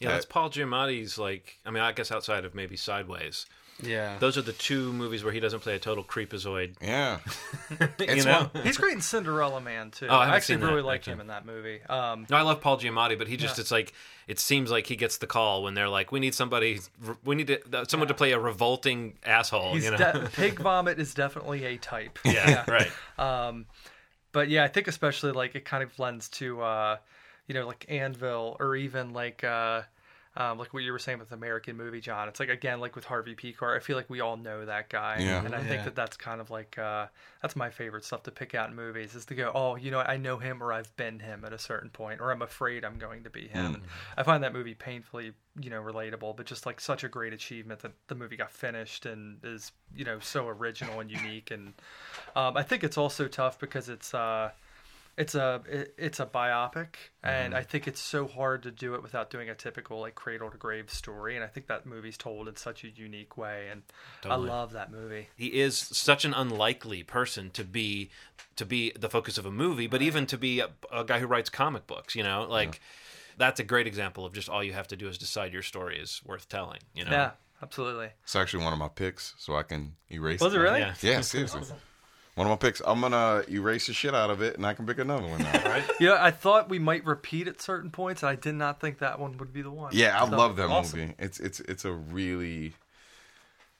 Yeah, 0.00 0.08
Uh, 0.08 0.12
that's 0.12 0.26
Paul 0.26 0.50
Giamatti's. 0.50 1.18
Like, 1.18 1.58
I 1.64 1.70
mean, 1.70 1.82
I 1.82 1.92
guess 1.92 2.10
outside 2.12 2.44
of 2.44 2.54
maybe 2.54 2.76
Sideways, 2.76 3.46
Yeah. 3.82 4.18
those 4.18 4.36
are 4.36 4.42
the 4.42 4.52
two 4.52 4.92
movies 4.92 5.24
where 5.24 5.32
he 5.32 5.40
doesn't 5.40 5.60
play 5.60 5.74
a 5.74 5.78
total 5.78 6.04
creepazoid. 6.04 6.74
Yeah, 6.82 7.18
you 7.80 7.88
It's 8.00 8.24
know. 8.26 8.50
he's 8.62 8.76
great 8.76 8.94
in 8.94 9.00
Cinderella 9.00 9.60
Man 9.60 9.90
too 9.90 10.06
Oh, 10.08 10.14
I 10.16 10.18
haven't 10.20 10.32
I 10.32 10.36
actually 10.36 10.54
seen 10.56 10.60
that, 10.60 10.66
really 10.70 10.82
like 10.82 11.00
actually. 11.00 11.12
him 11.14 11.20
in 11.20 11.26
that 11.28 11.46
movie 11.46 11.82
um, 11.88 12.26
No, 12.30 12.36
I 12.36 12.42
love 12.42 12.60
Paul 12.60 12.78
Giamatti, 12.78 13.16
but 13.18 13.26
he 13.28 13.36
just 13.36 13.56
Yeah. 13.56 13.62
it's 13.62 13.70
like 13.70 13.92
it 14.28 14.38
seems 14.40 14.70
like 14.70 14.86
he 14.86 14.96
gets 14.96 15.18
the 15.18 15.26
call 15.26 15.62
when 15.62 15.74
they're 15.74 15.88
like, 15.88 16.10
we 16.12 16.18
need 16.20 16.34
somebody, 16.34 16.80
we 17.24 17.34
need 17.36 17.46
to, 17.46 17.84
someone 17.88 18.08
to 18.08 18.14
play 18.14 18.32
a 18.32 18.38
revolting 18.40 19.14
asshole. 19.24 19.74
he's 19.74 19.84
you 19.84 19.92
know. 19.92 19.96
de- 19.98 20.28
Pig 20.34 20.58
Vomit 20.58 20.98
is 20.98 21.14
definitely 21.14 21.64
a 21.64 21.76
type 21.78 22.18
yeah, 22.24 22.64
right. 22.68 22.90
Um, 23.18 23.66
but 24.32 24.48
yeah, 24.48 24.64
I 24.64 24.68
think 24.68 24.88
especially 24.88 25.32
like 25.32 25.54
it 25.54 25.64
kind 25.64 25.82
of 25.82 25.96
lends 25.98 26.28
to 26.30 26.60
uh, 26.60 26.96
you 27.46 27.54
know 27.54 27.66
like 27.66 27.84
Anvil 27.88 28.56
or 28.60 28.76
even 28.76 29.12
like 29.12 29.44
uh, 29.44 29.82
um, 30.38 30.58
like 30.58 30.74
what 30.74 30.82
you 30.82 30.92
were 30.92 30.98
saying 30.98 31.18
with 31.18 31.32
American 31.32 31.78
Movie, 31.78 32.00
John. 32.00 32.28
It's 32.28 32.40
like 32.40 32.50
again 32.50 32.78
like 32.78 32.94
with 32.94 33.06
Harvey 33.06 33.34
Pekar. 33.34 33.74
I 33.74 33.80
feel 33.80 33.96
like 33.96 34.10
we 34.10 34.20
all 34.20 34.36
know 34.36 34.66
that 34.66 34.90
guy, 34.90 35.20
Yeah. 35.20 35.42
and 35.42 35.54
I 35.54 35.60
Yeah. 35.62 35.68
think 35.68 35.84
that 35.84 35.94
that's 35.94 36.16
kind 36.18 36.42
of 36.42 36.50
like 36.50 36.76
uh, 36.78 37.06
that's 37.40 37.56
my 37.56 37.70
favorite 37.70 38.04
stuff 38.04 38.22
to 38.24 38.30
pick 38.30 38.54
out 38.54 38.68
in 38.68 38.76
movies 38.76 39.14
is 39.14 39.24
to 39.26 39.34
go, 39.34 39.50
oh, 39.54 39.76
you 39.76 39.90
know, 39.90 40.00
I 40.00 40.18
know 40.18 40.36
him 40.36 40.62
or 40.62 40.74
I've 40.74 40.94
been 40.96 41.20
him 41.20 41.42
at 41.46 41.54
a 41.54 41.58
certain 41.58 41.88
point, 41.88 42.20
or 42.20 42.32
I'm 42.32 42.42
afraid 42.42 42.84
I'm 42.84 42.98
going 42.98 43.24
to 43.24 43.30
be 43.30 43.48
him. 43.48 43.76
And 43.76 43.84
I 44.18 44.24
find 44.24 44.42
that 44.44 44.52
movie 44.52 44.74
painfully 44.74 45.32
you 45.58 45.70
know 45.70 45.80
relatable, 45.80 46.36
but 46.36 46.44
just 46.44 46.66
like 46.66 46.82
such 46.82 47.02
a 47.02 47.08
great 47.08 47.32
achievement 47.32 47.80
that 47.80 47.92
the 48.08 48.14
movie 48.14 48.36
got 48.36 48.50
finished 48.52 49.06
and 49.06 49.38
is 49.42 49.72
you 49.94 50.04
know 50.04 50.18
so 50.18 50.48
original 50.48 51.00
and 51.00 51.10
unique 51.10 51.50
and 51.50 51.72
um, 52.34 52.58
I 52.58 52.62
think 52.62 52.84
it's 52.84 52.98
also 52.98 53.26
tough 53.26 53.58
because 53.58 53.88
it's 53.88 54.12
uh, 54.12 54.50
it's 55.18 55.34
a 55.34 55.62
it, 55.68 55.94
it's 55.96 56.20
a 56.20 56.26
biopic, 56.26 56.88
and 57.22 57.52
Mm-hmm. 57.52 57.58
I 57.58 57.62
think 57.62 57.88
it's 57.88 58.00
so 58.00 58.26
hard 58.26 58.62
to 58.64 58.70
do 58.70 58.94
it 58.94 59.02
without 59.02 59.30
doing 59.30 59.48
a 59.48 59.54
typical 59.54 60.00
like 60.00 60.14
cradle 60.14 60.50
to 60.50 60.56
grave 60.58 60.90
story. 60.90 61.34
And 61.36 61.44
I 61.44 61.48
think 61.48 61.66
that 61.68 61.86
movie's 61.86 62.16
told 62.18 62.48
in 62.48 62.56
such 62.56 62.84
a 62.84 62.88
unique 62.88 63.36
way, 63.36 63.68
and 63.70 63.82
Totally. 64.22 64.50
I 64.50 64.52
love 64.52 64.72
that 64.72 64.90
movie. 64.92 65.28
he 65.36 65.46
is 65.60 65.78
such 65.78 66.24
an 66.24 66.34
unlikely 66.34 67.02
person 67.02 67.50
to 67.50 67.64
be 67.64 68.10
to 68.56 68.66
be 68.66 68.92
the 68.98 69.08
focus 69.08 69.38
of 69.38 69.46
a 69.46 69.50
movie, 69.50 69.86
but 69.86 70.02
even 70.02 70.26
to 70.26 70.36
be 70.38 70.60
a, 70.60 70.68
a 70.92 71.04
guy 71.04 71.18
who 71.18 71.26
writes 71.26 71.48
comic 71.50 71.86
books. 71.86 72.14
You 72.14 72.22
know, 72.22 72.46
like 72.48 72.80
that's 73.38 73.58
a 73.60 73.64
great 73.64 73.86
example 73.86 74.24
of 74.26 74.32
just 74.34 74.48
all 74.48 74.62
you 74.62 74.72
have 74.74 74.88
to 74.88 74.96
do 74.96 75.08
is 75.08 75.18
decide 75.18 75.52
your 75.52 75.62
story 75.62 75.98
is 75.98 76.20
worth 76.24 76.48
telling. 76.48 76.80
You 76.94 77.04
know. 77.06 77.10
Yeah, 77.10 77.30
absolutely. 77.62 78.10
it's 78.22 78.36
actually 78.36 78.64
one 78.64 78.72
of 78.74 78.78
my 78.78 78.88
picks, 78.88 79.34
so 79.38 79.56
I 79.56 79.62
can 79.62 79.94
erase. 80.10 80.40
Was 80.40 80.54
it 80.54 80.58
really? 80.58 80.80
Yeah. 80.80 80.94
Yeah, 81.00 81.20
seriously. 81.22 81.62
One 82.36 82.46
of 82.46 82.50
my 82.50 82.56
picks. 82.56 82.80
I'm 82.86 83.00
gonna 83.00 83.42
erase 83.50 83.86
the 83.86 83.94
shit 83.94 84.14
out 84.14 84.28
of 84.30 84.42
it, 84.42 84.56
and 84.56 84.66
I 84.66 84.74
can 84.74 84.84
pick 84.86 84.98
another 84.98 85.26
one 85.26 85.38
now. 85.40 85.52
Right. 85.66 85.84
Yeah, 85.98 86.18
I 86.20 86.30
thought 86.30 86.68
we 86.68 86.78
might 86.78 87.04
repeat 87.06 87.48
at 87.48 87.60
certain 87.62 87.90
points, 87.90 88.22
and 88.22 88.30
I 88.30 88.34
did 88.34 88.54
not 88.54 88.78
think 88.80 88.98
that 88.98 89.18
one 89.18 89.36
would 89.38 89.52
be 89.54 89.62
the 89.62 89.70
one. 89.70 89.90
Yeah, 89.94 90.22
I 90.22 90.28
So, 90.28 90.36
love 90.36 90.56
that 90.56 90.68
awesome. 90.68 91.00
movie. 91.00 91.14
It's 91.18 91.40
it's 91.40 91.60
it's 91.60 91.84
a 91.86 91.92
really. 91.92 92.74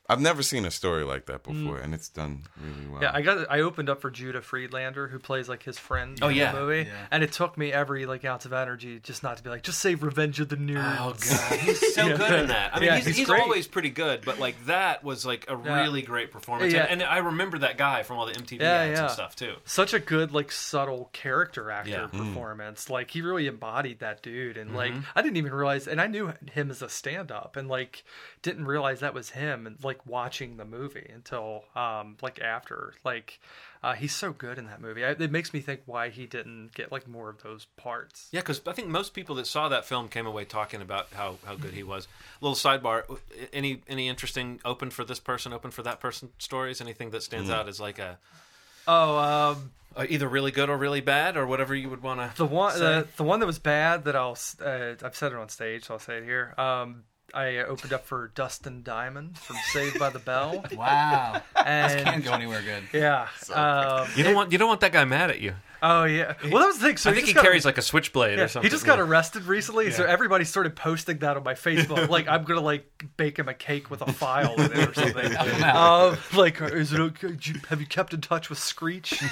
I've 0.09 0.21
never 0.21 0.43
seen 0.43 0.65
a 0.65 0.71
story 0.71 1.03
like 1.05 1.27
that 1.27 1.43
before, 1.43 1.79
and 1.79 1.93
it's 1.93 2.09
done 2.09 2.43
really 2.63 2.87
well. 2.89 3.01
Mm. 3.01 3.03
Yeah, 3.03 3.11
I 3.15 3.23
got. 3.23 3.51
I 3.51 3.61
opened 3.61 3.89
up 3.91 4.01
for 4.01 4.11
Judah 4.11 4.41
Friedlander, 4.41 5.09
who 5.09 5.19
plays 5.19 5.49
like 5.49 5.63
his 5.65 5.79
friend 5.79 6.19
Oh, 6.23 6.29
in 6.29 6.37
yeah. 6.37 6.53
the 6.53 6.61
movie, 6.61 6.83
Yeah. 6.89 6.93
and 7.11 7.25
it 7.25 7.33
took 7.33 7.59
me 7.59 7.73
every 7.73 8.07
like 8.07 8.25
ounce 8.25 8.45
of 8.45 8.53
energy 8.53 9.01
just 9.01 9.23
not 9.23 9.37
to 9.39 9.43
be 9.43 9.51
like, 9.51 9.63
just 9.63 9.81
save 9.81 10.03
Revenge 10.03 10.39
of 10.41 10.49
the 10.49 10.57
Nerds. 10.57 10.97
Oh 11.01 11.15
god, 11.51 11.59
he's 11.61 11.95
so 11.95 12.07
Yeah. 12.07 12.17
good 12.17 12.41
in 12.41 12.47
that. 12.49 12.75
I 12.77 12.79
mean, 12.81 12.87
Yeah, 12.89 12.97
he's, 12.97 13.07
he's 13.07 13.17
he's, 13.17 13.31
always 13.31 13.67
pretty 13.67 13.91
good, 13.91 14.23
but 14.25 14.39
like 14.39 14.65
that 14.67 15.03
was 15.03 15.27
like 15.27 15.45
a 15.51 15.59
Yeah. 15.65 15.83
really 15.83 16.03
great 16.03 16.31
performance. 16.31 16.73
Yeah. 16.73 16.83
And, 16.89 17.03
and 17.03 17.11
I 17.11 17.19
remember 17.19 17.59
that 17.59 17.77
guy 17.77 18.03
from 18.05 18.19
all 18.19 18.27
the 18.27 18.33
MTV 18.33 18.61
Yeah, 18.61 18.73
ads 18.73 18.99
yeah. 18.99 19.03
and 19.05 19.11
stuff 19.13 19.35
too. 19.37 19.55
such 19.65 19.93
a 19.93 19.99
good 19.99 20.31
like 20.33 20.53
subtle 20.53 21.11
character 21.13 21.71
actor 21.71 21.91
Yeah. 21.91 22.07
Mm. 22.13 22.29
performance 22.29 22.89
like 22.91 23.11
he 23.11 23.23
really 23.23 23.47
embodied 23.47 23.99
that 24.01 24.23
dude 24.23 24.57
and 24.57 24.75
like 24.75 24.93
Mm-hmm. 24.93 25.01
i 25.17 25.23
didn't 25.23 25.37
even 25.37 25.53
realize 25.53 25.89
and 25.89 26.01
i 26.01 26.07
knew 26.07 26.33
him 26.53 26.71
as 26.71 26.81
a 26.83 26.89
stand-up 26.89 27.57
and 27.57 27.69
like 27.69 28.05
didn't 28.43 28.67
realize 28.67 29.01
that 29.01 29.15
was 29.15 29.31
him 29.31 29.67
and 29.67 29.83
like 29.83 29.96
watching 30.05 30.57
the 30.57 30.65
movie 30.65 31.09
until 31.15 31.65
um 31.75 32.17
like 32.21 32.41
after 32.41 32.95
like 33.05 33.39
uh 33.83 33.95
he's 33.95 34.15
so 34.15 34.33
good 34.33 34.59
in 34.59 34.67
that 34.67 34.81
movie 34.81 35.05
I, 35.05 35.11
it 35.11 35.31
makes 35.31 35.55
me 35.55 35.61
think 35.61 35.83
why 35.87 36.09
he 36.09 36.27
didn't 36.27 36.75
get 36.75 36.91
like 36.93 37.07
more 37.07 37.29
of 37.31 37.43
those 37.43 37.67
parts 37.77 38.29
Yeah, 38.33 38.41
because 38.41 38.61
I 38.67 38.73
think 38.73 38.89
most 38.89 39.15
people 39.15 39.35
that 39.37 39.47
saw 39.47 39.69
that 39.69 39.85
film 39.85 40.09
came 40.09 40.27
away 40.27 40.45
talking 40.45 40.83
about 40.83 41.09
how, 41.15 41.37
how 41.47 41.55
good 41.55 41.75
he 41.75 41.83
was. 41.83 42.07
a 42.41 42.45
little 42.45 42.57
sidebar: 42.57 43.05
any 43.53 43.83
any 43.89 44.09
interesting 44.09 44.61
open 44.65 44.91
for 44.91 45.05
this 45.05 45.21
person, 45.21 45.53
open 45.53 45.71
for 45.71 45.83
that 45.83 46.01
person 46.01 46.31
stories? 46.39 46.81
Anything 46.81 47.11
that 47.11 47.23
stands 47.23 47.49
out 47.51 47.69
as 47.69 47.79
like 47.81 47.99
a 47.99 48.19
oh 48.89 49.19
um 49.19 49.71
either 50.09 50.29
really 50.29 50.51
good 50.51 50.69
or 50.69 50.77
really 50.77 51.01
bad, 51.01 51.37
or 51.37 51.47
whatever 51.47 51.75
you 51.75 51.89
would 51.89 52.03
want 52.03 52.21
to. 52.21 52.37
the 52.37 52.45
one 52.47 52.73
say? 52.73 52.79
the, 52.81 53.07
the 53.17 53.25
one 53.25 53.41
that 53.41 53.47
was 53.47 53.59
bad 53.59 54.05
that 54.05 54.15
i'll 54.15 54.33
s- 54.33 54.61
uh, 54.61 54.95
i've 55.03 55.17
said 55.17 55.33
it 55.33 55.39
on 55.39 55.49
stage 55.49 55.85
so 55.85 55.95
i'll 55.95 56.01
say 56.01 56.19
it 56.19 56.25
here 56.25 56.53
um 56.59 57.05
I 57.37 57.59
opened 57.59 57.93
up 57.93 58.07
for 58.07 58.29
Dustin 58.35 58.83
Diamond 58.83 59.39
from 59.39 59.57
Saved 59.73 59.99
by 59.99 60.11
the 60.11 60.19
Bell, 60.19 60.65
Wow. 60.77 61.43
This 61.55 62.03
Can't 62.03 62.25
go 62.25 62.33
anywhere 62.33 62.63
good. 62.63 62.85
yeah, 62.93 63.29
um, 63.53 64.09
You 64.17 64.25
don't 64.25 64.35
want 64.35 64.53
you 64.53 64.59
don't 64.59 64.69
want 64.69 64.81
that 64.81 64.93
guy 64.93 65.05
mad 65.05 65.31
at 65.31 65.41
you. 65.41 65.55
oh 65.83 66.05
yeah. 66.05 66.33
Well, 66.45 66.61
that 66.63 66.67
was 66.67 66.79
the 66.79 66.87
thing. 66.87 66.97
So 66.97 67.11
I 67.11 67.13
think 67.13 67.27
he 67.27 67.33
just 67.33 67.37
got- 67.37 67.45
carries 67.45 67.65
like 67.67 67.77
a 67.79 67.83
switchblade 67.83 68.39
Yeah, 68.39 68.45
or 68.45 68.49
something. 68.49 68.67
he 68.67 68.71
just 68.75 68.87
got 68.87 68.99
arrested 68.99 69.43
recently, 69.45 69.91
so 69.91 70.05
Yeah. 70.05 70.11
everybody 70.11 70.45
started 70.47 70.75
posting 70.75 71.19
that 71.19 71.37
on 71.37 71.45
my 71.45 71.53
Facebook. 71.55 72.09
like, 72.17 72.27
I'm 72.27 72.45
gonna 72.45 72.63
like 72.63 72.87
bake 73.19 73.39
him 73.39 73.49
a 73.49 73.55
cake 73.55 73.91
with 73.91 74.01
a 74.01 74.11
file 74.13 74.55
in 74.55 74.73
it 74.73 74.89
or 74.89 74.95
something. 75.03 75.37
um, 75.65 76.17
like, 76.35 76.61
is 76.63 76.93
it 76.95 77.01
okay? 77.01 77.37
Have 77.69 77.81
you 77.81 77.87
kept 77.87 78.15
in 78.15 78.23
touch 78.23 78.49
with 78.49 78.59
Screech? 78.59 79.23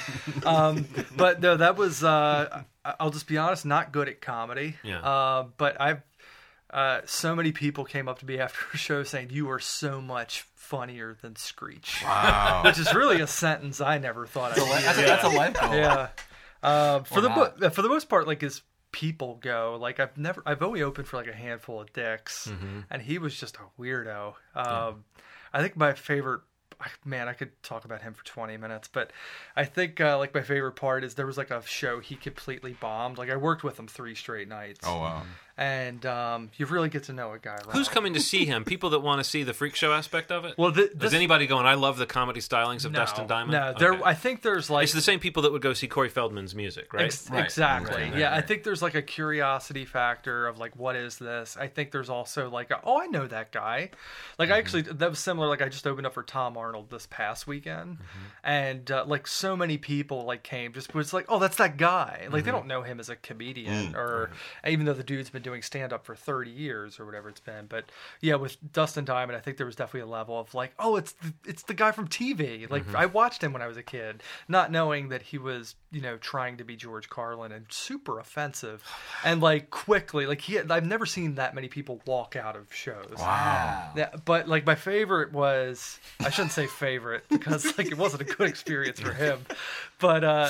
um, 0.45 0.85
but 1.17 1.41
no, 1.41 1.57
that 1.57 1.75
was. 1.75 2.03
Uh, 2.03 2.63
I- 2.85 2.93
I'll 2.99 3.09
just 3.09 3.27
be 3.27 3.35
honest, 3.39 3.65
not 3.65 3.91
good 3.91 4.07
at 4.07 4.21
comedy. 4.21 4.75
Yeah. 4.83 4.99
Uh, 4.99 5.45
but 5.57 5.81
I've. 5.81 6.01
Uh, 6.75 6.99
so 7.05 7.33
many 7.35 7.53
people 7.53 7.85
came 7.85 8.09
up 8.09 8.19
to 8.19 8.25
me 8.25 8.37
after 8.37 8.59
a 8.73 8.77
show 8.77 9.01
saying 9.03 9.29
you 9.31 9.49
are 9.49 9.59
so 9.59 10.01
much 10.01 10.41
funnier 10.55 11.15
than 11.21 11.35
Screech, 11.37 12.01
Wow. 12.03 12.63
which 12.65 12.77
is 12.77 12.93
really 12.93 13.21
a 13.21 13.27
sentence 13.27 13.79
I 13.79 13.97
never 13.97 14.27
thought 14.27 14.51
I'd 14.51 14.57
hear 14.57 14.81
That's, 14.81 14.97
a, 14.97 15.01
that's 15.01 15.23
a 15.23 15.29
life 15.29 15.53
goal. 15.61 15.73
yeah. 15.73 16.07
Um, 16.61 17.03
for 17.05 17.19
Or 17.19 17.21
the 17.21 17.29
not. 17.29 17.59
mo- 17.61 17.69
for 17.69 17.81
the 17.81 17.87
most 17.89 18.09
part, 18.09 18.27
like 18.27 18.43
as 18.43 18.61
people 18.91 19.37
go, 19.41 19.77
like 19.79 19.99
I've 19.99 20.17
never 20.17 20.41
I've 20.45 20.61
only 20.63 20.81
opened 20.81 21.07
for 21.07 21.17
like 21.17 21.27
a 21.27 21.33
handful 21.33 21.79
of 21.79 21.93
dicks, 21.93 22.49
and 22.89 23.01
he 23.01 23.19
was 23.19 23.39
just 23.39 23.55
a 23.57 23.81
weirdo. 23.81 24.33
Um, 24.55 25.05
I 25.53 25.61
think 25.61 25.77
my 25.77 25.93
favorite. 25.93 26.41
Man, 27.05 27.29
I 27.29 27.33
could 27.33 27.51
talk 27.63 27.85
about 27.85 28.01
him 28.01 28.13
for 28.13 28.25
20 28.25 28.57
minutes, 28.57 28.89
but 28.91 29.11
I 29.55 29.63
think 29.63 30.01
uh, 30.01 30.17
like 30.17 30.33
my 30.35 30.41
favorite 30.41 30.73
part 30.73 31.05
is 31.05 31.13
there 31.15 31.25
was 31.25 31.37
like 31.37 31.49
a 31.49 31.61
show 31.65 32.01
he 32.01 32.15
completely 32.15 32.73
bombed. 32.73 33.17
Like 33.17 33.29
I 33.29 33.37
worked 33.37 33.63
with 33.63 33.79
him 33.79 33.87
three 33.87 34.13
straight 34.13 34.49
nights, 34.49 34.81
Oh 34.83 34.97
wow. 34.99 35.23
And 35.57 36.05
um, 36.05 36.51
you 36.57 36.65
really 36.65 36.89
get 36.89 37.03
to 37.03 37.13
know 37.13 37.31
a 37.31 37.39
guy. 37.39 37.57
Who's 37.69 37.87
coming 37.87 38.13
to 38.13 38.19
see 38.19 38.45
him? 38.45 38.65
People 38.65 38.89
that 38.89 38.99
want 38.99 39.23
to 39.23 39.23
see 39.23 39.43
the 39.43 39.53
freak 39.53 39.75
show 39.75 39.93
aspect 39.93 40.31
of 40.31 40.43
it. 40.43 40.55
Well, 40.57 40.73
th- 40.73 40.91
Is 40.91 40.97
this, 40.97 41.13
anybody 41.13 41.47
going? 41.47 41.65
I 41.65 41.75
love 41.75 41.97
the 41.97 42.05
comedy 42.05 42.41
stylings 42.41 42.83
of 42.83 42.91
no, 42.91 42.99
Dustin 42.99 43.27
Diamond. 43.27 43.51
No, 43.53 43.73
there. 43.77 44.05
I 44.05 44.13
think 44.13 44.41
there's 44.41 44.69
like 44.69 44.83
it's 44.83 44.93
the 44.93 45.01
same 45.01 45.19
people 45.19 45.43
that 45.43 45.51
would 45.53 45.61
go 45.61 45.73
see 45.73 45.87
Corey 45.87 46.09
Feldman's 46.09 46.53
music, 46.53 46.93
right? 46.93 47.05
Ex- 47.05 47.29
Right. 47.29 47.45
Exactly. 47.45 47.95
Right, 48.03 48.11
right, 48.11 48.19
yeah, 48.19 48.35
I 48.35 48.41
think 48.41 48.63
there's 48.63 48.81
like 48.81 48.95
a 48.95 49.01
curiosity 49.01 49.85
factor 49.85 50.47
of 50.47 50.57
like, 50.57 50.75
what 50.75 50.95
is 50.95 51.17
this? 51.17 51.57
I 51.59 51.67
think 51.67 51.91
there's 51.91 52.09
also 52.09 52.49
like, 52.49 52.71
a, 52.71 52.79
oh, 52.83 53.01
I 53.01 53.07
know 53.07 53.27
that 53.27 53.51
guy. 53.51 53.91
Like, 54.37 54.51
I 54.51 54.57
actually 54.57 54.83
that 54.83 55.09
was 55.09 55.19
similar. 55.19 55.47
Like, 55.47 55.61
I 55.61 55.69
just 55.69 55.87
opened 55.87 56.05
up 56.05 56.13
for 56.13 56.23
Tom 56.23 56.57
Arnold 56.57 56.89
this 56.89 57.07
past 57.09 57.47
weekend, 57.47 57.99
and 58.43 58.89
uh, 58.91 59.05
like 59.07 59.27
so 59.27 59.55
many 59.55 59.77
people 59.77 60.25
like 60.25 60.43
came 60.43 60.73
just 60.73 60.93
was 60.93 61.13
like, 61.13 61.25
oh, 61.29 61.39
that's 61.39 61.57
that 61.57 61.77
guy. 61.77 62.27
Like, 62.29 62.43
they 62.43 62.51
don't 62.51 62.67
know 62.67 62.81
him 62.83 62.99
as 62.99 63.09
a 63.09 63.15
comedian 63.15 63.95
or 63.95 64.31
even 64.67 64.85
though 64.85 64.93
the 64.93 65.03
dude's 65.03 65.29
been 65.29 65.41
doing 65.45 65.61
stand 65.61 65.93
up 65.93 66.05
for 66.05 66.15
30 66.15 66.51
years 66.51 66.99
or 66.99 67.05
whatever 67.05 67.29
it's 67.29 67.39
been. 67.39 67.67
But 67.67 67.85
yeah, 68.19 68.35
with 68.35 68.57
Dustin 68.73 69.05
Diamond, 69.05 69.37
I 69.37 69.39
think 69.39 69.55
there 69.55 69.65
was 69.65 69.75
definitely 69.75 70.01
a 70.01 70.11
level 70.11 70.37
of 70.37 70.53
like, 70.53 70.73
oh, 70.79 70.97
it's 70.97 71.13
the, 71.13 71.33
it's 71.45 71.63
the 71.63 71.73
guy 71.73 71.93
from 71.93 72.09
TV. 72.09 72.69
Like, 72.69 72.93
I 72.93 73.05
watched 73.05 73.43
him 73.43 73.53
when 73.53 73.61
I 73.61 73.67
was 73.67 73.77
a 73.77 73.83
kid, 73.83 74.23
not 74.49 74.71
knowing 74.71 75.09
that 75.09 75.21
he 75.21 75.37
was 75.37 75.75
you 75.95 76.01
know 76.01 76.17
trying 76.17 76.57
to 76.57 76.65
be 76.65 76.75
George 76.75 77.07
Carlin 77.07 77.53
and 77.53 77.65
super 77.69 78.19
offensive, 78.19 78.83
and 79.23 79.41
like 79.41 79.69
quickly 79.69 80.25
like 80.25 80.41
he 80.41 80.59
I've 80.59 80.85
never 80.85 81.05
seen 81.05 81.35
that 81.35 81.55
many 81.55 81.69
people 81.69 82.01
walk 82.05 82.35
out 82.35 82.57
of 82.57 82.73
shows. 82.73 83.15
Wow. 83.17 83.91
Yeah, 83.95 84.09
but 84.25 84.49
like 84.49 84.65
my 84.65 84.75
favorite 84.75 85.31
was 85.31 85.99
I 86.19 86.29
shouldn't 86.29 86.51
say 86.51 86.67
favorite 86.67 87.23
because 87.29 87.77
like 87.77 87.87
it 87.87 87.97
wasn't 87.97 88.23
a 88.23 88.25
good 88.25 88.49
experience 88.49 88.99
for 88.99 89.13
him, 89.13 89.39
but 89.99 90.23
uh 90.23 90.49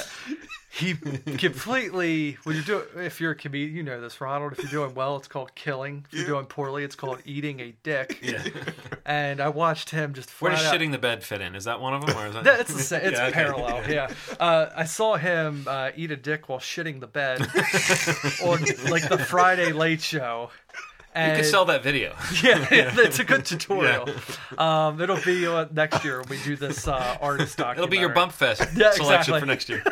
he 0.77 0.93
completely 1.37 2.37
when 2.43 2.55
you're 2.55 2.63
doing 2.65 2.85
if 2.97 3.21
you're 3.21 3.31
a 3.31 3.35
comedian 3.35 3.75
you 3.75 3.83
know 3.83 4.01
this 4.01 4.19
Ronald 4.19 4.51
if 4.53 4.59
you're 4.59 4.71
doing 4.71 4.93
well 4.93 5.15
it's 5.15 5.27
called 5.27 5.55
killing 5.55 6.05
if 6.11 6.17
you're 6.19 6.27
doing 6.27 6.45
poorly 6.45 6.83
it's 6.83 6.95
called 6.95 7.19
eating 7.25 7.59
a 7.61 7.73
dick 7.83 8.19
Yeah. 8.21 8.43
and 9.05 9.39
I 9.39 9.49
watched 9.49 9.91
him 9.91 10.13
just 10.13 10.29
Where 10.41 10.51
does 10.51 10.65
out- 10.65 10.73
shitting 10.75 10.91
the 10.91 10.97
bed 10.97 11.23
fit 11.23 11.39
in? 11.41 11.55
Is 11.55 11.63
that 11.65 11.79
one 11.79 11.93
of 11.93 12.05
them, 12.05 12.17
or 12.17 12.27
is 12.27 12.33
that? 12.33 12.43
that- 12.43 12.59
it's 12.61 12.73
the 12.73 12.79
same, 12.81 13.01
it's 13.03 13.17
Yeah, 13.17 13.25
okay. 13.27 13.33
parallel, 13.33 13.89
yeah. 13.89 14.11
Uh, 14.39 14.69
I 14.75 14.83
saw 14.85 15.15
him 15.15 15.65
uh, 15.67 15.91
eat 15.95 16.11
a 16.11 16.15
dick 16.17 16.49
while 16.49 16.59
shitting 16.59 16.99
the 16.99 17.07
bed 17.07 17.41
on 18.43 18.63
like 18.91 19.07
the 19.07 19.17
Friday 19.27 19.71
Late 19.71 20.01
Show. 20.01 20.49
You 21.15 21.21
And, 21.21 21.37
could 21.37 21.45
sell 21.49 21.65
that 21.65 21.81
video. 21.81 22.13
yeah, 22.43 22.57
yeah, 22.71 22.93
it's 22.97 23.19
a 23.19 23.23
good 23.23 23.45
tutorial. 23.45 24.09
Um, 24.57 24.99
it'll 24.99 25.21
be 25.21 25.47
uh, 25.47 25.65
next 25.71 26.03
year 26.03 26.19
when 26.19 26.29
we 26.29 26.43
do 26.43 26.55
this 26.57 26.87
uh, 26.87 27.17
artist 27.21 27.57
documentary. 27.57 27.83
It'll 27.83 27.91
be 27.91 27.97
your 27.99 28.09
Bump 28.09 28.33
Fest 28.33 28.61
Yeah, 28.75 28.91
selection 28.91 29.35
exactly. 29.35 29.39
for 29.39 29.45
next 29.45 29.69
year. 29.69 29.83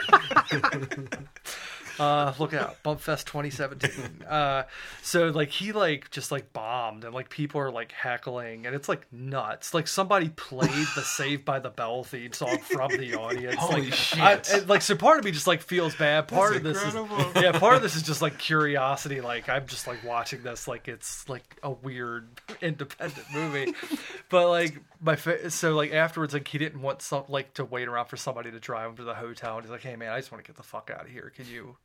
Uh, 2.04 2.34
look 2.38 2.54
out, 2.54 2.82
Bumpfest 2.84 3.26
2017. 3.26 3.92
Uh, 4.34 4.64
so 5.04 5.28
like 5.28 5.50
he 5.50 5.74
like 5.74 6.10
just 6.10 6.32
like 6.32 6.54
bombed 6.54 7.04
and 7.04 7.14
like 7.14 7.30
people 7.30 7.62
are 7.62 7.70
like 7.70 7.92
heckling 7.92 8.66
and 8.66 8.76
it's 8.76 8.90
like 8.90 9.06
nuts. 9.12 9.74
Like 9.74 9.88
somebody 9.88 10.30
played 10.30 10.88
the 10.96 11.02
Saved 11.04 11.46
by 11.46 11.60
the 11.60 11.70
Bell 11.70 12.04
theme 12.04 12.34
song 12.34 12.58
from 12.60 12.90
the 12.98 13.14
audience. 13.16 13.56
Holy 13.56 13.84
like, 13.84 13.94
shit. 13.94 14.20
I, 14.20 14.42
and, 14.54 14.68
like 14.68 14.82
so 14.82 14.96
part 14.96 15.20
of 15.20 15.26
me 15.26 15.32
just 15.32 15.46
like 15.46 15.62
feels 15.62 15.94
bad. 15.96 16.28
Part 16.28 16.56
of 16.56 16.64
this 16.64 16.82
incredible. 16.84 17.20
is 17.20 17.44
yeah. 17.44 17.52
Part 17.52 17.76
of 17.76 17.82
this 17.84 17.96
is 17.96 18.02
just 18.02 18.22
like 18.22 18.40
curiosity. 18.40 19.22
Like 19.22 19.50
I'm 19.50 19.68
just 19.68 19.86
like 19.86 20.04
watching 20.04 20.42
this 20.42 20.68
like 20.68 20.88
it's 20.88 21.28
like 21.30 21.58
a 21.62 21.72
weird 21.72 22.28
independent 22.62 23.28
movie. 23.32 23.74
but 24.30 24.50
like 24.50 24.80
my 25.00 25.16
fa- 25.16 25.52
so 25.52 25.76
like 25.76 25.92
afterwards 25.94 26.34
like 26.34 26.48
he 26.48 26.58
didn't 26.58 26.82
want 26.82 27.02
some 27.04 27.26
like 27.28 27.54
to 27.56 27.66
wait 27.66 27.88
around 27.88 28.08
for 28.08 28.18
somebody 28.18 28.50
to 28.50 28.60
drive 28.60 28.90
him 28.90 28.96
to 28.98 29.04
the 29.04 29.16
hotel 29.16 29.58
and 29.58 29.64
he's 29.64 29.72
like 29.72 29.84
hey 29.84 29.96
man 29.96 30.12
I 30.12 30.20
just 30.20 30.32
want 30.32 30.44
to 30.44 30.48
get 30.48 30.58
the 30.58 30.64
fuck 30.64 30.92
out 30.94 31.06
of 31.06 31.12
here. 31.12 31.32
Can 31.36 31.46
you 31.46 31.76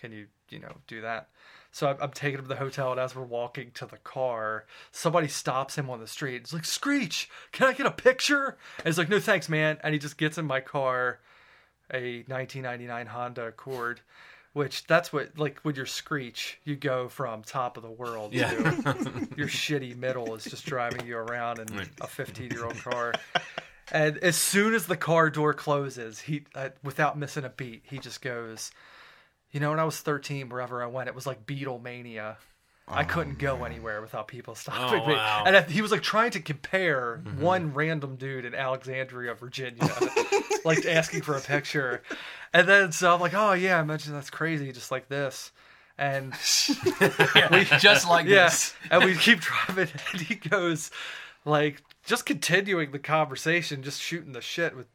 can 0.00 0.12
you 0.12 0.26
you 0.50 0.58
know 0.58 0.76
do 0.86 1.00
that? 1.02 1.28
So 1.70 1.86
I'm, 1.88 1.96
I'm 2.00 2.10
taking 2.12 2.38
him 2.38 2.44
to 2.44 2.48
the 2.48 2.56
hotel 2.56 2.92
and 2.92 3.00
as 3.00 3.14
we're 3.14 3.22
walking 3.24 3.70
to 3.74 3.86
the 3.86 3.98
car 3.98 4.64
somebody 4.90 5.28
stops 5.28 5.76
him 5.76 5.90
on 5.90 6.00
the 6.00 6.06
street. 6.06 6.36
It's 6.42 6.52
like 6.52 6.64
screech 6.64 7.28
can 7.52 7.68
i 7.68 7.72
get 7.72 7.86
a 7.86 7.90
picture? 7.90 8.56
And 8.78 8.86
he's 8.86 8.98
like 8.98 9.08
no 9.08 9.20
thanks 9.20 9.48
man. 9.48 9.78
And 9.82 9.92
he 9.92 9.98
just 9.98 10.16
gets 10.18 10.38
in 10.38 10.46
my 10.46 10.60
car 10.60 11.20
a 11.92 12.18
1999 12.28 13.06
honda 13.06 13.46
accord 13.46 14.00
which 14.54 14.86
that's 14.86 15.12
what 15.12 15.38
like 15.38 15.60
when 15.62 15.74
you're 15.74 15.86
screech 15.86 16.58
you 16.64 16.74
go 16.74 17.08
from 17.08 17.42
top 17.42 17.76
of 17.76 17.82
the 17.82 17.90
world 17.90 18.32
Yeah. 18.32 18.50
to 18.50 19.28
your 19.36 19.46
shitty 19.46 19.96
middle 19.96 20.34
is 20.34 20.44
just 20.44 20.64
driving 20.66 21.06
you 21.06 21.16
around 21.16 21.58
in 21.60 21.86
a 22.00 22.06
15 22.06 22.50
year 22.50 22.64
old 22.64 22.76
car. 22.78 23.12
And 23.92 24.18
as 24.18 24.36
soon 24.36 24.74
as 24.74 24.86
the 24.86 24.96
car 24.96 25.30
door 25.30 25.52
closes 25.54 26.20
he 26.20 26.44
uh, 26.54 26.70
without 26.82 27.16
missing 27.18 27.44
a 27.44 27.50
beat 27.50 27.82
he 27.84 27.98
just 27.98 28.20
goes 28.22 28.70
you 29.50 29.60
know, 29.60 29.70
when 29.70 29.80
I 29.80 29.84
was 29.84 29.98
13, 29.98 30.48
wherever 30.48 30.82
I 30.82 30.86
went, 30.86 31.08
it 31.08 31.14
was 31.14 31.26
like 31.26 31.46
Beatlemania. 31.46 32.36
I 32.90 33.02
oh, 33.02 33.06
couldn't 33.06 33.38
go 33.38 33.64
anywhere 33.64 34.00
without 34.00 34.28
people 34.28 34.52
oh, 34.52 34.54
stopping 34.54 35.00
Oh, 35.00 35.06
me. 35.06 35.14
wow. 35.14 35.44
And 35.46 35.70
he 35.70 35.82
was 35.82 35.90
like 35.90 36.02
trying 36.02 36.30
to 36.32 36.40
compare 36.40 37.20
mm-hmm. 37.22 37.40
one 37.40 37.74
random 37.74 38.16
dude 38.16 38.44
in 38.44 38.54
Alexandria, 38.54 39.34
Virginia, 39.34 39.90
like 40.64 40.86
asking 40.86 41.22
for 41.22 41.36
a 41.36 41.40
picture. 41.40 42.02
And 42.52 42.66
then 42.66 42.92
so 42.92 43.12
I'm 43.14 43.20
like, 43.20 43.34
oh 43.34 43.52
yeah, 43.52 43.78
I 43.78 43.82
mentioned 43.84 44.14
that's 44.16 44.30
crazy, 44.30 44.72
just 44.72 44.90
like 44.90 45.08
this. 45.08 45.52
And 45.98 46.32
we 47.50 47.64
Just 47.80 48.08
like 48.08 48.26
yeah, 48.26 48.44
this. 48.44 48.72
and 48.88 49.04
we 49.04 49.16
keep 49.16 49.40
driving, 49.66 49.88
and 50.12 50.20
he 50.20 50.36
goes, 50.36 50.92
like, 51.44 51.82
just 52.04 52.24
continuing 52.24 52.92
the 52.92 53.00
conversation, 53.00 53.82
just 53.82 54.00
shooting 54.00 54.32
the 54.32 54.40
shit 54.40 54.76
with 54.76 54.86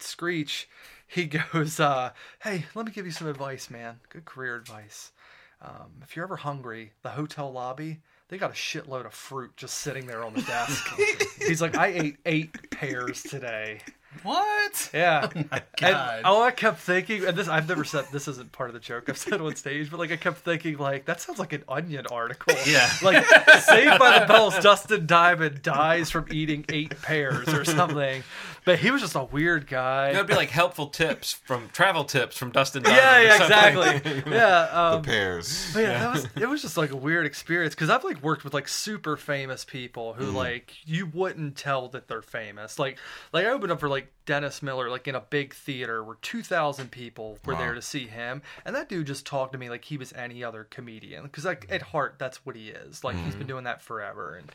Screech. 0.00 0.68
He 1.10 1.24
goes, 1.52 1.80
uh, 1.80 2.12
"Hey, 2.42 2.66
let 2.74 2.86
me 2.86 2.92
give 2.92 3.06
you 3.06 3.12
some 3.12 3.26
advice, 3.26 3.70
man. 3.70 4.00
Good 4.08 4.24
career 4.24 4.56
advice. 4.56 5.12
Um, 5.60 6.00
if 6.02 6.16
you're 6.16 6.24
ever 6.24 6.36
hungry, 6.36 6.92
the 7.02 7.10
hotel 7.10 7.52
lobby." 7.52 8.00
They 8.28 8.38
got 8.38 8.50
a 8.50 8.54
shitload 8.54 9.06
of 9.06 9.12
fruit 9.12 9.56
just 9.56 9.78
sitting 9.78 10.06
there 10.06 10.22
on 10.22 10.34
the 10.34 10.42
desk. 10.42 10.86
He's 11.40 11.60
like, 11.60 11.76
I 11.76 11.88
ate 11.88 12.16
eight 12.24 12.70
pears 12.70 13.24
today. 13.24 13.80
What? 14.22 14.90
Yeah. 14.92 15.28
God. 15.80 16.16
And 16.16 16.24
all 16.26 16.42
I 16.42 16.50
kept 16.50 16.80
thinking, 16.80 17.24
and 17.24 17.36
this 17.36 17.48
I've 17.48 17.68
never 17.68 17.84
said 17.84 18.06
this 18.12 18.28
isn't 18.28 18.50
part 18.52 18.68
of 18.68 18.74
the 18.74 18.80
joke 18.80 19.08
I've 19.08 19.16
said 19.16 19.40
on 19.40 19.54
stage, 19.54 19.90
but 19.90 20.00
like 20.00 20.10
I 20.10 20.16
kept 20.16 20.38
thinking, 20.38 20.78
like 20.78 21.06
that 21.06 21.20
sounds 21.20 21.38
like 21.38 21.52
an 21.52 21.62
Onion 21.68 22.06
article. 22.10 22.54
Yeah. 22.66 22.90
Like 23.02 23.24
Saved 23.62 23.98
by 23.98 24.18
the 24.18 24.26
Bell's 24.26 24.58
Dustin 24.58 25.06
Diamond 25.06 25.62
dies 25.62 26.10
from 26.10 26.26
eating 26.30 26.64
eight 26.68 27.00
pears 27.02 27.48
or 27.48 27.64
something, 27.64 28.22
but 28.64 28.78
he 28.78 28.90
was 28.90 29.00
just 29.00 29.14
a 29.14 29.24
weird 29.24 29.66
guy. 29.66 30.12
That'd 30.12 30.26
be 30.26 30.34
like 30.34 30.50
helpful 30.50 30.86
tips 30.88 31.32
from 31.32 31.68
travel 31.70 32.04
tips 32.04 32.36
from 32.36 32.50
Dustin. 32.50 32.84
yeah, 32.84 32.90
Diamond 32.90 33.24
or 33.24 33.84
yeah, 33.84 33.92
exactly. 33.94 34.22
Yeah. 34.32 34.60
Um, 34.72 35.02
Pairs. 35.02 35.70
but 35.74 35.80
yeah, 35.80 35.98
that 36.00 36.12
was 36.12 36.26
it 36.36 36.48
was 36.48 36.62
just 36.62 36.76
like 36.76 36.90
a 36.90 36.96
weird 36.96 37.26
experience 37.26 37.74
because 37.74 37.90
I've 37.90 38.04
like 38.04 38.22
worked 38.22 38.44
with 38.44 38.54
like 38.54 38.68
super 38.68 39.16
famous 39.16 39.64
people 39.64 40.12
who 40.14 40.26
like 40.26 40.74
you 40.86 41.06
wouldn't 41.06 41.56
tell 41.56 41.88
that 41.88 42.08
they're 42.08 42.22
famous. 42.22 42.78
Like 42.78 42.98
like 43.32 43.46
I 43.46 43.50
opened 43.50 43.72
up 43.72 43.80
for 43.80 43.88
like 43.88 44.12
Dennis 44.26 44.62
Miller 44.62 44.88
like 44.90 45.08
in 45.08 45.14
a 45.14 45.20
big 45.20 45.54
theater 45.54 46.04
where 46.04 46.16
two 46.22 46.42
thousand 46.42 46.90
people 46.90 47.38
were 47.44 47.54
there 47.56 47.74
to 47.74 47.82
see 47.82 48.06
him, 48.06 48.42
and 48.64 48.76
that 48.76 48.88
dude 48.88 49.06
just 49.06 49.26
talked 49.26 49.52
to 49.52 49.58
me 49.58 49.68
like 49.70 49.84
he 49.84 49.96
was 49.96 50.12
any 50.12 50.44
other 50.44 50.64
comedian 50.70 51.24
because 51.24 51.44
like 51.44 51.66
at 51.70 51.82
heart 51.82 52.16
that's 52.18 52.44
what 52.46 52.56
he 52.56 52.68
is. 52.68 53.02
Like 53.04 53.16
he's 53.16 53.34
been 53.34 53.46
doing 53.46 53.64
that 53.64 53.82
forever 53.82 54.36
and. 54.36 54.50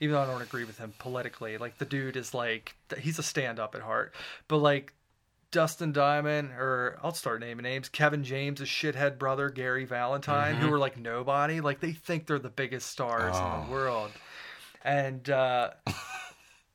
Even 0.00 0.14
though 0.14 0.22
I 0.22 0.26
don't 0.26 0.42
agree 0.42 0.64
with 0.64 0.78
him 0.78 0.92
politically, 0.98 1.58
like 1.58 1.78
the 1.78 1.84
dude 1.84 2.16
is 2.16 2.32
like 2.34 2.74
he's 2.98 3.18
a 3.18 3.22
stand 3.22 3.58
up 3.58 3.74
at 3.74 3.80
heart. 3.82 4.14
But 4.46 4.58
like 4.58 4.92
Dustin 5.50 5.92
Diamond, 5.92 6.50
or 6.52 6.98
I'll 7.02 7.12
start 7.14 7.40
naming 7.40 7.62
names. 7.64 7.88
Kevin 7.88 8.22
James' 8.22 8.60
shithead 8.60 9.18
brother, 9.18 9.48
Gary 9.50 9.84
Valentine, 9.86 10.56
who 10.56 10.72
are 10.72 10.78
like 10.78 10.98
nobody. 10.98 11.60
Like 11.60 11.80
they 11.80 11.92
think 11.92 12.26
they're 12.26 12.38
the 12.38 12.48
biggest 12.50 12.88
stars 12.90 13.36
in 13.36 13.42
Oh. 13.42 13.64
the 13.66 13.72
world. 13.72 14.10
and 14.84 15.28
uh, 15.30 15.70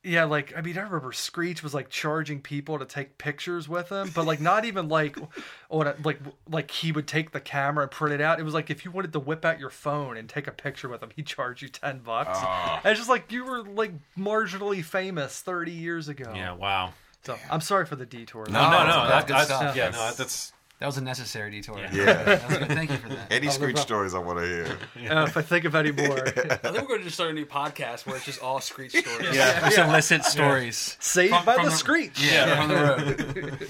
yeah, 0.04 0.26
like 0.26 0.54
I 0.56 0.62
mean, 0.62 0.78
I 0.78 0.82
remember 0.82 1.14
Screech 1.14 1.64
was 1.64 1.74
like 1.74 1.90
charging 1.90 2.42
people 2.42 2.78
to 2.78 2.86
take 2.86 3.18
pictures 3.18 3.70
with 3.70 3.90
him, 3.90 4.12
but 4.14 4.26
like 4.26 4.42
not 4.42 4.66
even 4.66 4.90
like, 4.90 5.18
on 5.70 5.94
like 6.04 6.20
like 6.50 6.70
he 6.72 6.92
would 6.92 7.08
take 7.08 7.32
the 7.32 7.40
camera 7.40 7.84
and 7.84 7.92
print 7.92 8.14
it 8.14 8.22
out. 8.22 8.40
It 8.40 8.44
was 8.44 8.54
like 8.54 8.70
if 8.70 8.84
you 8.84 8.92
wanted 8.92 9.14
to 9.14 9.20
whip 9.20 9.46
out 9.46 9.60
your 9.60 9.70
phone 9.70 10.18
and 10.18 10.28
take 10.28 10.48
a 10.48 10.52
picture 10.52 10.90
with 10.90 11.02
him, 11.02 11.12
he'd 11.16 11.26
charge 11.26 11.62
you 11.62 11.70
ten 11.70 12.00
bucks. 12.00 12.32
Ah. 12.34 12.82
And 12.84 12.92
it's 12.92 13.00
just 13.00 13.10
like 13.10 13.32
you 13.32 13.46
were 13.46 13.64
like 13.64 13.94
marginally 14.18 14.84
famous 14.84 15.40
thirty 15.42 15.72
years 15.72 16.10
ago. 16.10 16.34
Yeah, 16.36 16.54
wow. 16.54 16.92
So 17.24 17.38
I'm 17.50 17.62
sorry 17.62 17.86
for 17.86 17.96
the 17.96 18.06
detour. 18.06 18.46
No, 18.50 18.60
oh, 18.60 18.70
No, 18.70 18.86
no, 18.86 19.08
that's 19.08 19.10
that, 19.10 19.28
good 19.28 19.36
that's, 19.36 19.46
stuff. 19.46 19.76
yeah, 19.78 19.90
no, 19.90 20.12
that's 20.12 20.52
That 20.84 20.88
was 20.88 20.98
a 20.98 21.02
necessary 21.02 21.50
detour. 21.50 21.80
Yeah. 21.80 21.88
That 22.26 22.50
was 22.50 22.58
good. 22.58 22.68
Thank 22.68 22.92
you 22.92 22.98
for 22.98 23.08
that. 23.08 23.32
Any 23.32 23.46
no 23.48 23.54
Screech 23.54 23.76
problem. 23.76 23.86
stories 23.88 24.14
I 24.14 24.18
want 24.20 24.40
to 24.40 24.46
hear. 24.46 24.78
Uh, 25.18 25.24
if 25.24 25.38
I 25.38 25.42
think 25.42 25.64
of 25.64 25.76
any 25.76 25.92
more, 25.94 26.28
I 26.28 26.30
think 26.30 26.66
we're 26.76 26.82
going 26.82 27.00
to 27.00 27.04
just 27.06 27.16
start 27.16 27.30
a 27.30 27.34
new 27.34 27.46
podcast 27.46 28.06
where 28.06 28.18
it's 28.18 28.26
just 28.26 28.44
all 28.44 28.60
Screech 28.60 28.92
stories. 28.92 29.34
Yeah, 29.34 29.62
just 29.62 29.78
illicit 29.78 30.26
stories. 30.26 30.98
saved 31.00 31.34
From- 31.34 31.46
by 31.46 31.56
from 31.56 31.64
the 31.64 31.70
the- 31.72 31.78
Screech. 31.78 32.22
Yeah, 32.22 32.58
from 32.58 32.68
the 32.68 32.76
road. 32.76 33.70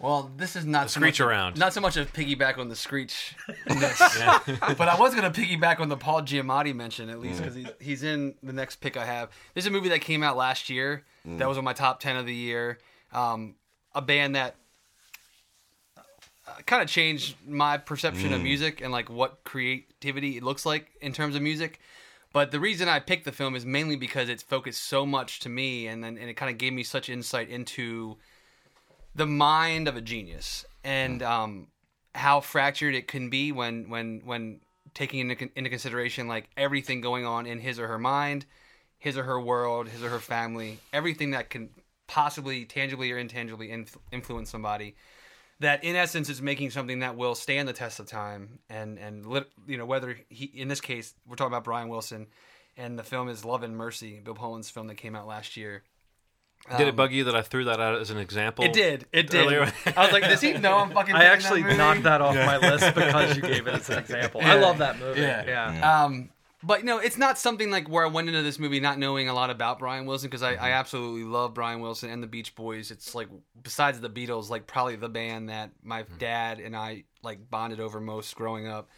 well, 0.00 0.28
this 0.36 0.56
is 0.56 0.66
not 0.66 0.90
so 0.90 0.98
screech 0.98 1.20
much, 1.20 1.26
around. 1.26 1.56
Not 1.56 1.72
so 1.72 1.80
much 1.80 1.96
a 1.96 2.04
piggyback 2.04 2.58
on 2.58 2.68
the 2.68 2.74
screech, 2.74 3.36
but 3.68 4.88
I 4.88 4.96
was 4.98 5.14
going 5.14 5.30
to 5.32 5.40
piggyback 5.40 5.78
on 5.78 5.88
the 5.88 5.96
Paul 5.96 6.22
Giamatti 6.22 6.74
mention 6.74 7.08
at 7.10 7.20
least 7.20 7.38
because 7.38 7.54
he's, 7.54 7.68
he's 7.80 8.02
in 8.02 8.34
the 8.42 8.52
next 8.52 8.76
pick 8.80 8.96
I 8.96 9.04
have. 9.04 9.30
This 9.54 9.62
is 9.62 9.68
a 9.68 9.70
movie 9.70 9.90
that 9.90 10.00
came 10.00 10.24
out 10.24 10.36
last 10.36 10.68
year. 10.68 11.04
That 11.24 11.48
was 11.48 11.58
on 11.58 11.64
my 11.64 11.74
top 11.74 12.00
ten 12.00 12.16
of 12.16 12.26
the 12.26 12.34
year. 12.34 12.78
Um, 13.12 13.54
a 13.94 14.02
band 14.02 14.34
that 14.34 14.56
kind 16.66 16.82
of 16.82 16.88
changed 16.88 17.36
my 17.46 17.78
perception 17.78 18.32
of 18.32 18.42
music 18.42 18.80
and 18.80 18.92
like 18.92 19.08
what 19.08 19.44
creativity 19.44 20.40
looks 20.40 20.66
like 20.66 20.90
in 21.00 21.12
terms 21.12 21.34
of 21.36 21.42
music. 21.42 21.80
But 22.32 22.50
the 22.50 22.60
reason 22.60 22.88
I 22.88 22.98
picked 23.00 23.24
the 23.24 23.32
film 23.32 23.54
is 23.54 23.64
mainly 23.64 23.96
because 23.96 24.28
it's 24.28 24.42
focused 24.42 24.82
so 24.82 25.06
much 25.06 25.40
to 25.40 25.48
me, 25.48 25.86
and 25.86 26.02
then 26.02 26.18
and 26.18 26.28
it 26.28 26.34
kind 26.34 26.50
of 26.50 26.58
gave 26.58 26.72
me 26.72 26.82
such 26.82 27.08
insight 27.08 27.48
into 27.48 28.16
the 29.14 29.26
mind 29.26 29.86
of 29.86 29.96
a 29.96 30.00
genius 30.00 30.64
and 30.82 31.22
um, 31.22 31.68
how 32.14 32.40
fractured 32.40 32.94
it 32.94 33.06
can 33.06 33.30
be 33.30 33.52
when 33.52 33.88
when 33.88 34.20
when 34.24 34.60
taking 34.94 35.30
into, 35.30 35.48
into 35.56 35.70
consideration 35.70 36.28
like 36.28 36.48
everything 36.56 37.00
going 37.00 37.24
on 37.24 37.46
in 37.46 37.60
his 37.60 37.78
or 37.78 37.86
her 37.88 37.98
mind, 37.98 38.46
his 38.98 39.16
or 39.16 39.22
her 39.22 39.40
world, 39.40 39.88
his 39.88 40.02
or 40.02 40.08
her 40.08 40.20
family, 40.20 40.78
everything 40.92 41.30
that 41.30 41.50
can 41.50 41.70
possibly 42.06 42.64
tangibly 42.64 43.10
or 43.12 43.18
intangibly 43.18 43.70
inf- 43.70 43.96
influence 44.12 44.50
somebody 44.50 44.94
that 45.60 45.84
in 45.84 45.96
essence 45.96 46.28
is 46.28 46.42
making 46.42 46.70
something 46.70 46.98
that 47.00 47.16
will 47.16 47.34
stand 47.34 47.68
the 47.68 47.72
test 47.72 48.00
of 48.00 48.06
time 48.06 48.58
and 48.68 48.98
and 48.98 49.24
you 49.66 49.76
know 49.78 49.86
whether 49.86 50.16
he 50.28 50.46
in 50.46 50.68
this 50.68 50.80
case 50.80 51.14
we're 51.26 51.36
talking 51.36 51.52
about 51.52 51.64
Brian 51.64 51.88
Wilson 51.88 52.26
and 52.76 52.98
the 52.98 53.04
film 53.04 53.28
is 53.28 53.44
Love 53.44 53.62
and 53.62 53.76
Mercy 53.76 54.20
Bill 54.22 54.34
Pohlad's 54.34 54.70
film 54.70 54.88
that 54.88 54.96
came 54.96 55.14
out 55.14 55.26
last 55.26 55.56
year 55.56 55.82
Did 56.76 56.88
it 56.88 56.96
bug 56.96 57.12
you 57.12 57.24
that 57.24 57.36
I 57.36 57.42
threw 57.42 57.64
that 57.66 57.78
out 57.78 58.00
as 58.00 58.10
an 58.10 58.18
example? 58.18 58.64
Um, 58.64 58.70
it 58.70 58.74
did 58.74 59.06
it 59.12 59.30
did 59.30 59.46
Earlier. 59.46 59.72
I 59.96 60.02
was 60.04 60.12
like 60.12 60.24
does 60.24 60.40
he 60.40 60.52
know 60.64 60.78
I'm 60.78 60.90
fucking 60.90 61.14
I 61.14 61.24
actually 61.24 61.60
that 61.62 61.66
movie? 61.68 61.78
knocked 61.78 62.02
that 62.04 62.20
off 62.20 62.34
my 62.34 62.56
list 62.56 62.94
because 62.94 63.36
you 63.36 63.42
gave 63.42 63.66
it 63.66 63.74
as 63.74 63.90
an 63.90 63.98
example. 63.98 64.40
I 64.42 64.54
love 64.54 64.78
that 64.78 64.98
movie. 64.98 65.20
Yeah. 65.20 65.44
Yeah. 65.46 66.04
Um, 66.04 66.30
but 66.66 66.84
no, 66.84 66.98
it's 66.98 67.18
not 67.18 67.38
something 67.38 67.70
like 67.70 67.88
where 67.88 68.04
I 68.04 68.08
went 68.08 68.28
into 68.28 68.42
this 68.42 68.58
movie 68.58 68.80
not 68.80 68.98
knowing 68.98 69.28
a 69.28 69.34
lot 69.34 69.50
about 69.50 69.78
Brian 69.78 70.06
Wilson 70.06 70.28
because 70.28 70.42
I, 70.42 70.54
I 70.54 70.70
absolutely 70.70 71.24
love 71.24 71.52
Brian 71.52 71.80
Wilson 71.80 72.10
and 72.10 72.22
the 72.22 72.26
Beach 72.26 72.54
Boys. 72.54 72.90
It's 72.90 73.14
like 73.14 73.28
besides 73.62 74.00
the 74.00 74.08
Beatles, 74.08 74.48
like 74.48 74.66
probably 74.66 74.96
the 74.96 75.08
band 75.08 75.50
that 75.50 75.70
my 75.82 76.04
dad 76.18 76.60
and 76.60 76.74
I 76.74 77.04
like 77.22 77.50
bonded 77.50 77.80
over 77.80 78.00
most 78.00 78.34
growing 78.34 78.66
up. 78.66 78.88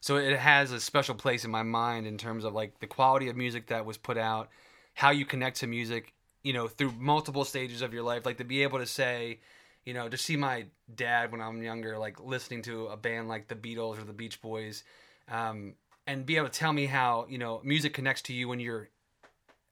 So 0.00 0.16
it 0.16 0.38
has 0.38 0.70
a 0.70 0.80
special 0.80 1.14
place 1.14 1.46
in 1.46 1.50
my 1.50 1.62
mind 1.62 2.06
in 2.06 2.18
terms 2.18 2.44
of 2.44 2.52
like 2.52 2.78
the 2.80 2.86
quality 2.86 3.30
of 3.30 3.36
music 3.36 3.68
that 3.68 3.86
was 3.86 3.96
put 3.96 4.18
out, 4.18 4.50
how 4.92 5.10
you 5.10 5.24
connect 5.24 5.60
to 5.60 5.66
music, 5.66 6.12
you 6.42 6.52
know, 6.52 6.68
through 6.68 6.92
multiple 6.98 7.46
stages 7.46 7.80
of 7.80 7.94
your 7.94 8.02
life. 8.02 8.26
Like 8.26 8.36
to 8.36 8.44
be 8.44 8.62
able 8.64 8.80
to 8.80 8.86
say, 8.86 9.40
you 9.86 9.94
know, 9.94 10.10
to 10.10 10.18
see 10.18 10.36
my 10.36 10.66
dad 10.94 11.32
when 11.32 11.40
I'm 11.40 11.62
younger, 11.62 11.96
like 11.96 12.20
listening 12.20 12.60
to 12.62 12.88
a 12.88 12.98
band 12.98 13.28
like 13.28 13.48
the 13.48 13.54
Beatles 13.54 13.98
or 13.98 14.04
the 14.04 14.12
Beach 14.12 14.42
Boys, 14.42 14.84
um, 15.30 15.74
and 16.06 16.26
be 16.26 16.36
able 16.36 16.48
to 16.48 16.58
tell 16.58 16.72
me 16.72 16.86
how 16.86 17.26
you 17.28 17.38
know 17.38 17.60
music 17.64 17.94
connects 17.94 18.22
to 18.22 18.32
you 18.32 18.48
when 18.48 18.60
you're 18.60 18.88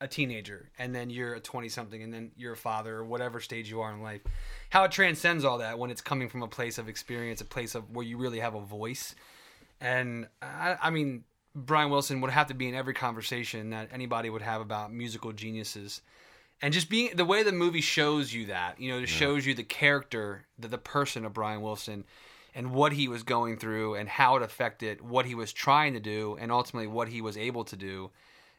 a 0.03 0.09
teenager 0.09 0.69
and 0.79 0.93
then 0.95 1.11
you're 1.11 1.35
a 1.35 1.41
20 1.41 1.69
something 1.69 2.03
and 2.03 2.13
then 2.13 2.33
you're 2.37 2.55
a 2.55 2.57
father 2.57 2.97
or 2.97 3.05
whatever 3.05 3.39
stage 3.39 3.71
you 3.71 3.81
are 3.81 3.93
in 3.93 4.03
life. 4.03 4.21
How 4.71 4.83
it 4.85 4.91
transcends 4.91 5.45
all 5.45 5.59
that 5.59 5.79
when 5.79 5.91
it's 5.91 6.01
coming 6.01 6.29
from 6.29 6.43
a 6.43 6.49
place 6.49 6.77
of 6.77 6.89
experience 6.89 7.41
a 7.41 7.45
place 7.45 7.75
of 7.75 7.89
where 7.95 8.05
you 8.05 8.19
really 8.19 8.41
have 8.41 8.57
a 8.57 8.61
voice. 8.61 9.15
And 9.81 10.27
I, 10.43 10.77
I 10.83 10.91
mean 10.91 11.25
brian 11.55 11.91
wilson 11.91 12.23
would 12.23 12.31
have 12.31 12.47
to 12.47 12.55
be 12.55 12.67
in 12.67 12.75
every 12.75 12.95
conversation 12.95 13.71
that 13.71 13.91
anybody 13.93 14.31
would 14.31 14.43
have 14.43 14.61
about 14.61 14.93
musical 14.93 15.33
geniuses. 15.33 16.03
And 16.61 16.73
just 16.73 16.89
being 16.89 17.11
the 17.15 17.25
way 17.25 17.43
the 17.43 17.53
movie 17.53 17.81
shows 17.81 18.33
you 18.33 18.47
that 18.47 18.81
you 18.81 18.91
know 18.91 18.99
it 18.99 19.09
shows 19.09 19.47
you 19.47 19.55
the 19.55 19.63
character 19.63 20.47
the, 20.59 20.69
the 20.69 20.79
person 20.79 21.25
of 21.25 21.33
brian 21.33 21.61
wilson 21.61 22.05
and 22.55 22.73
what 22.73 22.93
he 22.93 23.09
was 23.09 23.23
going 23.23 23.57
through 23.57 23.95
and 23.95 24.09
how 24.09 24.37
it 24.37 24.43
affected 24.43 25.01
what 25.01 25.27
he 25.27 25.35
was 25.35 25.53
trying 25.53 25.95
to 25.95 26.01
do 26.01 26.37
and 26.41 26.53
ultimately 26.53 26.87
what 26.87 27.09
he 27.09 27.21
was 27.21 27.37
able 27.37 27.65
to 27.65 27.77
do 27.77 28.11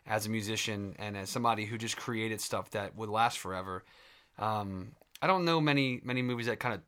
as 0.05 0.25
a 0.25 0.29
musician 0.29 0.95
and 0.99 1.15
as 1.15 1.29
somebody 1.29 1.65
who 1.65 1.77
just 1.77 1.95
created 1.97 2.41
stuff 2.41 2.71
that 2.71 2.95
would 2.95 3.09
last 3.09 3.37
forever. 3.39 3.83
Um, 4.37 4.93
i 5.21 5.27
don't 5.27 5.45
know 5.45 5.61
many 5.61 6.01
many 6.03 6.21
movies 6.21 6.47
that 6.47 6.59
kind 6.59 6.75
of 6.75 6.81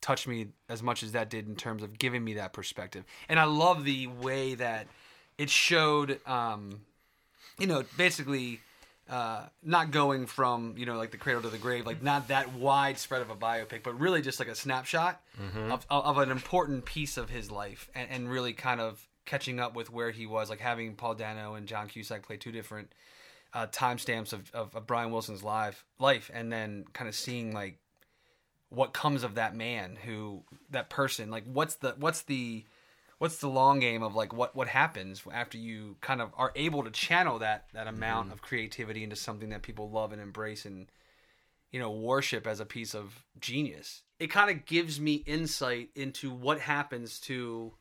touched 0.00 0.26
me 0.26 0.48
as 0.68 0.82
much 0.82 1.02
as 1.02 1.12
that 1.12 1.30
did 1.30 1.46
in 1.46 1.54
terms 1.54 1.82
of 1.82 1.98
giving 1.98 2.24
me 2.24 2.34
that 2.34 2.52
perspective. 2.52 3.04
And 3.28 3.38
i 3.38 3.44
love 3.44 3.84
the 3.84 4.06
way 4.06 4.54
that 4.54 4.86
it 5.38 5.50
showed 5.50 6.26
um, 6.26 6.80
you 7.58 7.66
know 7.66 7.84
basically 7.96 8.60
uh, 9.10 9.46
not 9.62 9.90
going 9.90 10.26
from 10.26 10.74
you 10.78 10.86
know 10.86 10.96
like 10.96 11.10
the 11.10 11.16
cradle 11.16 11.42
to 11.42 11.48
the 11.48 11.58
grave, 11.58 11.84
like 11.84 12.00
not 12.02 12.28
that 12.28 12.54
widespread 12.54 13.20
of 13.20 13.28
a 13.30 13.34
biopic, 13.34 13.82
but 13.82 13.98
really 13.98 14.22
just 14.22 14.38
like 14.38 14.48
a 14.48 14.54
snapshot 14.54 15.20
of, 15.72 15.84
of 15.90 16.18
an 16.18 16.30
important 16.30 16.84
piece 16.84 17.16
of 17.16 17.28
his 17.28 17.50
life, 17.50 17.90
and, 17.94 18.08
and 18.10 18.30
really 18.30 18.52
kind 18.52 18.80
of 18.80 19.04
catching 19.26 19.58
up 19.58 19.74
with 19.74 19.90
where 19.90 20.12
he 20.12 20.26
was, 20.26 20.48
like 20.48 20.60
having 20.60 20.94
Paul 20.94 21.14
Dano 21.14 21.54
and 21.54 21.66
John 21.66 21.88
Cusack 21.88 22.22
play 22.22 22.36
two 22.36 22.52
different 22.52 22.92
uh, 23.52 23.66
timestamps 23.66 24.32
of, 24.32 24.50
of, 24.52 24.74
of 24.76 24.86
Brian 24.86 25.10
Wilson's 25.10 25.42
life, 25.42 25.84
life, 25.98 26.30
and 26.32 26.52
then 26.52 26.84
kind 26.92 27.08
of 27.08 27.14
seeing 27.14 27.52
like 27.52 27.78
what 28.68 28.92
comes 28.92 29.24
of 29.24 29.34
that 29.34 29.56
man 29.56 29.98
who 30.04 30.44
that 30.70 30.88
person, 30.88 31.30
like 31.30 31.44
what's 31.44 31.74
the 31.76 31.94
what's 31.98 32.22
the 32.22 32.64
what's 33.20 33.36
the 33.36 33.48
long 33.48 33.78
game 33.78 34.02
of 34.02 34.14
like 34.14 34.32
what 34.32 34.56
what 34.56 34.66
happens 34.66 35.22
after 35.30 35.58
you 35.58 35.94
kind 36.00 36.22
of 36.22 36.32
are 36.38 36.52
able 36.56 36.82
to 36.82 36.90
channel 36.90 37.38
that 37.38 37.66
that 37.74 37.86
amount 37.86 38.26
mm-hmm. 38.26 38.32
of 38.32 38.42
creativity 38.42 39.04
into 39.04 39.14
something 39.14 39.50
that 39.50 39.62
people 39.62 39.90
love 39.90 40.12
and 40.12 40.22
embrace 40.22 40.64
and 40.64 40.86
you 41.70 41.78
know 41.78 41.90
worship 41.90 42.46
as 42.46 42.58
a 42.58 42.66
piece 42.66 42.94
of 42.94 43.24
genius? 43.38 44.02
It 44.18 44.28
kind 44.28 44.50
of 44.50 44.64
gives 44.64 44.98
me 44.98 45.22
insight 45.26 45.90
into 45.94 46.30
what 46.30 46.60
happens 46.60 47.20
to 47.20 47.74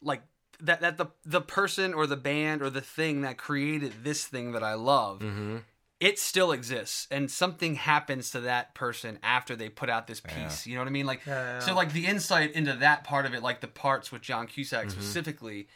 like 0.00 0.22
that 0.60 0.80
that 0.80 0.96
the 0.96 1.06
the 1.24 1.40
person 1.40 1.92
or 1.92 2.06
the 2.06 2.16
band 2.16 2.62
or 2.62 2.70
the 2.70 2.80
thing 2.80 3.22
that 3.22 3.38
created 3.38 4.04
this 4.04 4.24
thing 4.24 4.52
that 4.52 4.62
I 4.62 4.74
love 4.74 5.18
mm-hmm. 5.18 5.56
It 6.02 6.18
still 6.18 6.50
exists 6.50 7.06
and 7.12 7.30
something 7.30 7.76
happens 7.76 8.32
to 8.32 8.40
that 8.40 8.74
person 8.74 9.20
after 9.22 9.54
they 9.54 9.68
put 9.68 9.88
out 9.88 10.08
this 10.08 10.20
piece 10.20 10.66
you 10.66 10.74
know 10.74 10.80
what 10.80 10.88
i 10.88 10.90
mean? 10.90 11.06
Like 11.06 11.24
Yeah, 11.24 11.34
yeah. 11.34 11.58
so 11.60 11.74
like 11.74 11.92
the 11.92 12.06
insight 12.06 12.52
into 12.52 12.72
that 12.74 13.04
part 13.04 13.24
of 13.24 13.34
it 13.34 13.42
like 13.42 13.60
the 13.60 13.68
parts 13.68 14.10
with 14.10 14.20
john 14.20 14.48
cusack 14.48 14.86
mm-hmm. 14.86 14.90
specifically 14.90 15.68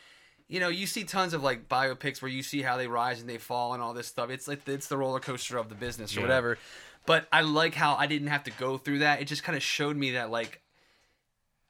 you 0.48 0.58
know 0.60 0.68
you 0.68 0.86
see 0.86 1.04
tons 1.04 1.32
of 1.32 1.42
like 1.42 1.68
biopics 1.68 2.20
where 2.20 2.30
you 2.30 2.42
see 2.42 2.62
how 2.62 2.76
they 2.76 2.88
rise 2.88 3.20
and 3.20 3.30
they 3.30 3.38
fall 3.38 3.74
and 3.74 3.82
all 3.82 3.94
this 3.94 4.06
stuff. 4.06 4.30
It's 4.30 4.46
like 4.46 4.68
it's 4.68 4.88
the 4.88 4.96
roller 4.96 5.20
coaster 5.20 5.58
of 5.58 5.68
the 5.68 5.74
business 5.74 6.16
or 6.16 6.20
whatever. 6.20 6.58
But 7.04 7.26
i 7.32 7.40
like 7.42 7.74
how 7.74 7.94
i 7.94 8.06
didn't 8.06 8.28
have 8.28 8.44
to 8.44 8.50
go 8.52 8.78
through 8.78 9.00
that. 9.00 9.20
It 9.20 9.26
just 9.26 9.42
kind 9.42 9.56
of 9.56 9.62
showed 9.62 9.96
me 9.96 10.12
that 10.12 10.30
like 10.30 10.60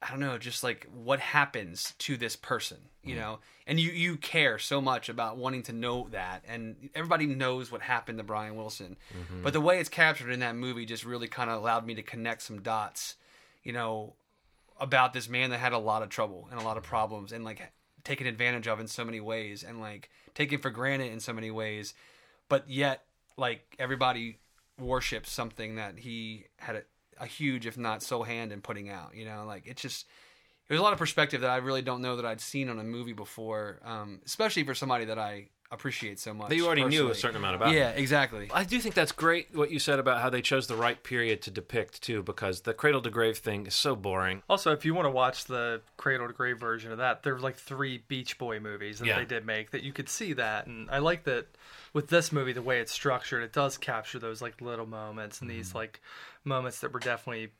I 0.03 0.11
don't 0.11 0.21
know, 0.21 0.37
just 0.37 0.63
like 0.63 0.87
what 0.93 1.21
happens 1.21 1.95
to 2.01 2.17
this 2.17 2.37
person, 2.37 2.79
you 3.03 3.15
mm. 3.15 3.19
know, 3.19 3.39
and 3.67 3.81
you 3.81 3.91
you 3.91 4.17
care 4.17 4.59
so 4.59 4.81
much 4.81 5.09
about 5.09 5.39
wanting 5.39 5.63
to 5.65 5.73
know 5.73 6.09
that, 6.11 6.45
and 6.47 6.91
everybody 6.95 7.27
knows 7.27 7.73
what 7.73 7.81
happened 7.81 8.19
to 8.19 8.25
Brian 8.25 8.57
Wilson, 8.57 8.97
mm-hmm. 9.17 9.43
but 9.43 9.53
the 9.53 9.61
way 9.61 9.81
it's 9.81 9.89
captured 9.89 10.31
in 10.31 10.41
that 10.41 10.55
movie 10.55 10.85
just 10.85 11.05
really 11.05 11.29
kind 11.29 11.51
of 11.51 11.57
allowed 11.57 11.87
me 11.87 11.95
to 11.95 12.03
connect 12.03 12.43
some 12.43 12.61
dots, 12.61 13.15
you 13.63 13.73
know, 13.73 14.15
about 14.79 15.15
this 15.15 15.29
man 15.29 15.51
that 15.51 15.59
had 15.59 15.73
a 15.73 15.79
lot 15.79 16.03
of 16.03 16.11
trouble 16.11 16.47
and 16.51 16.61
a 16.61 16.65
lot 16.65 16.77
of 16.77 16.83
problems, 16.83 17.33
and 17.33 17.45
like 17.45 17.73
taken 18.05 18.27
advantage 18.27 18.69
of 18.69 18.79
in 18.79 18.87
so 18.87 19.05
many 19.05 19.21
ways, 19.21 19.63
and 19.63 19.81
like 19.81 20.11
taken 20.35 20.61
for 20.61 20.71
granted 20.71 21.11
in 21.11 21.21
so 21.21 21.33
many 21.33 21.51
ways, 21.51 21.95
but 22.49 22.69
yet 22.69 23.05
like 23.39 23.75
everybody 23.79 24.39
worships 24.79 25.33
something 25.33 25.77
that 25.77 25.99
he 26.01 26.45
had 26.59 26.85
a, 27.19 27.27
huge, 27.27 27.67
if 27.67 27.77
not 27.77 28.03
sole 28.03 28.23
hand 28.23 28.53
in 28.53 28.61
putting 28.61 28.89
out. 28.89 29.15
You 29.15 29.25
know, 29.25 29.45
like 29.47 29.67
it's 29.67 29.83
just 29.83 30.07
there's 30.69 30.81
a 30.81 30.83
lot 30.83 30.93
of 30.93 30.99
perspective 30.99 31.43
that 31.43 31.51
I 31.51 31.57
really 31.57 31.83
don't 31.83 32.03
know 32.03 32.17
that 32.17 32.27
I'd 32.27 32.41
seen 32.41 32.69
on 32.69 32.79
a 32.79 32.85
movie 32.85 33.13
before, 33.13 33.81
um, 33.85 34.21
especially 34.27 34.65
for 34.65 34.75
somebody 34.75 35.05
that 35.07 35.19
I 35.19 35.49
appreciate 35.71 36.19
so 36.19 36.33
much. 36.33 36.49
that 36.49 36.57
you 36.57 36.67
already 36.67 36.85
knew 36.85 37.11
a 37.11 37.15
certain 37.15 37.37
amount 37.37 37.57
about. 37.57 37.73
Yeah, 37.73 37.91
exactly. 37.91 38.49
I 38.53 38.65
do 38.65 38.79
think 38.81 38.95
that's 38.95 39.13
great 39.13 39.55
what 39.55 39.71
you 39.71 39.79
said 39.79 39.99
about 39.99 40.21
how 40.21 40.31
they 40.31 40.43
chose 40.43 40.67
the 40.67 40.77
right 40.77 41.03
period 41.03 41.43
to 41.43 41.51
depict 41.51 42.03
too, 42.03 42.23
because 42.23 42.63
the 42.63 42.75
cradle 42.75 43.03
to 43.03 43.11
grave 43.11 43.39
thing 43.39 43.67
is 43.67 43.75
so 43.75 43.97
boring. 43.97 44.43
Also, 44.49 44.73
if 44.73 44.85
you 44.85 44.95
want 44.95 45.07
to 45.07 45.11
watch 45.11 45.45
the 45.45 45.81
Cradle 45.97 46.29
to 46.29 46.33
Grave 46.33 46.59
version 46.59 46.93
of 46.93 46.99
that, 46.99 47.23
there's 47.23 47.43
like 47.43 47.57
three 47.57 48.03
Beach 48.09 48.39
Boy 48.39 48.61
movies 48.61 48.99
that 49.01 49.07
Yeah. 49.07 49.19
they 49.19 49.25
did 49.25 49.45
make 49.45 49.71
that 49.73 49.83
you 49.83 49.93
could 49.93 50.09
see 50.09 50.33
that, 50.35 50.67
and 50.67 50.91
I 50.91 50.99
like 50.99 51.25
that 51.25 51.47
with 51.93 52.09
this 52.09 52.31
movie 52.31 52.53
the 52.53 52.63
way 52.63 52.81
it's 52.81 52.93
structured, 52.93 53.43
it 53.43 53.53
does 53.53 53.79
capture 53.79 54.19
those 54.19 54.43
like 54.43 54.61
little 54.61 54.87
moments 54.87 55.41
and 55.41 55.51
these 55.51 55.71
mm-hmm. 55.71 55.79
like 55.79 56.01
moments 56.45 56.81
that 56.81 56.93
were 56.93 57.01
definitely, 57.01 57.53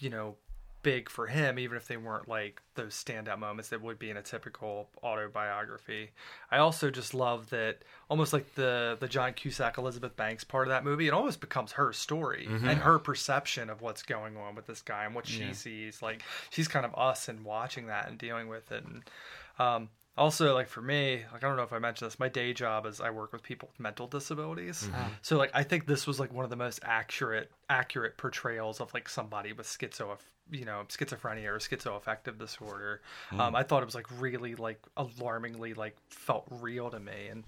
you 0.00 0.10
know, 0.10 0.36
big 0.82 1.08
for 1.08 1.26
him, 1.26 1.58
even 1.58 1.76
if 1.76 1.86
they 1.86 1.96
weren't 1.96 2.28
like 2.28 2.60
those 2.74 2.94
standout 2.94 3.38
moments 3.38 3.68
that 3.70 3.82
would 3.82 3.98
be 3.98 4.10
in 4.10 4.16
a 4.16 4.22
typical 4.22 4.88
autobiography. 5.02 6.10
I 6.50 6.58
also 6.58 6.90
just 6.90 7.14
love 7.14 7.50
that 7.50 7.78
almost 8.08 8.32
like 8.32 8.54
the 8.54 8.96
the 9.00 9.08
John 9.08 9.32
Cusack 9.34 9.78
Elizabeth 9.78 10.16
Banks 10.16 10.44
part 10.44 10.66
of 10.66 10.70
that 10.70 10.84
movie, 10.84 11.06
it 11.06 11.12
almost 11.12 11.40
becomes 11.40 11.72
her 11.72 11.92
story 11.92 12.46
and 12.68 12.78
her 12.80 12.98
perception 12.98 13.70
of 13.70 13.82
what's 13.82 14.02
going 14.02 14.36
on 14.36 14.54
with 14.54 14.66
this 14.66 14.82
guy 14.82 15.04
and 15.04 15.14
what 15.14 15.26
she 15.26 15.52
sees. 15.54 16.02
Like 16.02 16.22
she's 16.50 16.68
kind 16.68 16.86
of 16.86 16.94
us 16.96 17.28
and 17.28 17.44
watching 17.44 17.86
that 17.86 18.08
and 18.08 18.18
dealing 18.18 18.48
with 18.48 18.72
it. 18.72 18.84
And 18.84 19.02
um, 19.58 19.88
also, 20.20 20.52
like 20.54 20.68
for 20.68 20.82
me, 20.82 21.22
like 21.32 21.42
I 21.42 21.48
don't 21.48 21.56
know 21.56 21.62
if 21.62 21.72
I 21.72 21.78
mentioned 21.78 22.10
this, 22.10 22.18
my 22.20 22.28
day 22.28 22.52
job 22.52 22.84
is 22.84 23.00
I 23.00 23.08
work 23.08 23.32
with 23.32 23.42
people 23.42 23.70
with 23.72 23.80
mental 23.80 24.06
disabilities. 24.06 24.86
So 25.22 25.38
like 25.38 25.50
I 25.54 25.62
think 25.62 25.86
this 25.86 26.06
was 26.06 26.20
like 26.20 26.30
one 26.32 26.44
of 26.44 26.50
the 26.50 26.56
most 26.56 26.80
accurate 26.84 27.50
accurate 27.70 28.18
portrayals 28.18 28.80
of 28.80 28.92
like 28.92 29.08
somebody 29.08 29.54
with 29.54 29.66
schizo 29.66 30.18
you 30.50 30.64
know 30.66 30.82
schizophrenia 30.88 31.46
or 31.46 31.58
schizoaffective 31.58 32.38
disorder. 32.38 33.00
Um, 33.40 33.56
I 33.56 33.62
thought 33.62 33.82
it 33.82 33.86
was 33.86 33.94
like 33.94 34.08
really 34.20 34.56
like 34.56 34.80
alarmingly 34.98 35.72
like 35.72 35.96
felt 36.10 36.46
real 36.50 36.90
to 36.90 37.00
me, 37.00 37.28
and 37.30 37.44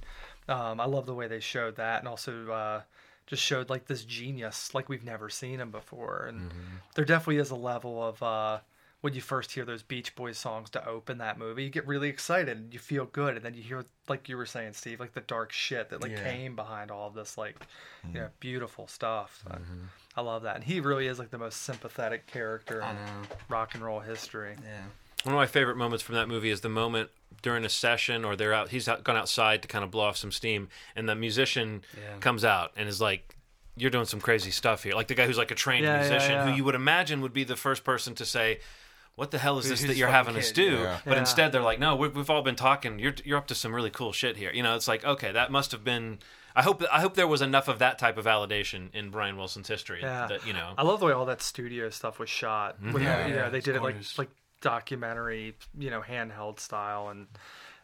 um, 0.48 0.80
I 0.80 0.86
love 0.86 1.04
the 1.04 1.14
way 1.14 1.28
they 1.28 1.40
showed 1.40 1.76
that, 1.76 1.98
and 2.00 2.08
also. 2.08 2.50
Uh, 2.50 2.80
just 3.24 3.42
showed 3.44 3.70
like 3.70 3.86
this 3.86 4.04
genius 4.04 4.74
like 4.74 4.88
we've 4.88 5.04
never 5.04 5.30
seen 5.30 5.60
him 5.60 5.70
before 5.70 6.26
and 6.28 6.50
there 6.96 7.04
definitely 7.04 7.36
is 7.36 7.50
a 7.52 7.56
level 7.56 8.02
of 8.02 8.20
uh 8.20 8.58
when 9.02 9.12
you 9.14 9.20
first 9.20 9.50
hear 9.52 9.64
those 9.64 9.82
Beach 9.82 10.14
Boys 10.14 10.38
songs 10.38 10.70
to 10.70 10.88
open 10.88 11.18
that 11.18 11.36
movie, 11.38 11.64
you 11.64 11.70
get 11.70 11.86
really 11.86 12.08
excited 12.08 12.56
and 12.56 12.72
you 12.72 12.78
feel 12.78 13.04
good, 13.04 13.36
and 13.36 13.44
then 13.44 13.52
you 13.52 13.62
hear, 13.62 13.84
like 14.08 14.28
you 14.28 14.36
were 14.36 14.46
saying, 14.46 14.72
Steve, 14.72 15.00
like 15.00 15.12
the 15.12 15.20
dark 15.20 15.52
shit 15.52 15.90
that 15.90 16.00
like 16.00 16.12
Yeah. 16.12 16.22
came 16.22 16.56
behind 16.56 16.90
all 16.90 17.08
of 17.08 17.14
this, 17.14 17.36
like, 17.36 17.58
mm-hmm. 17.58 18.14
you 18.16 18.22
know, 18.22 18.28
beautiful 18.38 18.86
stuff. 18.86 19.42
So, 19.44 19.50
mm-hmm. 19.50 19.84
I 20.16 20.20
love 20.20 20.42
that, 20.44 20.54
and 20.54 20.64
he 20.64 20.80
really 20.80 21.08
is 21.08 21.18
like 21.18 21.30
the 21.30 21.38
most 21.38 21.62
sympathetic 21.62 22.26
character 22.26 22.80
in 22.80 22.96
rock 23.48 23.74
and 23.74 23.82
roll 23.84 24.00
history. 24.00 24.54
Yeah. 24.62 24.82
One 25.24 25.34
of 25.34 25.38
my 25.38 25.46
favorite 25.46 25.76
moments 25.76 26.02
from 26.02 26.14
that 26.14 26.28
movie 26.28 26.50
is 26.50 26.60
the 26.60 26.68
moment 26.68 27.10
during 27.42 27.64
a 27.64 27.68
session 27.68 28.24
or 28.24 28.36
they're 28.36 28.54
out. 28.54 28.68
He's 28.68 28.88
out, 28.88 29.02
gone 29.04 29.16
outside 29.16 29.62
to 29.62 29.68
kind 29.68 29.82
of 29.84 29.90
blow 29.90 30.04
off 30.04 30.16
some 30.16 30.30
steam, 30.32 30.68
and 30.94 31.08
the 31.08 31.14
musician 31.16 31.82
Yeah. 31.96 32.18
comes 32.20 32.44
out 32.44 32.70
and 32.76 32.88
is 32.88 33.00
like, 33.00 33.36
"You're 33.76 33.90
doing 33.90 34.04
some 34.04 34.20
crazy 34.20 34.52
stuff 34.52 34.84
here." 34.84 34.94
Like 34.94 35.08
the 35.08 35.14
guy 35.14 35.26
who's 35.26 35.38
like 35.38 35.50
a 35.50 35.56
trained 35.56 35.84
Yeah, 35.84 36.02
yeah, 36.02 36.08
musician, 36.08 36.32
yeah. 36.32 36.44
who 36.50 36.56
you 36.56 36.62
would 36.64 36.74
imagine 36.76 37.20
would 37.20 37.32
be 37.32 37.42
the 37.42 37.56
first 37.56 37.82
person 37.82 38.14
to 38.14 38.24
say. 38.24 38.60
What 39.14 39.30
the 39.30 39.38
hell 39.38 39.58
is 39.58 39.68
this 39.68 39.80
Who's 39.80 39.88
that 39.90 39.96
you're 39.96 40.08
fucking 40.08 40.26
having 40.34 40.36
us 40.40 40.52
do? 40.52 40.70
Yeah. 40.72 40.98
But 41.04 41.12
Yeah. 41.14 41.18
instead, 41.20 41.52
they're 41.52 41.60
like, 41.60 41.78
"No, 41.78 41.94
we've, 41.96 42.14
we've 42.16 42.30
all 42.30 42.42
been 42.42 42.56
talking. 42.56 42.98
You're 42.98 43.14
you're 43.24 43.36
up 43.38 43.46
to 43.48 43.54
some 43.54 43.74
really 43.74 43.90
cool 43.90 44.12
shit 44.12 44.36
here." 44.38 44.50
You 44.52 44.62
know, 44.62 44.74
it's 44.74 44.88
like, 44.88 45.04
okay, 45.04 45.32
that 45.32 45.50
must 45.52 45.70
have 45.72 45.84
been. 45.84 46.18
I 46.56 46.62
hope 46.62 46.82
I 46.90 47.00
hope 47.00 47.14
there 47.14 47.26
was 47.26 47.42
enough 47.42 47.68
of 47.68 47.78
that 47.78 47.98
type 47.98 48.16
of 48.18 48.24
validation 48.24 48.94
in 48.94 49.10
Brian 49.10 49.36
Wilson's 49.36 49.68
history 49.68 50.00
Yeah, 50.02 50.26
that 50.28 50.46
you 50.46 50.52
know. 50.52 50.74
I 50.78 50.82
love 50.82 51.00
the 51.00 51.06
way 51.06 51.12
all 51.12 51.26
that 51.26 51.42
studio 51.42 51.88
stuff 51.90 52.18
was 52.18 52.28
shot. 52.30 52.76
With, 52.82 53.02
Yeah, 53.02 53.26
you 53.26 53.34
know, 53.34 53.40
yeah, 53.44 53.48
they 53.50 53.60
did 53.60 53.76
it 53.76 53.82
like 53.82 53.96
like 54.16 54.30
documentary, 54.60 55.54
you 55.78 55.90
know, 55.90 56.00
handheld 56.00 56.58
style, 56.58 57.08
and 57.08 57.26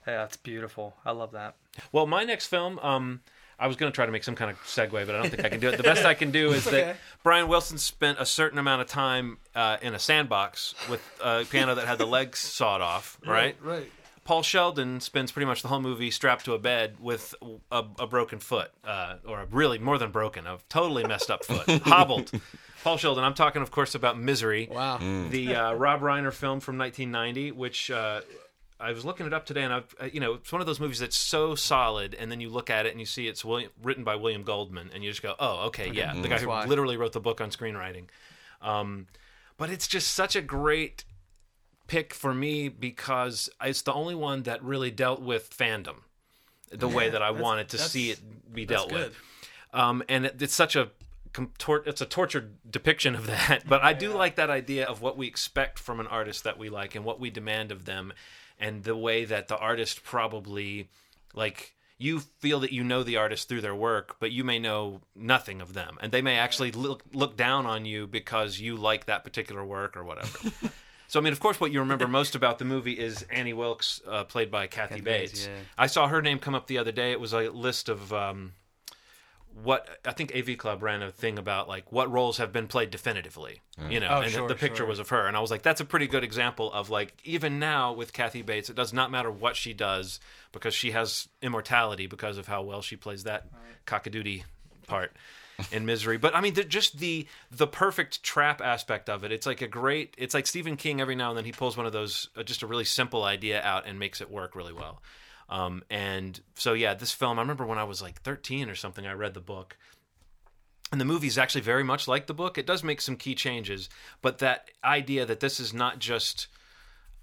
yeah, 0.06 0.24
it's 0.24 0.36
beautiful. 0.38 0.96
I 1.04 1.10
love 1.12 1.32
that. 1.32 1.56
Well, 1.92 2.06
my 2.06 2.24
next 2.24 2.46
film, 2.46 2.78
um, 2.80 3.20
I 3.58 3.66
was 3.66 3.76
going 3.76 3.90
to 3.90 3.94
try 3.94 4.06
to 4.06 4.12
make 4.12 4.22
some 4.24 4.34
kind 4.36 4.50
of 4.50 4.58
segue, 4.62 4.90
but 4.92 5.10
I 5.14 5.20
don't 5.20 5.30
think 5.30 5.44
I 5.44 5.48
can 5.48 5.60
do 5.60 5.68
it. 5.68 5.76
The 5.78 5.82
best 5.82 6.04
I 6.04 6.14
can 6.14 6.30
do 6.30 6.52
is 6.52 6.66
okay. 6.66 6.80
that 6.82 6.96
Brian 7.22 7.48
Wilson 7.48 7.78
spent 7.78 8.18
a 8.20 8.26
certain 8.26 8.58
amount 8.58 8.82
of 8.82 8.86
time 8.88 9.38
uh, 9.54 9.78
in 9.82 9.94
a 9.94 9.98
sandbox 9.98 10.74
with 10.88 11.00
a 11.22 11.44
piano 11.50 11.74
that 11.74 11.86
had 11.86 11.98
the 11.98 12.06
legs 12.06 12.38
sawed 12.38 12.80
off, 12.80 13.18
right? 13.26 13.56
Right. 13.62 13.90
Paul 14.24 14.42
Sheldon 14.42 15.00
spends 15.00 15.32
pretty 15.32 15.46
much 15.46 15.62
the 15.62 15.68
whole 15.68 15.80
movie 15.80 16.10
strapped 16.10 16.44
to 16.44 16.52
a 16.52 16.58
bed 16.58 16.96
with 17.00 17.34
a, 17.72 17.82
a 17.98 18.06
broken 18.06 18.38
foot, 18.40 18.70
uh, 18.84 19.16
or 19.26 19.40
a 19.40 19.46
really 19.46 19.78
more 19.78 19.96
than 19.96 20.10
broken, 20.10 20.46
a 20.46 20.58
totally 20.68 21.02
messed 21.06 21.30
up 21.30 21.44
foot, 21.44 21.66
hobbled. 21.82 22.30
Paul 22.84 22.96
Sheldon. 22.98 23.24
I'm 23.24 23.32
talking, 23.34 23.62
of 23.62 23.70
course, 23.70 23.94
about 23.94 24.18
Misery, 24.18 24.68
Wow. 24.70 24.98
the 25.30 25.54
uh, 25.54 25.72
Rob 25.72 26.00
Reiner 26.02 26.32
film 26.32 26.60
from 26.60 26.76
1990, 26.78 27.52
which 27.52 27.90
uh, 27.90 28.20
I 28.80 28.92
was 28.92 29.04
looking 29.04 29.26
it 29.26 29.34
up 29.34 29.44
today, 29.44 29.62
and 29.64 29.72
I've, 29.72 29.94
uh, 30.00 30.04
you 30.12 30.20
know, 30.20 30.34
it's 30.34 30.52
one 30.52 30.60
of 30.60 30.66
those 30.66 30.78
movies 30.78 31.00
that's 31.00 31.16
so 31.16 31.54
solid, 31.54 32.14
and 32.14 32.30
then 32.30 32.40
you 32.40 32.48
look 32.48 32.70
at 32.70 32.86
it 32.86 32.90
and 32.90 33.00
you 33.00 33.06
see 33.06 33.26
it's 33.26 33.44
William, 33.44 33.70
written 33.82 34.04
by 34.04 34.16
William 34.16 34.44
Goldman, 34.44 34.90
and 34.94 35.02
you 35.02 35.10
just 35.10 35.22
go, 35.22 35.34
oh, 35.38 35.66
okay, 35.66 35.90
yeah, 35.90 36.14
the 36.14 36.28
guy 36.28 36.38
who 36.38 36.48
why. 36.48 36.64
literally 36.64 36.96
wrote 36.96 37.12
the 37.12 37.20
book 37.20 37.40
on 37.40 37.50
screenwriting. 37.50 38.04
Um, 38.62 39.06
but 39.56 39.70
it's 39.70 39.88
just 39.88 40.14
such 40.14 40.36
a 40.36 40.40
great 40.40 41.04
pick 41.88 42.14
for 42.14 42.32
me 42.32 42.68
because 42.68 43.50
it's 43.62 43.82
the 43.82 43.92
only 43.92 44.14
one 44.14 44.44
that 44.44 44.62
really 44.62 44.90
dealt 44.90 45.20
with 45.20 45.50
fandom 45.50 45.96
the 46.70 46.88
way 46.88 47.10
that 47.10 47.22
I 47.22 47.30
wanted 47.30 47.70
to 47.70 47.78
see 47.78 48.10
it 48.10 48.20
be 48.52 48.66
dealt 48.66 48.92
with. 48.92 49.16
Um, 49.72 50.02
and 50.08 50.26
it, 50.26 50.40
it's 50.40 50.54
such 50.54 50.76
a 50.76 50.90
it's 51.86 52.00
a 52.00 52.06
tortured 52.06 52.56
depiction 52.70 53.14
of 53.14 53.26
that. 53.26 53.62
But 53.66 53.82
I 53.82 53.92
do 53.92 54.12
like 54.12 54.36
that 54.36 54.50
idea 54.50 54.86
of 54.86 55.02
what 55.02 55.16
we 55.16 55.26
expect 55.26 55.78
from 55.78 56.00
an 56.00 56.06
artist 56.06 56.44
that 56.44 56.58
we 56.58 56.68
like 56.68 56.94
and 56.94 57.04
what 57.04 57.20
we 57.20 57.30
demand 57.30 57.70
of 57.72 57.84
them, 57.84 58.12
and 58.58 58.84
the 58.84 58.96
way 58.96 59.24
that 59.24 59.48
the 59.48 59.56
artist 59.56 60.02
probably 60.04 60.88
like. 61.34 61.74
You 62.00 62.20
feel 62.20 62.60
that 62.60 62.70
you 62.70 62.84
know 62.84 63.02
the 63.02 63.16
artist 63.16 63.48
through 63.48 63.60
their 63.62 63.74
work, 63.74 64.18
but 64.20 64.30
you 64.30 64.44
may 64.44 64.60
know 64.60 65.00
nothing 65.16 65.60
of 65.60 65.74
them, 65.74 65.98
and 66.00 66.12
they 66.12 66.22
may 66.22 66.38
actually 66.38 66.70
look 66.70 67.02
look 67.12 67.36
down 67.36 67.66
on 67.66 67.86
you 67.86 68.06
because 68.06 68.60
you 68.60 68.76
like 68.76 69.06
that 69.06 69.24
particular 69.24 69.64
work 69.64 69.96
or 69.96 70.04
whatever. 70.04 70.38
So 71.10 71.18
I 71.18 71.22
mean, 71.22 71.32
of 71.32 71.40
course, 71.40 71.58
what 71.58 71.72
you 71.72 71.80
remember 71.80 72.06
most 72.06 72.34
about 72.34 72.58
the 72.58 72.66
movie 72.66 72.92
is 72.92 73.22
Annie 73.30 73.54
Wilkes, 73.54 74.02
uh, 74.06 74.24
played 74.24 74.50
by 74.50 74.66
Kathy, 74.66 75.00
Bates, 75.00 75.32
Bates. 75.32 75.46
yeah. 75.46 75.54
I 75.78 75.86
saw 75.86 76.06
her 76.06 76.20
name 76.20 76.38
come 76.38 76.54
up 76.54 76.66
the 76.66 76.76
other 76.76 76.92
day. 76.92 77.12
It 77.12 77.18
was 77.18 77.32
a 77.32 77.48
list 77.48 77.88
of 77.88 78.12
um, 78.12 78.52
what 79.62 79.88
I 80.04 80.12
think 80.12 80.34
AV 80.34 80.56
Club 80.58 80.82
ran 80.82 81.02
a 81.02 81.10
thing 81.10 81.38
about 81.38 81.68
like 81.68 81.90
what 81.92 82.10
roles 82.10 82.38
have 82.38 82.52
been 82.52 82.66
played 82.68 82.90
definitively. 82.90 83.60
You 83.88 84.00
know, 84.00 84.08
Oh, 84.10 84.20
and 84.22 84.30
sure, 84.32 84.48
the 84.48 84.54
picture 84.54 84.78
sure. 84.78 84.86
was 84.86 84.98
of 84.98 85.08
her, 85.10 85.26
and 85.26 85.36
I 85.36 85.40
was 85.40 85.50
like, 85.50 85.62
that's 85.62 85.80
a 85.80 85.84
pretty 85.84 86.06
good 86.06 86.24
example 86.24 86.72
of 86.72 86.90
like 86.90 87.14
even 87.24 87.58
now 87.58 87.92
with 87.92 88.12
Kathy 88.12 88.42
Bates, 88.42 88.68
it 88.70 88.76
does 88.76 88.92
not 88.92 89.10
matter 89.10 89.30
what 89.30 89.56
she 89.56 89.72
does 89.72 90.20
because 90.52 90.74
she 90.74 90.90
has 90.92 91.28
immortality 91.42 92.06
because 92.06 92.38
of 92.38 92.46
how 92.48 92.62
well 92.62 92.82
she 92.82 92.96
plays 92.96 93.24
that 93.24 93.46
cockadoodie 93.86 94.44
part 94.86 95.12
in 95.72 95.84
misery 95.84 96.16
but 96.18 96.36
i 96.36 96.40
mean 96.40 96.54
the, 96.54 96.62
just 96.62 96.98
the 97.00 97.26
the 97.50 97.66
perfect 97.66 98.22
trap 98.22 98.60
aspect 98.60 99.10
of 99.10 99.24
it 99.24 99.32
it's 99.32 99.44
like 99.44 99.60
a 99.60 99.66
great 99.66 100.14
it's 100.16 100.32
like 100.32 100.46
stephen 100.46 100.76
king 100.76 101.00
every 101.00 101.16
now 101.16 101.30
and 101.30 101.36
then 101.38 101.44
he 101.44 101.50
pulls 101.50 101.76
one 101.76 101.84
of 101.84 101.90
those 101.92 102.28
uh, 102.36 102.44
just 102.44 102.62
a 102.62 102.66
really 102.66 102.84
simple 102.84 103.24
idea 103.24 103.60
out 103.62 103.84
and 103.86 103.98
makes 103.98 104.20
it 104.20 104.30
work 104.30 104.54
really 104.54 104.72
well 104.72 105.02
um, 105.48 105.82
and 105.90 106.40
so 106.54 106.72
yeah 106.72 106.94
this 106.94 107.12
film 107.12 107.38
i 107.38 107.42
remember 107.42 107.66
when 107.66 107.78
i 107.78 107.84
was 107.84 108.02
like 108.02 108.20
13 108.22 108.68
or 108.68 108.74
something 108.74 109.06
i 109.06 109.12
read 109.12 109.34
the 109.34 109.40
book 109.40 109.76
and 110.90 111.00
the 111.00 111.04
movie 111.04 111.26
is 111.26 111.38
actually 111.38 111.60
very 111.60 111.84
much 111.84 112.08
like 112.08 112.26
the 112.26 112.34
book 112.34 112.58
it 112.58 112.66
does 112.66 112.82
make 112.84 113.00
some 113.00 113.16
key 113.16 113.34
changes 113.34 113.88
but 114.22 114.38
that 114.38 114.70
idea 114.84 115.24
that 115.26 115.40
this 115.40 115.58
is 115.60 115.72
not 115.74 115.98
just 115.98 116.46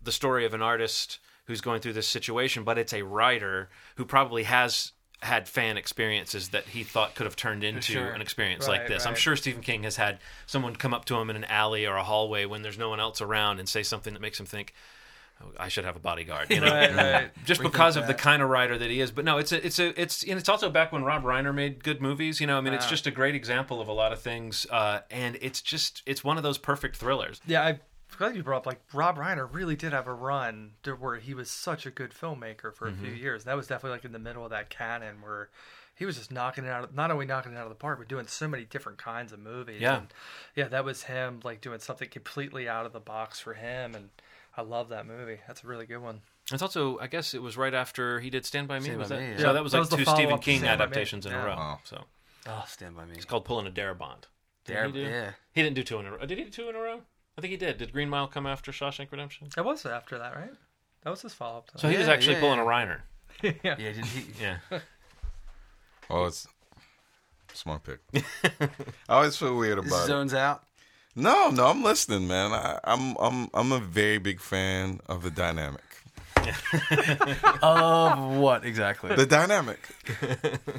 the 0.02 0.12
story 0.12 0.46
of 0.46 0.54
an 0.54 0.62
artist 0.62 1.20
who's 1.46 1.62
going 1.62 1.80
through 1.80 1.94
this 1.94 2.08
situation, 2.08 2.64
but 2.64 2.78
it's 2.78 2.94
a 2.94 3.04
writer 3.04 3.70
who 3.98 4.06
probably 4.06 4.44
has 4.44 4.94
had 5.22 5.48
fan 5.48 5.78
experiences 5.78 6.50
that 6.50 6.66
he 6.66 6.84
thought 6.84 7.16
could 7.16 7.26
have 7.26 7.36
turned 7.36 7.64
into 7.64 7.94
Sure. 7.94 8.10
an 8.10 8.22
experience 8.22 8.68
Right, 8.68 8.80
like 8.80 8.88
this. 8.88 9.06
I'm 9.06 9.16
sure 9.16 9.36
Stephen 9.36 9.62
King 9.62 9.84
has 9.84 9.96
had 9.96 10.20
someone 10.46 10.76
come 10.76 10.94
up 10.94 11.06
to 11.06 11.16
him 11.16 11.30
in 11.30 11.36
an 11.36 11.46
alley 11.46 11.86
or 11.86 11.96
a 11.96 12.04
hallway 12.04 12.46
when 12.46 12.62
there's 12.64 12.78
no 12.78 12.90
one 12.90 13.00
else 13.00 13.22
around 13.22 13.60
and 13.60 13.70
say 13.70 13.84
something 13.84 14.14
that 14.14 14.22
makes 14.22 14.40
him 14.40 14.46
think, 14.46 14.74
I 15.60 15.68
should 15.68 15.86
have 15.86 15.96
a 15.96 16.00
bodyguard, 16.00 16.50
you 16.50 16.60
know, 16.62 16.68
Right, 16.72 16.96
right. 16.96 17.32
just 17.46 17.62
Rethink 17.62 17.72
because 17.72 17.96
of 17.98 18.08
the 18.08 18.14
kind 18.14 18.42
of 18.42 18.50
writer 18.50 18.78
that 18.78 18.90
he 18.90 19.00
is. 19.02 19.12
But 19.12 19.26
no, 19.26 19.38
it's 19.38 19.52
a, 19.52 19.64
it's 19.66 19.80
a, 19.80 20.00
it's, 20.02 20.24
and 20.24 20.40
it's 20.40 20.50
also 20.50 20.70
back 20.70 20.92
when 20.92 21.04
Rob 21.04 21.24
Reiner 21.24 21.54
made 21.54 21.84
good 21.84 22.02
movies. 22.02 22.40
You 22.42 22.48
know, 22.48 22.58
I 22.58 22.62
mean, 22.62 22.74
it's 22.74 22.88
just 22.90 23.06
a 23.06 23.12
great 23.12 23.36
example 23.36 23.80
of 23.82 23.88
a 23.88 23.94
lot 23.94 24.12
of 24.14 24.20
things, 24.22 24.66
uh, 24.72 25.02
and 25.12 25.38
it's 25.42 25.62
just, 25.62 26.02
it's 26.06 26.24
one 26.24 26.38
of 26.38 26.44
those 26.44 26.58
perfect 26.58 26.96
thrillers. 26.98 27.42
Yeah, 27.46 27.64
I 27.64 27.80
glad 28.18 28.36
you 28.36 28.44
brought 28.44 28.60
up 28.60 28.66
like 28.66 28.80
Rob 28.94 29.18
Reiner 29.18 29.48
really 29.52 29.76
did 29.76 29.92
have 29.92 30.08
a 30.08 30.14
run 30.14 30.72
to 30.84 30.94
where 30.94 31.18
he 31.18 31.34
was 31.34 31.52
such 31.52 31.86
a 31.86 31.92
good 31.92 32.12
filmmaker 32.12 32.74
for 32.74 32.88
a 32.88 32.94
few 32.94 33.10
Mm-hmm. 33.12 33.18
years. 33.18 33.44
That 33.44 33.58
was 33.58 33.68
definitely 33.68 33.98
like 33.98 34.06
in 34.06 34.14
the 34.14 34.20
middle 34.20 34.44
of 34.46 34.52
that 34.52 34.70
canon 34.70 35.22
where 35.22 35.50
he 35.96 36.06
was 36.06 36.16
just 36.18 36.32
knocking 36.32 36.64
it 36.66 36.70
out. 36.70 36.84
Of, 36.86 36.96
not 36.96 37.12
only 37.12 37.26
knocking 37.26 37.52
it 37.54 37.58
out 37.58 37.64
of 37.64 37.70
the 37.70 37.76
park, 37.76 38.00
but 38.00 38.08
doing 38.08 38.28
so 38.28 38.48
many 38.48 38.64
different 38.66 38.98
kinds 38.98 39.32
of 39.34 39.40
movies. 39.40 39.82
Yeah. 39.82 39.98
and 39.98 40.08
yeah, 40.56 40.68
that 40.70 40.86
was 40.86 41.04
him 41.04 41.42
like 41.44 41.60
doing 41.62 41.80
something 41.80 42.08
completely 42.10 42.68
out 42.70 42.86
of 42.86 42.94
the 42.94 43.00
box 43.02 43.40
for 43.40 43.54
him, 43.54 43.96
and 43.96 44.10
I 44.58 44.62
love 44.62 44.90
that 44.90 45.06
movie. 45.06 45.40
That's 45.48 45.64
a 45.64 45.68
really 45.68 45.86
good 45.86 46.00
one. 46.00 46.22
It's 46.52 46.62
also, 46.62 46.98
I 47.00 47.08
guess, 47.08 47.34
it 47.34 47.42
was 47.42 47.58
right 47.58 47.74
after 47.74 48.20
he 48.20 48.30
did 48.30 48.46
Stand 48.46 48.68
by 48.68 48.78
Me. 48.80 48.86
Stand 48.86 49.00
was 49.00 49.10
by 49.10 49.16
that? 49.16 49.22
Me, 49.22 49.32
yeah. 49.32 49.38
So 49.40 49.54
that 49.54 49.64
was 49.64 49.72
that 49.72 49.80
like 49.80 49.90
was 49.92 50.00
two 50.00 50.06
Stephen 50.06 50.38
King 50.40 50.60
Stand 50.60 50.78
by 50.80 50.86
Me. 50.86 50.90
adaptations 50.92 51.26
in 51.26 51.34
a 51.34 51.38
row. 51.38 51.56
Wow. 51.56 51.80
So 51.84 52.04
Oh, 52.48 52.64
stand 52.68 52.96
by 52.96 53.06
me. 53.06 53.14
it's 53.16 53.26
called 53.26 53.46
pulling 53.46 53.66
a 53.68 53.72
Darabont. 53.72 54.26
Did 54.66 54.74
Dare- 54.74 54.86
he 54.88 54.92
do? 54.92 55.00
yeah. 55.00 55.32
He 55.54 55.64
didn't 55.64 55.76
do 55.76 55.84
two 55.84 56.00
in 56.00 56.06
a 56.06 56.12
row. 56.12 56.26
Did 56.26 56.38
he 56.38 56.44
do 56.44 56.50
two 56.50 56.70
in 56.70 56.76
a 56.76 56.80
row? 56.80 57.02
I 57.38 57.42
think 57.42 57.52
he 57.52 57.58
did. 57.58 57.78
Did 57.80 57.92
Green 57.92 58.10
Mile 58.10 58.28
come 58.28 58.46
after 58.48 58.72
Shawshank 58.72 59.12
Redemption? 59.12 59.50
That 59.56 59.66
was 59.66 59.86
after 59.86 60.18
that, 60.20 60.36
right? 60.36 60.54
That 61.04 61.10
was 61.10 61.22
his 61.22 61.34
follow 61.34 61.58
up. 61.60 61.72
So 61.76 61.90
he 61.90 61.98
was 61.98 62.08
actually 62.08 62.36
yeah, 62.36 62.40
pulling 62.40 62.60
yeah. 62.60 62.64
a 62.64 62.68
Reiner. 62.68 63.00
yeah. 63.64 63.76
Yeah, 63.78 63.92
did 63.92 64.06
he? 64.06 64.26
Yeah. 64.42 64.58
Oh, 66.10 66.26
it's 66.26 66.48
smart 67.54 67.82
pick. 67.84 68.00
I 69.10 69.16
always 69.16 69.36
feel 69.36 69.56
weird 69.58 69.80
about 69.80 70.04
it. 70.04 70.08
Zones 70.08 70.34
out. 70.34 70.64
No, 71.16 71.50
no, 71.50 71.68
I'm 71.68 71.82
listening, 71.84 72.28
man. 72.28 72.52
I, 72.52 72.80
I'm 72.84 73.16
I'm 73.18 73.50
I'm 73.54 73.72
a 73.72 73.80
very 73.80 74.18
big 74.18 74.42
fan 74.42 75.00
of 75.08 75.24
the 75.24 75.32
dynamic. 75.32 75.82
Of 77.64 78.20
what 78.38 78.66
exactly? 78.66 79.16
The 79.16 79.26
dynamic. 79.26 79.80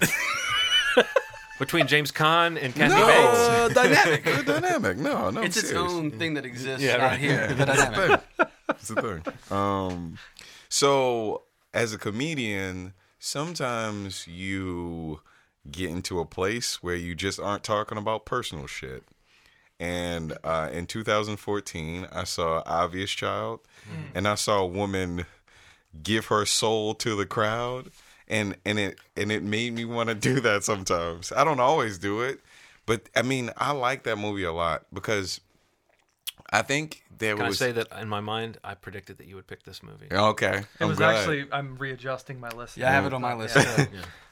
Between 1.59 1.87
James 1.87 2.12
Caan 2.12 2.62
and 2.62 2.74
Kathy 2.74 2.95
No, 2.95 3.07
Bates. 3.07 3.39
uh, 3.39 3.68
dynamic. 3.72 4.24
The 4.24 4.43
dynamic. 4.61 4.99
No, 4.99 5.30
no. 5.30 5.41
I'm 5.41 5.47
it's 5.47 5.57
its 5.57 5.70
serious. 5.70 5.91
own 5.91 6.11
thing 6.11 6.34
that 6.34 6.45
exists 6.45 6.82
Yeah, 6.82 6.97
out 6.97 7.01
right. 7.01 7.18
here. 7.18 7.47
The 7.55 7.64
dynamic. 7.66 8.20
It's 8.68 8.91
a 8.91 8.95
thing. 9.01 9.22
Um, 9.51 10.18
so 10.68 11.45
as 11.72 11.95
a 11.95 11.99
comedian, 11.99 12.93
sometimes 13.18 14.26
you 14.26 15.20
get 15.70 15.89
into 15.91 16.20
a 16.20 16.26
place 16.26 16.82
where 16.82 16.95
you 16.97 17.14
just 17.14 17.41
aren't 17.41 17.64
talking 17.64 17.97
about 17.97 18.26
personal 18.26 18.66
shit. 18.66 19.03
And 19.79 20.37
uh, 20.43 20.70
in 20.72 20.87
2014, 20.87 22.09
I 22.11 22.24
saw 22.24 22.62
Obvious 22.64 23.11
Child, 23.11 23.61
and 24.14 24.27
I 24.27 24.35
saw 24.35 24.61
a 24.61 24.66
woman 24.66 25.27
give 26.03 26.27
her 26.27 26.47
soul 26.47 26.95
to 26.95 27.14
the 27.14 27.27
crowd, 27.27 27.91
and 28.27 28.57
and 28.64 28.79
it 28.79 28.99
and 29.16 29.31
it 29.31 29.43
made 29.43 29.74
me 29.74 29.85
want 29.85 30.09
to 30.09 30.14
do 30.14 30.41
that 30.49 30.64
sometimes. 30.64 31.31
I 31.31 31.45
don't 31.45 31.61
always 31.61 31.99
do 31.99 32.22
it, 32.22 32.41
but 32.87 33.09
I 33.14 33.20
mean, 33.22 33.51
I 33.59 33.72
like 33.72 34.05
that 34.05 34.16
movie 34.16 34.45
a 34.45 34.53
lot 34.53 34.87
because 34.95 35.41
I 36.51 36.62
think 36.62 37.03
there 37.18 37.37
Can 37.37 37.47
was 37.47 37.59
Can 37.59 37.64
I 37.64 37.68
say 37.68 37.72
that 37.72 38.01
in 38.01 38.09
my 38.09 38.20
mind, 38.20 38.59
I 38.64 38.74
predicted 38.74 39.18
that 39.18 39.27
you 39.27 39.35
would 39.37 39.47
pick 39.47 39.64
this 39.64 39.83
movie. 39.83 40.07
okay. 40.11 40.59
It 40.59 40.66
I'm 40.81 40.89
was 40.89 40.99
glad. 40.99 41.16
actually 41.16 41.47
I'm 41.53 41.77
readjusting 41.77 42.41
my 42.41 42.51
list. 42.51 42.77
Yeah, 42.77 42.89
I 42.89 42.93
have 42.93 43.07
it 43.07 43.12
on 43.12 43.20
my 43.20 43.35
list. 43.35 43.57
Yeah. 43.57 43.85
too. 43.85 43.89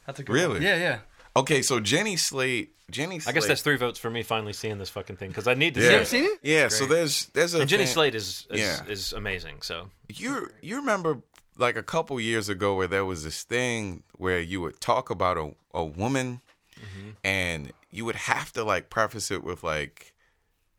That's 0.06 0.20
a 0.20 0.22
good 0.22 0.32
really. 0.32 0.54
one. 0.54 0.62
Yeah, 0.62 0.76
yeah. 0.76 0.98
Okay, 1.36 1.62
so 1.62 1.80
Jenny 1.80 2.16
Slate, 2.16 2.70
Jenny. 2.90 3.20
I 3.26 3.32
guess 3.32 3.46
that's 3.46 3.62
three 3.62 3.76
votes 3.76 3.98
for 3.98 4.08
me 4.10 4.22
finally 4.22 4.52
seeing 4.52 4.78
this 4.78 4.90
fucking 4.90 5.16
thing 5.16 5.30
because 5.30 5.48
I 5.48 5.54
need 5.54 5.74
to 5.74 5.80
Yeah. 5.80 5.86
see 5.86 5.90
You 5.90 5.94
it. 5.94 5.96
ever 5.96 6.04
seen 6.04 6.24
it? 6.24 6.38
Yeah, 6.42 6.68
so 6.68 6.86
there's 6.86 7.26
there's 7.34 7.54
a 7.54 7.60
And 7.60 7.68
Jenny 7.68 7.84
thing- 7.86 7.92
Slate 7.94 8.14
is 8.14 8.46
is, 8.50 8.60
Yeah. 8.60 8.84
is 8.86 9.12
amazing. 9.12 9.62
So 9.62 9.90
You 10.08 10.50
you 10.62 10.76
remember 10.76 11.22
like 11.58 11.76
a 11.76 11.82
couple 11.82 12.20
years 12.20 12.48
ago 12.48 12.74
where 12.76 12.86
there 12.88 13.04
was 13.04 13.24
this 13.24 13.42
thing 13.42 14.02
where 14.12 14.40
you 14.40 14.60
would 14.60 14.80
talk 14.80 15.10
about 15.10 15.36
a 15.38 15.54
a 15.72 15.84
woman, 15.84 16.40
Mm-hmm. 16.76 17.10
and 17.24 17.72
you 17.90 18.04
would 18.04 18.16
have 18.16 18.52
to 18.52 18.62
like 18.64 18.90
preface 18.90 19.30
it 19.30 19.42
with 19.42 19.62
like. 19.64 20.13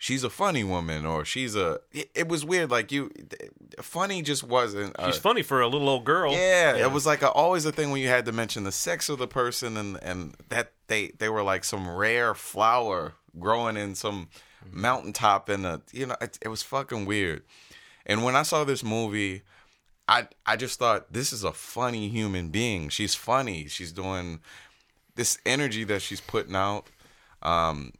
She's 0.06 0.24
a 0.24 0.30
funny 0.30 0.64
woman, 0.64 1.03
or 1.03 1.26
she's 1.26 1.56
a. 1.56 1.80
It, 1.91 2.12
it 2.14 2.28
was 2.28 2.45
weird. 2.45 2.70
Like 2.70 2.91
you, 2.91 3.10
funny 3.82 4.22
just 4.22 4.43
wasn't. 4.43 4.95
a- 4.99 5.08
she's 5.08 5.18
funny 5.18 5.41
for 5.41 5.62
a 5.62 5.68
little 5.68 5.89
old 5.89 6.06
girl. 6.06 6.32
Yeah, 6.32 6.76
it 6.78 6.91
was 6.91 7.08
like 7.08 7.24
a, 7.24 7.32
always 7.32 7.66
a 7.66 7.72
thing 7.72 7.89
when 7.89 8.03
you 8.03 8.08
had 8.08 8.26
to 8.26 8.32
mention 8.32 8.66
the 8.66 8.72
sex 8.72 9.10
of 9.10 9.18
the 9.18 9.26
person 9.28 9.76
and 9.78 9.97
and 10.03 10.36
that 10.49 10.74
they 10.89 11.08
they 11.18 11.28
were 11.28 11.41
like 11.41 11.64
some 11.64 11.89
rare 11.89 12.36
flower 12.36 13.16
growing 13.39 13.78
in 13.78 13.95
some 13.95 14.28
mountaintop 14.72 15.49
in 15.49 15.66
a 15.66 15.82
you 15.91 16.06
know 16.06 16.16
it, 16.22 16.38
it 16.39 16.49
was 16.49 16.62
fucking 16.62 17.08
weird. 17.08 17.41
And 18.06 18.24
when 18.24 18.36
I 18.36 18.43
saw 18.43 18.64
this 18.64 18.84
movie, 18.84 19.41
I 20.08 20.28
I 20.45 20.56
just 20.56 20.78
thought 20.78 21.12
this 21.12 21.34
is 21.34 21.43
a 21.43 21.51
funny 21.51 22.10
human 22.10 22.49
being. 22.49 22.89
She's 22.89 23.16
funny. 23.16 23.66
She's 23.66 23.91
doing 23.91 24.41
this 25.16 25.39
energy 25.47 25.84
that 25.86 26.03
she's 26.03 26.22
putting 26.22 26.56
out 26.56 26.86
um 27.41 27.91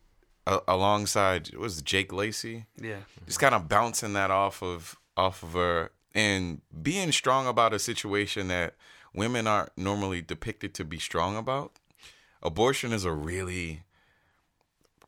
a, 0.48 0.60
alongside 0.68 1.48
it 1.50 1.60
was 1.60 1.82
Jake 1.82 2.12
Lacy 2.14 2.66
Yeah. 2.80 3.00
just 3.26 3.40
kind 3.40 3.56
of 3.56 3.68
bouncing 3.68 4.14
that 4.14 4.32
off 4.32 4.62
of 4.62 4.96
off 5.18 5.42
of 5.44 5.54
her 5.54 5.92
and 6.14 6.62
being 6.82 7.12
strong 7.12 7.48
about 7.48 7.74
a 7.74 7.80
situation 7.80 8.48
that 8.50 8.76
women 9.14 9.48
aren't 9.48 9.78
normally 9.78 10.22
depicted 10.22 10.74
to 10.76 10.84
be 10.86 11.00
strong 11.00 11.36
about. 11.38 11.72
Abortion 12.44 12.92
is 12.94 13.06
a 13.06 13.12
really 13.12 13.84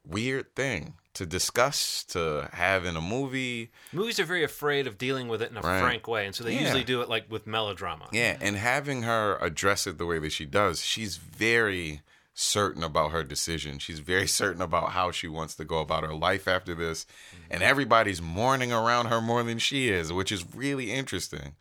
weird 0.06 0.56
thing 0.56 0.94
to 1.14 1.26
discuss, 1.26 2.04
to 2.06 2.48
have 2.54 2.86
in 2.86 2.96
a 2.96 3.02
movie. 3.02 3.72
Movies 3.92 4.20
are 4.20 4.24
very 4.26 4.44
afraid 4.44 4.86
of 4.88 4.98
dealing 4.98 5.28
with 5.28 5.42
it 5.42 5.50
in 5.52 5.58
a 5.58 5.62
Right. 5.62 5.82
frank 5.82 6.08
way, 6.08 6.26
and 6.26 6.36
so 6.36 6.44
they 6.44 6.54
Yeah. 6.54 6.62
usually 6.62 6.84
do 6.84 7.02
it 7.02 7.10
like 7.10 7.30
with 7.30 7.48
melodrama. 7.48 8.08
Yeah, 8.12 8.38
and 8.40 8.56
having 8.56 9.02
her 9.04 9.38
address 9.42 9.88
it 9.88 9.98
the 9.98 10.06
way 10.06 10.20
that 10.20 10.32
she 10.32 10.46
does, 10.46 10.84
she's 10.86 11.18
very 11.18 12.02
certain 12.40 12.84
about 12.84 13.12
her 13.12 13.24
decision. 13.24 13.80
She's 13.80 14.00
very 14.00 14.28
certain 14.42 14.62
about 14.62 14.92
how 14.92 15.12
she 15.12 15.28
wants 15.28 15.56
to 15.56 15.66
go 15.66 15.80
about 15.80 16.04
her 16.04 16.14
life 16.14 16.48
after 16.48 16.76
this. 16.76 17.06
Mm-hmm. 17.06 17.44
And 17.52 17.64
everybody's 17.64 18.22
mourning 18.22 18.72
around 18.72 19.08
her 19.08 19.20
more 19.20 19.44
than 19.44 19.58
she 19.58 19.90
is, 19.90 20.14
which 20.14 20.32
is 20.32 20.46
really 20.56 20.92
interesting. 20.92 21.56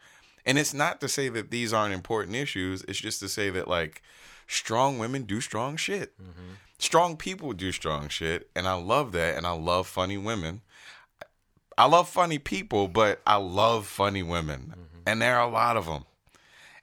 And 0.45 0.59
it's 0.59 0.75
not 0.75 1.01
to 1.01 1.09
say 1.09 1.29
that 1.31 1.51
these 1.51 1.73
aren't 1.73 1.95
important 1.95 2.37
issues, 2.37 2.83
it's 2.83 3.01
just 3.01 3.19
to 3.21 3.29
say 3.29 3.51
that, 3.51 3.67
like, 3.67 4.03
strong 4.47 4.99
women 4.99 5.23
do 5.23 5.41
strong 5.41 5.77
shit. 5.77 6.17
Mm-hmm. 6.23 6.53
Strong 6.79 7.17
people 7.17 7.53
do 7.53 7.73
strong 7.73 8.09
shit. 8.09 8.49
And 8.55 8.69
I 8.69 8.75
love 8.75 9.13
that. 9.13 9.37
And 9.37 9.47
I 9.47 9.53
love 9.53 9.89
funny 9.89 10.19
women. 10.19 10.61
I 11.79 11.87
love 11.87 12.09
funny 12.09 12.39
people, 12.39 12.87
but 12.87 13.23
I 13.27 13.37
love 13.37 13.87
funny 13.87 14.23
women. 14.23 14.73
Mm-hmm. 14.73 15.01
And 15.07 15.23
there 15.23 15.39
are 15.39 15.49
a 15.49 15.51
lot 15.51 15.77
of 15.77 15.87
them 15.87 16.05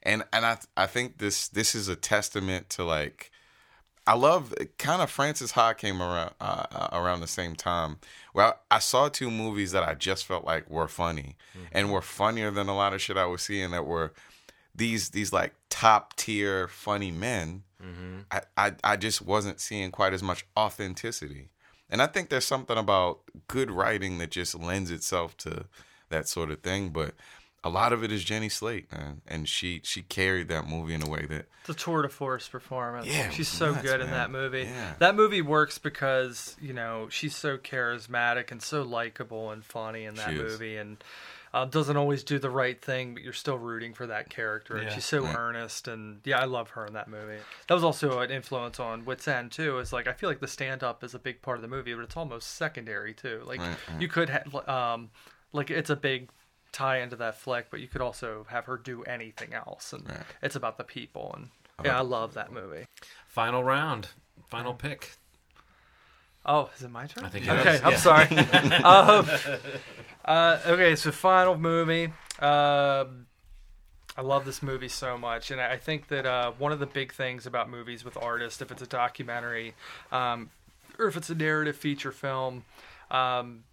and 0.02 0.22
and 0.32 0.44
I 0.44 0.58
I 0.76 0.86
think 0.86 1.18
this 1.18 1.48
this 1.48 1.74
is 1.74 1.88
a 1.88 1.96
testament 1.96 2.68
to 2.70 2.84
like 2.84 3.30
I 4.06 4.14
love 4.14 4.52
kind 4.78 5.00
of 5.00 5.10
Frances 5.10 5.52
Ha 5.52 5.72
came 5.72 6.02
around 6.02 6.34
uh, 6.40 6.66
uh, 6.70 6.88
around 6.92 7.20
the 7.20 7.26
same 7.26 7.56
time. 7.56 7.96
Well, 8.34 8.58
I 8.70 8.78
saw 8.78 9.08
two 9.08 9.30
movies 9.30 9.72
that 9.72 9.82
I 9.82 9.94
just 9.94 10.26
felt 10.26 10.44
like 10.44 10.68
were 10.68 10.88
funny 10.88 11.36
and 11.72 11.90
were 11.90 12.02
funnier 12.02 12.50
than 12.50 12.68
a 12.68 12.76
lot 12.76 12.92
of 12.92 13.00
shit 13.00 13.16
I 13.16 13.24
was 13.26 13.42
seeing 13.42 13.70
that 13.70 13.86
were 13.86 14.12
these 14.74 15.10
these 15.10 15.32
like 15.32 15.54
top 15.70 16.16
tier 16.16 16.68
funny 16.68 17.10
men. 17.10 17.62
I, 18.30 18.40
I 18.56 18.72
I 18.82 18.96
just 18.96 19.22
wasn't 19.22 19.60
seeing 19.60 19.90
quite 19.90 20.12
as 20.12 20.22
much 20.22 20.44
authenticity. 20.56 21.48
And 21.88 22.02
I 22.02 22.06
think 22.06 22.28
there's 22.28 22.46
something 22.46 22.76
about 22.76 23.20
good 23.46 23.70
writing 23.70 24.18
that 24.18 24.30
just 24.30 24.54
lends 24.58 24.90
itself 24.90 25.36
to 25.38 25.66
that 26.08 26.28
sort 26.28 26.50
of 26.50 26.60
thing, 26.60 26.90
but 26.90 27.14
a 27.64 27.70
lot 27.70 27.92
of 27.92 28.04
it 28.04 28.12
is 28.12 28.22
Jenny 28.22 28.48
Slate, 28.48 28.92
man, 28.92 29.22
and 29.26 29.48
she 29.48 29.80
she 29.84 30.02
carried 30.02 30.48
that 30.48 30.68
movie 30.68 30.94
in 30.94 31.02
a 31.02 31.08
way 31.08 31.26
that 31.26 31.46
It's 31.60 31.70
a 31.70 31.74
tour 31.74 32.02
de 32.02 32.08
force 32.08 32.46
performance. 32.48 33.06
Yeah, 33.06 33.30
she's 33.30 33.48
so 33.48 33.72
nuts, 33.72 33.82
good 33.82 34.00
in 34.00 34.10
that 34.10 34.30
movie. 34.30 34.62
Yeah. 34.64 34.94
That 34.98 35.14
movie 35.16 35.42
works 35.42 35.78
because 35.78 36.56
you 36.60 36.72
know 36.74 37.08
she's 37.10 37.34
so 37.34 37.56
charismatic 37.58 38.50
and 38.52 38.60
so 38.62 38.82
likable 38.82 39.50
and 39.50 39.64
funny 39.64 40.04
in 40.04 40.14
that 40.16 40.30
She 40.30 40.36
is. 40.36 40.52
movie, 40.52 40.76
and 40.76 41.02
uh, 41.54 41.64
doesn't 41.64 41.96
always 41.96 42.24
do 42.24 42.40
the 42.40 42.50
right 42.50 42.82
thing, 42.82 43.14
but 43.14 43.22
you're 43.22 43.32
still 43.32 43.56
rooting 43.56 43.94
for 43.94 44.08
that 44.08 44.28
character. 44.28 44.76
And 44.76 44.90
she's 44.90 45.04
so 45.04 45.22
Right. 45.22 45.36
earnest, 45.36 45.86
and 45.86 46.20
yeah, 46.24 46.40
I 46.40 46.46
love 46.46 46.70
her 46.70 46.84
in 46.84 46.94
that 46.94 47.06
movie. 47.08 47.38
That 47.68 47.74
was 47.74 47.84
also 47.84 48.18
an 48.18 48.30
influence 48.32 48.80
on 48.80 49.04
Wits 49.04 49.28
End 49.28 49.52
too. 49.52 49.78
Is 49.78 49.92
like 49.92 50.06
I 50.08 50.12
feel 50.14 50.28
like 50.28 50.40
the 50.40 50.48
stand 50.48 50.82
up 50.82 51.04
is 51.04 51.14
a 51.14 51.18
big 51.18 51.42
part 51.42 51.56
of 51.58 51.62
the 51.62 51.68
movie, 51.68 51.94
but 51.94 52.02
it's 52.02 52.16
almost 52.16 52.56
secondary 52.56 53.14
too. 53.14 53.42
Like 53.46 53.60
Right, 53.60 53.76
right. 53.88 54.00
you 54.02 54.08
could 54.08 54.28
have 54.30 54.52
um, 54.68 55.10
like 55.52 55.70
it's 55.70 55.90
a 55.90 55.96
big 55.96 56.28
tie 56.74 56.98
into 56.98 57.16
that 57.16 57.38
flick, 57.38 57.66
but 57.70 57.80
you 57.80 57.88
could 57.88 58.02
also 58.02 58.46
have 58.50 58.66
her 58.66 58.76
do 58.76 59.02
anything 59.04 59.54
else, 59.54 59.92
and 59.94 60.06
Right. 60.08 60.18
it's 60.42 60.56
about 60.56 60.76
the 60.76 60.84
people. 60.84 61.32
And 61.34 61.48
yeah, 61.86 61.98
I 61.98 62.02
love 62.02 62.34
that 62.34 62.52
movie. 62.52 62.84
Final 63.28 63.64
round, 63.64 64.08
final 64.46 64.74
pick. 64.74 65.12
Oh, 66.44 66.68
is 66.76 66.82
it 66.82 66.90
my 66.90 67.06
turn? 67.06 67.24
I 67.24 67.28
think 67.30 67.46
it 67.46 67.50
Okay, 67.50 67.76
is, 67.76 67.82
I'm 67.82 67.92
yeah. 67.92 67.96
sorry. 67.96 68.28
um, 68.84 69.26
uh, 70.26 70.58
okay, 70.66 70.94
so 70.96 71.10
final 71.10 71.56
movie. 71.56 72.12
Um 72.38 73.26
I 74.16 74.20
love 74.22 74.44
this 74.44 74.62
movie 74.62 74.88
so 74.88 75.18
much, 75.18 75.50
and 75.50 75.60
I 75.60 75.72
I 75.72 75.76
think 75.78 76.06
that 76.08 76.24
uh, 76.26 76.52
one 76.58 76.70
of 76.70 76.78
the 76.78 76.86
big 76.86 77.12
things 77.12 77.46
about 77.46 77.68
movies 77.68 78.04
with 78.04 78.16
artists, 78.16 78.60
if 78.62 78.70
it's 78.70 78.82
a 78.82 78.86
documentary, 78.86 79.74
um, 80.12 80.50
or 81.00 81.06
if 81.06 81.16
it's 81.16 81.30
a 81.30 81.34
narrative 81.34 81.76
feature 81.76 82.12
film, 82.12 82.64
um, 83.10 83.64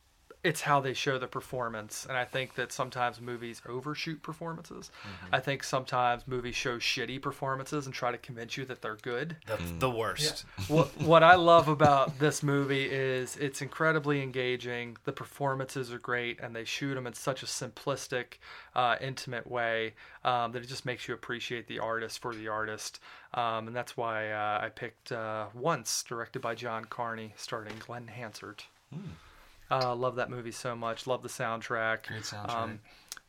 it's 0.43 0.61
how 0.61 0.79
they 0.79 0.93
show 0.93 1.19
the 1.19 1.27
performance. 1.27 2.05
And 2.07 2.17
I 2.17 2.25
think 2.25 2.55
that 2.55 2.71
sometimes 2.71 3.21
movies 3.21 3.61
overshoot 3.67 4.23
performances. 4.23 4.89
I 5.31 5.39
think 5.39 5.63
sometimes 5.63 6.27
movies 6.27 6.55
show 6.55 6.77
shitty 6.77 7.21
performances 7.21 7.85
and 7.85 7.93
try 7.93 8.11
to 8.11 8.17
convince 8.17 8.57
you 8.57 8.65
that 8.65 8.81
they're 8.81 8.95
good 8.95 9.37
That's 9.45 9.71
the 9.79 9.89
worst. 9.89 10.45
what 10.67 10.87
what 11.01 11.23
I 11.23 11.35
love 11.35 11.67
about 11.67 12.17
this 12.17 12.41
movie 12.41 12.85
is 12.85 13.37
it's 13.37 13.61
incredibly 13.61 14.21
engaging. 14.21 14.97
The 15.03 15.11
performances 15.11 15.93
are 15.93 15.99
great, 15.99 16.39
and 16.39 16.55
they 16.55 16.65
shoot 16.65 16.95
them 16.95 17.05
in 17.05 17.13
such 17.13 17.43
a 17.43 17.45
simplistic, 17.45 18.39
uh, 18.75 18.95
intimate 18.99 19.45
way 19.45 19.93
um, 20.23 20.51
that 20.53 20.63
it 20.63 20.67
just 20.67 20.85
makes 20.85 21.07
you 21.07 21.13
appreciate 21.13 21.67
the 21.67 21.79
artist 21.79 22.19
for 22.19 22.33
the 22.33 22.47
artist. 22.47 22.99
Um, 23.33 23.67
and 23.67 23.75
that's 23.75 23.95
why 23.95 24.31
uh, 24.31 24.59
I 24.63 24.69
picked 24.69 25.11
uh, 25.11 25.45
Once, 25.53 26.03
directed 26.03 26.41
by 26.41 26.55
John 26.55 26.85
Carney, 26.85 27.33
starring 27.37 27.73
Glenn 27.79 28.07
Hansard. 28.07 28.63
Uh, 29.71 29.95
love 29.95 30.17
that 30.17 30.29
movie 30.29 30.51
so 30.51 30.75
much. 30.75 31.07
Love 31.07 31.23
the 31.23 31.29
soundtrack. 31.29 32.07
Great 32.07 32.23
soundtrack. 32.23 32.55
Um, 32.55 32.79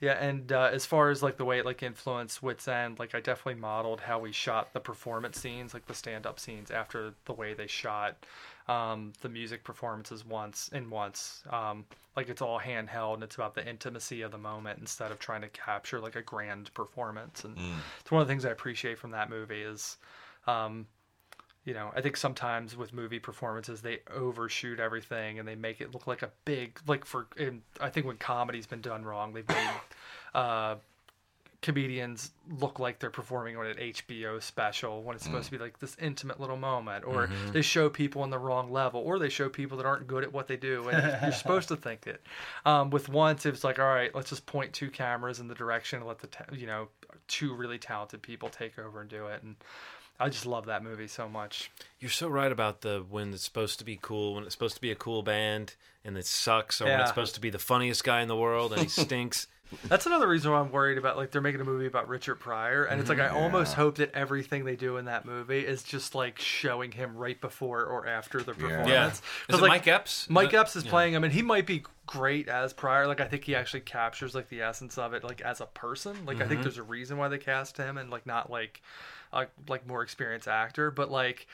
yeah, 0.01 0.15
and 0.15 0.51
uh, 0.51 0.69
as 0.73 0.85
far 0.85 1.11
as 1.11 1.23
like 1.23 1.37
the 1.37 1.45
way 1.45 1.61
it 1.61 1.65
like 1.65 1.85
influenced 1.85 2.43
Wits 2.43 2.67
End, 2.67 2.99
like 2.99 3.15
I 3.15 3.21
definitely 3.21 3.61
modeled 3.61 4.01
how 4.01 4.19
we 4.19 4.33
shot 4.33 4.73
the 4.73 4.81
performance 4.81 5.41
scenes, 5.41 5.73
like 5.73 5.87
the 5.87 5.95
stand-up 5.95 6.41
scenes, 6.41 6.73
after 6.73 7.15
the 7.27 7.33
way 7.33 7.55
they 7.55 7.69
shot 7.69 8.27
um, 8.67 9.13
the 9.21 9.29
music 9.29 9.63
performances 9.63 10.27
once 10.27 10.69
in 10.73 10.91
once. 10.91 11.45
Um, 11.51 11.85
like 12.17 12.29
it's 12.29 12.43
all 12.43 12.59
handheld 12.59 13.15
and 13.15 13.23
it's 13.23 13.37
about 13.37 13.55
the 13.55 13.67
intimacy 13.67 14.23
of 14.23 14.33
the 14.33 14.39
moment 14.39 14.81
instead 14.81 15.13
of 15.13 15.21
trying 15.21 15.43
to 15.43 15.49
capture 15.49 16.01
like 16.01 16.17
a 16.17 16.23
grand 16.23 16.75
performance. 16.75 17.45
And 17.45 17.57
it's 18.01 18.11
one 18.11 18.21
of 18.21 18.27
the 18.27 18.33
things 18.33 18.45
I 18.45 18.51
appreciate 18.51 18.99
from 18.99 19.13
that 19.13 19.31
movie 19.31 19.63
is 19.63 19.99
um, 20.49 20.87
you 21.65 21.75
know, 21.75 21.93
I 21.95 22.01
think 22.01 22.17
sometimes 22.17 22.77
with 22.77 22.93
movie 22.93 23.21
performances 23.21 23.83
they 23.83 24.01
overshoot 24.13 24.81
everything 24.81 25.39
and 25.39 25.47
they 25.47 25.55
make 25.55 25.81
it 25.81 25.93
look 25.93 26.07
like 26.07 26.23
a 26.23 26.31
big 26.45 26.81
like 26.87 27.05
for. 27.05 27.27
I 27.81 27.91
think 27.91 28.07
when 28.07 28.17
comedy's 28.17 28.67
been 28.67 28.81
done 28.81 29.05
wrong, 29.05 29.33
they've 29.33 29.49
made 29.49 29.71
uh, 30.35 30.75
comedians 31.63 32.33
look 32.61 32.81
like 32.81 32.99
they're 32.99 33.09
performing 33.09 33.57
on 33.57 33.67
an 33.67 33.77
HBO 33.77 34.43
special 34.43 35.05
when 35.05 35.15
it's 35.15 35.25
supposed 35.25 35.45
to 35.47 35.53
be 35.53 35.59
like 35.59 35.79
this 35.79 35.97
intimate 36.01 36.41
little 36.41 36.57
moment, 36.57 37.05
or 37.05 37.31
they 37.53 37.63
show 37.63 37.89
people 37.89 38.23
on 38.23 38.31
the 38.31 38.39
wrong 38.39 38.73
level, 38.73 39.01
or 39.01 39.21
they 39.21 39.29
show 39.29 39.49
people 39.49 39.77
that 39.77 39.87
aren't 39.87 40.09
good 40.09 40.25
at 40.25 40.33
what 40.33 40.49
they 40.49 40.57
do, 40.57 40.89
and 40.89 41.23
you're 41.23 41.33
supposed 41.33 41.69
to 41.69 41.77
think 41.77 42.09
it. 42.09 42.21
Um, 42.67 42.91
with 42.91 43.09
once, 43.09 43.47
it 43.47 43.53
was 43.53 43.63
like, 43.63 43.79
all 43.79 43.87
right, 43.87 44.13
let's 44.13 44.31
just 44.31 44.45
point 44.45 44.73
two 44.73 44.91
cameras 44.91 45.39
in 45.39 45.47
the 45.47 45.55
direction 45.55 46.01
and 46.01 46.09
let 46.09 46.19
the 46.19 46.27
ta- 46.27 46.47
you 46.53 46.67
know 46.67 46.89
two 47.29 47.55
really 47.55 47.79
talented 47.79 48.23
people 48.23 48.49
take 48.49 48.79
over 48.79 49.01
and 49.01 49.11
do 49.11 49.27
it, 49.27 49.43
and 49.43 49.57
I 50.21 50.29
just 50.29 50.47
love 50.47 50.67
that 50.67 50.85
movie 50.85 51.09
so 51.09 51.29
much. 51.29 51.71
You're 51.99 52.11
so 52.11 52.29
right 52.29 52.53
about 52.53 52.83
the 52.83 53.05
when 53.09 53.33
it's 53.33 53.45
supposed 53.45 53.79
to 53.81 53.85
be 53.85 53.99
cool, 54.01 54.35
when 54.35 54.45
it's 54.45 54.55
supposed 54.55 54.77
to 54.77 54.81
be 54.81 54.91
a 54.91 54.95
cool 54.97 55.23
band, 55.23 55.75
and 56.05 56.17
it 56.17 56.27
sucks, 56.27 56.81
or 56.81 56.85
when 56.87 57.01
it's 57.01 57.11
supposed 57.11 57.35
to 57.35 57.41
be 57.41 57.51
the 57.51 57.59
funniest 57.59 58.05
guy 58.05 58.21
in 58.21 58.29
the 58.29 58.37
world 58.37 58.73
and 58.73 58.83
he 58.83 58.89
stinks. 58.89 59.47
That's 59.85 60.07
another 60.07 60.29
reason 60.29 60.51
why 60.53 60.61
I'm 60.61 60.71
worried 60.71 60.99
about 60.99 61.17
like 61.17 61.31
they're 61.31 61.41
making 61.41 61.61
a 61.61 61.65
movie 61.65 61.87
about 61.87 62.09
Richard 62.09 62.37
Pryor, 62.37 62.85
and 62.85 63.01
it's 63.01 63.09
like 63.09 63.19
I 63.19 63.29
almost 63.29 63.75
hope 63.75 63.97
that 63.97 64.13
everything 64.15 64.65
they 64.65 64.77
do 64.77 64.97
in 64.97 65.07
that 65.07 65.25
movie 65.25 65.61
is 65.61 65.83
just 65.83 66.15
like 66.15 66.39
showing 66.39 66.93
him 66.93 67.17
right 67.17 67.41
before 67.41 67.85
or 67.85 68.07
after 68.07 68.39
the 68.43 68.55
performance. 68.55 68.89
Yeah. 68.89 69.09
Is 69.09 69.21
'Cause, 69.49 69.59
it 69.59 69.63
like, 69.63 69.69
Mike 69.71 69.87
Epps? 69.89 70.29
Mike 70.31 70.55
Epps 70.55 70.77
is 70.77 70.85
yeah. 70.85 70.91
playing 70.91 71.15
him, 71.15 71.25
and 71.25 71.33
he 71.33 71.43
might 71.43 71.67
be 71.67 71.85
great 72.07 72.49
as 72.49 72.73
Pryor. 72.73 73.07
Like 73.07 73.21
I 73.21 73.27
think 73.29 73.45
he 73.45 73.55
actually 73.55 73.81
captures 73.81 74.35
like 74.35 74.49
the 74.49 74.63
essence 74.63 74.99
of 74.99 75.15
it, 75.15 75.25
like 75.25 75.41
as 75.41 75.61
a 75.61 75.67
person. 75.67 76.25
Like 76.27 76.37
I 76.37 76.41
Mm-hmm. 76.41 76.49
think 76.49 76.63
there's 76.63 76.79
a 76.79 76.83
reason 76.83 77.17
why 77.19 77.29
they 77.29 77.39
cast 77.39 77.77
him, 77.77 77.99
and 77.99 78.11
like 78.11 78.27
not 78.27 78.51
like 78.51 78.83
a 79.33 79.47
like 79.69 79.87
more 79.87 80.03
experienced 80.03 80.49
actor, 80.49 80.91
but 80.91 81.11
like 81.11 81.47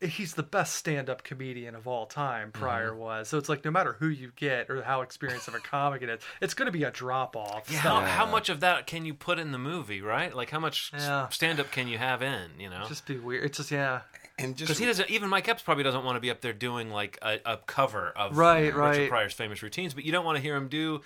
he's 0.00 0.34
the 0.34 0.42
best 0.42 0.74
stand-up 0.74 1.22
comedian 1.24 1.74
of 1.74 1.86
all 1.86 2.06
time. 2.06 2.52
Pryor 2.52 2.90
Mm-hmm. 2.90 2.98
was, 3.00 3.28
so 3.28 3.38
it's 3.38 3.48
like 3.48 3.64
no 3.64 3.70
matter 3.70 3.96
who 3.98 4.08
you 4.08 4.32
get 4.36 4.68
or 4.70 4.82
how 4.82 5.00
experienced 5.02 5.48
of 5.48 5.54
a 5.54 5.58
comic 5.60 6.02
it 6.02 6.08
is, 6.08 6.20
it's 6.40 6.54
going 6.54 6.66
to 6.66 6.72
be 6.72 6.84
a 6.84 6.90
drop 6.90 7.36
off. 7.36 7.70
Yeah, 7.70 7.78
how, 7.78 8.00
how 8.00 8.26
much 8.26 8.48
of 8.48 8.60
that 8.60 8.86
can 8.86 9.04
you 9.04 9.14
put 9.14 9.38
in 9.38 9.52
the 9.52 9.58
movie, 9.58 10.00
right? 10.02 10.34
Like 10.34 10.50
how 10.50 10.60
much 10.60 10.90
Yeah. 10.94 11.28
stand 11.28 11.60
up 11.60 11.70
can 11.70 11.88
you 11.88 11.98
have 11.98 12.22
in, 12.22 12.50
you 12.58 12.68
know? 12.70 12.84
Just 12.88 13.06
be 13.06 13.18
weird. 13.18 13.44
It's 13.44 13.56
just 13.58 13.70
yeah. 13.70 14.00
And 14.38 14.56
just 14.56 14.66
Because 14.68 14.78
he 14.78 14.86
doesn't. 14.86 15.10
Even 15.10 15.28
Mike 15.28 15.48
Epps 15.48 15.62
probably 15.62 15.84
doesn't 15.84 16.04
want 16.04 16.16
to 16.16 16.20
be 16.20 16.28
up 16.30 16.40
there 16.40 16.52
doing 16.52 16.90
like 16.90 17.18
a, 17.22 17.38
a 17.46 17.56
cover 17.58 18.08
of 18.16 18.36
Right, 18.36 18.64
Richard 18.74 18.78
right. 18.78 19.08
Pryor's 19.08 19.32
famous 19.32 19.62
routines, 19.62 19.94
but 19.94 20.04
you 20.04 20.10
don't 20.12 20.24
want 20.24 20.36
to 20.36 20.42
hear 20.42 20.56
him 20.56 20.66
do 20.68 21.02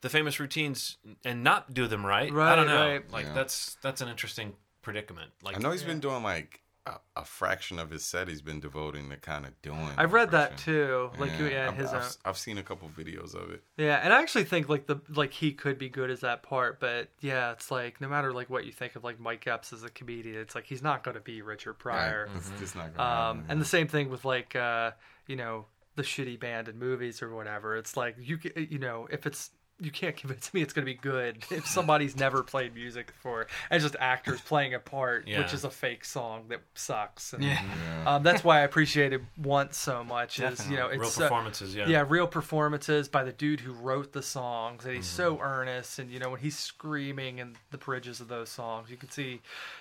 the 0.00 0.08
famous 0.08 0.40
routines 0.40 0.96
and 1.24 1.44
not 1.44 1.74
do 1.74 1.86
them 1.86 2.06
right. 2.06 2.32
Right, 2.32 2.52
I 2.52 2.56
don't 2.56 2.66
know. 2.68 2.88
right. 2.88 3.12
Like 3.12 3.26
Yeah. 3.26 3.34
that's 3.34 3.76
that's 3.82 4.00
an 4.00 4.08
interesting 4.08 4.54
predicament. 4.80 5.30
Like 5.42 5.56
I 5.56 5.60
know 5.60 5.70
he's 5.72 5.82
been 5.82 6.00
doing 6.00 6.22
like 6.22 6.60
a, 6.86 6.94
a 7.16 7.24
fraction 7.24 7.78
of 7.78 7.90
his 7.90 8.04
set 8.04 8.28
he's 8.28 8.42
been 8.42 8.60
devoting 8.60 9.10
to 9.10 9.16
kind 9.16 9.44
of 9.44 9.60
doing. 9.62 9.90
I've 9.96 10.12
read 10.12 10.30
that 10.30 10.56
too. 10.56 11.10
Like 11.18 11.32
yeah, 11.38 11.68
I've, 11.68 11.76
his 11.76 11.92
I've, 11.92 12.02
own. 12.02 12.10
I've 12.24 12.38
seen 12.38 12.58
a 12.58 12.62
couple 12.62 12.88
videos 12.88 13.34
of 13.34 13.50
it. 13.50 13.62
Yeah, 13.76 14.00
and 14.02 14.12
I 14.12 14.20
actually 14.22 14.44
think 14.44 14.68
like 14.68 14.86
the 14.86 15.00
like 15.10 15.32
he 15.32 15.52
could 15.52 15.78
be 15.78 15.88
good 15.88 16.10
as 16.10 16.20
that 16.20 16.42
part, 16.42 16.80
but 16.80 17.08
yeah, 17.20 17.52
it's 17.52 17.70
like 17.70 18.00
no 18.00 18.08
matter 18.08 18.32
like 18.32 18.48
what 18.48 18.64
you 18.64 18.72
think 18.72 18.96
of 18.96 19.04
like 19.04 19.20
Mike 19.20 19.46
Epps 19.46 19.72
as 19.72 19.84
a 19.84 19.90
comedian, 19.90 20.36
it's 20.36 20.54
like 20.54 20.66
he's 20.66 20.82
not 20.82 21.04
going 21.04 21.16
to 21.16 21.20
be 21.20 21.42
Richard 21.42 21.74
Pryor. 21.74 22.28
Right? 22.32 22.42
It's, 22.60 22.74
not 22.74 22.94
gonna 22.94 23.30
Um, 23.30 23.44
and 23.48 23.60
the 23.60 23.66
same 23.66 23.88
thing 23.88 24.08
with 24.08 24.24
like 24.24 24.56
uh, 24.56 24.92
you 25.26 25.36
know 25.36 25.66
the 25.96 26.02
shitty 26.02 26.40
band 26.40 26.68
in 26.68 26.78
movies 26.78 27.20
or 27.20 27.34
whatever. 27.34 27.76
It's 27.76 27.96
like 27.96 28.16
you 28.18 28.38
you 28.54 28.78
know 28.78 29.06
if 29.10 29.26
it's 29.26 29.50
you 29.80 29.90
can't 29.90 30.16
convince 30.16 30.52
me 30.52 30.62
it's 30.62 30.72
going 30.72 30.84
to 30.86 30.92
be 30.92 30.98
good 30.98 31.38
if 31.50 31.66
somebody's 31.66 32.16
never 32.16 32.42
played 32.42 32.74
music 32.74 33.06
before 33.08 33.46
and 33.70 33.80
just 33.82 33.96
actors 33.98 34.40
playing 34.40 34.74
a 34.74 34.78
part, 34.78 35.26
Yeah. 35.26 35.38
which 35.40 35.54
is 35.54 35.64
a 35.64 35.70
fake 35.70 36.04
song 36.04 36.44
that 36.48 36.60
sucks. 36.74 37.32
And, 37.32 37.42
Yeah. 37.44 37.60
Um, 38.06 38.22
that's 38.22 38.44
why 38.44 38.58
I 38.58 38.62
appreciated 38.62 39.24
Once 39.36 39.76
so 39.78 40.04
much. 40.04 40.38
Is 40.40 40.68
you 40.68 40.76
know 40.76 40.88
it's 40.88 41.00
real 41.00 41.08
so- 41.10 41.22
performances. 41.22 41.74
Yeah. 41.74 41.86
yeah, 41.88 42.04
real 42.08 42.26
performances 42.26 43.08
by 43.08 43.24
the 43.24 43.32
dude 43.32 43.60
who 43.60 43.72
wrote 43.72 44.12
the 44.12 44.22
songs, 44.22 44.84
and 44.84 44.94
he's 44.94 45.06
so 45.06 45.34
Mm-hmm. 45.36 45.42
earnest. 45.44 45.98
And 45.98 46.10
you 46.10 46.18
know, 46.18 46.30
when 46.30 46.40
he's 46.40 46.58
screaming 46.58 47.38
in 47.38 47.56
the 47.70 47.78
bridges 47.78 48.20
of 48.20 48.28
those 48.28 48.48
songs, 48.50 48.90
you 48.90 48.96
can 48.96 49.10
see, 49.10 49.40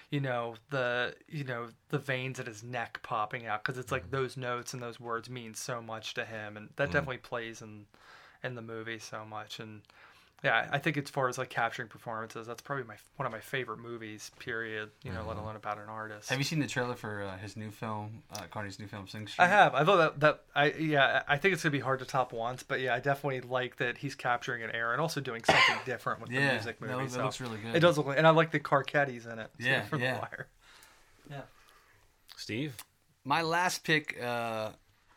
you 0.10 0.20
know, 0.20 0.56
the 0.70 1.16
you 1.28 1.44
know 1.44 1.68
the 1.90 1.98
veins 2.00 2.40
at 2.40 2.48
his 2.48 2.64
neck 2.64 3.00
popping 3.04 3.46
out 3.48 3.64
because 3.64 3.78
it's 3.78 3.92
like 3.92 4.04
Mm-hmm. 4.04 4.16
those 4.16 4.38
notes 4.38 4.74
and 4.74 4.82
those 4.82 5.00
words 5.00 5.30
mean 5.30 5.54
so 5.54 5.82
much 5.82 6.14
to 6.14 6.24
him, 6.26 6.56
and 6.58 6.70
that 6.78 6.92
definitely 6.92 7.18
plays 7.18 7.62
in 7.62 7.86
in 8.44 8.56
the 8.56 8.62
movie 8.62 9.00
so 9.00 9.26
much. 9.26 9.60
And 9.60 9.82
yeah, 10.44 10.70
I 10.72 10.78
think 10.78 10.96
as 10.98 11.10
far 11.10 11.28
as 11.28 11.38
like 11.38 11.50
capturing 11.50 11.90
performances, 11.90 12.48
that's 12.48 12.62
probably 12.62 12.86
my 12.86 12.96
one 13.18 13.26
of 13.26 13.32
my 13.34 13.42
favorite 13.42 13.80
movies. 13.80 14.32
Period. 14.40 14.90
You 15.04 15.12
know, 15.12 15.20
let 15.26 15.36
Mm-hmm. 15.36 15.40
alone 15.46 15.56
about 15.58 15.78
an 15.80 15.90
artist. 15.90 16.30
Have 16.30 16.38
you 16.38 16.46
seen 16.46 16.60
the 16.60 16.68
trailer 16.68 16.96
for 16.96 17.24
uh, 17.24 17.38
his 17.38 17.58
new 17.58 17.72
film, 17.72 18.24
uh, 18.32 18.44
Carney's 18.50 18.80
new 18.80 18.88
film, 18.88 19.06
Sing 19.08 19.28
Street? 19.28 19.44
I 19.44 19.48
have. 19.48 19.76
I 19.76 19.84
thought 19.84 19.98
that 19.98 20.20
that 20.22 20.42
I 20.56 20.72
yeah. 20.80 21.24
I 21.28 21.36
think 21.38 21.54
it's 21.54 21.64
gonna 21.64 21.72
be 21.72 21.80
hard 21.82 22.00
to 22.00 22.06
top 22.06 22.32
once, 22.32 22.64
but 22.64 22.80
yeah, 22.80 22.96
I 22.96 23.00
definitely 23.02 23.42
like 23.42 23.76
that 23.78 23.98
he's 23.98 24.16
capturing 24.16 24.64
an 24.64 24.72
era 24.74 24.94
and 24.94 25.02
also 25.02 25.20
doing 25.20 25.44
something 25.44 25.76
different 25.86 26.22
with 26.22 26.30
the 26.30 26.38
Yeah, 26.38 26.52
music 26.54 26.80
that 26.80 26.86
movie. 26.88 27.02
looks- 27.02 27.12
that 27.14 27.18
so 27.20 27.24
looks 27.26 27.42
really 27.42 27.58
good. 27.58 27.76
It 27.76 27.80
does 27.82 27.98
look, 27.98 28.08
like, 28.08 28.18
and 28.18 28.26
I 28.26 28.30
like 28.30 28.52
the 28.52 28.60
Carcetti's 28.62 29.26
in 29.26 29.40
it. 29.40 29.52
too, 29.60 29.66
Yeah, 29.66 29.82
from 29.84 30.00
yeah. 30.02 30.14
The 30.14 30.20
Wire. 30.20 30.48
Steve. 32.38 32.78
my 33.26 33.42
last 33.42 33.84
pick 33.84 34.18
uh, 34.22 34.70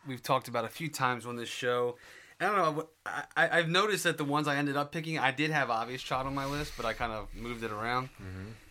we've 0.05 0.21
talked 0.21 0.47
about 0.47 0.65
a 0.65 0.69
few 0.69 0.89
times 0.89 1.25
on 1.25 1.35
this 1.37 1.49
show 1.49 1.95
i 2.43 2.55
don't 2.55 2.75
know 2.77 2.87
I, 3.05 3.23
I- 3.35 3.49
i've 3.59 3.69
noticed 3.69 4.03
that 4.03 4.17
the 4.17 4.23
ones 4.25 4.47
i 4.47 4.55
ended 4.55 4.75
up 4.77 4.91
picking 4.91 5.17
i 5.19 5.31
did 5.31 5.51
have 5.51 5.69
obvious 5.69 6.01
shot 6.01 6.25
on 6.25 6.35
my 6.35 6.45
list 6.45 6.73
but 6.77 6.85
i 6.85 6.93
kind 6.93 7.11
of 7.11 7.27
moved 7.33 7.63
it 7.63 7.71
around. 7.71 8.09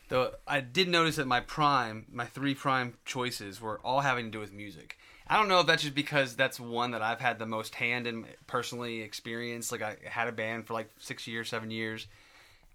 Though 0.08 0.32
i 0.46 0.60
did 0.60 0.88
notice 0.88 1.16
that 1.16 1.26
my 1.26 1.40
prime 1.40 2.06
my 2.12 2.26
three 2.26 2.54
prime 2.54 2.94
choices 3.04 3.60
were 3.60 3.80
all 3.84 4.00
having 4.00 4.26
to 4.26 4.30
do 4.30 4.40
with 4.40 4.52
music. 4.52 4.98
I 5.26 5.38
don't 5.38 5.48
know 5.48 5.60
if 5.60 5.66
that's 5.66 5.82
just 5.82 5.94
because 5.94 6.36
that's 6.36 6.60
one 6.60 6.90
that 6.90 7.00
i've 7.02 7.20
had 7.20 7.38
the 7.38 7.46
most 7.46 7.74
hand 7.76 8.06
in 8.06 8.26
personally 8.46 9.00
experienced 9.00 9.72
like 9.72 9.82
i 9.82 9.96
had 10.04 10.28
a 10.28 10.32
band 10.32 10.66
for 10.66 10.74
like 10.74 10.90
six 10.98 11.26
years 11.26 11.48
seven 11.48 11.70
years 11.70 12.06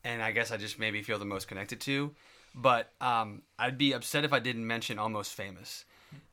and 0.03 0.21
I 0.21 0.31
guess 0.31 0.51
I 0.51 0.57
just 0.57 0.79
maybe 0.79 1.01
feel 1.01 1.19
the 1.19 1.25
most 1.25 1.47
connected 1.49 1.81
to. 1.81 2.11
But 2.55 2.93
um, 3.01 3.41
I'd 3.59 3.77
be 3.77 3.91
upset 3.93 4.23
if 4.23 4.31
I 4.31 4.39
didn't 4.39 4.65
mention 4.65 4.99
Almost 4.99 5.33
Famous, 5.33 5.83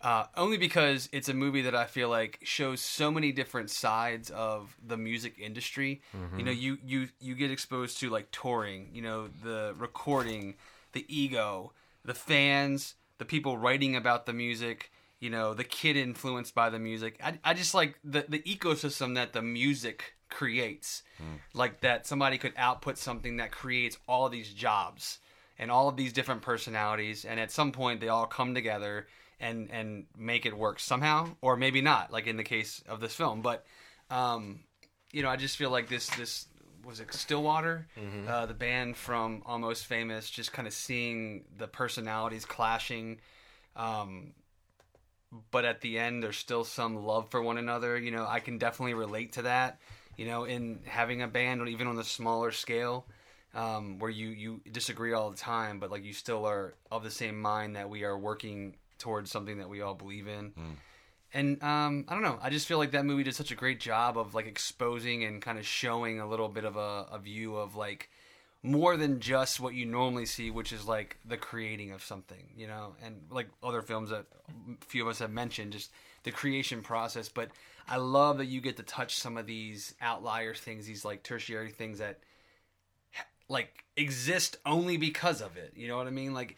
uh, 0.00 0.26
only 0.36 0.56
because 0.58 1.08
it's 1.12 1.28
a 1.28 1.34
movie 1.34 1.62
that 1.62 1.74
I 1.74 1.86
feel 1.86 2.08
like 2.08 2.38
shows 2.42 2.80
so 2.80 3.10
many 3.10 3.32
different 3.32 3.70
sides 3.70 4.30
of 4.30 4.76
the 4.86 4.96
music 4.96 5.38
industry. 5.38 6.02
You 6.38 6.44
know, 6.44 6.50
you 6.50 6.78
you 6.84 7.08
you 7.20 7.34
get 7.34 7.50
exposed 7.50 7.98
to 8.00 8.10
like 8.10 8.30
touring, 8.30 8.90
you 8.92 9.02
know, 9.02 9.28
the 9.42 9.74
recording, 9.78 10.54
the 10.92 11.04
ego, 11.08 11.72
the 12.04 12.14
fans, 12.14 12.94
the 13.18 13.24
people 13.24 13.56
writing 13.56 13.96
about 13.96 14.26
the 14.26 14.32
music. 14.32 14.90
You 15.20 15.30
know, 15.30 15.54
the 15.54 15.64
kid 15.64 15.96
influenced 15.96 16.54
by 16.54 16.68
the 16.68 16.78
music. 16.78 17.18
I, 17.24 17.38
I 17.42 17.54
just 17.54 17.72
like 17.72 17.98
the 18.04 18.26
the 18.28 18.40
ecosystem 18.40 19.14
that 19.14 19.32
the 19.32 19.40
music 19.42 20.14
creates 20.28 21.02
like 21.54 21.80
that 21.80 22.06
somebody 22.06 22.38
could 22.38 22.52
output 22.56 22.98
something 22.98 23.36
that 23.36 23.52
creates 23.52 23.96
all 24.08 24.28
these 24.28 24.52
jobs 24.52 25.20
and 25.58 25.70
all 25.70 25.88
of 25.88 25.96
these 25.96 26.12
different 26.12 26.42
personalities 26.42 27.24
and 27.24 27.38
at 27.38 27.52
some 27.52 27.70
point 27.70 28.00
they 28.00 28.08
all 28.08 28.26
come 28.26 28.52
together 28.52 29.06
and 29.40 29.70
and 29.70 30.06
make 30.16 30.46
it 30.46 30.56
work 30.56 30.80
somehow 30.80 31.28
or 31.40 31.56
maybe 31.56 31.80
not 31.80 32.12
like 32.12 32.26
in 32.26 32.36
the 32.36 32.44
case 32.44 32.82
of 32.88 33.00
this 33.00 33.14
film. 33.14 33.42
But 33.42 33.64
um 34.10 34.60
you 35.12 35.22
know 35.22 35.30
i 35.30 35.36
just 35.36 35.56
feel 35.56 35.70
like 35.70 35.88
this 35.88 36.08
this 36.16 36.46
was 36.84 37.00
it 37.00 37.14
stillwater? 37.14 37.86
Uh, 38.28 38.44
the 38.46 38.52
band 38.52 38.96
from 38.96 39.42
almost 39.46 39.86
famous 39.86 40.28
just 40.28 40.52
kind 40.52 40.68
of 40.68 40.74
seeing 40.74 41.44
the 41.56 41.66
personalities 41.66 42.44
clashing 42.44 43.20
um 43.76 44.32
but 45.50 45.64
at 45.64 45.80
the 45.80 45.98
end 45.98 46.22
there's 46.22 46.36
still 46.36 46.64
some 46.64 47.04
love 47.06 47.30
for 47.30 47.42
one 47.42 47.58
another 47.58 47.96
you 47.98 48.10
know 48.10 48.26
i 48.28 48.40
can 48.40 48.58
definitely 48.58 48.94
relate 48.94 49.32
to 49.32 49.42
that 49.42 49.78
you 50.16 50.26
know 50.26 50.44
in 50.44 50.80
having 50.84 51.22
a 51.22 51.28
band 51.28 51.60
or 51.60 51.66
even 51.66 51.86
on 51.86 51.96
the 51.96 52.04
smaller 52.04 52.52
scale 52.52 53.06
um, 53.54 53.98
where 54.00 54.10
you 54.10 54.28
you 54.28 54.60
disagree 54.70 55.12
all 55.12 55.30
the 55.30 55.36
time 55.36 55.78
but 55.78 55.90
like 55.90 56.04
you 56.04 56.12
still 56.12 56.44
are 56.46 56.74
of 56.90 57.02
the 57.04 57.10
same 57.10 57.40
mind 57.40 57.76
that 57.76 57.88
we 57.88 58.04
are 58.04 58.18
working 58.18 58.74
towards 58.98 59.30
something 59.30 59.58
that 59.58 59.68
we 59.68 59.80
all 59.80 59.94
believe 59.94 60.28
in 60.28 60.52
and 61.34 61.60
um, 61.64 62.04
I 62.08 62.14
don't 62.14 62.22
know. 62.22 62.38
I 62.40 62.48
just 62.48 62.66
feel 62.66 62.78
like 62.78 62.92
that 62.92 63.04
movie 63.04 63.24
did 63.24 63.34
such 63.34 63.50
a 63.50 63.56
great 63.56 63.80
job 63.80 64.16
of 64.16 64.34
like 64.34 64.46
exposing 64.46 65.24
and 65.24 65.42
kind 65.42 65.58
of 65.58 65.66
showing 65.66 66.20
a 66.20 66.28
little 66.28 66.48
bit 66.48 66.64
of 66.64 66.76
a, 66.76 67.06
a 67.10 67.18
view 67.18 67.56
of 67.56 67.74
like 67.74 68.08
more 68.62 68.96
than 68.96 69.18
just 69.18 69.58
what 69.58 69.74
you 69.74 69.84
normally 69.84 70.26
see, 70.26 70.50
which 70.50 70.72
is 70.72 70.86
like 70.86 71.18
the 71.24 71.36
creating 71.36 71.90
of 71.90 72.04
something, 72.04 72.50
you 72.56 72.68
know, 72.68 72.94
and 73.04 73.16
like 73.30 73.48
other 73.64 73.82
films 73.82 74.10
that 74.10 74.26
a 74.48 74.84
few 74.84 75.02
of 75.02 75.08
us 75.08 75.18
have 75.18 75.32
mentioned, 75.32 75.72
just 75.72 75.90
the 76.22 76.30
creation 76.30 76.82
process. 76.82 77.28
But 77.28 77.50
I 77.88 77.96
love 77.96 78.38
that 78.38 78.46
you 78.46 78.60
get 78.60 78.76
to 78.76 78.84
touch 78.84 79.16
some 79.16 79.36
of 79.36 79.44
these 79.44 79.94
outlier 80.00 80.54
things, 80.54 80.86
these 80.86 81.04
like 81.04 81.24
tertiary 81.24 81.72
things 81.72 81.98
that 81.98 82.20
like 83.48 83.84
exist 83.96 84.56
only 84.64 84.96
because 84.98 85.42
of 85.42 85.56
it. 85.56 85.72
You 85.74 85.88
know 85.88 85.96
what 85.96 86.06
I 86.06 86.10
mean? 86.10 86.32
Like 86.32 86.56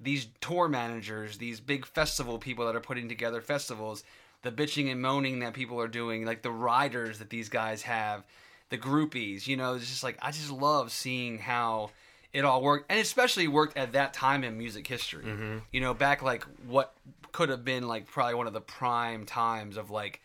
these 0.00 0.28
tour 0.40 0.68
managers, 0.68 1.38
these 1.38 1.60
big 1.60 1.86
festival 1.86 2.38
people 2.38 2.66
that 2.66 2.76
are 2.76 2.80
putting 2.80 3.08
together 3.08 3.40
festivals, 3.40 4.04
the 4.42 4.50
bitching 4.50 4.90
and 4.90 5.00
moaning 5.00 5.40
that 5.40 5.54
people 5.54 5.80
are 5.80 5.88
doing, 5.88 6.24
like 6.24 6.42
the 6.42 6.50
riders 6.50 7.18
that 7.18 7.30
these 7.30 7.48
guys 7.48 7.82
have, 7.82 8.24
the 8.70 8.78
groupies, 8.78 9.46
you 9.46 9.56
know, 9.56 9.74
it's 9.74 9.88
just 9.88 10.02
like 10.02 10.18
I 10.22 10.30
just 10.30 10.50
love 10.50 10.90
seeing 10.90 11.38
how 11.38 11.90
it 12.32 12.44
all 12.44 12.62
worked, 12.62 12.90
and 12.90 12.98
especially 12.98 13.46
worked 13.46 13.76
at 13.76 13.92
that 13.92 14.14
time 14.14 14.42
in 14.42 14.56
music 14.56 14.86
history. 14.86 15.24
Mm-hmm. 15.24 15.58
You 15.70 15.80
know, 15.80 15.94
back 15.94 16.22
like 16.22 16.44
what 16.66 16.94
could 17.32 17.50
have 17.50 17.64
been 17.64 17.86
like 17.86 18.06
probably 18.06 18.34
one 18.34 18.46
of 18.46 18.52
the 18.52 18.60
prime 18.60 19.26
times 19.26 19.76
of 19.76 19.90
like 19.90 20.20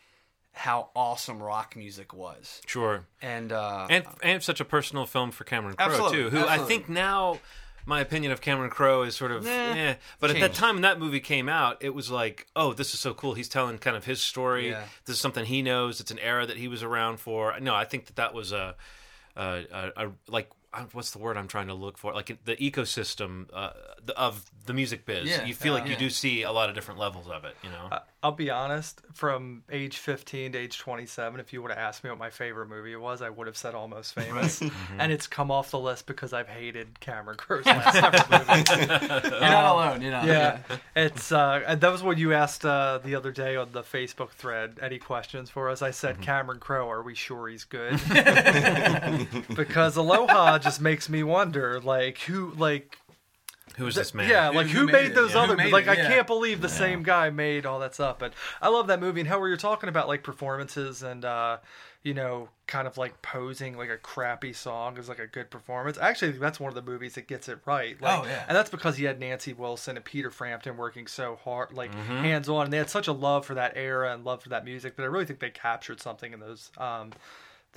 how 0.54 0.90
awesome 0.96 1.44
rock 1.44 1.76
music 1.76 2.14
was, 2.14 2.62
Sure. 2.66 3.06
and 3.22 3.52
uh, 3.52 3.86
and 3.90 4.06
and 4.24 4.42
such 4.42 4.60
a 4.60 4.66
personal 4.66 5.06
film 5.06 5.32
for 5.32 5.44
Cameron 5.44 5.76
Crowe 5.76 6.10
too, 6.10 6.30
who 6.30 6.40
I 6.46 6.58
think 6.58 6.90
now 6.90 7.40
my 7.88 8.02
opinion 8.02 8.32
of 8.32 8.42
Cameron 8.42 8.70
Crowe 8.70 9.02
is 9.04 9.16
sort 9.16 9.32
of 9.32 9.44
Nah, 9.46 9.50
eh. 9.50 9.96
But 10.20 10.30
at 10.30 10.40
that 10.42 10.54
time 10.54 10.76
when 10.76 10.82
that 10.84 11.00
movie 11.00 11.20
came 11.22 11.50
out, 11.50 11.78
it 11.82 11.96
was 11.96 12.12
like, 12.12 12.46
oh, 12.56 12.74
this 12.74 12.94
is 12.94 13.00
so 13.00 13.14
cool. 13.16 13.34
He's 13.34 13.50
telling 13.50 13.78
kind 13.80 13.96
of 13.98 14.06
his 14.06 14.22
story. 14.22 14.70
Yeah. 14.70 14.84
This 15.06 15.16
is 15.16 15.22
something 15.22 15.46
he 15.46 15.62
knows. 15.62 16.00
It's 16.00 16.12
an 16.12 16.20
era 16.20 16.46
that 16.46 16.58
he 16.58 16.68
was 16.68 16.84
around 16.84 17.20
for. 17.20 17.60
No, 17.60 17.74
I 17.74 17.86
think 17.86 18.06
that 18.08 18.18
that 18.18 18.34
was 18.34 18.52
a, 18.52 18.76
a, 19.36 19.64
a, 19.72 19.92
a 20.08 20.12
like. 20.28 20.50
uh, 20.74 20.84
What's 20.92 21.12
the 21.12 21.20
word 21.20 21.38
I'm 21.38 21.48
trying 21.48 21.68
to 21.68 21.74
look 21.74 21.98
for? 21.98 22.14
Like 22.14 22.38
the 22.44 22.56
ecosystem 22.58 23.48
uh, 23.54 23.72
the- 24.06 24.18
of 24.20 24.46
the 24.66 24.74
music 24.74 25.06
biz. 25.06 25.26
Yeah, 25.30 25.46
you 25.46 25.54
feel 25.56 25.74
like 25.74 25.88
you 25.88 25.96
do 25.96 26.10
see 26.10 26.44
a 26.44 26.52
lot 26.52 26.68
of 26.70 26.76
different 26.76 27.00
levels 27.00 27.28
of 27.30 27.46
it. 27.46 27.56
You 27.64 27.70
know. 27.70 27.88
I- 27.92 28.02
I'll 28.28 28.34
be 28.34 28.50
honest. 28.50 29.02
From 29.14 29.64
age 29.72 29.98
15 30.00 30.52
to 30.52 30.58
age 30.58 30.78
27, 30.78 31.40
if 31.40 31.54
you 31.54 31.62
would 31.62 31.72
have 31.72 31.80
asked 31.80 32.04
me 32.04 32.10
what 32.10 32.20
my 32.20 32.30
favorite 32.30 32.68
movie 32.68 32.96
was, 32.98 33.22
I 33.22 33.30
would 33.30 33.48
have 33.48 33.56
said 33.56 33.74
Almost 33.74 34.14
Famous, 34.20 34.60
Mm-hmm. 34.60 35.00
and 35.00 35.14
it's 35.14 35.28
come 35.28 35.50
off 35.50 35.72
the 35.72 35.80
list 35.80 36.06
because 36.08 36.34
I've 36.34 36.50
hated 36.50 37.00
Cameron 37.00 37.38
Crowe's 37.38 37.66
last 37.66 37.94
several 38.00 38.40
movies. 38.40 38.70
you're 39.32 39.40
not 39.40 39.74
alone. 39.74 40.02
You 40.02 40.12
know, 40.12 40.24
Yeah, 40.26 40.60
it's 40.94 41.32
uh, 41.32 41.76
that 41.80 41.90
was 41.92 42.04
what 42.04 42.18
you 42.18 42.34
asked 42.34 42.66
uh, 42.66 43.00
the 43.02 43.16
other 43.16 43.32
day 43.32 43.56
on 43.56 43.72
the 43.72 43.82
Facebook 43.84 44.32
thread. 44.32 44.78
Any 44.82 45.00
questions 45.00 45.50
for 45.50 45.70
us? 45.70 45.82
I 45.82 45.92
said 45.92 46.16
Mm-hmm. 46.16 46.24
Cameron 46.24 46.60
Crowe. 46.60 46.90
Are 46.90 47.02
we 47.02 47.16
sure 47.16 47.48
he's 47.48 47.64
good? 47.64 47.94
because 49.56 49.96
Aloha 49.96 50.60
just 50.60 50.82
makes 50.82 51.08
me 51.10 51.24
wonder, 51.24 51.80
like 51.80 52.18
who, 52.20 52.52
like 52.58 52.98
Who 53.78 53.88
is 53.88 53.96
this 53.96 54.14
man? 54.14 54.30
yeah, 54.30 54.50
like 54.50 54.68
who 54.68 54.80
who, 54.82 54.86
made 54.88 54.94
made, 54.94 55.16
those 55.16 55.34
Yeah. 55.34 55.46
Who 55.46 55.54
other? 55.54 55.56
made 55.58 55.72
like 55.72 55.86
it? 55.86 55.90
I 55.92 55.96
can't 55.96 56.28
believe 56.28 56.62
the 56.62 56.70
same 56.70 57.04
guy 57.04 57.30
made 57.30 57.66
all 57.66 57.80
that 57.80 57.94
stuff. 57.96 58.20
But 58.20 58.34
I 58.62 58.70
love 58.70 58.88
that 58.88 59.00
movie 59.00 59.22
and 59.22 59.30
how 59.30 59.40
we 59.40 59.50
were 59.50 59.58
talking 59.58 59.88
about 59.90 60.08
like 60.08 60.24
performances 60.24 61.04
and 61.04 61.24
uh, 61.24 61.58
you 62.04 62.14
know, 62.14 62.50
kind 62.68 62.88
of 62.88 62.98
like 62.98 63.22
posing 63.22 63.76
like 63.78 63.90
a 63.90 63.98
crappy 63.98 64.54
song 64.54 64.98
is 64.98 65.10
like 65.10 65.20
a 65.20 65.28
good 65.28 65.50
performance. 65.50 65.98
Actually, 65.98 66.32
that's 66.34 66.60
one 66.60 66.70
of 66.70 66.76
the 66.76 66.82
movies 66.82 67.16
that 67.16 67.28
gets 67.28 67.50
it 67.50 67.60
right. 67.66 68.02
Like, 68.02 68.20
Oh, 68.20 68.26
yeah. 68.26 68.46
and 68.48 68.56
that's 68.56 68.70
because 68.70 68.98
he 68.98 69.04
had 69.06 69.20
Nancy 69.20 69.52
Wilson 69.54 69.96
and 69.98 70.06
Peter 70.06 70.32
Frampton 70.32 70.78
working 70.78 71.06
so 71.08 71.38
hard, 71.44 71.74
like 71.74 71.92
Mm-hmm. 71.92 72.18
hands 72.24 72.48
on, 72.50 72.64
and 72.66 72.72
they 72.74 72.78
had 72.78 72.90
such 72.90 73.08
a 73.08 73.12
love 73.14 73.46
for 73.46 73.56
that 73.56 73.74
era 73.76 74.14
and 74.14 74.24
love 74.24 74.42
for 74.44 74.50
that 74.50 74.64
music. 74.64 74.96
But 74.96 75.04
I 75.04 75.08
really 75.08 75.26
think 75.26 75.40
they 75.40 75.50
captured 75.50 76.00
something 76.02 76.32
in 76.34 76.40
those. 76.40 76.72
Um, 76.78 77.12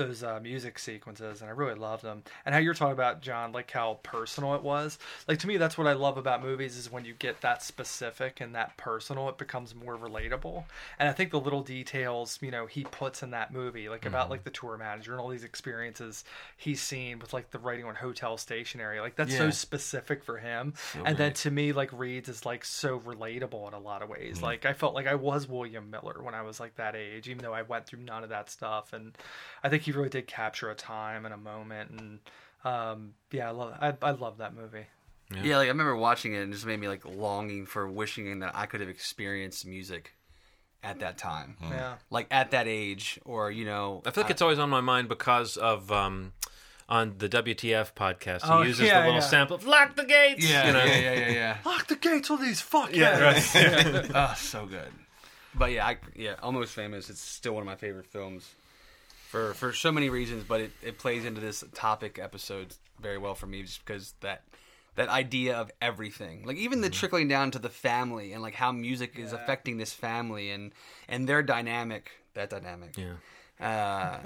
those 0.01 0.23
uh, 0.23 0.41
music 0.43 0.79
sequences, 0.79 1.41
and 1.41 1.49
I 1.51 1.53
really 1.53 1.75
loved 1.79 2.03
them. 2.03 2.23
And 2.45 2.55
how 2.55 2.61
you're 2.61 2.75
talking 2.75 2.93
about 2.93 3.21
John, 3.21 3.53
like 3.53 3.71
how 3.71 4.01
personal 4.03 4.55
it 4.55 4.63
was. 4.63 4.99
Like 5.29 5.39
to 5.41 5.47
me, 5.47 5.57
that's 5.57 5.77
what 5.79 5.87
I 5.87 5.93
love 5.93 6.17
about 6.17 6.43
movies 6.43 6.77
is 6.77 6.91
when 6.91 7.05
you 7.05 7.15
get 7.19 7.41
that 7.43 7.63
specific 7.63 8.41
and 8.41 8.55
that 8.55 8.77
personal, 8.77 9.29
it 9.29 9.39
becomes 9.39 9.75
more 9.75 9.97
relatable. 9.97 10.65
And 10.99 11.09
I 11.09 11.13
think 11.13 11.31
the 11.31 11.41
little 11.41 11.63
details, 11.63 12.39
you 12.41 12.51
know, 12.51 12.67
he 12.67 12.85
puts 12.85 13.23
in 13.23 13.31
that 13.31 13.53
movie, 13.53 13.89
like 13.89 14.05
about 14.07 14.31
like 14.31 14.45
the 14.45 14.51
tour 14.51 14.77
manager 14.77 15.13
and 15.13 15.21
all 15.21 15.29
these 15.29 15.45
experiences 15.45 16.25
he's 16.57 16.81
seen 16.81 17.19
with 17.19 17.33
like 17.33 17.51
the 17.51 17.59
writing 17.59 17.85
on 17.85 17.95
hotel 17.95 18.37
stationery, 18.37 19.01
like 19.01 19.17
that's 19.17 19.33
so 19.37 19.51
specific 19.51 20.25
for 20.25 20.39
him. 20.39 20.75
and 21.05 21.17
then 21.17 21.33
to 21.35 21.51
me, 21.51 21.73
like 21.73 21.93
Reed's 21.93 22.29
is 22.29 22.47
like 22.47 22.65
so 22.65 22.99
relatable 23.01 23.69
in 23.69 23.75
a 23.75 23.79
lot 23.79 24.03
of 24.03 24.09
ways. 24.09 24.41
Like 24.43 24.65
I 24.65 24.73
felt 24.73 24.95
like 24.95 25.07
I 25.07 25.15
was 25.15 25.49
William 25.49 25.91
Miller 25.91 26.23
when 26.23 26.35
I 26.35 26.43
was 26.43 26.59
like 26.61 26.77
that 26.77 26.97
age, 26.97 27.29
even 27.29 27.43
though 27.43 27.53
I 27.53 27.63
went 27.63 27.87
through 27.87 28.01
none 28.01 28.23
of 28.25 28.31
that 28.31 28.51
stuff. 28.51 28.93
And 28.93 29.17
I 29.63 29.69
think 29.69 29.83
he 29.83 29.90
really 29.93 30.09
did 30.09 30.27
capture 30.27 30.71
a 30.71 30.75
time 30.75 31.25
and 31.25 31.35
a 31.35 31.39
moment. 31.39 31.91
And 31.91 32.19
um, 32.65 33.15
yeah, 33.31 33.49
I 33.49 33.51
love 33.53 33.75
I, 33.81 33.95
I 34.03 34.11
love 34.13 34.39
that 34.39 34.55
movie. 34.55 34.87
Yeah, 35.43 35.59
like 35.59 35.67
I 35.67 35.69
remember 35.69 35.95
watching 35.95 36.35
it 36.35 36.39
and 36.39 36.51
it 36.53 36.55
just 36.57 36.67
made 36.67 36.81
me 36.81 36.89
like 36.89 37.05
longing 37.07 37.65
for 37.67 37.89
wishing 37.89 38.41
that 38.41 38.51
I 38.57 38.67
could 38.67 38.81
have 38.81 38.91
experienced 38.91 39.65
music 39.65 40.15
at 40.83 40.99
that 41.01 41.19
time. 41.19 41.57
Yeah. 41.63 41.95
Like 42.11 42.27
at 42.33 42.51
that 42.51 42.67
age 42.67 43.21
or 43.25 43.51
you 43.51 43.65
know 43.65 44.03
I 44.05 44.11
feel 44.11 44.23
like 44.25 44.31
it's 44.33 44.43
always 44.43 44.59
on 44.59 44.71
my 44.71 44.81
mind 44.81 45.09
because 45.09 45.57
of 45.57 45.93
um, 45.93 46.33
on 46.89 47.15
the 47.19 47.29
WTF 47.29 47.95
podcast. 47.95 48.43
He 48.45 48.51
Oh, 48.51 48.63
uses 48.63 48.87
yeah, 48.89 49.01
the 49.03 49.07
little 49.07 49.21
yeah. 49.21 49.27
sample 49.29 49.55
of 49.57 49.65
"Lock 49.67 49.95
the 49.95 50.05
gates." 50.05 50.51
yeah, 50.51 50.67
you 50.67 50.73
know? 50.73 50.85
yeah, 50.85 50.99
yeah, 50.99 51.13
yeah, 51.13 51.29
yeah. 51.31 51.57
Lock 51.65 51.87
the 51.87 51.95
gates 51.97 52.29
on 52.31 52.43
these 52.43 52.61
fuckheads. 52.61 54.11
oh, 54.15 54.35
so 54.37 54.67
good. 54.67 54.91
But 55.55 55.71
yeah, 55.73 55.87
I, 55.87 55.97
yeah, 56.17 56.35
almost 56.43 56.73
famous. 56.75 57.09
It's 57.11 57.21
still 57.21 57.53
one 57.55 57.63
of 57.63 57.67
my 57.67 57.77
favorite 57.77 58.07
films 58.07 58.53
for 59.31 59.55
for 59.55 59.73
so 59.73 59.93
many 59.93 60.11
reasons. 60.11 60.45
But 60.45 60.61
it, 60.61 60.71
it 60.83 60.99
plays 60.99 61.25
into 61.25 61.41
this 61.41 61.65
topic 61.75 62.19
episode 62.21 62.75
very 63.01 63.19
well 63.19 63.35
for 63.35 63.47
me, 63.47 63.63
just 63.63 63.85
because 63.85 64.15
that 64.21 64.43
that 64.97 65.09
idea 65.09 65.57
of 65.57 65.71
everything, 65.81 66.45
like 66.45 66.57
even 66.57 66.81
the 66.81 66.91
trickling 66.91 67.29
down 67.29 67.51
to 67.53 67.59
the 67.59 67.69
family 67.69 68.33
and 68.33 68.43
like 68.43 68.55
how 68.55 68.73
music 68.73 69.19
is 69.19 69.33
affecting 69.33 69.79
this 69.79 69.93
family 69.93 70.51
and 70.51 70.73
and 71.09 71.29
their 71.29 71.43
dynamic, 71.43 72.11
that 72.35 72.51
dynamic. 72.51 72.97
Yeah. 72.99 73.15
Uh, 73.65 74.19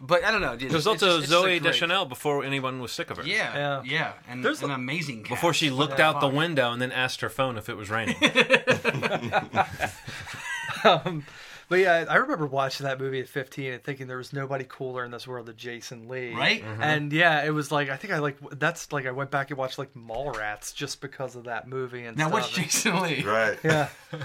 but 0.00 0.24
I 0.24 0.30
don't 0.30 0.40
know. 0.40 0.56
There's 0.56 0.86
also 0.86 1.20
Zooey 1.20 1.62
Deschanel 1.62 2.04
before 2.06 2.44
anyone 2.44 2.80
was 2.80 2.92
sick 2.92 3.10
of 3.10 3.18
her. 3.18 3.22
Yeah, 3.24 3.54
Yeah. 3.56 3.82
yeah, 3.84 4.12
and 4.28 4.44
There's 4.44 4.62
an 4.62 4.70
a- 4.70 4.74
amazing 4.74 5.22
cast. 5.22 5.30
Before 5.30 5.54
she 5.54 5.70
looked 5.70 6.00
out 6.00 6.20
the 6.20 6.28
window 6.28 6.72
and 6.72 6.82
then 6.82 6.92
asked 6.92 7.20
her 7.20 7.30
phone 7.30 7.56
if 7.56 7.68
it 7.68 7.76
was 7.76 7.88
raining. 7.90 8.16
Um, 10.84 11.24
but 11.72 11.78
yeah, 11.80 12.04
I 12.06 12.16
remember 12.16 12.44
watching 12.44 12.84
that 12.84 13.00
movie 13.00 13.18
at 13.18 13.28
15 13.28 13.72
and 13.72 13.82
thinking 13.82 14.06
there 14.06 14.18
was 14.18 14.34
nobody 14.34 14.66
cooler 14.68 15.06
in 15.06 15.10
this 15.10 15.26
world 15.26 15.46
than 15.46 15.56
Jason 15.56 16.06
Lee. 16.06 16.34
Right? 16.34 16.62
And 16.62 17.10
yeah, 17.10 17.42
it 17.46 17.48
was 17.50 17.72
like 17.72 17.88
I 17.88 17.96
think 17.96 18.12
I 18.12 18.18
like 18.18 18.36
that's 18.58 18.92
like 18.92 19.06
I 19.06 19.10
went 19.10 19.30
back 19.30 19.48
and 19.48 19.56
watched 19.56 19.78
like 19.78 19.94
Mallrats 19.94 20.74
just 20.74 21.00
because 21.00 21.34
of 21.34 21.44
that 21.44 21.66
movie 21.66 22.04
and 22.04 22.14
now 22.14 22.28
stuff. 22.28 22.32
what's 22.42 22.50
Jason 22.50 23.00
Lee? 23.00 23.22
Right. 23.22 23.58
Yeah. 23.64 23.88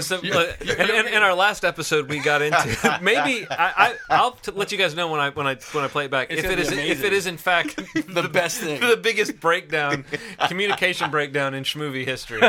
So, 0.00 0.16
uh, 0.18 0.52
and, 0.60 0.90
and 0.90 1.08
in 1.08 1.22
our 1.22 1.32
last 1.34 1.64
episode, 1.64 2.10
we 2.10 2.18
got 2.18 2.42
into 2.42 2.98
maybe 3.02 3.46
I, 3.50 3.72
I 3.88 3.96
I'll 4.10 4.32
t- 4.32 4.52
let 4.52 4.72
you 4.72 4.76
guys 4.76 4.94
know 4.94 5.08
when 5.08 5.20
I 5.20 5.30
when 5.30 5.46
I 5.46 5.54
when 5.72 5.84
I 5.84 5.88
play 5.88 6.04
it 6.04 6.10
back 6.10 6.30
It's 6.30 6.40
if 6.40 6.50
gonna 6.50 6.60
it 6.60 6.68
be 6.68 6.76
is 6.90 6.98
if 6.98 7.02
it 7.02 7.14
is 7.14 7.26
in 7.26 7.38
fact 7.38 7.76
The 7.94 8.28
best 8.30 8.60
thing. 8.60 8.78
the 8.82 8.98
biggest 8.98 9.40
breakdown, 9.40 10.04
communication 10.48 11.10
breakdown 11.10 11.54
in 11.54 11.64
schmovie 11.64 12.04
history. 12.04 12.42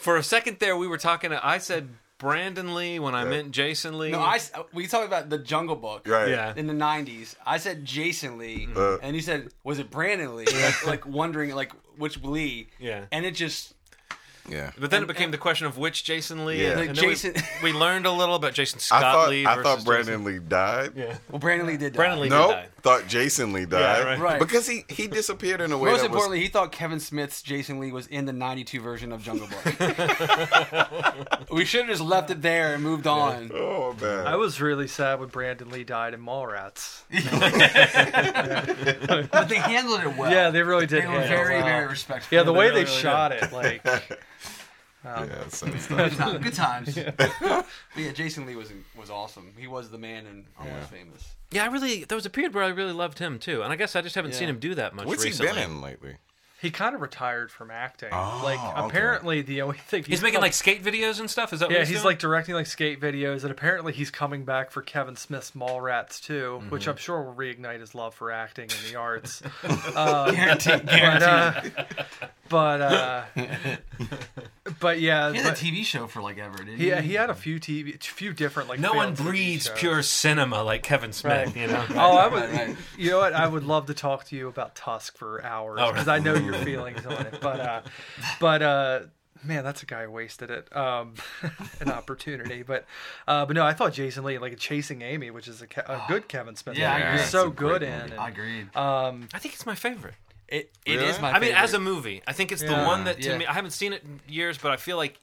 For 0.00 0.16
a 0.16 0.24
second 0.24 0.58
there, 0.58 0.76
we 0.76 0.88
were 0.88 0.98
talking. 0.98 1.32
I 1.32 1.58
said 1.58 1.88
Brandon 2.20 2.74
Lee 2.76 3.00
when 3.00 3.16
I 3.16 3.24
meant 3.24 3.50
Jason 3.50 3.98
Lee. 3.98 4.12
No, 4.12 4.20
I 4.20 4.36
s- 4.36 4.52
we 4.72 4.86
talked 4.86 5.06
about 5.06 5.28
the 5.30 5.38
Jungle 5.38 5.74
Book. 5.74 6.06
Right. 6.06 6.28
Yeah. 6.28 6.52
in 6.54 6.68
the 6.68 6.72
'90s. 6.74 7.34
I 7.44 7.58
said 7.58 7.84
Jason 7.84 8.38
Lee, 8.38 8.68
Uh. 8.76 8.98
and 8.98 9.16
he 9.16 9.22
said, 9.22 9.48
"Was 9.64 9.78
it 9.80 9.90
Brandon 9.90 10.36
Lee?" 10.36 10.44
Like, 10.46 10.86
like 10.86 11.06
wondering 11.06 11.52
like 11.56 11.72
which 11.96 12.22
Lee. 12.22 12.68
Yeah. 12.78 13.06
and 13.10 13.24
it 13.26 13.32
just 13.34 13.74
Yeah. 14.48 14.70
But 14.78 14.90
then 14.90 15.02
it 15.02 15.06
became 15.06 15.30
the 15.30 15.38
question 15.38 15.66
of 15.66 15.76
which 15.78 16.02
Jason 16.02 16.44
Lee. 16.46 16.62
Yeah. 16.62 16.70
and 16.70 16.80
Like 16.80 16.94
then 16.94 17.04
we- 17.06 17.10
Jason- 17.14 17.34
We, 17.62 17.72
learned 17.72 18.06
a 18.06 18.10
little 18.12 18.34
about 18.34 18.52
Jason 18.54 18.78
I 18.78 18.80
Scott 18.80 19.02
thought 19.02 19.28
Lee. 19.30 19.46
I 19.46 19.54
versus 19.56 19.62
thought 19.64 19.74
Jason- 19.78 19.86
Brandon 19.86 20.24
Lee 20.24 20.38
died. 20.40 20.92
Yeah. 20.96 21.16
well, 21.30 21.38
Brandon 21.38 21.66
Lee 21.66 21.76
did. 21.76 21.92
Die. 21.92 21.96
Brandon 21.96 22.20
Lee 22.20 22.28
did 22.28 22.34
Nope. 22.34 22.50
die. 22.52 22.66
Thought 22.82 23.06
Jason 23.08 23.52
Lee 23.52 23.66
died. 23.66 24.04
right. 24.04 24.18
Right. 24.18 24.38
Because 24.38 24.66
he 24.66 24.84
he 24.88 25.06
disappeared 25.06 25.60
in 25.60 25.72
a 25.72 25.78
way 25.78 25.90
Most 25.90 26.00
that 26.00 26.06
importantly, 26.06 26.40
he 26.40 26.48
thought 26.48 26.72
Kevin 26.72 27.00
Smith's 27.00 27.42
Jason 27.42 27.78
Lee 27.80 27.92
was 27.92 28.06
in 28.06 28.24
the 28.26 28.32
'92 28.32 28.80
version 28.80 29.12
of 29.12 29.22
Jungle 29.22 29.48
Book. 29.48 29.64
we 31.50 31.64
should 31.64 31.80
have 31.82 31.90
just 31.90 32.02
left 32.02 32.30
it 32.30 32.42
there 32.42 32.74
and 32.74 32.82
moved 32.82 33.06
on. 33.06 33.48
was. 33.48 33.50
Oh 33.54 33.96
man. 34.00 34.26
I 34.26 34.36
was 34.36 34.60
really 34.60 34.88
sad 34.88 35.20
when 35.20 35.28
Brandon 35.28 35.70
Lee 35.70 35.84
died 35.84 36.14
in 36.14 36.20
Mallrats. 36.24 37.02
But 39.30 39.48
they 39.48 39.56
handled 39.56 40.00
it 40.00 40.16
well. 40.16 40.30
Yeah, 40.30 40.50
they 40.50 40.62
really 40.62 40.86
did. 40.86 41.04
They 41.04 41.08
were 41.08 41.20
very, 41.20 41.56
well. 41.56 41.64
very 41.64 41.86
respectful. 41.86 42.36
Yeah, 42.36 42.42
the 42.44 42.52
way 42.52 42.68
really, 42.68 42.84
they 42.84 42.90
really 42.90 43.02
shot 43.02 43.32
it, 43.32 43.52
like 43.52 43.84
um, 43.86 44.00
yeah, 45.04 45.48
so 45.48 45.66
it's 45.68 45.86
Good, 45.86 46.12
time, 46.12 46.40
good 46.40 46.54
times. 46.54 46.94
but 47.16 47.66
yeah, 47.96 48.12
Jason 48.12 48.46
Lee 48.46 48.56
was 48.56 48.70
was 48.96 49.10
awesome. 49.10 49.52
He 49.56 49.66
was 49.66 49.90
the 49.90 49.98
man 49.98 50.26
and 50.26 50.44
almost 50.58 50.76
Yeah. 50.92 50.98
famous. 50.98 51.34
Yeah, 51.50 51.64
I 51.64 51.66
really. 51.66 52.04
There 52.04 52.16
was 52.16 52.26
a 52.26 52.30
period 52.30 52.54
where 52.54 52.62
I 52.64 52.68
really 52.68 52.92
loved 52.92 53.18
him 53.18 53.38
too, 53.38 53.62
and 53.62 53.72
I 53.72 53.76
guess 53.76 53.96
I 53.96 54.02
just 54.02 54.14
haven't 54.14 54.34
seen 54.34 54.48
him 54.48 54.58
do 54.58 54.74
that 54.76 54.94
much 54.94 55.06
What's 55.06 55.24
recently. 55.24 55.48
he 55.52 55.54
been 55.54 55.70
in 55.70 55.80
lately? 55.80 56.16
He 56.60 56.70
kind 56.70 56.94
of 56.94 57.00
retired 57.00 57.50
from 57.50 57.70
acting. 57.70 58.10
Oh, 58.12 58.40
like 58.44 58.58
okay. 58.58 58.86
apparently 58.86 59.42
the 59.42 59.62
only 59.62 59.78
thing 59.86 60.04
He's 60.04 60.22
making 60.22 60.40
like 60.40 60.52
skate 60.52 60.82
videos 60.84 61.18
and 61.20 61.30
stuff. 61.30 61.52
Is 61.52 61.60
that 61.60 61.70
Yeah, 61.70 61.78
what 61.78 61.80
he's, 61.80 61.88
he's 61.88 61.96
doing? 61.98 62.04
like 62.06 62.18
directing 62.18 62.54
like 62.54 62.66
skate 62.66 63.00
videos, 63.00 63.42
and 63.42 63.50
apparently 63.50 63.92
he's 63.92 64.10
coming 64.10 64.44
back 64.44 64.70
for 64.70 64.82
Kevin 64.82 65.16
Smith's 65.16 65.52
Mallrats 65.52 66.20
too, 66.20 66.62
which 66.68 66.82
Mm-hmm. 66.82 66.90
I'm 66.90 66.96
sure 66.96 67.22
will 67.22 67.34
reignite 67.34 67.80
his 67.80 67.94
love 67.94 68.14
for 68.14 68.30
acting 68.30 68.68
and 68.70 68.92
the 68.92 68.96
arts. 68.98 69.42
uh, 69.94 70.30
Guaranteed. 70.32 70.86
but 70.86 71.22
uh, 71.22 71.60
but 72.48 72.80
uh, 72.82 73.24
but 74.80 75.00
yeah, 75.00 75.32
He 75.32 75.38
had 75.38 75.52
a 75.52 75.56
TV 75.56 75.84
show 75.84 76.06
for 76.06 76.22
like 76.22 76.38
ever, 76.38 76.58
didn't 76.58 76.78
he 76.78 76.90
he? 76.94 77.02
he 77.02 77.14
had 77.14 77.30
a 77.30 77.34
few 77.34 77.58
TV, 77.60 77.94
a 77.94 77.98
few 77.98 78.32
different 78.32 78.68
like. 78.68 78.80
no 78.80 78.92
one 78.94 79.14
failed 79.14 79.28
TV 79.28 79.30
breathes 79.30 79.70
pure 79.76 80.02
cinema 80.02 80.62
like 80.62 80.82
Kevin 80.82 81.12
Smith. 81.12 81.46
Right. 81.48 81.56
You 81.56 81.66
know. 81.68 81.84
Oh, 81.90 82.16
I 82.16 82.26
would. 82.28 82.42
Right, 82.42 82.52
right. 82.68 82.76
You 82.98 83.10
know 83.10 83.18
what? 83.18 83.32
I 83.34 83.46
would 83.46 83.64
love 83.64 83.86
to 83.86 83.94
talk 83.94 84.24
to 84.26 84.36
you 84.36 84.48
about 84.48 84.74
Tusk 84.74 85.16
for 85.16 85.44
hours 85.44 85.78
Oh, 85.80 85.92
because 85.92 86.08
I 86.08 86.18
know 86.18 86.34
your 86.52 86.64
feelings 86.64 87.04
on 87.06 87.12
it. 87.26 87.38
But, 87.40 87.60
uh, 87.60 87.82
but 88.40 88.62
uh, 88.62 89.00
man, 89.44 89.64
that's 89.64 89.82
a 89.82 89.86
guy 89.86 90.04
who 90.04 90.10
wasted 90.10 90.50
it. 90.50 90.74
Um, 90.76 91.14
an 91.80 91.90
opportunity. 91.90 92.62
But, 92.62 92.84
uh, 93.26 93.46
but 93.46 93.54
no, 93.56 93.64
I 93.64 93.72
thought 93.72 93.92
Jason 93.92 94.24
Lee 94.24 94.38
like 94.38 94.56
Chasing 94.58 95.02
Amy, 95.02 95.30
which 95.30 95.48
is 95.48 95.62
a, 95.62 95.66
Ke- 95.66 95.78
a 95.88 96.04
good 96.08 96.28
Kevin 96.28 96.56
Smith. 96.56 96.76
Yeah, 96.76 96.90
I 96.92 96.94
movie. 96.98 97.08
agree. 97.08 97.20
He's 97.20 97.30
so 97.30 97.50
good 97.50 97.82
in. 97.82 97.88
and, 97.92 98.14
I 98.14 98.28
agreed. 98.28 98.76
um, 98.76 99.28
I 99.32 99.38
think 99.38 99.54
it's 99.54 99.66
my 99.66 99.74
favorite. 99.74 100.14
It 100.48 100.72
it 100.84 100.96
Really? 100.96 101.06
is 101.08 101.20
my. 101.20 101.30
I 101.30 101.38
mean, 101.38 101.52
as 101.54 101.74
a 101.74 101.78
movie, 101.78 102.22
I 102.26 102.32
think 102.32 102.50
it's 102.50 102.62
the 102.62 102.74
one 102.74 103.04
that 103.04 103.20
to 103.22 103.28
Yeah. 103.30 103.38
me. 103.38 103.46
I 103.46 103.52
haven't 103.52 103.70
seen 103.70 103.92
it 103.92 104.02
in 104.02 104.18
years, 104.28 104.58
but 104.58 104.72
I 104.72 104.76
feel 104.78 104.96
like 104.96 105.16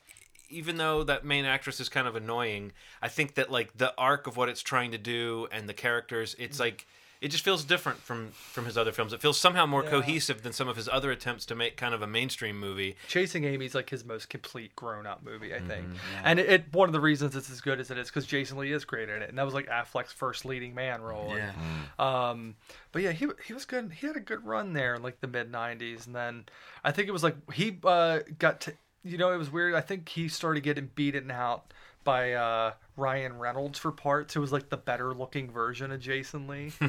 even 0.49 0.77
though 0.77 1.03
that 1.03 1.25
main 1.25 1.43
actress 1.43 1.81
is 1.81 1.89
kind 1.89 2.07
of 2.07 2.15
annoying, 2.15 2.71
I 3.01 3.09
think 3.09 3.35
that 3.35 3.51
like 3.51 3.77
the 3.77 3.93
arc 3.97 4.27
of 4.27 4.37
what 4.37 4.47
it's 4.47 4.61
trying 4.61 4.91
to 4.91 4.97
do 4.97 5.49
and 5.51 5.67
the 5.67 5.73
characters, 5.73 6.33
it's 6.39 6.61
like 6.61 6.87
it 7.21 7.29
just 7.29 7.43
feels 7.43 7.63
different 7.63 7.99
from 7.99 8.29
from 8.31 8.65
his 8.65 8.77
other 8.77 8.91
films. 8.91 9.13
It 9.13 9.21
feels 9.21 9.39
somehow 9.39 9.65
more 9.65 9.83
cohesive 9.83 10.43
than 10.43 10.53
some 10.53 10.67
of 10.67 10.75
his 10.75 10.87
other 10.87 11.11
attempts 11.11 11.45
to 11.47 11.55
make 11.55 11.77
kind 11.77 11.93
of 11.93 12.01
a 12.01 12.07
mainstream 12.07 12.59
movie. 12.59 12.95
Chasing 13.07 13.43
Amy's 13.43 13.73
like 13.75 13.89
his 13.89 14.05
most 14.05 14.29
complete 14.29 14.75
grown-up 14.75 15.23
movie, 15.23 15.53
I 15.53 15.57
Mm-hmm. 15.59 15.67
think. 15.67 15.87
And 16.23 16.39
it, 16.39 16.49
it 16.49 16.73
one 16.73 16.89
of 16.89 16.93
the 16.93 16.99
reasons 16.99 17.35
it's 17.35 17.49
as 17.49 17.61
good 17.61 17.79
as 17.79 17.89
it 17.91 17.97
is 17.97 18.07
because 18.09 18.25
Jason 18.25 18.57
Lee 18.57 18.71
is 18.71 18.85
great 18.85 19.09
in 19.09 19.21
it, 19.21 19.29
and 19.29 19.37
that 19.37 19.45
was 19.45 19.53
like 19.53 19.67
Affleck's 19.67 20.11
first 20.11 20.45
leading 20.45 20.75
man 20.75 21.01
role. 21.01 21.33
Yeah. 21.35 21.53
And, 21.97 21.99
um, 21.99 22.55
but 22.91 23.01
yeah, 23.01 23.11
he 23.11 23.27
he 23.45 23.53
was 23.53 23.65
good. 23.65 23.91
He 23.93 24.07
had 24.07 24.15
a 24.15 24.19
good 24.21 24.45
run 24.45 24.73
there 24.73 24.95
in 24.95 25.01
like 25.01 25.19
the 25.21 25.27
mid 25.27 25.51
'90s, 25.51 26.05
and 26.05 26.15
then 26.15 26.45
I 26.83 26.91
think 26.91 27.07
it 27.07 27.11
was 27.11 27.23
like 27.23 27.35
he 27.53 27.77
uh, 27.83 28.19
got 28.39 28.61
to. 28.61 28.73
You 29.03 29.17
know, 29.17 29.31
it 29.31 29.37
was 29.37 29.49
weird. 29.49 29.73
I 29.73 29.79
think 29.81 30.09
he 30.09 30.27
started 30.27 30.61
getting 30.63 30.89
beaten 30.93 31.31
out 31.31 31.71
by 32.03 32.33
uh, 32.33 32.73
Ryan 32.97 33.37
Reynolds 33.39 33.77
for 33.79 33.91
parts. 33.91 34.35
It 34.35 34.39
was 34.39 34.51
like 34.51 34.69
the 34.69 34.77
better 34.77 35.13
looking 35.13 35.49
version 35.51 35.91
of 35.91 35.99
Jason 35.99 36.47
Lee, 36.47 36.73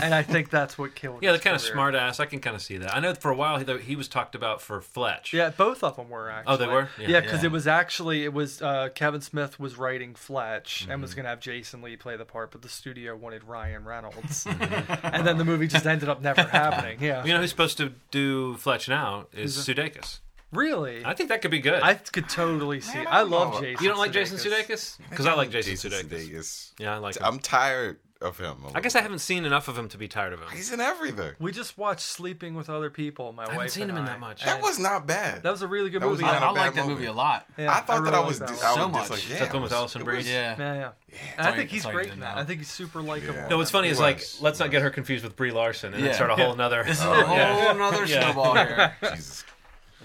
and 0.00 0.14
I 0.14 0.22
think 0.22 0.48
that's 0.48 0.78
what 0.78 0.94
killed. 0.94 1.22
Yeah, 1.22 1.32
the 1.32 1.38
kind 1.38 1.56
of 1.56 1.62
career. 1.62 1.72
smart 1.74 1.94
ass. 1.94 2.20
I 2.20 2.26
can 2.26 2.40
kind 2.40 2.54
of 2.56 2.62
see 2.62 2.78
that. 2.78 2.94
I 2.96 3.00
know 3.00 3.14
for 3.14 3.30
a 3.30 3.34
while 3.36 3.58
he, 3.58 3.78
he 3.78 3.96
was 3.96 4.08
talked 4.08 4.34
about 4.34 4.62
for 4.62 4.80
Fletch. 4.80 5.32
Yeah, 5.32 5.50
both 5.50 5.82
of 5.82 5.96
them 5.96 6.08
were 6.08 6.30
actually. 6.30 6.54
Oh, 6.54 6.56
they 6.56 6.66
were? 6.68 6.88
Yeah, 6.98 7.08
Yeah. 7.08 7.20
because 7.20 7.42
Yeah. 7.42 7.48
it 7.48 7.52
was 7.52 7.66
actually 7.66 8.24
it 8.24 8.32
was 8.32 8.62
uh, 8.62 8.88
Kevin 8.94 9.20
Smith 9.20 9.58
was 9.60 9.76
writing 9.76 10.14
Fletch 10.14 10.82
and 10.82 10.90
Mm-hmm. 10.92 11.02
was 11.02 11.14
gonna 11.14 11.28
have 11.28 11.40
Jason 11.40 11.82
Lee 11.82 11.96
play 11.96 12.16
the 12.16 12.24
part, 12.24 12.52
but 12.52 12.62
the 12.62 12.68
studio 12.68 13.16
wanted 13.16 13.44
Ryan 13.44 13.84
Reynolds, 13.84 14.44
Mm-hmm. 14.44 15.06
and 15.06 15.26
then 15.26 15.36
the 15.38 15.44
movie 15.44 15.66
just 15.66 15.86
ended 15.86 16.08
up 16.08 16.22
never 16.22 16.42
happening. 16.42 16.98
Yeah, 17.00 17.24
You 17.24 17.32
know 17.34 17.40
who's 17.40 17.50
supposed 17.50 17.76
to 17.78 17.92
do 18.10 18.56
Fletch 18.56 18.88
now 18.88 19.26
is 19.32 19.56
Sudeikis. 19.56 20.18
Really, 20.52 21.04
I 21.04 21.14
think 21.14 21.28
that 21.28 21.42
could 21.42 21.50
be 21.50 21.60
good. 21.60 21.82
I 21.82 21.94
could 21.94 22.28
totally 22.28 22.80
see. 22.80 22.98
Man, 22.98 23.06
I, 23.06 23.20
I 23.20 23.22
love 23.22 23.54
know. 23.54 23.60
Jason. 23.60 23.82
you 23.84 23.90
don't 23.90 23.98
like 23.98 24.12
Jason 24.12 24.36
Sudeikis? 24.38 24.96
Sudeikis? 24.98 24.98
Because 25.10 25.26
I 25.26 25.34
like 25.34 25.50
Jason, 25.50 25.72
Jason 25.72 25.90
Sudeikis. 25.90 26.28
Sudeikis. 26.30 26.72
Yeah, 26.78 26.94
I 26.94 26.98
like 26.98 27.16
him. 27.16 27.22
I'm 27.24 27.38
tired 27.38 27.98
of 28.20 28.36
him. 28.36 28.56
I 28.74 28.82
guess 28.82 28.94
I 28.94 29.00
haven't 29.00 29.20
seen 29.20 29.46
enough 29.46 29.66
of 29.68 29.78
him 29.78 29.88
to 29.88 29.96
be 29.96 30.06
tired 30.06 30.34
of 30.34 30.40
him. 30.40 30.48
He's 30.52 30.70
in 30.70 30.78
everything. 30.80 31.32
We 31.38 31.52
just 31.52 31.78
watched 31.78 32.02
Sleeping 32.02 32.54
with 32.54 32.68
Other 32.68 32.90
People. 32.90 33.32
My 33.32 33.44
wife. 33.44 33.48
I 33.48 33.48
wife. 33.48 33.54
haven't 33.54 33.70
seen 33.70 33.82
and 33.84 33.92
him 33.92 33.96
in 33.96 34.04
that 34.04 34.20
much. 34.20 34.44
That 34.44 34.60
was 34.60 34.78
not 34.78 35.06
bad. 35.06 35.42
That 35.42 35.50
was 35.50 35.62
a 35.62 35.66
really 35.68 35.88
good 35.88 36.02
That 36.02 36.08
movie. 36.08 36.22
not 36.24 36.34
I, 36.34 36.46
a 36.48 36.50
I 36.50 36.52
bad 36.54 36.60
like 36.60 36.74
that 36.74 36.82
movie. 36.82 36.94
movie 36.96 37.06
a 37.06 37.12
lot. 37.14 37.46
Yeah, 37.56 37.72
I 37.72 37.80
thought 37.80 38.00
really 38.00 38.10
that 38.10 38.22
I 38.22 38.26
was. 38.26 38.38
that 38.40 38.48
I 38.50 38.52
was 38.52 38.60
So 38.60 38.88
much. 38.88 39.10
like, 39.10 39.30
yeah, 39.30 39.38
that 39.38 39.52
one 39.54 39.62
with 39.62 39.70
was- 39.72 39.78
Alison 39.78 40.04
Brie? 40.04 40.16
was- 40.16 40.28
Yeah. 40.28 40.54
Yeah, 40.58 40.74
yeah. 40.74 40.90
And 41.38 41.46
I 41.46 41.52
think 41.56 41.70
he's 41.70 41.82
that's 41.84 41.86
all 41.86 41.92
you 41.92 41.96
great 41.96 42.06
did 42.08 42.14
in 42.14 42.20
that. 42.20 42.36
I 42.36 42.44
think 42.44 42.58
he's 42.58 42.68
super 42.70 43.00
likable. 43.00 43.34
Yeah. 43.36 43.48
No, 43.48 43.56
what's 43.56 43.70
funny 43.70 43.88
is 43.88 43.98
like 43.98 44.22
let's 44.42 44.58
not 44.60 44.70
get 44.70 44.82
her 44.82 44.90
confused 44.90 45.24
with 45.24 45.34
Brie 45.34 45.50
Larson 45.50 45.94
and 45.94 46.04
then 46.04 46.12
start 46.12 46.30
a 46.30 46.36
whole 46.36 46.54
nother. 46.54 46.84
This 46.84 46.98
is 46.98 47.04
a 47.04 47.24
whole 47.24 47.36
yeah. 47.36 47.74
another 47.74 48.04
Yeah. 48.04 48.20
snowball 48.32 48.54
here. 48.54 48.96
Jesus. 49.14 49.44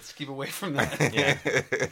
Let's 0.06 0.14
keep 0.14 0.30
away 0.30 0.48
from 0.48 0.74
that. 0.76 1.00
Yeah. 1.14 1.88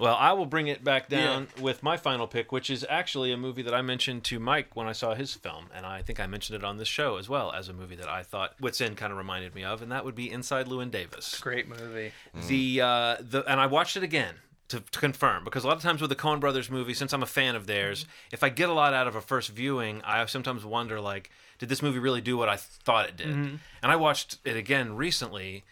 Well, 0.00 0.16
I 0.18 0.32
will 0.32 0.46
bring 0.46 0.68
it 0.68 0.82
back 0.82 1.10
down 1.10 1.48
with 1.60 1.82
my 1.82 1.98
final 1.98 2.26
pick, 2.26 2.50
which 2.50 2.70
is 2.70 2.84
actually 2.88 3.30
a 3.30 3.36
movie 3.36 3.60
that 3.60 3.74
I 3.74 3.82
mentioned 3.82 4.24
to 4.24 4.40
Mike 4.40 4.74
when 4.74 4.86
I 4.88 4.92
saw 4.92 5.14
his 5.14 5.34
film, 5.34 5.66
and 5.74 5.84
I 5.84 6.00
think 6.00 6.18
I 6.18 6.26
mentioned 6.26 6.56
it 6.56 6.64
on 6.64 6.78
this 6.78 6.88
show 6.88 7.18
as 7.18 7.28
well 7.28 7.52
as 7.52 7.68
a 7.68 7.74
movie 7.74 7.96
that 7.96 8.08
I 8.08 8.22
thought 8.22 8.54
Wits 8.58 8.80
End 8.80 8.96
kind 8.96 9.12
of 9.12 9.18
reminded 9.18 9.54
me 9.54 9.64
of, 9.64 9.82
and 9.82 9.92
that 9.92 10.06
would 10.06 10.14
be 10.14 10.30
Inside 10.30 10.66
Llewyn 10.66 10.90
Davis. 10.90 11.38
Great 11.40 11.68
movie. 11.68 12.12
The 12.48 12.80
uh, 12.80 13.16
the 13.20 13.44
and 13.46 13.60
I 13.60 13.66
watched 13.66 13.98
it 13.98 14.02
again 14.02 14.36
to, 14.68 14.80
to 14.80 14.98
confirm 14.98 15.44
because 15.44 15.62
a 15.62 15.66
lot 15.68 15.76
of 15.76 15.82
times 15.82 16.00
with 16.00 16.08
the 16.08 16.16
Coen 16.16 16.40
Brothers 16.40 16.70
movie, 16.70 16.94
since 16.94 17.12
I'm 17.12 17.22
a 17.22 17.26
fan 17.26 17.54
of 17.54 17.66
theirs, 17.66 18.06
if 18.32 18.42
I 18.42 18.48
get 18.48 18.70
a 18.70 18.72
lot 18.72 18.94
out 18.94 19.06
of 19.06 19.14
a 19.14 19.20
first 19.20 19.50
viewing, 19.50 20.00
I 20.04 20.24
sometimes 20.24 20.64
wonder 20.64 21.00
like, 21.02 21.30
did 21.58 21.68
this 21.68 21.82
movie 21.82 21.98
really 21.98 22.22
do 22.22 22.38
what 22.38 22.48
I 22.48 22.56
thought 22.56 23.08
it 23.10 23.16
did? 23.18 23.28
And 23.28 23.60
I 23.82 23.96
watched 23.96 24.38
it 24.46 24.56
again 24.56 24.96
recently, 24.96 25.64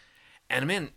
and 0.47 0.67
man. 0.67 0.91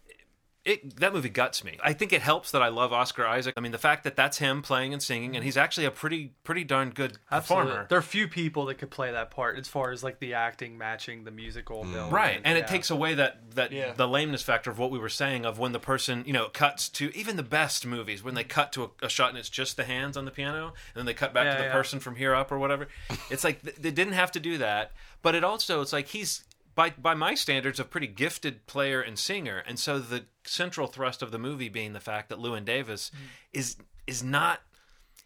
It, 0.64 0.96
that 0.98 1.12
movie 1.12 1.28
guts 1.28 1.62
me. 1.62 1.78
I 1.84 1.92
think 1.92 2.12
it 2.14 2.22
helps 2.22 2.50
that 2.52 2.62
I 2.62 2.68
love 2.68 2.90
Oscar 2.92 3.26
Isaac. 3.26 3.52
I 3.56 3.60
mean, 3.60 3.72
the 3.72 3.78
fact 3.78 4.02
that 4.04 4.16
that's 4.16 4.38
him 4.38 4.62
playing 4.62 4.94
and 4.94 5.02
singing, 5.02 5.36
and 5.36 5.44
he's 5.44 5.58
actually 5.58 5.84
a 5.84 5.90
pretty, 5.90 6.32
pretty 6.42 6.64
darn 6.64 6.88
good 6.90 7.18
Absolutely. 7.30 7.66
performer. 7.66 7.86
There 7.90 7.98
are 7.98 8.02
few 8.02 8.28
people 8.28 8.64
that 8.66 8.76
could 8.78 8.90
play 8.90 9.12
that 9.12 9.30
part 9.30 9.58
as 9.58 9.68
far 9.68 9.90
as 9.90 10.02
like 10.02 10.20
the 10.20 10.32
acting 10.32 10.78
matching 10.78 11.24
the 11.24 11.30
musical 11.30 11.84
mm. 11.84 11.92
bill. 11.92 12.10
right 12.10 12.40
and 12.44 12.56
it 12.56 12.62
Yeah. 12.62 12.66
takes 12.66 12.90
away 12.90 13.12
that 13.14 13.50
that 13.56 13.72
Yeah. 13.72 13.92
the 13.92 14.08
lameness 14.08 14.42
factor 14.42 14.70
of 14.70 14.78
what 14.78 14.90
we 14.90 14.98
were 14.98 15.08
saying 15.10 15.44
of 15.44 15.58
when 15.58 15.72
the 15.72 15.78
person 15.80 16.22
you 16.26 16.32
know 16.32 16.48
cuts 16.48 16.88
to 16.90 17.14
even 17.16 17.36
the 17.36 17.42
best 17.42 17.84
movies 17.86 18.22
when 18.22 18.34
they 18.34 18.44
cut 18.44 18.72
to 18.72 18.84
a, 18.84 18.90
a 19.02 19.08
shot 19.08 19.28
and 19.30 19.38
it's 19.38 19.50
just 19.50 19.76
the 19.76 19.84
hands 19.84 20.16
on 20.16 20.24
the 20.24 20.30
piano 20.30 20.68
and 20.68 20.74
then 20.94 21.04
they 21.06 21.14
cut 21.14 21.34
back 21.34 21.44
Yeah, 21.44 21.52
to 21.56 21.58
the 21.62 21.68
yeah. 21.68 21.72
person 21.72 22.00
from 22.00 22.16
here 22.16 22.34
up 22.34 22.50
or 22.50 22.58
whatever 22.58 22.88
it's 23.30 23.44
like 23.44 23.62
th- 23.62 23.76
they 23.76 23.90
didn't 23.90 24.14
have 24.14 24.32
to 24.32 24.40
do 24.40 24.56
that 24.58 24.92
but 25.22 25.34
it 25.34 25.44
also 25.44 25.80
it's 25.82 25.92
like 25.92 26.08
he's 26.08 26.44
by 26.74 26.90
by 26.90 27.14
my 27.14 27.34
standards 27.34 27.78
a 27.80 27.84
pretty 27.84 28.06
gifted 28.06 28.66
player 28.66 29.00
and 29.00 29.18
singer 29.18 29.62
and 29.66 29.78
so 29.78 29.98
the 29.98 30.24
central 30.44 30.86
thrust 30.86 31.22
of 31.22 31.30
the 31.30 31.38
movie 31.38 31.68
being 31.68 31.92
the 31.92 32.00
fact 32.00 32.28
that 32.28 32.38
Llewyn 32.38 32.64
Davis 32.64 33.10
Mm. 33.14 33.18
is 33.52 33.76
is 34.06 34.22
not 34.22 34.60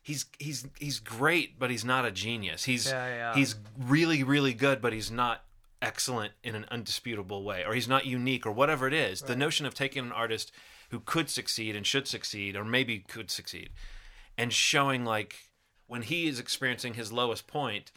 he's 0.02 0.26
he's 0.38 0.66
he's 0.78 1.00
great 1.00 1.58
but 1.58 1.70
he's 1.70 1.84
not 1.84 2.04
a 2.04 2.10
genius 2.10 2.64
he's 2.64 2.86
Yeah, 2.86 3.06
yeah. 3.08 3.34
he's 3.34 3.56
really 3.78 4.22
really 4.22 4.54
good 4.54 4.80
but 4.80 4.92
he's 4.92 5.10
not 5.10 5.44
excellent 5.82 6.32
in 6.42 6.54
an 6.54 6.64
undisputable 6.70 7.42
way 7.44 7.64
or 7.66 7.74
he's 7.74 7.88
not 7.88 8.06
unique 8.06 8.46
or 8.46 8.52
whatever 8.52 8.86
it 8.86 8.94
is 8.94 9.22
the 9.22 9.36
notion 9.36 9.64
of 9.66 9.74
taking 9.74 10.04
an 10.04 10.12
artist 10.12 10.50
who 10.90 11.00
could 11.00 11.28
succeed 11.30 11.76
and 11.76 11.86
should 11.86 12.08
succeed 12.08 12.56
or 12.56 12.64
maybe 12.64 12.98
could 13.00 13.30
succeed 13.30 13.70
and 14.36 14.52
showing 14.52 15.04
like 15.04 15.36
when 15.86 16.02
he 16.02 16.26
is 16.26 16.38
experiencing 16.40 16.94
his 16.94 17.12
lowest 17.12 17.46
point 17.46 17.92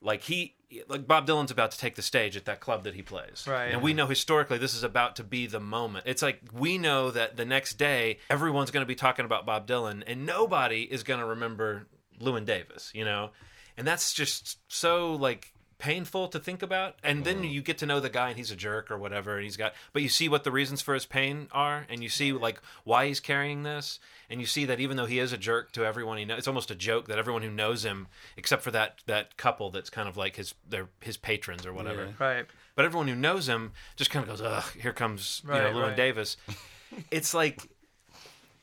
like 0.00 0.22
he 0.24 0.55
like 0.88 1.06
Bob 1.06 1.26
Dylan's 1.26 1.50
about 1.50 1.70
to 1.70 1.78
take 1.78 1.94
the 1.94 2.02
stage 2.02 2.36
at 2.36 2.44
that 2.46 2.60
club 2.60 2.84
that 2.84 2.94
he 2.94 3.02
plays. 3.02 3.44
Right. 3.48 3.72
And 3.72 3.82
we 3.82 3.94
know 3.94 4.06
historically 4.06 4.58
this 4.58 4.74
is 4.74 4.82
about 4.82 5.16
to 5.16 5.24
be 5.24 5.46
the 5.46 5.60
moment. 5.60 6.06
It's 6.06 6.22
like 6.22 6.40
we 6.52 6.78
know 6.78 7.10
that 7.10 7.36
the 7.36 7.44
next 7.44 7.74
day 7.74 8.18
everyone's 8.28 8.70
going 8.70 8.82
to 8.82 8.88
be 8.88 8.94
talking 8.94 9.24
about 9.24 9.46
Bob 9.46 9.66
Dylan 9.66 10.02
and 10.06 10.26
nobody 10.26 10.82
is 10.82 11.02
going 11.02 11.20
to 11.20 11.26
remember 11.26 11.86
Llewyn 12.20 12.44
Davis, 12.44 12.90
you 12.94 13.04
know? 13.04 13.30
And 13.76 13.86
that's 13.86 14.12
just 14.12 14.58
so 14.68 15.14
like 15.14 15.52
painful 15.78 16.28
to 16.28 16.38
think 16.38 16.62
about. 16.62 16.94
And 17.02 17.24
then 17.24 17.36
mm-hmm. 17.36 17.44
you 17.44 17.62
get 17.62 17.78
to 17.78 17.86
know 17.86 18.00
the 18.00 18.08
guy 18.08 18.28
and 18.28 18.36
he's 18.36 18.50
a 18.50 18.56
jerk 18.56 18.90
or 18.90 18.98
whatever 18.98 19.34
and 19.36 19.44
he's 19.44 19.56
got 19.56 19.74
but 19.92 20.02
you 20.02 20.08
see 20.08 20.28
what 20.28 20.44
the 20.44 20.50
reasons 20.50 20.80
for 20.80 20.94
his 20.94 21.04
pain 21.06 21.48
are 21.52 21.86
and 21.88 22.02
you 22.02 22.08
see 22.08 22.32
like 22.32 22.60
why 22.84 23.06
he's 23.06 23.20
carrying 23.20 23.62
this 23.62 23.98
and 24.30 24.40
you 24.40 24.46
see 24.46 24.64
that 24.64 24.80
even 24.80 24.96
though 24.96 25.06
he 25.06 25.18
is 25.18 25.32
a 25.32 25.38
jerk 25.38 25.72
to 25.72 25.84
everyone 25.84 26.16
he 26.18 26.24
knows 26.24 26.38
it's 26.38 26.48
almost 26.48 26.70
a 26.70 26.74
joke 26.74 27.08
that 27.08 27.18
everyone 27.18 27.42
who 27.42 27.50
knows 27.50 27.84
him 27.84 28.08
except 28.36 28.62
for 28.62 28.70
that 28.70 29.00
that 29.06 29.36
couple 29.36 29.70
that's 29.70 29.90
kind 29.90 30.08
of 30.08 30.16
like 30.16 30.36
his 30.36 30.54
their 30.68 30.88
his 31.00 31.16
patrons 31.16 31.66
or 31.66 31.72
whatever 31.72 32.06
Yeah. 32.06 32.26
Right. 32.26 32.46
but 32.74 32.84
everyone 32.84 33.08
who 33.08 33.14
knows 33.14 33.46
him 33.48 33.72
just 33.96 34.10
kind 34.10 34.22
of 34.22 34.30
goes 34.30 34.40
ugh 34.40 34.64
here 34.80 34.92
comes 34.92 35.42
you 35.44 35.50
know 35.52 35.58
Right, 35.64 35.74
Llewyn 35.74 35.82
right. 35.88 35.96
Davis 35.96 36.36
it's 37.10 37.34
like 37.34 37.68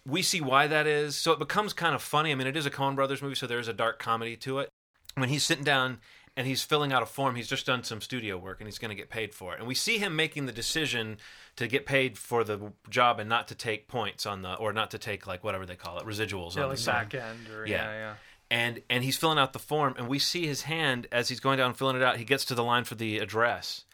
we 0.05 0.21
see 0.21 0.41
why 0.41 0.67
that 0.67 0.87
is 0.87 1.15
so 1.15 1.31
it 1.31 1.39
becomes 1.39 1.73
kind 1.73 1.93
of 1.93 2.01
funny 2.01 2.31
I 2.31 2.35
mean 2.35 2.47
it 2.47 2.57
is 2.57 2.65
a 2.65 2.71
Coen 2.71 2.95
Brothers 2.95 3.21
movie 3.21 3.35
so 3.35 3.45
there 3.47 3.59
is 3.59 3.67
a 3.67 3.73
dark 3.73 3.99
comedy 3.99 4.35
to 4.37 4.59
it 4.59 4.69
when 5.15 5.29
he's 5.29 5.43
sitting 5.43 5.63
down 5.63 5.99
and 6.35 6.47
he's 6.47 6.63
filling 6.63 6.91
out 6.91 7.03
a 7.03 7.05
form. 7.05 7.35
He's 7.35 7.47
just 7.47 7.65
done 7.65 7.83
some 7.83 8.01
studio 8.01 8.37
work 8.37 8.59
and 8.59 8.67
he's 8.67 8.79
going 8.79 8.89
to 8.89 8.95
get 8.95 9.09
paid 9.09 9.33
for 9.33 9.53
it. 9.53 9.59
And 9.59 9.67
we 9.67 9.75
see 9.75 9.97
him 9.99 10.15
making 10.15 10.45
the 10.47 10.51
decision 10.51 11.17
to 11.57 11.67
get 11.67 11.85
paid 11.85 12.17
for 12.17 12.43
the 12.43 12.73
job 12.89 13.19
and 13.19 13.29
not 13.29 13.47
to 13.49 13.55
take 13.55 13.87
points 13.87 14.25
on 14.25 14.41
the 14.41 14.55
or 14.55 14.73
not 14.73 14.89
to 14.91 14.97
take 14.97 15.27
like 15.27 15.43
whatever 15.43 15.65
they 15.65 15.75
call 15.75 15.99
it 15.99 16.05
residuals 16.05 16.55
Yeah, 16.55 16.63
on 16.63 16.69
like 16.69 16.79
the 16.79 16.85
back 16.85 17.13
end 17.13 17.49
or 17.49 17.65
Yeah. 17.67 17.83
yeah, 17.83 17.91
yeah. 17.93 18.13
and 18.49 18.81
and 18.89 19.03
he's 19.03 19.15
filling 19.17 19.37
out 19.37 19.53
the 19.53 19.59
form 19.59 19.93
and 19.97 20.07
we 20.07 20.17
see 20.17 20.47
his 20.47 20.63
hand 20.63 21.05
as 21.11 21.29
he's 21.29 21.39
going 21.39 21.59
down 21.59 21.67
and 21.67 21.77
filling 21.77 21.95
it 21.95 22.01
out. 22.01 22.17
He 22.17 22.25
gets 22.25 22.45
to 22.45 22.55
the 22.55 22.63
line 22.63 22.83
for 22.85 22.95
the 22.95 23.19
address 23.19 23.85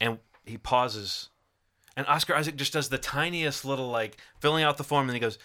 and 0.00 0.18
he 0.46 0.56
pauses. 0.58 1.28
And 1.96 2.06
oscar 2.06 2.34
isaac 2.36 2.56
just 2.56 2.72
does 2.72 2.88
the 2.90 2.96
tiniest 2.98 3.64
little 3.64 3.88
like 3.88 4.16
filling 4.38 4.62
out 4.64 4.76
the 4.76 4.84
form 4.84 5.08
and 5.08 5.14
he 5.16 5.20
goes 5.20 5.36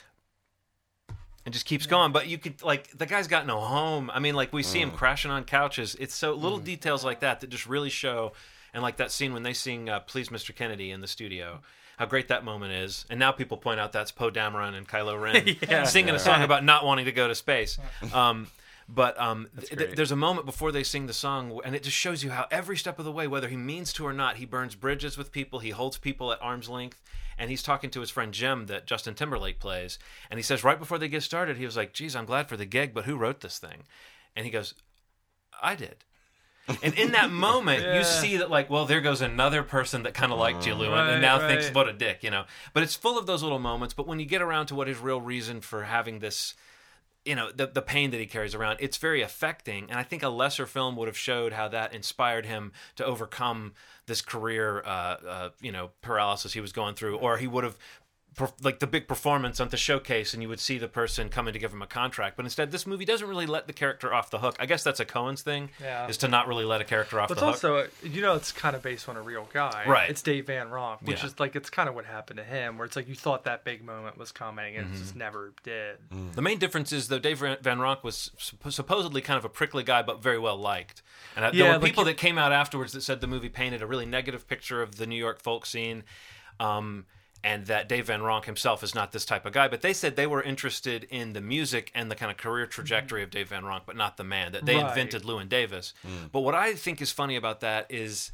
and 1.47 1.53
just 1.53 1.65
keeps 1.65 1.85
going. 1.85 2.11
But 2.11 2.27
you 2.27 2.37
could 2.37 2.61
like 2.61 2.89
the 2.97 3.05
guy's 3.05 3.29
got 3.29 3.47
no 3.47 3.61
home. 3.61 4.11
I 4.13 4.19
mean 4.19 4.35
like 4.35 4.51
we 4.51 4.63
see 4.63 4.81
him 4.81 4.91
crashing 4.91 5.31
on 5.31 5.45
couches. 5.45 5.95
It's 5.97 6.13
so 6.13 6.33
little 6.33 6.57
details 6.57 7.05
like 7.05 7.21
that 7.21 7.39
that 7.39 7.49
just 7.49 7.65
really 7.65 7.89
show 7.89 8.33
and 8.73 8.83
like 8.83 8.97
that 8.97 9.13
scene 9.13 9.31
when 9.31 9.43
they 9.43 9.53
sing 9.53 9.87
uh, 9.87 10.01
please 10.01 10.27
mr 10.27 10.53
kennedy 10.53 10.91
in 10.91 10.99
the 10.99 11.07
studio 11.07 11.61
how 11.97 12.05
great 12.05 12.27
that 12.27 12.43
moment 12.43 12.73
is. 12.73 13.05
And 13.09 13.17
now 13.17 13.31
people 13.31 13.55
point 13.55 13.79
out 13.79 13.93
that's 13.93 14.11
poe 14.11 14.29
dameron 14.29 14.73
and 14.73 14.85
kylo 14.85 15.19
ren 15.71 15.85
singing 15.85 16.13
a 16.13 16.19
song 16.19 16.43
about 16.43 16.65
not 16.65 16.83
wanting 16.83 17.05
to 17.05 17.13
go 17.13 17.29
to 17.29 17.33
space. 17.33 17.79
Um, 18.13 18.47
but 18.89 19.17
um, 19.17 19.47
th- 19.55 19.69
th- 19.69 19.77
great. 19.77 19.95
there's 19.95 20.11
a 20.11 20.17
moment 20.17 20.45
before 20.45 20.73
they 20.73 20.83
sing 20.83 21.07
the 21.07 21.13
song, 21.13 21.59
and 21.65 21.75
it 21.75 21.83
just 21.83 21.97
shows 21.97 22.23
you 22.23 22.29
how 22.29 22.45
every 22.51 22.77
step 22.77 22.99
of 22.99 23.05
the 23.05 23.11
way, 23.11 23.27
whether 23.27 23.49
he 23.49 23.57
means 23.57 23.91
to 23.93 24.05
or 24.05 24.13
not, 24.13 24.37
he 24.37 24.45
burns 24.45 24.75
bridges 24.75 25.17
with 25.17 25.31
people, 25.31 25.59
he 25.59 25.71
holds 25.71 25.97
people 25.97 26.31
at 26.31 26.41
arm's 26.41 26.69
length, 26.69 27.01
and 27.37 27.49
he's 27.49 27.63
talking 27.63 27.89
to 27.91 27.99
his 28.01 28.09
friend 28.09 28.33
Jim 28.33 28.65
that 28.67 28.87
Justin 28.87 29.13
Timberlake 29.13 29.59
plays, 29.59 29.99
and 30.29 30.37
he 30.37 30.43
says 30.43 30.63
right 30.63 30.79
before 30.79 30.97
they 30.97 31.07
get 31.07 31.23
started, 31.23 31.57
he 31.57 31.65
was 31.65 31.77
like, 31.77 31.93
"Geez, 31.93 32.15
I'm 32.15 32.25
glad 32.25 32.49
for 32.49 32.57
the 32.57 32.65
gig, 32.65 32.93
but 32.93 33.05
who 33.05 33.15
wrote 33.17 33.41
this 33.41 33.59
thing?" 33.59 33.83
And 34.35 34.45
he 34.45 34.51
goes, 34.51 34.73
"I 35.61 35.75
did." 35.75 36.03
And 36.83 36.93
in 36.95 37.11
that 37.13 37.31
moment, 37.49 37.81
Yeah. 37.81 37.97
you 37.99 38.03
see 38.03 38.37
that, 38.37 38.49
like, 38.51 38.69
well, 38.69 38.85
there 38.85 38.99
goes 38.99 39.21
another 39.21 39.63
person 39.63 40.03
that 40.03 40.13
kind 40.13 40.33
of 40.33 40.37
liked 40.37 40.67
you, 40.67 40.73
Llewyn, 40.73 40.91
Right, 40.91 41.09
and 41.13 41.21
now 41.21 41.39
right. 41.39 41.47
thinks, 41.61 41.73
what 41.73 41.87
a 41.87 41.93
dick, 41.93 42.23
you 42.23 42.29
know. 42.29 42.43
But 42.73 42.83
it's 42.83 42.93
full 42.95 43.17
of 43.17 43.25
those 43.25 43.41
little 43.41 43.59
moments. 43.59 43.93
But 43.93 44.05
when 44.05 44.19
you 44.19 44.25
get 44.25 44.41
around 44.41 44.65
to 44.67 44.75
what 44.75 44.87
his 44.89 44.97
real 44.97 45.21
reason 45.21 45.61
for 45.61 45.83
having 45.85 46.19
this 46.19 46.55
you 47.27 47.35
know 47.35 47.51
the 47.51 47.67
the 47.67 47.81
pain 47.81 48.11
that 48.11 48.19
he 48.19 48.25
carries 48.25 48.55
around. 48.55 48.77
It's 48.79 48.97
very 48.97 49.21
affecting, 49.21 49.89
and 49.89 49.99
I 49.99 50.03
think 50.03 50.23
a 50.23 50.29
lesser 50.29 50.65
film 50.65 50.95
would 50.95 51.07
have 51.07 51.17
showed 51.17 51.53
how 51.53 51.67
that 51.67 51.93
inspired 51.93 52.45
him 52.45 52.71
to 52.95 53.05
overcome 53.05 53.73
this 54.05 54.21
career, 54.21 54.81
uh, 54.85 55.15
uh, 55.27 55.49
you 55.59 55.71
know, 55.71 55.91
paralysis 56.01 56.53
he 56.53 56.61
was 56.61 56.71
going 56.71 56.95
through, 56.95 57.17
or 57.17 57.37
he 57.37 57.47
would 57.47 57.65
have. 57.65 57.77
Per- 58.37 58.51
Like 58.61 58.77
the 58.79 58.87
big 58.87 59.07
performance 59.07 59.59
on 59.59 59.69
the 59.69 59.77
showcase, 59.77 60.33
and 60.33 60.43
you 60.43 60.47
would 60.49 60.59
see 60.59 60.77
the 60.77 60.87
person 60.87 61.27
coming 61.27 61.53
to 61.53 61.59
give 61.59 61.73
him 61.73 61.81
a 61.81 61.87
contract. 61.87 62.37
But 62.37 62.45
instead, 62.45 62.71
this 62.71 62.85
movie 62.85 63.03
doesn't 63.03 63.27
really 63.27 63.47
let 63.47 63.65
the 63.67 63.73
character 63.73 64.13
off 64.13 64.29
the 64.29 64.37
hook. 64.37 64.55
I 64.59 64.67
guess 64.67 64.83
that's 64.83 64.99
a 64.99 65.05
Coen's 65.05 65.41
thing, 65.41 65.71
Yeah. 65.81 66.07
is 66.07 66.17
to 66.17 66.27
not 66.27 66.47
really 66.47 66.63
let 66.63 66.79
a 66.79 66.83
character 66.83 67.19
off 67.19 67.29
But 67.29 67.39
the 67.39 67.49
it's 67.49 67.61
hook. 67.61 67.87
also, 67.87 68.07
you 68.07 68.21
know, 68.21 68.35
it's 68.35 68.51
kind 68.51 68.75
of 68.75 68.83
based 68.83 69.09
on 69.09 69.17
a 69.17 69.21
real 69.23 69.49
guy. 69.51 69.83
Right. 69.87 70.09
It's 70.09 70.21
Dave 70.21 70.45
Van 70.47 70.67
Ronk, 70.69 71.01
which 71.01 71.19
Yeah. 71.21 71.25
is 71.25 71.39
like, 71.39 71.55
it's 71.55 71.71
kind 71.71 71.89
of 71.89 71.95
what 71.95 72.05
happened 72.05 72.37
to 72.37 72.43
him, 72.43 72.77
where 72.77 72.85
it's 72.85 72.95
like 72.95 73.07
you 73.07 73.15
thought 73.15 73.43
that 73.45 73.63
big 73.63 73.83
moment 73.83 74.17
was 74.19 74.31
coming 74.31 74.77
and 74.77 74.85
Mm-hmm. 74.85 74.95
it 74.95 74.99
just 74.99 75.15
never 75.15 75.53
did. 75.63 75.97
The 76.33 76.41
main 76.43 76.59
difference 76.59 76.91
is 76.91 77.07
though 77.07 77.17
Dave 77.19 77.39
Van 77.39 77.57
Van 77.61 77.79
Ronk 77.79 78.03
was 78.03 78.29
supp- 78.37 78.71
supposedly 78.71 79.21
kind 79.21 79.39
of 79.39 79.45
a 79.45 79.49
prickly 79.49 79.81
guy, 79.83 80.03
but 80.03 80.21
very 80.21 80.37
well 80.37 80.57
liked. 80.57 81.01
And 81.35 81.43
uh, 81.43 81.49
there 81.51 81.65
were 81.65 81.71
like 81.79 81.81
people 81.81 82.03
he- 82.05 82.11
that 82.11 82.17
came 82.17 82.37
out 82.37 82.51
afterwards 82.51 82.93
that 82.93 83.01
said 83.01 83.19
the 83.19 83.25
movie 83.27 83.49
painted 83.49 83.81
a 83.81 83.87
really 83.87 84.05
negative 84.05 84.47
picture 84.47 84.83
of 84.83 84.97
the 84.97 85.07
New 85.07 85.15
York 85.15 85.41
folk 85.41 85.65
scene, 85.65 86.03
um, 86.59 87.05
and 87.43 87.65
that 87.67 87.87
Dave 87.87 88.07
Van 88.07 88.21
Ronk 88.21 88.45
himself 88.45 88.83
is 88.83 88.95
not 88.95 89.11
this 89.11 89.25
type 89.25 89.45
of 89.45 89.53
guy. 89.53 89.67
But 89.67 89.81
they 89.81 89.93
said 89.93 90.15
they 90.15 90.27
were 90.27 90.41
interested 90.41 91.05
in 91.09 91.33
the 91.33 91.41
music 91.41 91.91
and 91.93 92.09
the 92.09 92.15
kind 92.15 92.31
of 92.31 92.37
career 92.37 92.65
mm-hmm. 92.65 92.71
trajectory 92.71 93.23
of 93.23 93.29
Dave 93.29 93.49
Van 93.49 93.63
Ronk, 93.63 93.83
but 93.85 93.95
not 93.95 94.17
the 94.17 94.23
man. 94.23 94.51
That 94.51 94.65
they 94.65 94.75
Right. 94.75 94.87
invented 94.89 95.23
Llewyn 95.23 95.47
Davis. 95.49 95.93
Mm. 96.05 96.31
But 96.31 96.41
what 96.41 96.55
I 96.55 96.73
think 96.73 97.01
is 97.01 97.11
funny 97.11 97.35
about 97.35 97.59
that 97.61 97.87
is. 97.89 98.31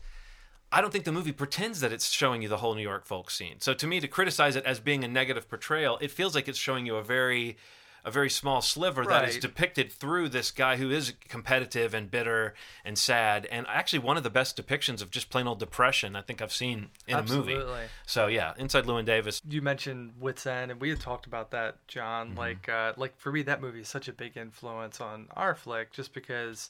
I 0.76 0.82
don't 0.82 0.90
think 0.92 1.06
the 1.06 1.12
movie 1.12 1.32
pretends 1.32 1.82
that 1.82 1.94
it's 1.94 2.10
showing 2.10 2.42
you 2.42 2.50
the 2.50 2.58
whole 2.58 2.74
New 2.74 2.82
York 2.82 3.06
folk 3.06 3.30
scene. 3.30 3.58
So 3.60 3.76
to 3.76 3.86
me, 3.86 4.00
to 4.00 4.08
criticize 4.08 4.56
it 4.56 4.66
as 4.66 4.80
being 4.80 5.04
a 5.04 5.08
negative 5.08 5.48
portrayal, 5.48 6.00
it 6.02 6.10
feels 6.10 6.34
like 6.34 6.48
it's 6.48 6.58
showing 6.58 6.88
you 6.88 6.96
a 6.96 7.04
very, 7.04 7.58
a 8.06 8.12
very 8.12 8.30
small 8.30 8.62
sliver 8.62 9.06
that 9.06 9.28
is 9.30 9.38
depicted 9.38 9.92
through 9.92 10.28
this 10.30 10.52
guy 10.52 10.76
who 10.76 10.92
is 10.92 11.14
competitive 11.30 11.94
and 11.94 12.12
bitter 12.12 12.54
and 12.84 12.98
sad, 12.98 13.46
and 13.46 13.66
actually 13.70 14.00
one 14.00 14.18
of 14.18 14.24
the 14.24 14.30
best 14.30 14.58
depictions 14.58 15.02
of 15.02 15.10
just 15.10 15.30
plain 15.30 15.48
old 15.48 15.60
depression 15.60 16.16
I 16.16 16.22
think 16.22 16.42
I've 16.42 16.52
seen 16.52 16.90
in 17.08 17.18
a 17.18 17.24
movie. 17.24 17.60
So 18.06 18.28
yeah, 18.28 18.54
inside 18.58 18.86
Llewyn 18.86 19.06
Davis. 19.06 19.42
You 19.48 19.62
mentioned 19.62 20.14
Wits 20.20 20.46
End, 20.46 20.72
and 20.72 20.82
we 20.82 20.90
had 20.90 21.00
talked 21.00 21.26
about 21.26 21.52
that, 21.52 21.86
John. 21.88 22.30
Mm-hmm. 22.30 22.38
Like, 22.38 22.70
uh, 22.70 22.94
like 22.98 23.18
for 23.18 23.32
me, 23.32 23.42
that 23.44 23.62
movie 23.62 23.82
is 23.82 23.88
such 23.88 24.08
a 24.08 24.14
big 24.14 24.36
influence 24.36 25.00
on 25.00 25.28
our 25.36 25.56
flick, 25.56 25.94
just 25.94 26.14
because 26.14 26.70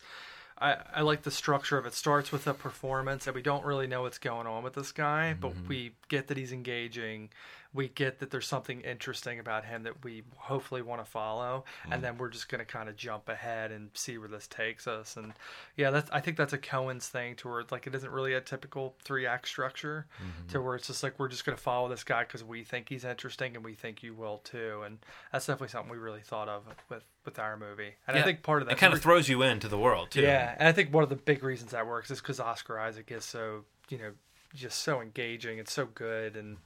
I, 0.59 0.77
I 0.93 1.01
like 1.01 1.23
the 1.23 1.31
structure 1.31 1.77
of 1.79 1.85
it. 1.87 1.93
Starts 1.95 2.31
with 2.31 2.45
a 2.45 2.53
performance, 2.53 3.25
and 3.25 3.35
we 3.35 3.41
don't 3.41 3.65
really 3.65 3.87
know 3.87 4.03
what's 4.03 4.19
going 4.19 4.45
on 4.45 4.63
with 4.63 4.73
this 4.75 4.91
guy, 4.91 5.33
but 5.33 5.53
Mm-hmm. 5.53 5.67
we 5.67 5.95
get 6.09 6.27
that 6.27 6.37
he's 6.37 6.51
engaging. 6.53 7.29
We 7.73 7.87
get 7.87 8.19
that 8.19 8.29
there's 8.29 8.45
something 8.47 8.81
interesting 8.81 9.39
about 9.39 9.65
him 9.65 9.83
that 9.83 10.03
we 10.03 10.23
hopefully 10.37 10.81
want 10.83 11.03
to 11.03 11.09
follow, 11.09 11.65
Mm. 11.87 11.93
and 11.95 12.03
then 12.03 12.17
we're 12.17 12.29
just 12.29 12.47
going 12.49 12.59
to 12.59 12.65
kind 12.65 12.87
of 12.87 12.95
jump 12.95 13.29
ahead 13.29 13.71
and 13.71 13.89
see 13.95 14.17
where 14.17 14.27
this 14.27 14.47
takes 14.47 14.85
us. 14.87 15.17
And 15.17 15.33
yeah, 15.75 15.89
that's 15.89 16.09
I 16.11 16.19
think 16.19 16.37
that's 16.37 16.53
a 16.53 16.57
Coen's 16.57 17.07
thing 17.07 17.35
to 17.37 17.47
where 17.47 17.59
it's 17.61 17.71
like 17.71 17.87
it 17.87 17.95
isn't 17.95 18.11
really 18.11 18.33
a 18.33 18.41
typical 18.41 18.95
three 19.03 19.25
act 19.25 19.47
structure, 19.47 20.05
Mm-hmm. 20.21 20.47
to 20.49 20.61
where 20.61 20.75
it's 20.75 20.87
just 20.87 21.01
like 21.03 21.17
we're 21.19 21.27
just 21.29 21.45
going 21.45 21.57
to 21.57 21.63
follow 21.63 21.89
this 21.89 22.03
guy 22.03 22.23
because 22.23 22.43
we 22.43 22.63
think 22.63 22.89
he's 22.89 23.03
interesting 23.05 23.55
and 23.55 23.65
we 23.65 23.73
think 23.73 24.03
you 24.03 24.13
will 24.13 24.37
too. 24.39 24.83
And 24.85 24.99
that's 25.31 25.45
definitely 25.47 25.69
something 25.69 25.91
we 25.91 25.97
really 25.97 26.21
thought 26.21 26.47
of 26.49 26.63
with 26.89 27.03
with 27.25 27.39
our 27.39 27.57
movie. 27.57 27.93
And 28.07 28.17
I 28.17 28.21
think 28.21 28.43
part 28.43 28.61
of 28.61 28.67
that 28.67 28.73
it 28.73 28.79
kind 28.79 28.93
of 28.93 29.01
throws 29.01 29.29
you 29.29 29.41
into 29.41 29.67
the 29.67 29.77
world 29.79 30.11
too. 30.11 30.21
yeah, 30.21 30.55
and 30.59 30.67
I 30.67 30.71
think 30.73 30.93
one 30.93 31.03
of 31.03 31.09
the 31.09 31.15
big 31.15 31.43
reasons 31.43 31.71
that 31.71 31.87
works 31.87 32.11
is 32.11 32.19
because 32.21 32.39
Oscar 32.39 32.77
Isaac 32.79 33.11
is 33.11 33.23
so 33.25 33.63
you 33.89 33.97
know 33.97 34.11
just 34.53 34.81
so 34.81 35.01
engaging 35.01 35.59
and 35.59 35.67
so 35.67 35.85
good 35.85 36.35
and 36.37 36.57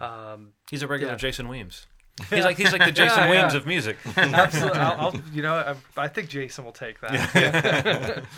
um, 0.00 0.52
he's 0.70 0.82
a 0.82 0.86
regular 0.86 1.12
Yeah. 1.12 1.18
Jason 1.18 1.48
Weems. 1.48 1.86
He's 2.30 2.44
like 2.44 2.56
he's 2.56 2.70
like 2.70 2.84
the 2.84 2.92
Jason 2.92 3.24
Yeah, 3.24 3.30
Weems 3.30 3.54
yeah. 3.54 3.58
of 3.58 3.66
music. 3.66 3.96
absolutely. 4.16 4.78
I'll, 4.78 5.00
I'll, 5.08 5.20
you 5.32 5.42
know, 5.42 5.54
I, 5.96 6.02
I 6.04 6.06
think 6.08 6.28
Jason 6.28 6.64
will 6.64 6.70
take 6.72 7.00
that. 7.00 8.22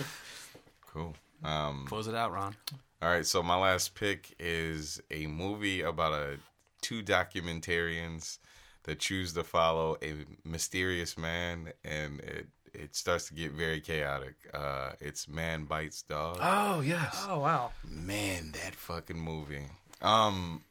Cool. 0.87 1.15
Um, 1.45 1.85
Close 1.87 2.09
it 2.09 2.15
out, 2.15 2.33
Ron. 2.33 2.57
all 3.03 3.09
right, 3.11 3.27
so 3.27 3.43
my 3.43 3.57
last 3.57 3.95
pick 3.95 4.35
is 4.39 5.01
a 5.11 5.27
movie 5.27 5.83
about 5.83 6.13
a 6.15 6.39
two 6.81 7.03
documentarians 7.03 8.39
that 8.85 8.99
choose 8.99 9.33
to 9.35 9.45
follow 9.45 9.97
a 10.03 10.15
mysterious 10.49 11.19
man, 11.19 11.73
and 11.85 12.21
it 12.21 12.47
it 12.77 12.95
starts 12.97 13.29
to 13.29 13.35
get 13.35 13.53
very 13.53 13.81
chaotic. 13.81 14.35
Uh, 14.53 14.91
it's 15.01 15.29
Man 15.29 15.65
Bites 15.65 16.03
Dog. 16.03 16.39
Oh 16.41 16.81
yes. 16.81 17.25
Oh 17.29 17.41
wow. 17.41 17.73
Man, 17.89 18.53
that 18.53 18.75
fucking 18.75 19.19
movie. 19.19 19.65
Um, 20.03 20.63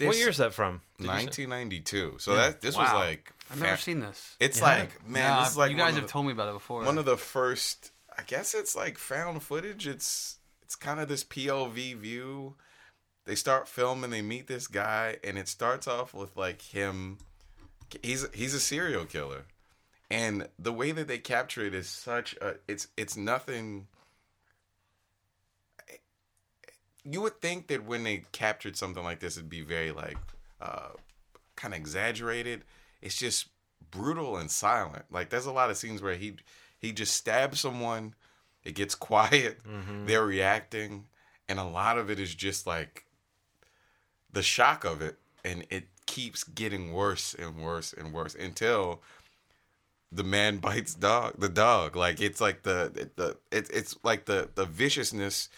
what 0.00 0.16
year 0.16 0.30
is 0.30 0.38
that 0.38 0.52
from? 0.54 0.80
Did 0.98 1.06
1992. 1.08 2.16
So 2.18 2.34
that 2.34 2.60
this 2.60 2.76
was 2.76 2.88
Wow. 2.88 2.98
like 2.98 3.32
I've 3.50 3.60
never 3.60 3.76
seen 3.76 4.00
this. 4.00 4.36
It's 4.40 4.58
Yeah. 4.58 4.64
like 4.64 5.06
man, 5.08 5.28
Nah, 5.28 5.40
this 5.42 5.50
is 5.52 5.56
like 5.58 5.70
you 5.70 5.76
guys 5.76 5.94
have 5.94 6.04
the- 6.04 6.08
told 6.08 6.26
me 6.26 6.32
about 6.32 6.48
it 6.48 6.54
before. 6.54 6.82
one 6.84 6.98
of 6.98 7.04
the 7.04 7.16
first 7.16 7.90
i 8.18 8.22
guess 8.24 8.52
it's 8.54 8.76
like 8.76 8.98
found 8.98 9.42
footage 9.42 9.86
it's 9.86 10.36
it's 10.62 10.74
kind 10.76 11.00
of 11.00 11.08
this 11.08 11.24
pov 11.24 11.72
view 11.72 12.54
they 13.24 13.34
start 13.34 13.66
filming 13.66 14.10
they 14.10 14.20
meet 14.20 14.46
this 14.48 14.66
guy 14.66 15.16
and 15.24 15.38
it 15.38 15.48
starts 15.48 15.86
off 15.88 16.12
with 16.12 16.36
like 16.36 16.60
him 16.60 17.16
he's 18.02 18.26
he's 18.34 18.52
a 18.52 18.60
serial 18.60 19.06
killer 19.06 19.44
and 20.12 20.46
the 20.58 20.72
way 20.72 20.92
that 20.92 21.08
they 21.08 21.18
capture 21.18 21.64
it 21.64 21.74
is 21.74 21.88
such 21.88 22.36
a 22.40 22.54
it's 22.68 22.88
it's 22.96 23.16
nothing 23.16 23.88
you 27.04 27.20
would 27.22 27.40
think 27.40 27.66
that 27.68 27.84
when 27.84 28.04
they 28.04 28.22
captured 28.30 28.76
something 28.76 29.02
like 29.02 29.20
this 29.20 29.36
it'd 29.36 29.48
be 29.48 29.62
very 29.62 29.90
like 29.90 30.18
uh 30.60 30.90
kind 31.56 31.74
of 31.74 31.80
exaggerated. 31.80 32.62
It's 33.00 33.16
just 33.16 33.48
brutal 33.90 34.36
and 34.36 34.50
silent. 34.50 35.04
Like 35.10 35.30
there's 35.30 35.46
a 35.46 35.52
lot 35.52 35.70
of 35.70 35.76
scenes 35.76 36.02
where 36.02 36.14
he 36.14 36.36
he 36.78 36.92
just 36.92 37.14
stabs 37.14 37.60
someone 37.60 38.14
it 38.64 38.74
gets 38.74 38.94
quiet 39.10 39.60
they're 40.06 40.24
reacting 40.26 41.06
and 41.48 41.58
a 41.58 41.64
lot 41.64 41.98
of 41.98 42.10
it 42.10 42.20
is 42.20 42.34
just 42.34 42.66
like 42.66 43.06
the 44.30 44.42
shock 44.42 44.84
of 44.84 45.00
it. 45.00 45.16
And 45.44 45.66
it 45.70 45.84
keeps 46.06 46.44
getting 46.44 46.92
worse 46.92 47.34
and 47.34 47.56
worse 47.56 47.92
and 47.92 48.12
worse 48.12 48.34
until 48.34 49.02
the 50.12 50.22
man 50.24 50.58
bites 50.58 50.94
dog 50.94 51.34
the 51.38 51.48
dog 51.48 51.96
like 51.96 52.20
it's 52.20 52.40
like 52.40 52.62
the 52.62 53.08
the 53.16 53.36
it, 53.50 53.68
it's 53.72 53.96
like 54.02 54.26
the 54.26 54.48
the 54.54 54.66
viciousness 54.66 55.48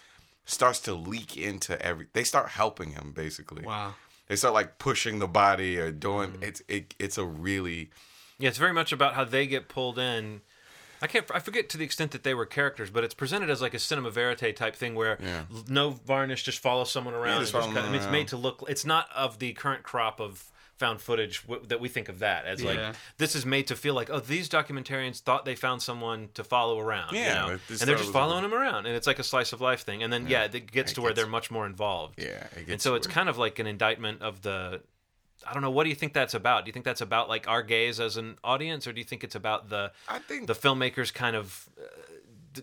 starts 0.45 0.79
to 0.79 0.95
leak 0.95 1.37
into 1.37 1.81
every 1.85 2.07
they 2.13 2.25
start 2.25 2.51
helping 2.51 2.91
him 2.91 3.13
basically 3.15 3.65
wow. 3.65 3.95
they 4.29 4.37
start 4.37 4.55
like 4.55 4.79
pushing 4.79 5.19
the 5.19 5.27
body 5.27 5.79
or 5.79 5.91
doing 5.91 6.31
mm. 6.33 6.43
it's 6.43 6.63
it, 6.69 6.95
it's 6.99 7.19
a 7.19 7.25
really 7.25 7.91
Yeah, 8.39 8.49
it's 8.49 8.59
very 8.59 8.73
much 8.73 8.93
about 8.93 9.15
how 9.15 9.25
they 9.25 9.47
get 9.47 9.69
pulled 9.69 9.99
in. 9.99 10.41
I 11.01 11.07
can't. 11.07 11.25
I 11.35 11.39
forget 11.39 11.69
to 11.71 11.79
the 11.79 11.85
extent 11.85 12.13
that 12.13 12.23
they 12.23 12.35
were 12.35 12.47
characters, 12.47 12.91
but 12.91 13.05
it's 13.05 13.15
presented 13.15 13.49
as 13.51 13.61
like 13.61 13.75
a 13.75 13.79
cinema 13.79 14.11
verite 14.11 14.57
type 14.57 14.75
thing 14.75 14.95
where 14.95 15.19
Yeah. 15.21 15.43
no 15.69 15.91
varnish, 15.91 16.43
just 16.43 16.59
follow 16.59 16.85
someone 16.85 17.15
around. 17.15 17.41
just 17.41 17.55
and 17.55 17.63
follow 17.63 17.75
kind 17.75 17.87
of- 17.87 17.93
them 17.93 17.95
It's 17.95 18.11
made 18.11 18.29
to 18.29 18.37
look. 18.37 18.65
It's 18.69 18.85
not 18.85 19.09
of 19.15 19.39
the 19.39 19.53
current 19.53 19.83
crop 19.83 20.21
of 20.21 20.51
found 20.85 21.01
footage 21.01 21.37
w- 21.49 21.65
that 21.71 21.81
we 21.85 21.89
think 21.89 22.09
of 22.09 22.19
that 22.27 22.41
as 22.53 22.59
like 22.71 22.77
Yeah. 22.79 22.93
this 23.23 23.33
is 23.39 23.45
made 23.47 23.67
to 23.69 23.77
feel 23.85 23.95
like 24.01 24.09
oh 24.15 24.21
these 24.21 24.49
documentarians 24.49 25.19
thought 25.27 25.45
they 25.45 25.55
found 25.67 25.79
someone 25.83 26.21
to 26.39 26.43
follow 26.55 26.77
around 26.87 27.13
you 27.13 27.21
Yeah, 27.21 27.35
know? 27.47 27.49
it 27.55 27.61
and 27.71 27.79
they're 27.87 27.97
just 28.05 28.13
following 28.13 28.45
him 28.45 28.55
around 28.61 28.83
and 28.87 28.95
it's 28.99 29.07
like 29.07 29.19
a 29.19 29.29
slice 29.33 29.53
of 29.55 29.61
life 29.61 29.83
thing 29.89 30.03
and 30.03 30.11
then 30.13 30.23
yeah, 30.29 30.45
it 30.45 30.71
gets 30.71 30.93
It 30.93 30.95
to 30.97 31.01
where 31.03 31.11
gets- 31.11 31.21
they're 31.21 31.31
much 31.39 31.51
more 31.51 31.67
involved 31.67 32.15
yeah 32.19 32.27
it 32.27 32.51
and 32.57 32.67
gets 32.67 32.85
so 32.85 32.95
it's 32.95 33.07
weird. 33.07 33.15
kind 33.15 33.29
of 33.29 33.37
like 33.39 33.59
an 33.59 33.67
indictment 33.67 34.21
of 34.23 34.43
the 34.43 34.83
I 35.47 35.53
don't 35.53 35.63
know. 35.63 35.71
What 35.77 35.85
do 35.85 35.91
you 35.91 35.97
think 36.03 36.15
that's 36.15 36.33
about? 36.33 36.65
Do 36.65 36.69
you 36.71 36.73
think 36.73 36.87
that's 36.87 37.03
about 37.03 37.29
like 37.29 37.47
our 37.49 37.63
gaze 37.63 38.01
as 38.01 38.17
an 38.17 38.39
audience, 38.43 38.87
or 38.87 38.93
do 38.95 39.01
you 39.03 39.05
think 39.05 39.23
it's 39.25 39.35
about 39.35 39.69
the 39.69 39.93
I 40.09 40.19
think 40.19 40.47
the 40.47 40.55
filmmakers 40.55 41.13
kind 41.13 41.37
of 41.37 41.69
uh, 41.79 41.85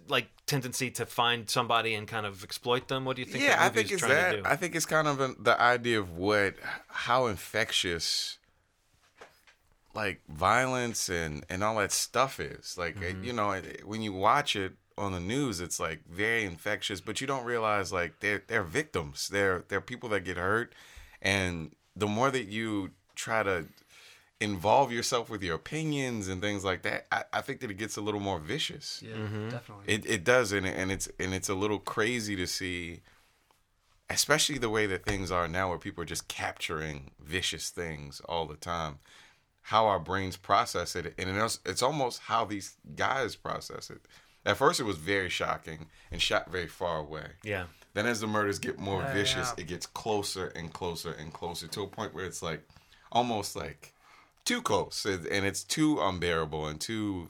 like 0.08 0.28
tendency 0.46 0.90
to 0.92 1.06
find 1.06 1.50
somebody 1.50 1.94
and 1.94 2.08
kind 2.08 2.26
of 2.26 2.44
exploit 2.44 2.88
them? 2.88 3.06
What 3.06 3.16
do 3.16 3.22
you 3.22 3.28
think? 3.28 3.44
yeah 3.44 3.58
that 3.58 3.62
i 3.62 3.70
think 3.70 3.92
it's 3.92 4.02
that 4.04 4.46
i 4.46 4.56
think 4.56 4.76
it's 4.76 4.86
kind 4.86 5.08
of 5.08 5.20
an, 5.22 5.36
the 5.40 5.60
idea 5.62 6.00
of 6.00 6.12
what 6.18 6.56
how 6.88 7.28
infectious 7.28 8.38
like 9.94 10.22
violence 10.30 11.10
and 11.10 11.44
and 11.50 11.64
all 11.64 11.76
that 11.78 11.92
stuff 11.92 12.40
is 12.40 12.78
like 12.78 12.96
Mm-hmm. 13.00 13.24
you 13.24 13.34
know 13.34 13.52
it- 13.52 13.86
when 13.86 14.02
you 14.02 14.14
watch 14.14 14.56
it 14.56 14.74
on 14.98 15.12
the 15.14 15.20
news 15.20 15.60
it's 15.60 15.80
like 15.80 16.02
very 16.10 16.44
infectious 16.46 17.02
but 17.02 17.20
you 17.22 17.28
don't 17.28 17.44
realize 17.46 17.92
like 17.92 18.20
they're 18.20 18.44
they're 18.48 18.64
victims 18.64 19.30
they're 19.30 19.64
they're 19.68 19.82
people 19.82 20.10
that 20.10 20.22
get 20.22 20.38
hurt 20.38 20.74
and 21.22 21.72
the 21.96 22.08
more 22.08 22.30
that 22.32 22.48
you 22.48 22.92
try 23.16 23.44
to 23.44 23.66
involve 24.42 24.92
yourself 24.92 25.30
with 25.30 25.42
your 25.44 25.56
opinions 25.56 26.28
and 26.28 26.42
things 26.42 26.64
like 26.66 26.82
that 26.82 27.06
i, 27.12 27.24
I 27.32 27.42
think 27.42 27.60
that 27.62 27.70
it 27.72 27.78
gets 27.78 27.96
a 27.96 28.02
little 28.02 28.20
more 28.20 28.40
vicious 28.40 29.02
Yeah, 29.06 29.16
Mm-hmm. 29.16 29.50
definitely. 29.50 29.94
it 29.94 30.06
it 30.06 30.24
does, 30.24 30.52
and 30.52 30.66
and 30.66 30.92
it's 30.92 31.08
and 31.20 31.34
it's 31.34 31.48
a 31.50 31.56
little 31.56 31.80
crazy 31.80 32.36
to 32.36 32.48
see, 32.48 33.02
especially 34.10 34.58
the 34.58 34.70
way 34.70 34.86
that 34.88 35.06
things 35.06 35.32
are 35.32 35.48
now, 35.48 35.70
where 35.70 35.78
people 35.78 36.02
are 36.04 36.08
just 36.08 36.28
capturing 36.28 37.12
vicious 37.20 37.70
things 37.70 38.22
all 38.28 38.46
the 38.46 38.56
time. 38.58 39.00
How 39.64 39.86
our 39.86 40.00
brains 40.00 40.38
process 40.38 40.96
it, 40.96 41.14
and 41.18 41.30
it's 41.30 41.60
it's 41.66 41.84
almost 41.84 42.22
how 42.24 42.46
these 42.46 42.78
guys 42.96 43.36
process 43.36 43.90
it. 43.90 44.02
At 44.46 44.58
first, 44.58 44.80
it 44.80 44.86
was 44.86 44.98
very 44.98 45.30
shocking 45.30 45.86
and 46.12 46.20
shot 46.20 46.52
very 46.52 46.68
far 46.68 46.98
away. 46.98 47.28
yeah, 47.44 47.66
Then, 47.94 48.08
as 48.08 48.22
the 48.22 48.28
murders 48.28 48.58
get 48.58 48.80
more 48.80 49.02
Yeah, 49.04 49.14
vicious, 49.14 49.54
yeah. 49.56 49.62
it 49.64 49.68
gets 49.68 49.86
closer 49.86 50.48
and 50.56 50.74
closer 50.74 51.12
and 51.12 51.32
closer 51.32 51.68
to 51.68 51.84
a 51.84 51.88
point 51.88 52.16
where 52.16 52.26
it's 52.26 52.42
like 52.42 52.68
almost 53.12 53.56
like 53.56 53.94
too 54.46 54.62
close, 54.62 55.06
and 55.06 55.46
it's 55.46 55.64
too 55.64 56.00
unbearable 56.02 56.66
and 56.68 56.80
too 56.82 57.30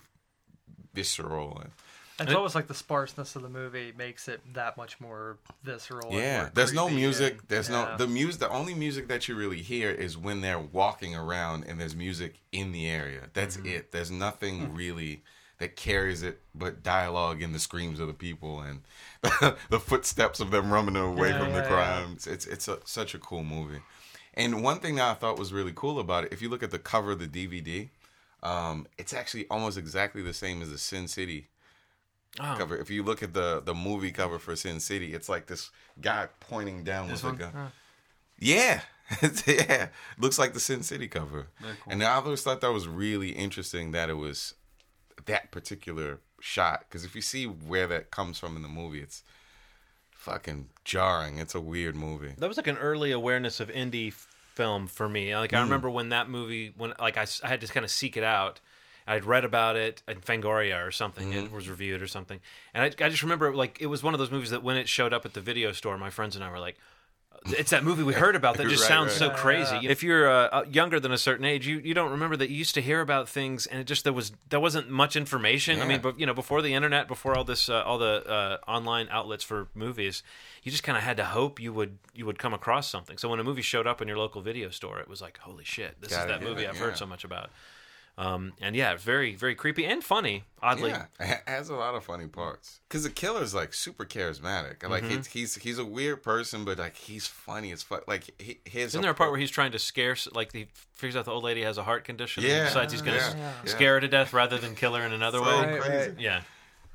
visceral. 0.94 1.58
And, 1.60 1.72
And 2.20 2.30
it's 2.30 2.36
almost 2.36 2.56
like 2.56 2.68
the 2.68 2.74
sparseness 2.74 3.36
of 3.36 3.42
the 3.42 3.50
movie 3.50 3.94
makes 3.98 4.28
it 4.28 4.42
that 4.54 4.78
much 4.78 5.00
more 5.00 5.38
visceral. 5.64 6.12
yeah, 6.14 6.42
more 6.42 6.52
there's 6.54 6.74
no 6.74 6.90
music. 6.90 7.34
and- 7.40 7.42
There's 7.48 7.70
yeah. 7.70 7.92
no 7.92 7.98
the 7.98 8.08
music. 8.08 8.40
The 8.42 8.50
only 8.50 8.74
music 8.74 9.08
that 9.08 9.28
you 9.28 9.36
really 9.36 9.62
hear 9.62 9.90
is 9.90 10.18
when 10.18 10.42
they're 10.42 10.60
walking 10.60 11.16
around 11.16 11.66
and 11.68 11.80
there's 11.80 11.96
music 11.96 12.36
in 12.52 12.72
the 12.72 12.88
area. 12.88 13.30
That's 13.34 13.58
Mm-hmm. 13.58 13.68
it. 13.68 13.92
There's 13.92 14.10
Hmm. 14.10 14.20
nothing 14.20 14.76
really 14.76 15.24
that 15.60 15.76
carries 15.76 16.24
it 16.24 16.42
but 16.56 16.82
dialogue 16.82 17.42
and 17.44 17.54
the 17.54 17.60
screams 17.60 18.00
of 18.00 18.08
the 18.08 18.14
people 18.16 18.62
and 18.62 18.82
the 19.70 19.80
footsteps 19.80 20.40
of 20.40 20.50
them 20.50 20.72
running 20.74 20.96
away 20.96 21.30
Yeah, 21.30 21.38
from 21.40 21.50
the 21.54 21.60
yeah, 21.60 21.62
yeah. 21.64 21.68
crimes. 21.68 22.26
It's 22.28 22.46
it's 22.48 22.68
a, 22.68 22.80
such 22.86 23.14
a 23.14 23.20
cool 23.20 23.44
movie. 23.44 23.82
And 24.34 24.64
one 24.64 24.80
thing 24.80 24.96
that 24.96 25.10
I 25.10 25.14
thought 25.14 25.38
was 25.38 25.52
really 25.52 25.74
cool 25.76 26.00
about 26.00 26.24
it, 26.26 26.32
if 26.34 26.42
you 26.42 26.50
look 26.50 26.64
at 26.64 26.72
the 26.72 26.80
cover 26.80 27.12
of 27.12 27.20
the 27.20 27.28
DVD, 27.28 27.90
um, 28.44 28.88
it's 28.98 29.14
actually 29.14 29.46
almost 29.50 29.78
exactly 29.78 30.22
the 30.22 30.34
same 30.34 30.62
as 30.62 30.70
the 30.70 30.78
Sin 30.78 31.08
City 31.08 31.48
Oh. 32.40 32.56
cover. 32.58 32.78
If 32.78 32.90
you 32.90 33.04
look 33.04 33.22
at 33.22 33.34
the 33.34 33.62
the 33.62 33.74
movie 33.76 34.12
cover 34.12 34.40
for 34.40 34.56
Sin 34.56 34.80
City, 34.80 35.14
it's 35.14 35.28
like 35.28 35.48
this 35.48 35.70
guy 36.00 36.30
pointing 36.40 36.84
down 36.86 37.12
with 37.12 37.24
a 37.26 37.32
gun. 37.34 37.72
Yeah, 38.40 38.82
yeah, 39.46 39.90
looks 40.18 40.40
like 40.40 40.54
the 40.54 40.62
Sin 40.62 40.82
City 40.82 41.10
cover. 41.10 41.48
And 41.88 42.02
I 42.02 42.14
always 42.14 42.42
thought 42.42 42.62
that 42.62 42.72
was 42.72 42.88
really 42.88 43.32
interesting 43.32 43.92
that 43.92 44.10
it 44.10 44.14
was 44.14 44.54
that 45.26 45.52
particular 45.52 46.20
shot 46.40 46.86
because 46.88 47.04
if 47.04 47.16
you 47.16 47.22
see 47.22 47.44
where 47.46 47.86
that 47.88 48.12
comes 48.12 48.40
from 48.40 48.56
in 48.56 48.62
the 48.62 48.70
movie, 48.70 49.02
it's 49.02 49.24
fucking 50.22 50.68
jarring. 50.86 51.38
It's 51.40 51.56
a 51.56 51.62
weird 51.62 51.96
movie. 51.96 52.34
That 52.38 52.48
was 52.48 52.58
like 52.58 52.68
an 52.68 52.78
early 52.78 53.12
awareness 53.12 53.60
of 53.60 53.70
indie 53.70 54.10
f- 54.10 54.28
film 54.56 54.88
for 54.88 55.10
me. 55.10 55.36
Like 55.36 55.54
I 55.54 55.58
Mm. 55.60 55.64
remember 55.64 55.90
when 55.90 56.10
that 56.10 56.30
movie, 56.30 56.74
when 56.78 56.94
like 57.00 57.18
I, 57.18 57.24
s- 57.24 57.42
I 57.44 57.48
had 57.48 57.62
to 57.62 57.68
kind 57.68 57.84
of 57.84 57.92
seek 57.92 58.16
it 58.18 58.24
out. 58.24 58.60
I'd 59.08 59.26
read 59.26 59.44
about 59.44 59.76
it 59.76 60.04
in 60.08 60.22
Fangoria 60.22 60.86
or 60.86 60.92
something. 60.92 61.30
Mm-hmm. 61.32 61.46
It 61.48 61.52
was 61.52 61.68
reviewed 61.68 62.02
or 62.04 62.08
something, 62.08 62.40
and 62.74 62.84
I, 62.84 63.06
I 63.06 63.10
just 63.10 63.24
remember 63.24 63.54
like 63.56 63.82
it 63.82 63.88
was 63.88 64.04
one 64.04 64.14
of 64.14 64.20
those 64.20 64.30
movies 64.32 64.52
that 64.52 64.62
when 64.64 64.78
it 64.78 64.88
showed 64.88 65.12
up 65.12 65.26
at 65.26 65.34
the 65.34 65.42
video 65.42 65.72
store, 65.72 65.98
my 65.98 66.10
friends 66.12 66.36
and 66.36 66.44
I 66.46 66.52
were 66.52 66.60
like. 66.60 66.78
It's 67.48 67.72
that 67.72 67.84
movie 67.84 68.04
we 68.04 68.14
heard 68.14 68.36
about 68.36 68.58
that 68.58 68.68
just 68.68 68.84
Right, 68.84 68.88
sounds 68.88 69.10
right. 69.10 69.18
so 69.18 69.26
Yeah, 69.28 69.34
crazy. 69.36 69.80
yeah. 69.82 69.90
If 69.90 70.04
you're 70.04 70.30
uh, 70.30 70.48
uh, 70.50 70.66
younger 70.70 71.00
than 71.00 71.12
a 71.12 71.18
certain 71.18 71.44
age, 71.44 71.66
you, 71.66 71.80
you 71.80 71.96
don't 71.96 72.12
remember 72.12 72.38
that 72.38 72.50
you 72.52 72.56
used 72.56 72.76
to 72.76 72.82
hear 72.82 73.02
about 73.02 73.28
things, 73.28 73.66
and 73.66 73.80
it 73.82 73.86
just 73.86 74.04
there 74.04 74.14
was 74.14 74.32
there 74.50 74.60
wasn't 74.60 74.92
much 74.92 75.16
information. 75.16 75.82
I 75.82 75.88
mean, 75.88 76.02
but 76.02 76.20
you 76.20 76.28
know, 76.28 76.36
before 76.36 76.62
the 76.62 76.76
internet, 76.76 77.08
before 77.08 77.36
all 77.36 77.44
this, 77.44 77.68
uh, 77.68 77.82
all 77.82 77.98
the 77.98 78.24
uh, 78.30 78.58
online 78.70 79.08
outlets 79.10 79.44
for 79.44 79.68
movies, 79.74 80.22
you 80.62 80.72
just 80.72 80.84
kind 80.84 80.98
of 80.98 81.04
had 81.04 81.18
to 81.18 81.26
hope 81.26 81.60
you 81.60 81.74
would 81.74 81.98
you 82.14 82.28
would 82.28 82.38
come 82.38 82.54
across 82.54 82.88
something. 82.90 83.18
So 83.18 83.28
when 83.30 83.40
a 83.40 83.44
movie 83.44 83.64
showed 83.64 83.88
up 83.88 84.04
in 84.04 84.08
your 84.08 84.18
local 84.18 84.42
video 84.42 84.70
store, 84.70 85.00
it 85.00 85.08
was 85.08 85.20
like, 85.20 85.40
holy 85.40 85.64
shit, 85.64 86.00
this 86.00 86.12
Gotta 86.12 86.34
is 86.36 86.40
that 86.40 86.48
movie 86.48 86.64
it, 86.66 86.70
I've 86.70 86.76
yeah. 86.76 86.82
heard 86.82 86.98
so 86.98 87.08
much 87.08 87.24
about. 87.24 87.50
Um, 88.18 88.54
and 88.62 88.76
yeah, 88.76 88.98
very 88.98 89.36
very 89.36 89.56
creepy 89.56 89.86
and 89.86 90.04
funny. 90.04 90.44
Oddly, 90.62 90.90
Yeah, 90.92 91.06
it 91.20 91.42
has 91.48 91.70
a 91.70 91.76
lot 91.76 91.96
of 91.96 92.04
funny 92.04 92.28
parts. 92.28 92.82
Cause 92.90 93.04
the 93.04 93.10
killer's 93.10 93.54
like 93.56 93.74
super 93.74 94.06
charismatic. 94.06 94.88
Like 94.88 95.04
Mm-hmm. 95.04 95.18
he's, 95.18 95.28
he's 95.28 95.56
he's 95.56 95.80
a 95.80 95.86
weird 95.86 96.22
person, 96.22 96.64
but 96.66 96.78
like 96.78 96.96
he's 96.98 97.26
funny 97.26 97.72
as 97.72 97.82
fuck. 97.82 98.08
Like 98.08 98.30
he, 98.40 98.60
his 98.66 98.88
Isn't 98.90 99.02
there 99.02 99.12
a 99.12 99.16
part 99.16 99.32
where 99.32 99.40
he's 99.40 99.50
trying 99.50 99.72
to 99.72 99.80
scare, 99.80 100.16
like 100.34 100.52
he 100.54 100.68
figures 100.94 101.16
out 101.16 101.26
the 101.26 101.32
old 101.32 101.44
lady 101.44 101.64
has 101.64 101.78
a 101.80 101.84
heart 101.84 102.04
condition, 102.04 102.44
and 102.44 102.52
Yeah, 102.52 102.66
decides 102.66 102.92
he's 102.92 103.02
going 103.02 103.18
to 103.18 103.24
yeah, 103.26 103.36
yeah. 103.64 103.66
scare 103.66 103.94
her 103.96 104.02
to 104.02 104.08
death 104.08 104.34
rather 104.34 104.58
than 104.60 104.76
kill 104.76 104.94
her 104.94 105.04
in 105.04 105.14
another 105.14 105.40
so 105.40 105.44
way? 105.62 105.80
Crazy? 105.80 106.14
Yeah, 106.20 106.42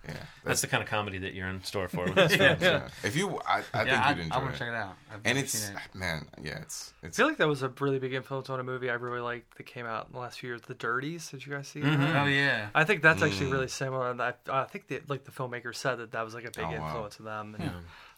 Yeah, 0.07 0.15
that's 0.45 0.61
the 0.61 0.67
kind 0.67 0.83
of 0.83 0.89
comedy 0.89 1.19
that 1.19 1.35
you're 1.35 1.49
in 1.49 1.63
store 1.65 1.89
for 1.89 2.05
with 2.05 2.15
this 2.15 2.37
film. 2.37 2.57
yeah. 2.61 2.89
If 3.03 3.17
you, 3.17 3.39
I, 3.47 3.59
I 3.59 3.61
think 3.63 3.87
yeah, 3.89 4.09
you'd 4.11 4.19
I, 4.19 4.23
enjoy 4.23 4.35
I 4.37 4.39
want 4.39 4.53
to 4.53 4.59
check 4.59 4.69
it 4.69 4.75
out. 4.75 4.95
I've 5.13 5.21
And 5.25 5.39
it's 5.39 5.53
seen 5.53 5.77
it. 5.77 5.95
man, 5.99 6.27
yeah, 6.43 6.59
it's 6.61 6.93
I 7.03 7.07
it's 7.09 7.17
feel 7.17 7.27
like 7.27 7.39
that 7.39 7.49
was 7.49 7.63
a 7.63 7.69
really 7.81 7.99
big 7.99 8.15
influence 8.15 8.49
on 8.51 8.61
a 8.61 8.65
movie 8.65 8.89
I 8.91 8.95
really 8.95 9.21
liked 9.21 9.57
that 9.57 9.65
came 9.67 9.87
out 9.87 10.07
in 10.07 10.13
the 10.13 10.19
last 10.21 10.39
few 10.41 10.49
years, 10.51 10.63
The 10.63 10.75
Dirties. 10.75 11.31
Did 11.31 11.45
you 11.47 11.53
guys 11.53 11.69
see 11.69 11.81
Mm-hmm. 11.81 12.01
that? 12.03 12.23
Oh 12.23 12.27
yeah. 12.29 12.69
I 12.75 12.85
think 12.85 13.03
that's 13.03 13.23
Mm. 13.23 13.27
actually 13.27 13.53
really 13.53 13.69
similar. 13.69 14.11
And 14.11 14.23
I, 14.23 14.35
I 14.49 14.65
think 14.65 14.89
that 14.89 15.09
like 15.11 15.25
the 15.25 15.33
filmmaker 15.33 15.75
said 15.75 15.97
that 15.97 16.13
that 16.13 16.25
was 16.25 16.35
like 16.35 16.45
a 16.45 16.51
big 16.51 16.65
Oh, 16.67 16.71
wow. 16.71 16.87
influence 16.87 17.19
of 17.19 17.25
them. 17.25 17.57
And, 17.59 17.71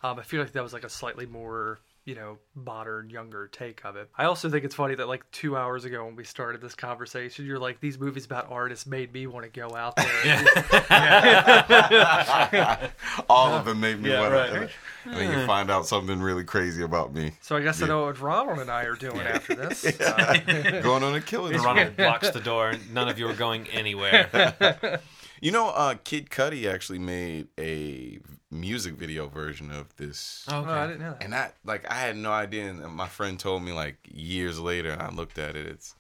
um, 0.03 0.19
I 0.19 0.23
feel 0.23 0.41
like 0.43 0.53
that 0.53 0.63
was 0.63 0.73
like 0.73 0.85
a 0.85 0.89
slightly 0.91 1.27
more 1.27 1.79
you 2.09 2.15
know 2.15 2.39
modern, 2.55 3.11
younger 3.11 3.49
take 3.49 3.85
of 3.85 3.95
it. 3.97 4.09
I 4.17 4.25
also 4.25 4.49
think 4.49 4.65
it's 4.65 4.75
funny 4.75 4.95
that 4.95 5.09
like 5.09 5.31
two 5.31 5.59
hours 5.59 5.85
ago 5.85 6.07
when 6.07 6.17
we 6.17 6.25
started 6.25 6.63
this 6.63 6.75
conversation, 6.75 7.45
you're 7.45 7.59
like 7.59 7.81
these 7.81 7.99
movies 7.99 8.25
about 8.25 8.51
artists 8.51 8.87
made 8.87 9.13
me 9.13 9.27
want 9.27 9.45
to 9.45 9.51
go 9.61 9.77
out 9.77 9.95
there. 9.95 10.07
all 13.29 13.53
of 13.53 13.67
them 13.67 13.79
made 13.81 14.01
me 14.01 14.09
Yeah, 14.11 14.21
want 14.23 14.33
right. 14.33 14.51
to. 14.51 14.71
And 15.05 15.15
then 15.17 15.39
you 15.39 15.47
find 15.47 15.71
out 15.71 15.87
something 15.87 16.19
really 16.21 16.45
crazy 16.45 16.83
about 16.83 17.13
me. 17.13 17.33
So 17.43 17.57
I 17.57 17.61
guess 17.61 17.83
I 17.83 17.87
know 17.87 18.07
what 18.07 18.19
Ronald 18.21 18.59
and 18.61 18.71
I 18.71 18.85
are 18.85 18.97
doing 18.97 19.21
after 19.21 19.55
this. 19.55 19.85
Uh, 20.09 20.81
Going 20.83 21.03
on 21.03 21.15
a 21.15 21.21
killing 21.21 21.53
spree. 21.53 21.67
Ronald 21.67 21.97
blocks 21.97 22.31
the 22.31 22.41
door. 22.41 22.73
None 22.93 23.09
of 23.09 23.19
you 23.19 23.29
are 23.29 23.35
going 23.35 23.67
anywhere. 23.69 25.01
You 25.41 25.53
know, 25.53 25.69
uh, 25.69 25.95
Kid 26.03 26.31
Cudi 26.31 26.73
actually 26.73 26.99
made 26.99 27.49
a 27.59 28.19
music 28.51 28.95
video 28.95 29.29
version 29.29 29.71
of 29.71 29.95
this. 29.97 30.45
oh, 30.51 30.65
I 30.65 30.87
didn't 30.87 31.01
know 31.01 31.11
that. 31.13 31.25
And 31.25 31.35
I 31.35 31.53
like 31.65 31.91
I 31.91 31.95
had 31.95 32.17
no 32.17 32.33
idea, 32.33 32.69
and 32.69 32.83
my 32.93 33.09
friend 33.09 33.39
told 33.39 33.63
me 33.63 33.73
like 33.73 33.97
years 34.09 34.59
later, 34.59 34.91
and 34.91 35.03
I 35.03 35.11
looked 35.11 35.39
at 35.39 35.57
it. 35.57 35.67
It's 35.67 35.95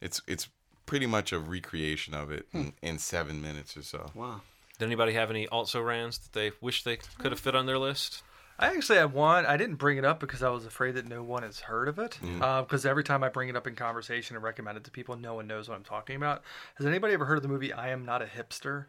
it's 0.00 0.20
it's 0.26 0.48
pretty 0.86 1.06
much 1.06 1.32
a 1.32 1.38
recreation 1.38 2.14
of 2.14 2.30
it 2.30 2.46
in, 2.52 2.72
in 2.82 2.98
seven 2.98 3.42
minutes 3.42 3.76
or 3.76 3.82
so. 3.82 4.10
Wow. 4.14 4.40
Did 4.78 4.86
anybody 4.86 5.12
have 5.12 5.30
any 5.30 5.46
also 5.48 5.80
rans 5.82 6.18
that 6.18 6.32
they 6.32 6.52
wish 6.60 6.84
they 6.84 6.98
could 7.18 7.32
have 7.32 7.40
fit 7.40 7.54
on 7.54 7.66
their 7.66 7.78
list? 7.78 8.22
I 8.58 8.68
actually 8.68 8.98
had 8.98 9.12
one. 9.12 9.46
I 9.46 9.56
didn't 9.56 9.76
bring 9.76 9.98
it 9.98 10.04
up 10.04 10.18
because 10.18 10.42
I 10.42 10.48
was 10.48 10.66
afraid 10.66 10.96
that 10.96 11.06
no 11.06 11.22
one 11.22 11.44
has 11.44 11.60
heard 11.60 11.86
of 11.86 11.98
it. 11.98 12.18
Mm. 12.22 12.66
Because 12.66 12.84
every 12.84 13.04
time 13.04 13.22
I 13.22 13.28
bring 13.28 13.48
it 13.48 13.56
up 13.56 13.66
in 13.66 13.74
conversation 13.76 14.34
and 14.34 14.42
recommend 14.42 14.76
it 14.76 14.84
to 14.84 14.90
people, 14.90 15.16
no 15.16 15.34
one 15.34 15.46
knows 15.46 15.68
what 15.68 15.76
I'm 15.76 15.84
talking 15.84 16.16
about. 16.16 16.42
Has 16.74 16.86
anybody 16.86 17.14
ever 17.14 17.26
heard 17.26 17.36
of 17.36 17.42
the 17.42 17.48
movie 17.48 17.72
I 17.72 17.90
Am 17.90 18.04
Not 18.04 18.20
a 18.20 18.26
Hipster? 18.26 18.86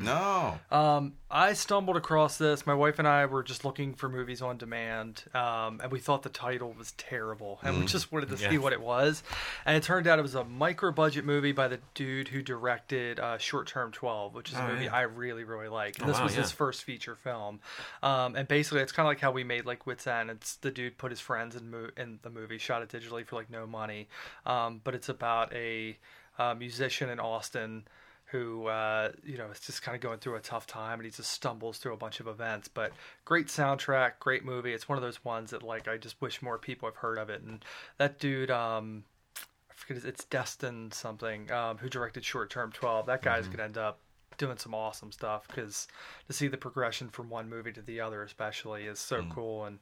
No, 0.00 0.58
Um, 0.70 1.14
I 1.30 1.52
stumbled 1.52 1.96
across 1.96 2.38
this. 2.38 2.66
My 2.66 2.74
wife 2.74 2.98
and 2.98 3.06
I 3.06 3.26
were 3.26 3.42
just 3.42 3.64
looking 3.64 3.94
for 3.94 4.08
movies 4.08 4.42
on 4.42 4.56
demand, 4.56 5.24
um, 5.34 5.80
and 5.82 5.92
we 5.92 6.00
thought 6.00 6.22
the 6.22 6.30
title 6.30 6.74
was 6.76 6.92
terrible, 6.92 7.60
and 7.62 7.78
we 7.78 7.86
just 7.86 8.10
wanted 8.10 8.30
to 8.30 8.38
see 8.38 8.58
what 8.58 8.72
it 8.72 8.80
was. 8.80 9.22
And 9.64 9.76
it 9.76 9.82
turned 9.82 10.06
out 10.06 10.18
it 10.18 10.22
was 10.22 10.34
a 10.34 10.44
micro-budget 10.44 11.24
movie 11.24 11.52
by 11.52 11.68
the 11.68 11.78
dude 11.94 12.28
who 12.28 12.42
directed 12.42 13.20
uh, 13.20 13.38
Short 13.38 13.66
Term 13.66 13.92
Twelve, 13.92 14.34
which 14.34 14.50
is 14.50 14.56
a 14.56 14.66
movie 14.66 14.88
I 14.88 15.02
really, 15.02 15.44
really 15.44 15.68
like. 15.68 15.98
And 15.98 16.08
this 16.08 16.16
wow, 16.16 16.24
was 16.24 16.34
yeah. 16.34 16.42
his 16.42 16.52
first 16.52 16.84
feature 16.84 17.14
film, 17.14 17.60
um, 18.02 18.34
and 18.36 18.48
basically 18.48 18.80
it's 18.80 18.92
kind 18.92 19.06
of 19.06 19.10
like 19.10 19.20
how 19.20 19.30
we 19.30 19.44
made 19.44 19.64
like 19.66 19.86
Wits 19.86 20.06
End. 20.06 20.30
It's 20.30 20.56
the 20.56 20.70
dude 20.70 20.98
put 20.98 21.10
his 21.10 21.20
friends 21.20 21.54
in, 21.54 21.70
mo- 21.70 21.90
in 21.96 22.18
the 22.22 22.30
movie, 22.30 22.58
shot 22.58 22.82
it 22.82 22.88
digitally 22.88 23.24
for 23.24 23.36
like 23.36 23.50
no 23.50 23.66
money, 23.66 24.08
um, 24.46 24.80
but 24.82 24.94
it's 24.94 25.08
about 25.08 25.52
a 25.54 25.96
uh, 26.38 26.54
musician 26.54 27.10
in 27.10 27.20
Austin 27.20 27.84
who 28.30 28.66
uh, 28.66 29.10
you 29.24 29.38
know 29.38 29.46
is 29.50 29.60
just 29.60 29.82
kind 29.82 29.94
of 29.94 30.02
going 30.02 30.18
through 30.18 30.36
a 30.36 30.40
tough 30.40 30.66
time 30.66 30.98
and 30.98 31.04
he 31.04 31.10
just 31.10 31.30
stumbles 31.30 31.78
through 31.78 31.94
a 31.94 31.96
bunch 31.96 32.20
of 32.20 32.26
events. 32.26 32.68
But 32.68 32.92
great 33.24 33.46
soundtrack 33.46 34.12
great 34.20 34.44
movie. 34.44 34.72
It's 34.72 34.88
one 34.88 34.98
of 34.98 35.02
those 35.02 35.24
ones 35.24 35.50
that 35.50 35.62
like 35.62 35.88
i 35.88 35.96
just 35.96 36.20
wish 36.20 36.42
more 36.42 36.58
people 36.58 36.88
have 36.88 36.96
heard 36.96 37.18
of 37.18 37.30
it. 37.30 37.42
And 37.42 37.64
that 37.96 38.18
dude 38.18 38.50
um 38.50 39.04
i 39.36 39.74
forget 39.74 40.04
it's 40.04 40.24
destin 40.24 40.92
something 40.92 41.50
um, 41.50 41.78
who 41.78 41.88
directed 41.88 42.24
short 42.24 42.50
term 42.50 42.70
12 42.72 43.06
that 43.06 43.22
guy's 43.22 43.48
gonna 43.48 43.62
end 43.62 43.78
up 43.78 44.00
doing 44.36 44.58
some 44.58 44.74
awesome 44.74 45.10
stuff 45.10 45.48
because 45.48 45.88
to 46.26 46.32
see 46.32 46.48
the 46.48 46.56
progression 46.56 47.08
from 47.08 47.28
one 47.28 47.48
movie 47.48 47.72
to 47.72 47.82
the 47.82 48.00
other 48.00 48.22
especially 48.22 48.84
is 48.84 48.98
so 48.98 49.24
cool. 49.30 49.64
And 49.64 49.78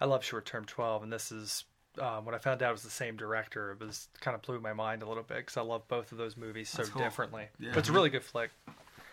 i 0.00 0.04
love 0.04 0.22
short 0.22 0.44
term 0.44 0.64
12 0.66 1.04
and 1.04 1.12
this 1.12 1.32
is 1.32 1.64
um, 2.00 2.24
when 2.24 2.34
I 2.34 2.38
found 2.38 2.62
out 2.62 2.70
it 2.70 2.72
was 2.72 2.82
the 2.82 2.90
same 2.90 3.16
director, 3.16 3.72
it 3.72 3.84
was 3.84 4.08
kind 4.20 4.34
of 4.34 4.42
blew 4.42 4.60
my 4.60 4.72
mind 4.72 5.02
a 5.02 5.06
little 5.08 5.22
bit 5.22 5.38
because 5.38 5.56
I 5.56 5.62
love 5.62 5.86
both 5.88 6.12
of 6.12 6.18
those 6.18 6.36
movies 6.36 6.68
so 6.68 6.84
cool. 6.84 7.02
differently. 7.02 7.46
Yeah. 7.58 7.70
But 7.72 7.80
it's 7.80 7.88
a 7.88 7.92
really 7.92 8.10
good 8.10 8.24
flick. 8.24 8.50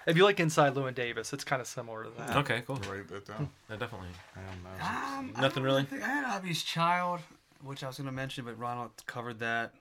If 0.05 0.17
you 0.17 0.25
like 0.25 0.39
Inside 0.39 0.73
Llewyn 0.75 0.93
Davis, 0.95 1.31
it's 1.31 1.45
kind 1.45 1.61
of 1.61 1.67
similar 1.67 2.03
to 2.03 2.09
that. 2.17 2.35
Okay, 2.37 2.61
cool. 2.67 2.75
write 2.89 3.07
that 3.07 3.25
down. 3.25 3.49
Yeah, 3.69 3.77
definitely. 3.77 4.09
Um, 4.35 4.67
I 4.81 5.23
Nothing 5.41 5.63
don't 5.63 5.63
really? 5.63 5.83
think- 5.85 6.03
I 6.03 6.07
had 6.07 6.25
Obvious 6.25 6.61
Child, 6.61 7.21
which 7.63 7.83
I 7.83 7.87
was 7.87 7.97
going 7.97 8.07
to 8.07 8.11
mention, 8.11 8.43
but 8.43 8.59
Ronald 8.59 8.91
covered 9.05 9.39
that. 9.39 9.73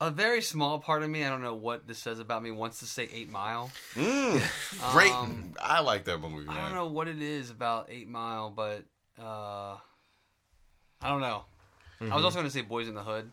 A 0.00 0.10
very 0.12 0.40
small 0.42 0.78
part 0.78 1.02
of 1.02 1.10
me, 1.10 1.24
I 1.24 1.28
don't 1.28 1.42
know 1.42 1.54
what 1.56 1.88
this 1.88 1.98
says 1.98 2.20
about 2.20 2.42
me, 2.42 2.52
wants 2.52 2.78
to 2.78 2.86
say 2.86 3.08
Eight 3.12 3.28
Mile. 3.30 3.70
Mm, 3.96 4.40
great. 4.92 5.10
Um, 5.12 5.54
I 5.60 5.80
like 5.80 6.04
that 6.04 6.18
movie. 6.18 6.48
I 6.48 6.60
don't 6.62 6.74
know 6.74 6.86
what 6.86 7.08
it 7.08 7.20
is 7.20 7.50
about 7.50 7.88
Eight 7.90 8.08
Mile, 8.08 8.48
but 8.48 8.84
uh, 9.20 9.76
I 11.00 11.08
don't 11.08 11.20
know. 11.20 11.44
I 12.00 12.14
was 12.14 12.24
also 12.24 12.36
going 12.36 12.46
to 12.46 12.50
say 12.52 12.62
Boyz 12.62 12.88
n 12.88 12.94
the 12.94 13.02
Hood, 13.02 13.30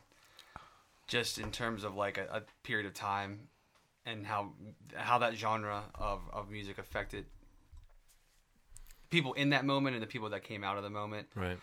just 1.08 1.38
in 1.38 1.52
terms 1.52 1.84
of 1.84 1.96
like 1.96 2.18
a, 2.18 2.26
a 2.32 2.42
period 2.64 2.88
of 2.88 2.94
time 2.94 3.48
and 4.06 4.26
how 4.26 4.52
how 4.96 5.20
that 5.20 5.36
genre 5.36 5.84
of, 5.96 6.22
of 6.32 6.50
music 6.50 6.78
affected 6.78 7.26
people 9.10 9.34
in 9.34 9.50
that 9.52 9.66
moment 9.66 9.96
and 9.96 10.04
the 10.04 10.08
people 10.08 10.30
that 10.30 10.44
came 10.44 10.64
out 10.64 10.78
of 10.78 10.84
the 10.84 10.90
moment. 10.90 11.28
Right. 11.36 11.58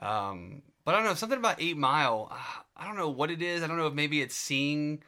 Um, 0.00 0.62
but 0.84 0.94
I 0.94 0.98
don't 0.98 1.06
know 1.06 1.14
something 1.14 1.38
about 1.38 1.60
Eight 1.60 1.76
Mile. 1.76 2.32
I 2.76 2.86
don't 2.86 2.96
know 2.96 3.10
what 3.10 3.30
it 3.30 3.42
is. 3.42 3.62
I 3.62 3.66
don't 3.66 3.76
know 3.76 3.86
if 3.86 3.94
maybe 3.94 4.20
it's 4.20 4.34
seeing 4.34 5.02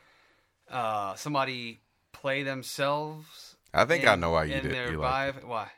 uh, 0.70 1.14
somebody 1.14 1.80
play 2.12 2.42
themselves. 2.42 3.56
I 3.72 3.84
think 3.84 4.06
I 4.06 4.16
know 4.16 4.30
why 4.30 4.44
you 4.44 4.60
did. 4.60 4.72
their 4.72 4.92
You 4.92 4.98
like. 4.98 5.48
Why? 5.48 5.70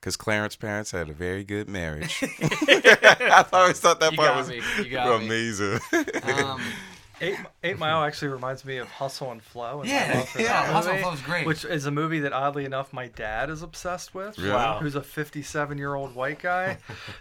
Because 0.00 0.16
Clarence 0.16 0.56
parents 0.56 0.90
had 0.92 1.10
a 1.10 1.12
very 1.12 1.44
good 1.44 1.68
marriage. 1.68 2.22
I 2.42 3.44
always 3.52 3.78
thought 3.80 4.00
that 4.00 4.12
You 4.12 4.18
part 4.18 4.36
was 4.36 4.48
me. 4.48 4.62
You 4.78 4.90
got 4.90 5.20
me. 5.20 5.26
amazing. 5.26 5.78
Um, 6.22 6.62
Eight, 7.22 7.36
Eight 7.62 7.78
Mile 7.78 8.02
actually 8.02 8.28
reminds 8.28 8.64
me 8.64 8.78
of 8.78 8.88
Hustle 8.88 9.30
and 9.30 9.42
Flow. 9.42 9.80
And 9.80 9.90
Yeah, 9.90 10.24
yeah, 10.38 10.42
that 10.46 10.72
Hustle 10.72 10.92
and 10.92 11.02
Flow 11.02 11.12
is 11.12 11.20
great. 11.20 11.46
Which 11.46 11.66
is 11.66 11.84
a 11.84 11.90
movie 11.90 12.20
that 12.20 12.32
oddly 12.32 12.64
enough 12.64 12.94
my 12.94 13.08
dad 13.08 13.50
is 13.50 13.60
obsessed 13.60 14.14
with. 14.14 14.38
Really? 14.38 14.52
Wow. 14.52 14.78
Who's 14.78 14.94
a 14.94 15.02
57 15.02 15.76
year 15.76 15.94
old 15.94 16.14
white 16.14 16.38
guy, 16.38 16.78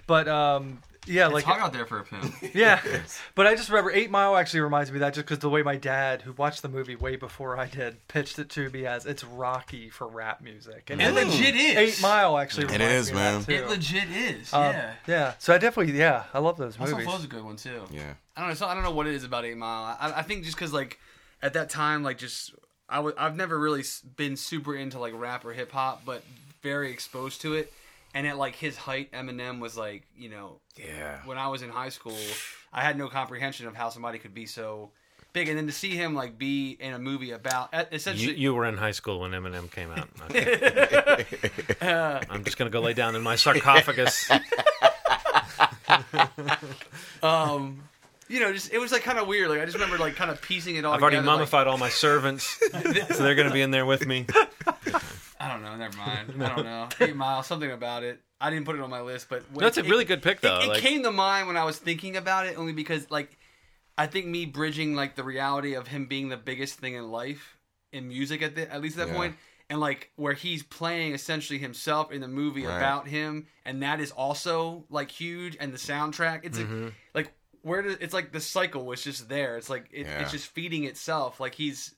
but 0.08 0.28
um. 0.28 0.82
Yeah, 1.10 1.26
It's 1.26 1.34
like 1.34 1.44
hot 1.44 1.60
out 1.60 1.74
there 1.74 1.86
for 1.86 2.00
a 2.00 2.04
pimp. 2.04 2.34
yeah, 2.54 2.80
but 3.36 3.48
I 3.48 3.56
just 3.56 3.70
remember 3.70 3.92
Eight 3.92 4.12
Mile 4.12 4.38
actually 4.38 4.60
reminds 4.62 4.92
me 4.92 4.98
of 4.98 5.02
that 5.02 5.14
just 5.16 5.26
because 5.26 5.40
the 5.40 5.50
way 5.50 5.64
my 5.64 5.76
dad, 5.76 6.22
who 6.22 6.32
watched 6.34 6.62
the 6.62 6.70
movie 6.70 6.96
way 6.96 7.16
before 7.16 7.58
I 7.58 7.66
did, 7.68 8.08
pitched 8.08 8.38
it 8.40 8.50
to 8.52 8.70
me 8.70 8.86
as 8.86 9.06
it's 9.06 9.24
Rocky 9.24 9.90
for 9.90 10.08
rap 10.08 10.42
music, 10.42 10.90
and 10.90 11.02
It 11.02 11.12
legit 11.14 11.56
is. 11.56 11.76
Eight 11.76 12.02
Mile 12.02 12.38
actually 12.38 12.66
It 12.66 12.72
reminds 12.74 12.94
is, 13.08 13.12
me 13.14 13.18
of 13.18 13.24
man. 13.24 13.42
that, 13.42 13.52
It 13.52 13.68
legit 13.70 14.10
is. 14.12 14.54
Um, 14.54 14.62
yeah. 14.74 14.94
yeah. 15.08 15.34
So 15.40 15.54
I 15.54 15.58
definitely, 15.58 15.98
yeah, 15.98 16.26
I 16.34 16.40
love 16.40 16.58
those 16.58 16.76
Hustle 16.76 16.96
movies. 16.98 17.08
Flow's 17.10 17.24
a 17.24 17.28
good 17.28 17.44
one 17.44 17.56
too. 17.56 17.82
Yeah. 17.92 18.14
I 18.38 18.42
don't 18.42 18.50
know. 18.50 18.56
So 18.56 18.68
I 18.68 18.74
don't 18.74 18.84
know 18.84 18.92
what 18.92 19.08
it 19.08 19.16
is 19.16 19.24
about 19.24 19.46
Eight 19.46 19.58
Mile. 19.58 19.98
I, 20.00 20.14
I 20.20 20.22
think 20.22 20.44
just 20.46 20.56
because 20.56 20.72
like 20.72 21.00
at 21.42 21.54
that 21.54 21.70
time, 21.70 22.04
like 22.04 22.18
just 22.18 22.54
I 22.88 22.98
w- 22.98 23.16
I've 23.18 23.36
never 23.36 23.58
really 23.58 23.84
been 24.16 24.38
super 24.38 24.76
into 24.76 25.00
like 25.00 25.14
rap 25.16 25.44
or 25.46 25.54
hip 25.54 25.72
hop, 25.72 26.04
but 26.06 26.24
very 26.62 26.92
exposed 26.92 27.42
to 27.42 27.54
it. 27.56 27.74
And 28.14 28.26
at 28.28 28.38
like 28.38 28.56
his 28.56 28.76
height, 28.76 29.12
Eminem 29.12 29.60
was 29.60 29.78
like 29.78 30.08
you 30.18 30.30
know 30.30 30.60
Yeah. 30.78 31.20
when 31.26 31.38
I 31.38 31.48
was 31.50 31.62
in 31.62 31.70
high 31.70 31.90
school, 31.90 32.18
I 32.74 32.82
had 32.84 32.98
no 32.98 33.08
comprehension 33.08 33.68
of 33.68 33.76
how 33.76 33.90
somebody 33.90 34.18
could 34.20 34.34
be 34.34 34.46
so 34.46 34.92
big. 35.34 35.48
And 35.48 35.58
then 35.58 35.68
to 35.68 35.72
see 35.74 35.92
him 35.96 36.16
like 36.16 36.38
be 36.38 36.72
in 36.80 36.94
a 36.94 37.00
movie 37.00 37.32
about 37.32 37.70
e- 37.74 37.78
You, 37.78 37.84
essentially 37.92 38.36
you 38.36 38.54
were 38.56 38.66
in 38.66 38.78
high 38.78 38.92
school 38.92 39.20
when 39.20 39.32
Eminem 39.32 39.70
came 39.72 39.92
out. 39.92 40.10
Okay. 41.82 42.24
I'm 42.30 42.44
just 42.44 42.58
gonna 42.58 42.70
go 42.70 42.82
lay 42.82 42.94
down 42.94 43.16
in 43.16 43.22
my 43.22 43.36
sarcophagus. 43.36 44.30
um 47.24 47.82
you 48.28 48.40
know 48.40 48.54
just 48.54 48.72
it 48.72 48.78
was 48.80 48.92
like 48.92 49.02
kind 49.04 49.18
of 49.20 49.28
weird. 49.28 49.50
Like 49.50 49.60
I 49.60 49.66
just 49.66 49.76
remember 49.76 49.98
like 49.98 50.16
kind 50.16 50.30
of 50.32 50.42
piecing 50.42 50.76
it 50.76 50.86
all. 50.86 50.94
I've 50.94 51.02
already 51.02 51.18
together, 51.18 51.28
like- 51.28 51.38
mummified 51.40 51.68
all 51.68 51.78
my 51.78 51.90
servants, 51.90 52.60
so 52.72 53.24
they're 53.24 53.36
gonna 53.36 53.52
be 53.52 53.62
in 53.62 53.72
there 53.72 53.86
with 53.86 54.06
me. 54.06 54.26
I 55.50 55.54
don't 55.54 55.64
know. 55.64 55.76
Never 55.76 55.98
mind. 55.98 56.44
I 56.44 56.56
don't 56.56 56.66
know. 56.66 56.90
Eight 57.02 57.16
Mile, 57.16 57.44
something 57.44 57.72
about 57.72 58.04
it. 58.04 58.22
I 58.42 58.50
didn't 58.50 58.66
put 58.66 58.76
it 58.76 58.82
on 58.82 58.90
my 58.90 59.02
list, 59.02 59.28
but 59.30 59.44
when 59.52 59.64
That's 59.64 59.78
a 59.78 59.82
it- 59.82 59.90
really 59.90 60.06
good 60.06 60.22
pick, 60.22 60.42
though. 60.42 60.60
It, 60.60 60.66
it 60.66 60.68
Like- 60.70 60.82
came 60.82 61.04
to 61.04 61.12
mind 61.12 61.48
when 61.48 61.58
I 61.58 61.64
was 61.66 61.78
thinking 61.78 62.16
about 62.18 62.46
it, 62.48 62.58
only 62.58 62.74
because 62.74 63.10
like 63.12 63.38
I 63.98 64.08
think 64.08 64.28
me 64.28 64.46
bridging 64.46 64.96
like 64.96 65.16
the 65.16 65.24
reality 65.24 65.74
of 65.74 65.88
him 65.88 66.06
being 66.06 66.30
the 66.30 66.38
biggest 66.38 66.76
thing 66.80 66.94
in 66.96 67.12
life 67.12 67.58
in 67.92 68.08
music 68.08 68.42
at 68.42 68.56
the 68.56 68.72
at 68.72 68.82
least 68.82 68.98
at 68.98 69.08
that 69.08 69.12
Yeah. 69.14 69.18
point, 69.20 69.36
and 69.70 69.80
like 69.80 70.12
where 70.16 70.34
he's 70.34 70.64
playing 70.64 71.14
essentially 71.14 71.60
himself 71.60 72.12
in 72.12 72.22
the 72.22 72.28
movie 72.28 72.66
Right. 72.66 72.78
about 72.78 73.08
him, 73.08 73.48
and 73.66 73.84
that 73.84 74.00
is 74.00 74.12
also 74.12 74.86
like 74.90 75.12
huge, 75.12 75.58
and 75.60 75.74
the 75.74 75.78
soundtrack. 75.78 76.42
It's 76.44 76.60
Mm-hmm. 76.60 76.84
like, 77.14 77.26
like 77.26 77.34
where 77.62 77.82
do, 77.82 77.98
it's 78.00 78.14
like 78.14 78.32
the 78.32 78.40
cycle 78.40 78.86
was 78.86 79.04
just 79.04 79.28
there. 79.28 79.58
It's 79.58 79.70
like 79.70 79.88
it, 79.92 80.06
Yeah. 80.06 80.20
it's 80.22 80.32
just 80.32 80.48
feeding 80.48 80.86
itself. 80.86 81.40
Like 81.42 81.56
he's 81.56 81.94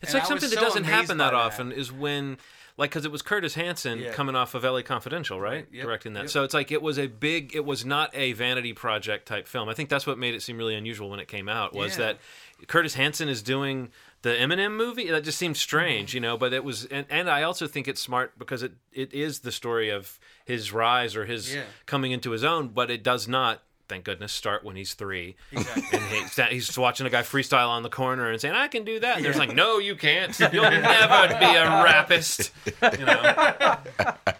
It's 0.00 0.12
And 0.12 0.14
like 0.20 0.26
something 0.26 0.50
that 0.50 0.56
so 0.58 0.60
doesn't 0.64 0.84
happen 0.84 1.18
that 1.18 1.30
that. 1.30 1.34
often 1.34 1.70
is 1.70 1.92
when, 1.92 2.38
like, 2.76 2.90
because 2.90 3.04
it 3.04 3.12
was 3.12 3.22
Curtis 3.22 3.54
Hanson 3.54 3.98
Yeah. 4.00 4.12
coming 4.12 4.34
off 4.34 4.54
of 4.54 4.64
LA 4.64 4.82
Confidential, 4.82 5.40
right? 5.40 5.66
Yep, 5.72 5.82
Directing 5.84 6.12
that. 6.14 6.20
yep. 6.22 6.30
So 6.30 6.42
it's 6.44 6.54
like 6.54 6.72
it 6.72 6.82
was 6.82 6.98
a 6.98 7.06
big, 7.06 7.54
it 7.54 7.64
was 7.64 7.84
not 7.84 8.10
a 8.14 8.32
vanity 8.32 8.72
project 8.72 9.26
type 9.26 9.46
film. 9.48 9.68
I 9.68 9.74
think 9.74 9.88
that's 9.88 10.06
what 10.06 10.18
made 10.18 10.34
it 10.34 10.42
seem 10.42 10.56
really 10.56 10.74
unusual 10.74 11.10
when 11.10 11.20
it 11.20 11.28
came 11.28 11.48
out 11.48 11.74
was 11.74 11.98
Yeah. 11.98 12.06
that 12.06 12.18
Curtis 12.68 12.94
Hanson 12.94 13.28
is 13.28 13.42
doing 13.42 13.90
the 14.22 14.30
Eminem 14.30 14.76
movie. 14.76 15.10
That 15.10 15.24
just 15.24 15.38
seemed 15.38 15.56
Mm-hmm. 15.56 15.60
strange, 15.60 16.14
you 16.14 16.20
know, 16.20 16.36
but 16.36 16.52
it 16.52 16.62
was, 16.64 16.84
and, 16.86 17.06
and 17.10 17.28
I 17.28 17.42
also 17.42 17.66
think 17.66 17.88
it's 17.88 18.00
smart 18.00 18.38
because 18.38 18.62
it, 18.62 18.72
it 18.92 19.12
is 19.12 19.40
the 19.40 19.52
story 19.52 19.90
of 19.90 20.18
his 20.44 20.72
rise 20.72 21.14
or 21.16 21.24
his 21.26 21.54
Yeah. 21.54 21.62
coming 21.86 22.12
into 22.12 22.30
his 22.30 22.44
own, 22.44 22.68
but 22.68 22.90
it 22.90 23.02
does 23.02 23.26
not. 23.28 23.62
Thank 23.92 24.04
goodness, 24.04 24.32
start 24.32 24.64
when 24.64 24.74
he's 24.74 24.94
three, 24.94 25.36
and 25.54 25.66
he, 25.66 26.42
he's 26.44 26.78
watching 26.78 27.06
a 27.06 27.10
guy 27.10 27.20
freestyle 27.20 27.68
on 27.68 27.82
the 27.82 27.90
corner 27.90 28.30
and 28.30 28.40
saying, 28.40 28.54
"I 28.54 28.66
can 28.66 28.84
do 28.84 28.98
that." 29.00 29.16
And 29.16 29.24
there's 29.26 29.36
like, 29.36 29.54
"No, 29.54 29.80
you 29.80 29.96
can't. 29.96 30.34
You'll 30.50 30.62
never 30.62 31.38
be 31.38 31.44
a 31.44 31.84
rapist." 31.84 32.52
You 32.66 33.04
know. 33.04 33.76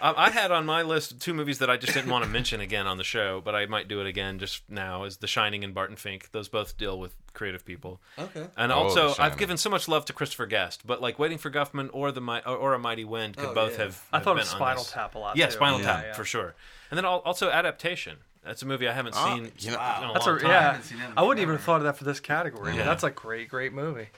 Um, 0.00 0.14
I 0.16 0.30
had 0.30 0.52
on 0.52 0.64
my 0.64 0.82
list 0.82 1.20
two 1.20 1.34
movies 1.34 1.58
that 1.58 1.68
I 1.68 1.76
just 1.76 1.92
didn't 1.92 2.10
want 2.10 2.22
to 2.24 2.30
mention 2.30 2.60
again 2.60 2.86
on 2.86 2.98
the 2.98 3.04
show, 3.04 3.40
but 3.44 3.56
I 3.56 3.66
might 3.66 3.88
do 3.88 4.00
it 4.00 4.06
again 4.06 4.38
just 4.38 4.62
now. 4.68 5.02
Is 5.04 5.16
The 5.16 5.26
Shining 5.26 5.64
and 5.64 5.74
Barton 5.74 5.96
Fink. 5.96 6.30
Those 6.30 6.48
both 6.48 6.78
deal 6.78 6.98
with 7.00 7.16
creative 7.34 7.64
people. 7.64 8.00
okay. 8.18 8.46
And 8.56 8.70
Oh, 8.70 8.76
also, 8.76 9.08
I've 9.10 9.16
Shining. 9.16 9.38
given 9.38 9.56
so 9.56 9.70
much 9.70 9.88
love 9.88 10.04
to 10.04 10.12
Christopher 10.12 10.46
Guest, 10.46 10.86
but 10.86 11.00
like 11.00 11.18
Waiting 11.18 11.38
for 11.38 11.50
Guffman 11.50 11.90
or 11.92 12.12
the 12.12 12.20
Mi- 12.20 12.42
or, 12.46 12.56
or 12.56 12.74
A 12.74 12.78
Mighty 12.78 13.04
Wind 13.04 13.36
could 13.36 13.48
Oh, 13.48 13.54
both 13.54 13.72
yeah. 13.76 13.84
have. 13.86 14.04
I 14.12 14.16
have 14.18 14.24
thought 14.24 14.34
been 14.34 14.42
of 14.42 14.48
on 14.48 14.56
Spinal 14.56 14.82
this. 14.84 14.92
Tap 14.92 15.14
a 15.16 15.18
lot. 15.18 15.36
Yeah, 15.36 15.46
too. 15.46 15.52
Spinal 15.52 15.80
Yeah, 15.80 15.86
Tap 15.86 16.04
yeah. 16.04 16.12
for 16.14 16.24
sure. 16.24 16.54
And 16.90 16.96
then 16.98 17.04
al- 17.04 17.18
also 17.24 17.50
Adaptation. 17.50 18.18
That's 18.44 18.62
a 18.62 18.66
movie 18.66 18.86
I 18.88 18.92
haven't 18.92 19.14
Oh, 19.18 19.34
seen 19.34 19.52
you 19.58 19.72
know- 19.72 19.76
in 19.78 20.10
a 20.10 20.12
That's 20.14 20.26
long 20.26 20.36
a, 20.36 20.40
time. 20.40 20.50
yeah. 20.50 20.60
haven't 20.60 20.82
seen 20.84 20.98
that 20.98 21.10
in 21.10 21.18
I 21.18 21.22
wouldn't 21.22 21.40
even 21.40 21.48
forever. 21.48 21.56
have 21.58 21.64
thought 21.64 21.76
of 21.78 21.82
that 21.84 21.96
for 21.98 22.04
this 22.04 22.20
category. 22.20 22.72
Yeah. 22.72 22.78
But 22.78 22.84
that's 22.84 23.02
a 23.04 23.10
great, 23.10 23.48
great 23.48 23.72
movie. 23.72 24.08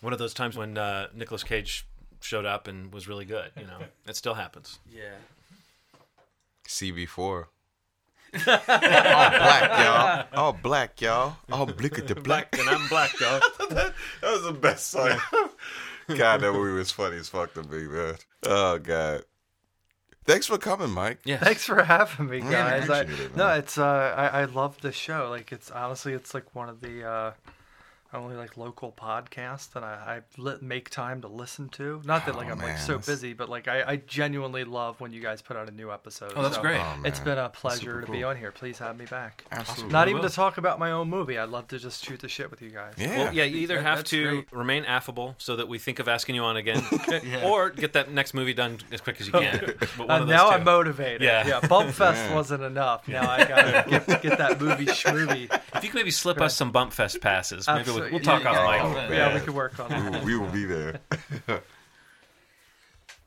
One 0.00 0.12
of 0.12 0.18
those 0.20 0.32
times 0.32 0.56
when 0.56 0.78
uh, 0.78 1.08
Nicolas 1.12 1.42
Cage 1.42 1.84
showed 2.20 2.46
up 2.46 2.68
and 2.68 2.92
was 2.92 3.08
really 3.08 3.24
good. 3.24 3.50
You 3.58 3.66
know, 3.66 3.78
it 4.06 4.16
still 4.16 4.34
happens. 4.34 4.78
Yeah. 4.90 5.14
CB4. 6.66 7.44
all 8.34 8.40
black, 8.44 9.78
y'all. 9.78 10.26
All 10.34 10.52
black, 10.52 11.00
y'all. 11.00 11.36
All 11.50 11.66
blick 11.66 11.98
at 11.98 12.08
the 12.08 12.14
black. 12.14 12.58
and 12.58 12.68
I'm 12.68 12.86
black, 12.88 13.10
though. 13.18 13.40
that 13.70 13.94
was 14.22 14.42
the 14.42 14.52
best 14.52 14.90
song. 14.90 15.18
God, 16.08 16.40
that 16.42 16.52
movie 16.52 16.72
was 16.76 16.90
funny 16.90 17.16
as 17.16 17.28
fuck 17.28 17.54
to 17.54 17.62
me, 17.62 17.86
man. 17.88 18.16
Oh 18.42 18.78
God. 18.78 19.22
Thanks 20.24 20.46
for 20.46 20.58
coming, 20.58 20.90
Mike. 20.90 21.20
Yeah. 21.24 21.38
Thanks 21.38 21.64
for 21.64 21.82
having 21.82 22.28
me, 22.28 22.38
Yeah, 22.40 22.80
guys. 22.86 22.90
I, 22.90 23.00
it, 23.00 23.34
no, 23.34 23.48
it's 23.54 23.78
uh, 23.78 24.14
I, 24.14 24.42
I 24.42 24.44
love 24.44 24.78
the 24.82 24.92
show. 24.92 25.30
Like, 25.30 25.52
it's 25.52 25.70
honestly, 25.70 26.12
it's 26.12 26.34
like 26.34 26.54
one 26.54 26.68
of 26.68 26.82
the 26.82 27.08
uh, 27.08 27.32
only 28.16 28.36
like 28.36 28.56
local 28.56 28.90
podcasts 28.92 29.70
that 29.72 29.82
I, 29.84 30.22
I 30.38 30.40
li- 30.40 30.56
make 30.62 30.88
time 30.88 31.20
to 31.22 31.28
listen 31.28 31.68
to. 31.70 32.00
Not 32.04 32.24
that 32.26 32.34
like 32.36 32.48
Oh, 32.48 32.52
I'm 32.52 32.58
like 32.58 32.78
so 32.78 32.92
that's- 32.92 33.06
busy, 33.06 33.34
but 33.34 33.48
like 33.50 33.68
I, 33.68 33.82
I 33.92 33.96
genuinely 33.96 34.64
love 34.64 35.00
when 35.00 35.12
you 35.12 35.20
guys 35.20 35.42
put 35.42 35.56
out 35.56 35.68
a 35.68 35.72
new 35.72 35.92
episode. 35.92 36.32
Oh, 36.34 36.42
that's 36.42 36.56
So 36.56 36.62
great. 36.62 36.80
Oh, 36.80 37.00
It's 37.04 37.18
man. 37.18 37.24
been 37.26 37.38
a 37.38 37.48
pleasure 37.50 37.78
super 38.00 38.06
to 38.06 38.12
be 38.12 38.24
on 38.24 38.36
here. 38.36 38.50
Please 38.50 38.78
have 38.78 38.96
me 38.98 39.04
back. 39.04 39.44
Absolutely. 39.52 39.92
Not 39.92 40.08
even 40.08 40.22
to 40.22 40.30
talk 40.30 40.56
about 40.58 40.78
my 40.78 40.92
own 40.92 41.10
movie. 41.10 41.36
I'd 41.38 41.50
love 41.50 41.68
to 41.68 41.78
just 41.78 42.04
shoot 42.04 42.20
the 42.20 42.28
shit 42.28 42.50
with 42.50 42.62
you 42.62 42.70
guys. 42.70 42.94
Yeah. 42.96 43.16
Well, 43.24 43.34
yeah, 43.34 43.44
you 43.44 43.58
either 43.58 43.76
That- 43.76 43.82
have 43.84 43.98
that's 43.98 44.10
to 44.10 44.22
great. 44.30 44.52
remain 44.52 44.84
affable 44.86 45.34
so 45.38 45.56
that 45.56 45.68
we 45.68 45.78
think 45.78 45.98
of 45.98 46.08
asking 46.08 46.34
you 46.34 46.42
on 46.42 46.56
again, 46.56 46.82
or 47.44 47.70
get 47.70 47.92
that 47.92 48.10
next 48.10 48.32
movie 48.32 48.54
done 48.54 48.78
as 48.90 49.00
quick 49.00 49.20
as 49.20 49.26
you 49.26 49.32
can. 49.34 49.74
But 49.78 49.98
one 49.98 50.10
Uh, 50.10 50.14
of 50.22 50.28
those 50.28 50.28
now 50.34 50.48
two. 50.48 50.54
I'm 50.56 50.64
motivated. 50.64 51.22
Yeah. 51.22 51.46
Yeah, 51.46 51.60
Bump 51.68 51.90
Fest 51.94 52.18
Yeah. 52.30 52.34
wasn't 52.34 52.62
enough. 52.62 53.06
Now 53.06 53.28
I 53.30 53.44
gotta 53.48 53.84
get, 53.90 54.22
get 54.22 54.38
that 54.38 54.60
movie 54.60 54.86
schmovie. 54.86 55.52
If 55.74 55.84
you 55.84 55.90
could 55.90 55.94
maybe 55.96 56.10
slip 56.10 56.40
us 56.40 56.56
some 56.56 56.72
Bump 56.72 56.92
Fest 56.92 57.20
passes, 57.20 57.66
maybe 57.66 57.76
we'll, 57.76 57.80
Absolutely. 57.80 57.97
We'll 58.10 58.20
talk 58.20 58.42
Yeah, 58.44 58.50
off 58.50 58.94
yeah, 58.94 59.02
mic. 59.08 59.10
yeah. 59.10 59.16
Yeah, 59.28 59.34
we 59.34 59.40
could 59.40 59.54
work 59.54 59.78
on 59.80 59.88
we, 59.88 60.10
that. 60.10 60.20
will, 60.20 60.26
we 60.26 60.36
will 60.36 60.50
be 60.50 60.64
there. 60.64 61.00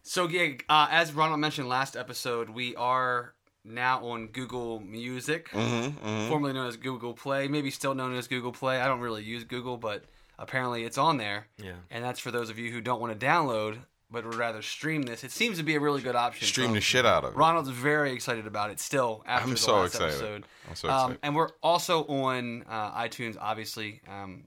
So 0.03 0.27
yeah, 0.27 0.53
uh, 0.68 0.88
as 0.91 1.14
Ronald 1.14 1.39
mentioned 1.39 1.69
last 1.69 1.95
episode, 1.95 2.49
we 2.49 2.76
are 2.76 3.34
now 3.64 4.03
on 4.07 4.27
Google 4.27 4.80
Music, 4.80 5.49
Mm-hmm, 5.52 6.27
formerly 6.27 6.53
known 6.53 6.68
as 6.68 6.76
Google 6.76 7.14
Play, 7.14 7.48
maybe 7.48 7.72
still 7.72 7.93
known 7.95 8.15
as 8.15 8.27
Google 8.27 8.52
Play. 8.52 8.81
I 8.81 8.88
don't 8.88 8.99
really 8.99 9.23
use 9.23 9.43
Google, 9.43 9.77
but 9.77 10.03
apparently 10.39 10.84
it's 10.84 10.98
on 10.98 11.18
there. 11.18 11.48
Yeah. 11.57 11.73
And 11.89 12.03
that's 12.03 12.19
for 12.19 12.31
those 12.31 12.49
of 12.49 12.57
you 12.60 12.72
who 12.72 12.81
don't 12.81 12.99
want 12.99 13.18
to 13.18 13.26
download, 13.26 13.77
but 14.10 14.26
would 14.26 14.35
rather 14.35 14.61
stream 14.61 15.03
this. 15.03 15.23
It 15.23 15.31
seems 15.31 15.57
to 15.60 15.64
be 15.64 15.76
a 15.76 15.80
really 15.80 16.02
good 16.02 16.15
option. 16.15 16.45
Stream 16.48 16.69
So 16.69 16.73
the 16.73 16.81
shit 16.81 17.06
out 17.06 17.23
of 17.23 17.34
it. 17.34 17.38
Ronald's 17.38 17.69
very 17.69 18.11
excited 18.11 18.48
about 18.48 18.72
it 18.72 18.80
still 18.81 19.23
after 19.26 19.45
I'm 19.45 19.52
the 19.52 19.57
so 19.57 19.77
last 19.77 19.93
excited. 19.95 20.10
episode. 20.10 20.43
I'm 20.68 20.76
so 20.76 20.89
Um, 20.89 20.95
excited. 21.11 21.19
and 21.23 21.35
we're 21.35 21.49
also 21.64 22.03
on 22.07 22.65
uh, 22.68 22.91
iTunes, 22.99 23.38
obviously, 23.39 24.02
um, 24.10 24.45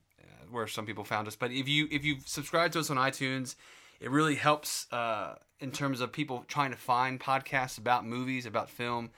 where 0.54 0.66
some 0.66 0.86
people 0.86 1.04
found 1.04 1.28
us. 1.28 1.36
But 1.36 1.50
if 1.50 1.68
you 1.68 1.88
if 1.90 2.04
you 2.04 2.16
subscribe 2.24 2.72
to 2.72 2.80
us 2.80 2.90
on 2.90 2.96
iTunes, 2.96 3.56
it 4.00 4.10
really 4.10 4.36
helps 4.36 4.90
uh, 4.92 5.34
in 5.60 5.70
terms 5.70 6.00
of 6.00 6.12
people 6.12 6.44
trying 6.48 6.70
to 6.70 6.76
find 6.76 7.20
podcasts 7.20 7.78
about 7.78 8.06
movies, 8.06 8.46
about 8.46 8.70
film, 8.70 9.10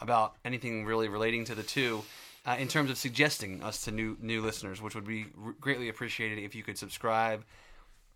about 0.00 0.34
anything 0.44 0.84
really 0.84 1.08
relating 1.08 1.44
to 1.46 1.54
the 1.54 1.62
two. 1.62 2.02
Uh, 2.46 2.56
in 2.58 2.68
terms 2.68 2.90
of 2.90 2.96
suggesting 2.96 3.62
us 3.62 3.84
to 3.84 3.90
new 3.90 4.16
new 4.20 4.40
listeners, 4.40 4.80
which 4.80 4.94
would 4.94 5.06
be 5.06 5.26
greatly 5.60 5.88
appreciated 5.90 6.38
if 6.38 6.54
you 6.54 6.62
could 6.62 6.78
subscribe, 6.78 7.44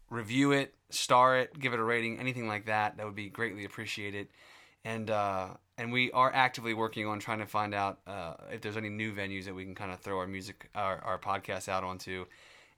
review 0.09 0.52
it, 0.52 0.74
star 0.90 1.38
it, 1.38 1.59
give 1.59 1.74
it 1.74 1.78
a 1.78 1.84
rating, 1.84 2.18
anything 2.18 2.48
like 2.48 2.66
that. 2.66 2.96
That 2.96 3.05
would 3.05 3.14
be 3.14 3.28
greatly 3.28 3.64
appreciated. 3.66 4.28
And 4.82 5.10
uh, 5.10 5.48
and 5.76 5.92
we 5.92 6.10
are 6.12 6.32
actively 6.32 6.72
working 6.72 7.06
on 7.06 7.18
trying 7.18 7.40
to 7.40 7.46
find 7.46 7.74
out 7.74 7.98
uh, 8.06 8.34
if 8.51 8.60
there's 8.60 8.76
any 8.76 8.90
new 8.90 9.12
venues 9.12 9.44
that 9.44 9.55
we 9.55 9.64
can 9.64 9.74
kind 9.74 9.90
of 9.90 10.01
throw 10.01 10.18
our 10.18 10.26
music, 10.26 10.70
our, 10.74 10.98
our 10.98 11.18
podcast 11.18 11.68
out 11.68 11.84
onto, 11.84 12.26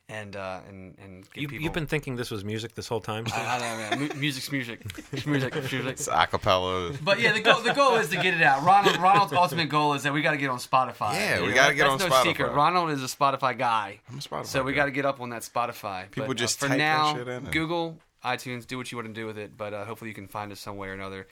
and 0.08 0.36
uh, 0.36 0.60
and 0.68 0.94
and 1.02 1.24
get 1.32 1.42
You, 1.42 1.48
people. 1.48 1.64
you've 1.64 1.72
been 1.72 1.86
thinking 1.86 2.14
this 2.16 2.30
was 2.30 2.44
music 2.44 2.74
this 2.74 2.86
whole 2.86 3.00
time. 3.00 3.24
I, 3.34 3.56
I 3.56 3.58
don't 3.90 4.00
know, 4.00 4.06
man. 4.08 4.20
Music's 4.20 4.52
music. 4.52 4.84
music, 5.26 5.54
music. 5.54 5.86
It's 5.86 6.08
acapella. 6.08 6.96
But 7.02 7.18
yeah, 7.20 7.32
the 7.32 7.40
goal 7.40 7.60
the 7.60 7.72
goal 7.72 7.96
is 7.96 8.08
to 8.10 8.16
get 8.16 8.34
it 8.34 8.42
out. 8.42 8.62
Ronald 8.64 8.96
Ronald's 8.98 9.32
ultimate 9.32 9.68
goal 9.68 9.94
is 9.94 10.04
that 10.04 10.12
we 10.12 10.22
got 10.22 10.30
to 10.32 10.36
get 10.36 10.48
on 10.50 10.58
Spotify. 10.58 11.14
Yeah, 11.14 11.40
we 11.40 11.44
You 11.46 11.48
know, 11.50 11.54
gotta 11.56 11.74
get 11.74 11.88
that's 11.88 12.02
on 12.04 12.08
no 12.08 12.14
Spotify. 12.14 12.22
secret. 12.22 12.52
Ronald 12.52 12.90
is 12.90 13.02
a 13.02 13.06
Spotify 13.16 13.58
guy. 13.58 14.00
I'm 14.08 14.18
a 14.18 14.20
Spotify 14.20 14.46
So 14.46 14.62
we 14.62 14.72
got 14.74 14.84
to 14.84 14.90
get 14.92 15.04
up 15.06 15.20
on 15.20 15.30
that 15.30 15.42
Spotify. 15.42 16.10
People 16.10 16.28
But, 16.28 16.36
uh, 16.36 16.40
just 16.40 16.58
for 16.60 16.68
type 16.68 16.78
that 16.78 16.96
now, 16.98 17.14
shit 17.14 17.26
in 17.28 17.34
and- 17.44 17.52
Google, 17.52 17.98
iTunes, 18.24 18.66
do 18.66 18.76
what 18.78 18.90
you 18.92 18.98
want 18.98 19.08
to 19.08 19.14
do 19.14 19.26
with 19.26 19.38
it. 19.38 19.56
But 19.56 19.74
uh, 19.74 19.84
hopefully 19.86 20.10
you 20.10 20.14
can 20.14 20.28
find 20.28 20.52
us 20.52 20.60
some 20.60 20.76
way 20.76 20.88
or 20.88 20.92
another. 20.92 21.26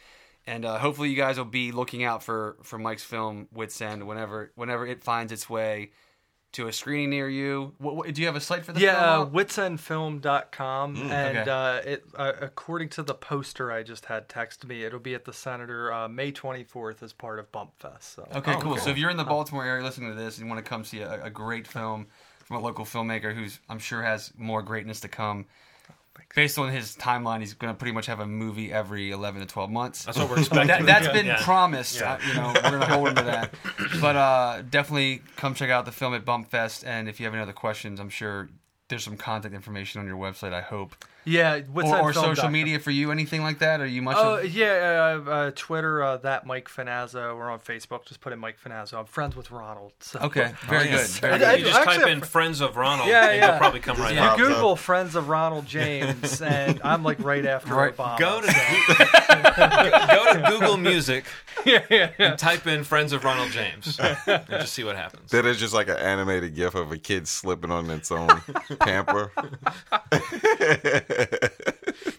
and 0.47 0.65
uh, 0.65 0.79
hopefully 0.79 1.11
you 1.11 1.17
guys 1.17 1.39
will 1.39 1.45
be 1.45 1.71
looking 1.73 2.03
out 2.05 2.23
for 2.25 2.57
for 2.65 2.77
Mike's 2.79 3.05
film 3.05 3.47
Wits 3.53 3.81
End 3.81 4.07
whenever 4.07 4.51
whenever 4.57 4.85
it 4.87 5.03
finds 5.05 5.31
its 5.33 5.49
way 5.49 5.91
to 6.55 6.68
a 6.68 6.72
screening 6.72 7.10
near 7.10 7.28
you. 7.28 7.72
What, 7.78 7.97
what, 7.97 8.14
do 8.14 8.20
you 8.20 8.26
have 8.26 8.36
a 8.36 8.40
site 8.40 8.64
for 8.64 8.72
the 8.72 8.81
Yeah, 8.81 8.97
uh, 8.97 9.24
film? 9.24 9.35
witsendfilm.com. 9.35 10.97
and 11.10 11.39
okay. 11.39 11.51
uh, 11.51 11.90
it 11.90 12.05
uh, 12.16 12.32
according 12.40 12.89
to 12.90 13.02
the 13.02 13.14
poster 13.14 13.70
I 13.70 13.82
just 13.82 14.06
had 14.06 14.28
text 14.28 14.66
me, 14.66 14.85
it'll 14.85 14.98
be 14.98 15.14
at 15.14 15.24
the 15.24 15.32
Senator 15.32 15.93
uh, 15.93 16.09
May 16.09 16.32
24th 16.32 17.02
as 17.02 17.12
part 17.12 17.39
of 17.39 17.51
Bump 17.52 17.72
Fest. 17.78 18.14
So. 18.14 18.28
Okay, 18.35 18.56
cool. 18.60 18.76
So 18.78 18.90
if 18.90 18.98
you're 18.98 19.10
in 19.10 19.16
the 19.16 19.24
Baltimore 19.24 19.64
area 19.64 19.82
listening 19.85 20.10
to 20.10 20.16
this 20.16 20.39
and 20.39 20.47
you 20.47 20.52
want 20.52 20.64
to 20.64 20.68
come 20.68 20.85
see 20.85 21.01
a, 21.01 21.24
a 21.24 21.31
great 21.31 21.66
film 21.66 22.06
from 22.44 22.56
a 22.56 22.60
local 22.60 22.85
filmmaker 22.85 23.35
who's 23.35 23.60
I'm 23.68 23.78
sure 23.78 24.02
has 24.02 24.32
more 24.36 24.62
greatness 24.62 25.01
to 25.01 25.09
come. 25.09 25.47
Based 26.35 26.59
on 26.59 26.70
his 26.70 26.97
timeline, 26.97 27.41
he's 27.41 27.55
going 27.55 27.73
to 27.73 27.78
pretty 27.78 27.93
much 27.93 28.07
have 28.07 28.19
a 28.20 28.27
movie 28.27 28.73
every 28.73 29.11
11 29.12 29.41
to 29.41 29.47
12 29.47 29.70
months. 29.70 30.05
That's 30.05 30.19
what 30.19 30.28
we're 30.28 30.39
expecting. 30.41 30.66
that, 30.69 30.85
that's 30.85 31.09
been 31.09 31.27
Yeah. 31.27 31.43
promised. 31.43 32.01
Yeah. 32.01 32.15
Uh, 32.15 32.19
you 32.27 32.35
know, 32.35 32.53
we're 32.55 32.70
gonna 32.81 32.86
hold 32.86 33.09
him 33.09 33.15
to 33.16 33.23
that. 33.23 33.55
But 34.01 34.16
uh, 34.16 34.62
definitely 34.69 35.23
come 35.36 35.55
check 35.55 35.70
out 35.70 35.85
the 35.85 35.93
film 35.93 36.12
at 36.15 36.24
Bump 36.24 36.51
Fest. 36.51 36.85
And 36.85 37.09
if 37.09 37.20
you 37.20 37.27
have 37.27 37.35
any 37.35 37.43
other 37.43 37.53
questions, 37.53 38.01
I'm 38.01 38.09
sure 38.11 38.49
there's 38.89 39.05
some 39.05 39.16
contact 39.16 39.55
information 39.55 40.01
on 40.01 40.07
your 40.09 40.16
website. 40.16 40.53
I 40.53 40.61
hope, 40.61 40.95
Yeah, 41.27 41.61
or, 41.75 41.85
or 41.85 42.13
social 42.13 42.35
witsendfilm.com. 42.35 42.53
media 42.53 42.79
for 42.79 42.91
you, 42.91 43.11
anything 43.11 43.43
like 43.43 43.59
that. 43.61 43.81
Are 43.81 43.87
you 43.87 44.03
much? 44.03 44.17
Oh 44.19 44.37
of, 44.37 44.55
yeah, 44.55 45.21
uh, 45.27 45.31
uh, 45.31 45.51
Twitter 45.55 46.03
uh, 46.03 46.17
that 46.19 46.47
Mike 46.47 46.69
Finazzo. 46.69 47.37
We're 47.37 47.51
on 47.51 47.61
Facebook. 47.61 48.05
Just 48.05 48.21
put 48.21 48.33
in 48.33 48.39
Mike 48.39 48.57
Finazzo. 48.63 48.99
I'm 48.99 49.07
friends 49.07 49.35
with 49.37 49.51
Ronald. 49.51 49.93
So. 50.01 50.19
okay, 50.21 50.53
very 50.69 50.89
good. 50.89 51.07
Very 51.07 51.39
good. 51.39 51.59
You 51.61 51.65
just 51.67 51.79
actually, 51.81 51.97
type 51.99 52.09
in 52.09 52.21
"friends 52.21 52.61
of 52.61 52.77
Ronald" 52.77 53.09
Yeah, 53.09 53.29
and 53.31 53.37
yeah. 53.37 53.51
you'll 53.51 53.59
probably 53.59 53.81
come 53.81 53.97
right 53.97 54.15
You 54.15 54.21
up. 54.21 54.37
Pops 54.37 54.43
up. 54.43 54.49
Google 54.49 54.77
friends 54.77 55.15
of 55.15 55.29
Ronald 55.29 55.67
James, 55.67 56.43
and 56.43 56.81
I'm 56.85 57.03
like 57.03 57.19
right 57.21 57.47
after 57.47 57.75
Right. 57.75 57.97
Obama. 57.97 58.19
Go 58.19 58.41
to 58.41 58.47
so- 58.51 58.55
go 60.35 60.43
to 60.43 60.51
Google 60.51 60.77
Music 60.77 61.25
yeah, 61.65 61.83
yeah, 61.91 62.11
yeah. 62.19 62.31
and 62.31 62.39
type 62.39 62.67
in 62.67 62.85
"friends 62.85 63.13
of 63.13 63.25
Ronald 63.25 63.51
James" 63.51 63.99
and 63.99 64.47
just 64.49 64.75
see 64.75 64.85
what 64.85 64.97
happens. 64.97 65.31
That 65.31 65.47
is 65.47 65.59
just 65.59 65.73
like 65.73 65.89
an 65.89 65.97
animated 65.97 66.55
gif 66.55 66.75
of 66.75 66.93
a 66.93 66.99
kid 66.99 67.27
slipping 67.29 67.71
on 67.71 67.91
its 67.91 68.11
own 68.13 68.29
pamper. 68.81 69.33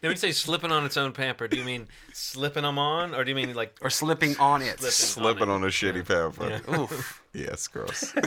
They 0.01 0.07
would 0.07 0.19
say 0.19 0.31
"slipping 0.31 0.72
on 0.72 0.85
its 0.85 0.97
own 0.97 1.11
pamper." 1.11 1.47
Do 1.47 1.57
you 1.57 1.63
mean 1.63 1.88
slipping 2.13 2.63
them 2.63 2.77
on, 2.80 3.13
or 3.15 3.23
do 3.23 3.30
you 3.31 3.35
mean 3.35 3.53
like 3.53 3.76
or 3.81 3.89
slipping 3.89 4.38
on 4.38 4.61
it. 4.61 4.80
Slipping 4.81 5.49
on 5.49 5.63
a 5.63 5.67
shitty 5.67 6.05
pamper. 6.07 6.61
Oof. 6.80 7.22
Yeah, 7.35 7.47
it's 7.51 7.67
gross. 7.67 8.13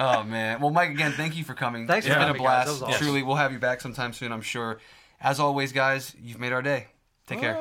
Oh 0.00 0.22
man. 0.24 0.60
Well, 0.60 0.70
Mike, 0.70 0.90
again, 0.90 1.12
thank 1.12 1.36
you 1.36 1.44
for 1.44 1.54
coming. 1.54 1.86
Thanks 1.86 2.04
It's 2.06 2.12
for 2.14 2.18
been 2.18 2.24
a 2.24 2.26
having 2.28 2.42
me, 2.42 2.46
guys. 2.48 2.66
blast. 2.66 2.82
Awesome. 2.82 2.98
Truly, 3.04 3.22
we'll 3.22 3.36
have 3.36 3.52
you 3.52 3.58
back 3.60 3.80
sometime 3.80 4.12
soon. 4.12 4.32
I'm 4.32 4.42
sure. 4.42 4.78
As 5.20 5.38
always, 5.38 5.70
guys, 5.72 6.14
you've 6.20 6.40
made 6.40 6.52
our 6.52 6.62
day. 6.62 6.88
Take 7.28 7.40
care. 7.40 7.54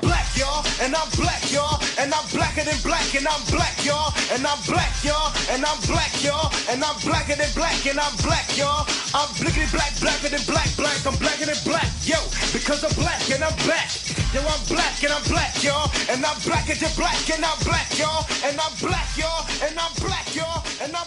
black, 0.00 0.36
y'all, 0.36 0.43
and 0.80 0.94
I'm 0.94 1.10
black, 1.14 1.42
y'all, 1.52 1.78
and 1.98 2.12
I'm 2.12 2.26
blacker 2.32 2.64
than 2.64 2.78
black, 2.82 3.14
and 3.14 3.26
I'm 3.26 3.42
black, 3.50 3.76
y'all, 3.84 4.12
and 4.32 4.46
I'm 4.46 4.58
black, 4.66 4.92
y'all, 5.04 5.30
and 5.50 5.64
I'm 5.64 5.78
black, 5.86 6.12
y'all, 6.22 6.50
and 6.70 6.82
I'm 6.82 6.96
blacker 7.00 7.36
than 7.36 7.52
black, 7.54 7.78
and 7.86 7.98
I'm 8.00 8.16
black, 8.22 8.48
y'all. 8.56 8.86
I'm 9.14 9.30
blickety 9.38 9.70
black, 9.70 9.94
blacker 10.00 10.28
than 10.28 10.42
black, 10.46 10.70
black, 10.76 10.98
I'm 11.06 11.16
blacker 11.18 11.46
than 11.46 11.60
black, 11.64 11.90
yo, 12.02 12.18
because 12.52 12.82
I'm 12.82 12.94
black 12.98 13.22
and 13.30 13.44
I'm 13.44 13.54
black. 13.62 13.90
Yo, 14.34 14.42
I'm 14.42 14.66
black 14.66 14.98
and 15.04 15.12
I'm 15.12 15.22
black, 15.30 15.62
y'all, 15.62 15.86
and 16.10 16.18
I'm 16.26 16.34
blacker 16.42 16.74
than 16.74 16.90
black, 16.98 17.22
and 17.30 17.44
I'm 17.44 17.54
black, 17.62 17.86
y'all, 17.96 18.26
and 18.42 18.58
I'm 18.58 18.74
black, 18.82 19.06
y'all, 19.14 19.46
and 19.62 19.78
I'm 19.78 19.94
black, 20.02 20.26
y'all, 20.34 20.58
and 20.82 20.90
I'm 20.90 21.06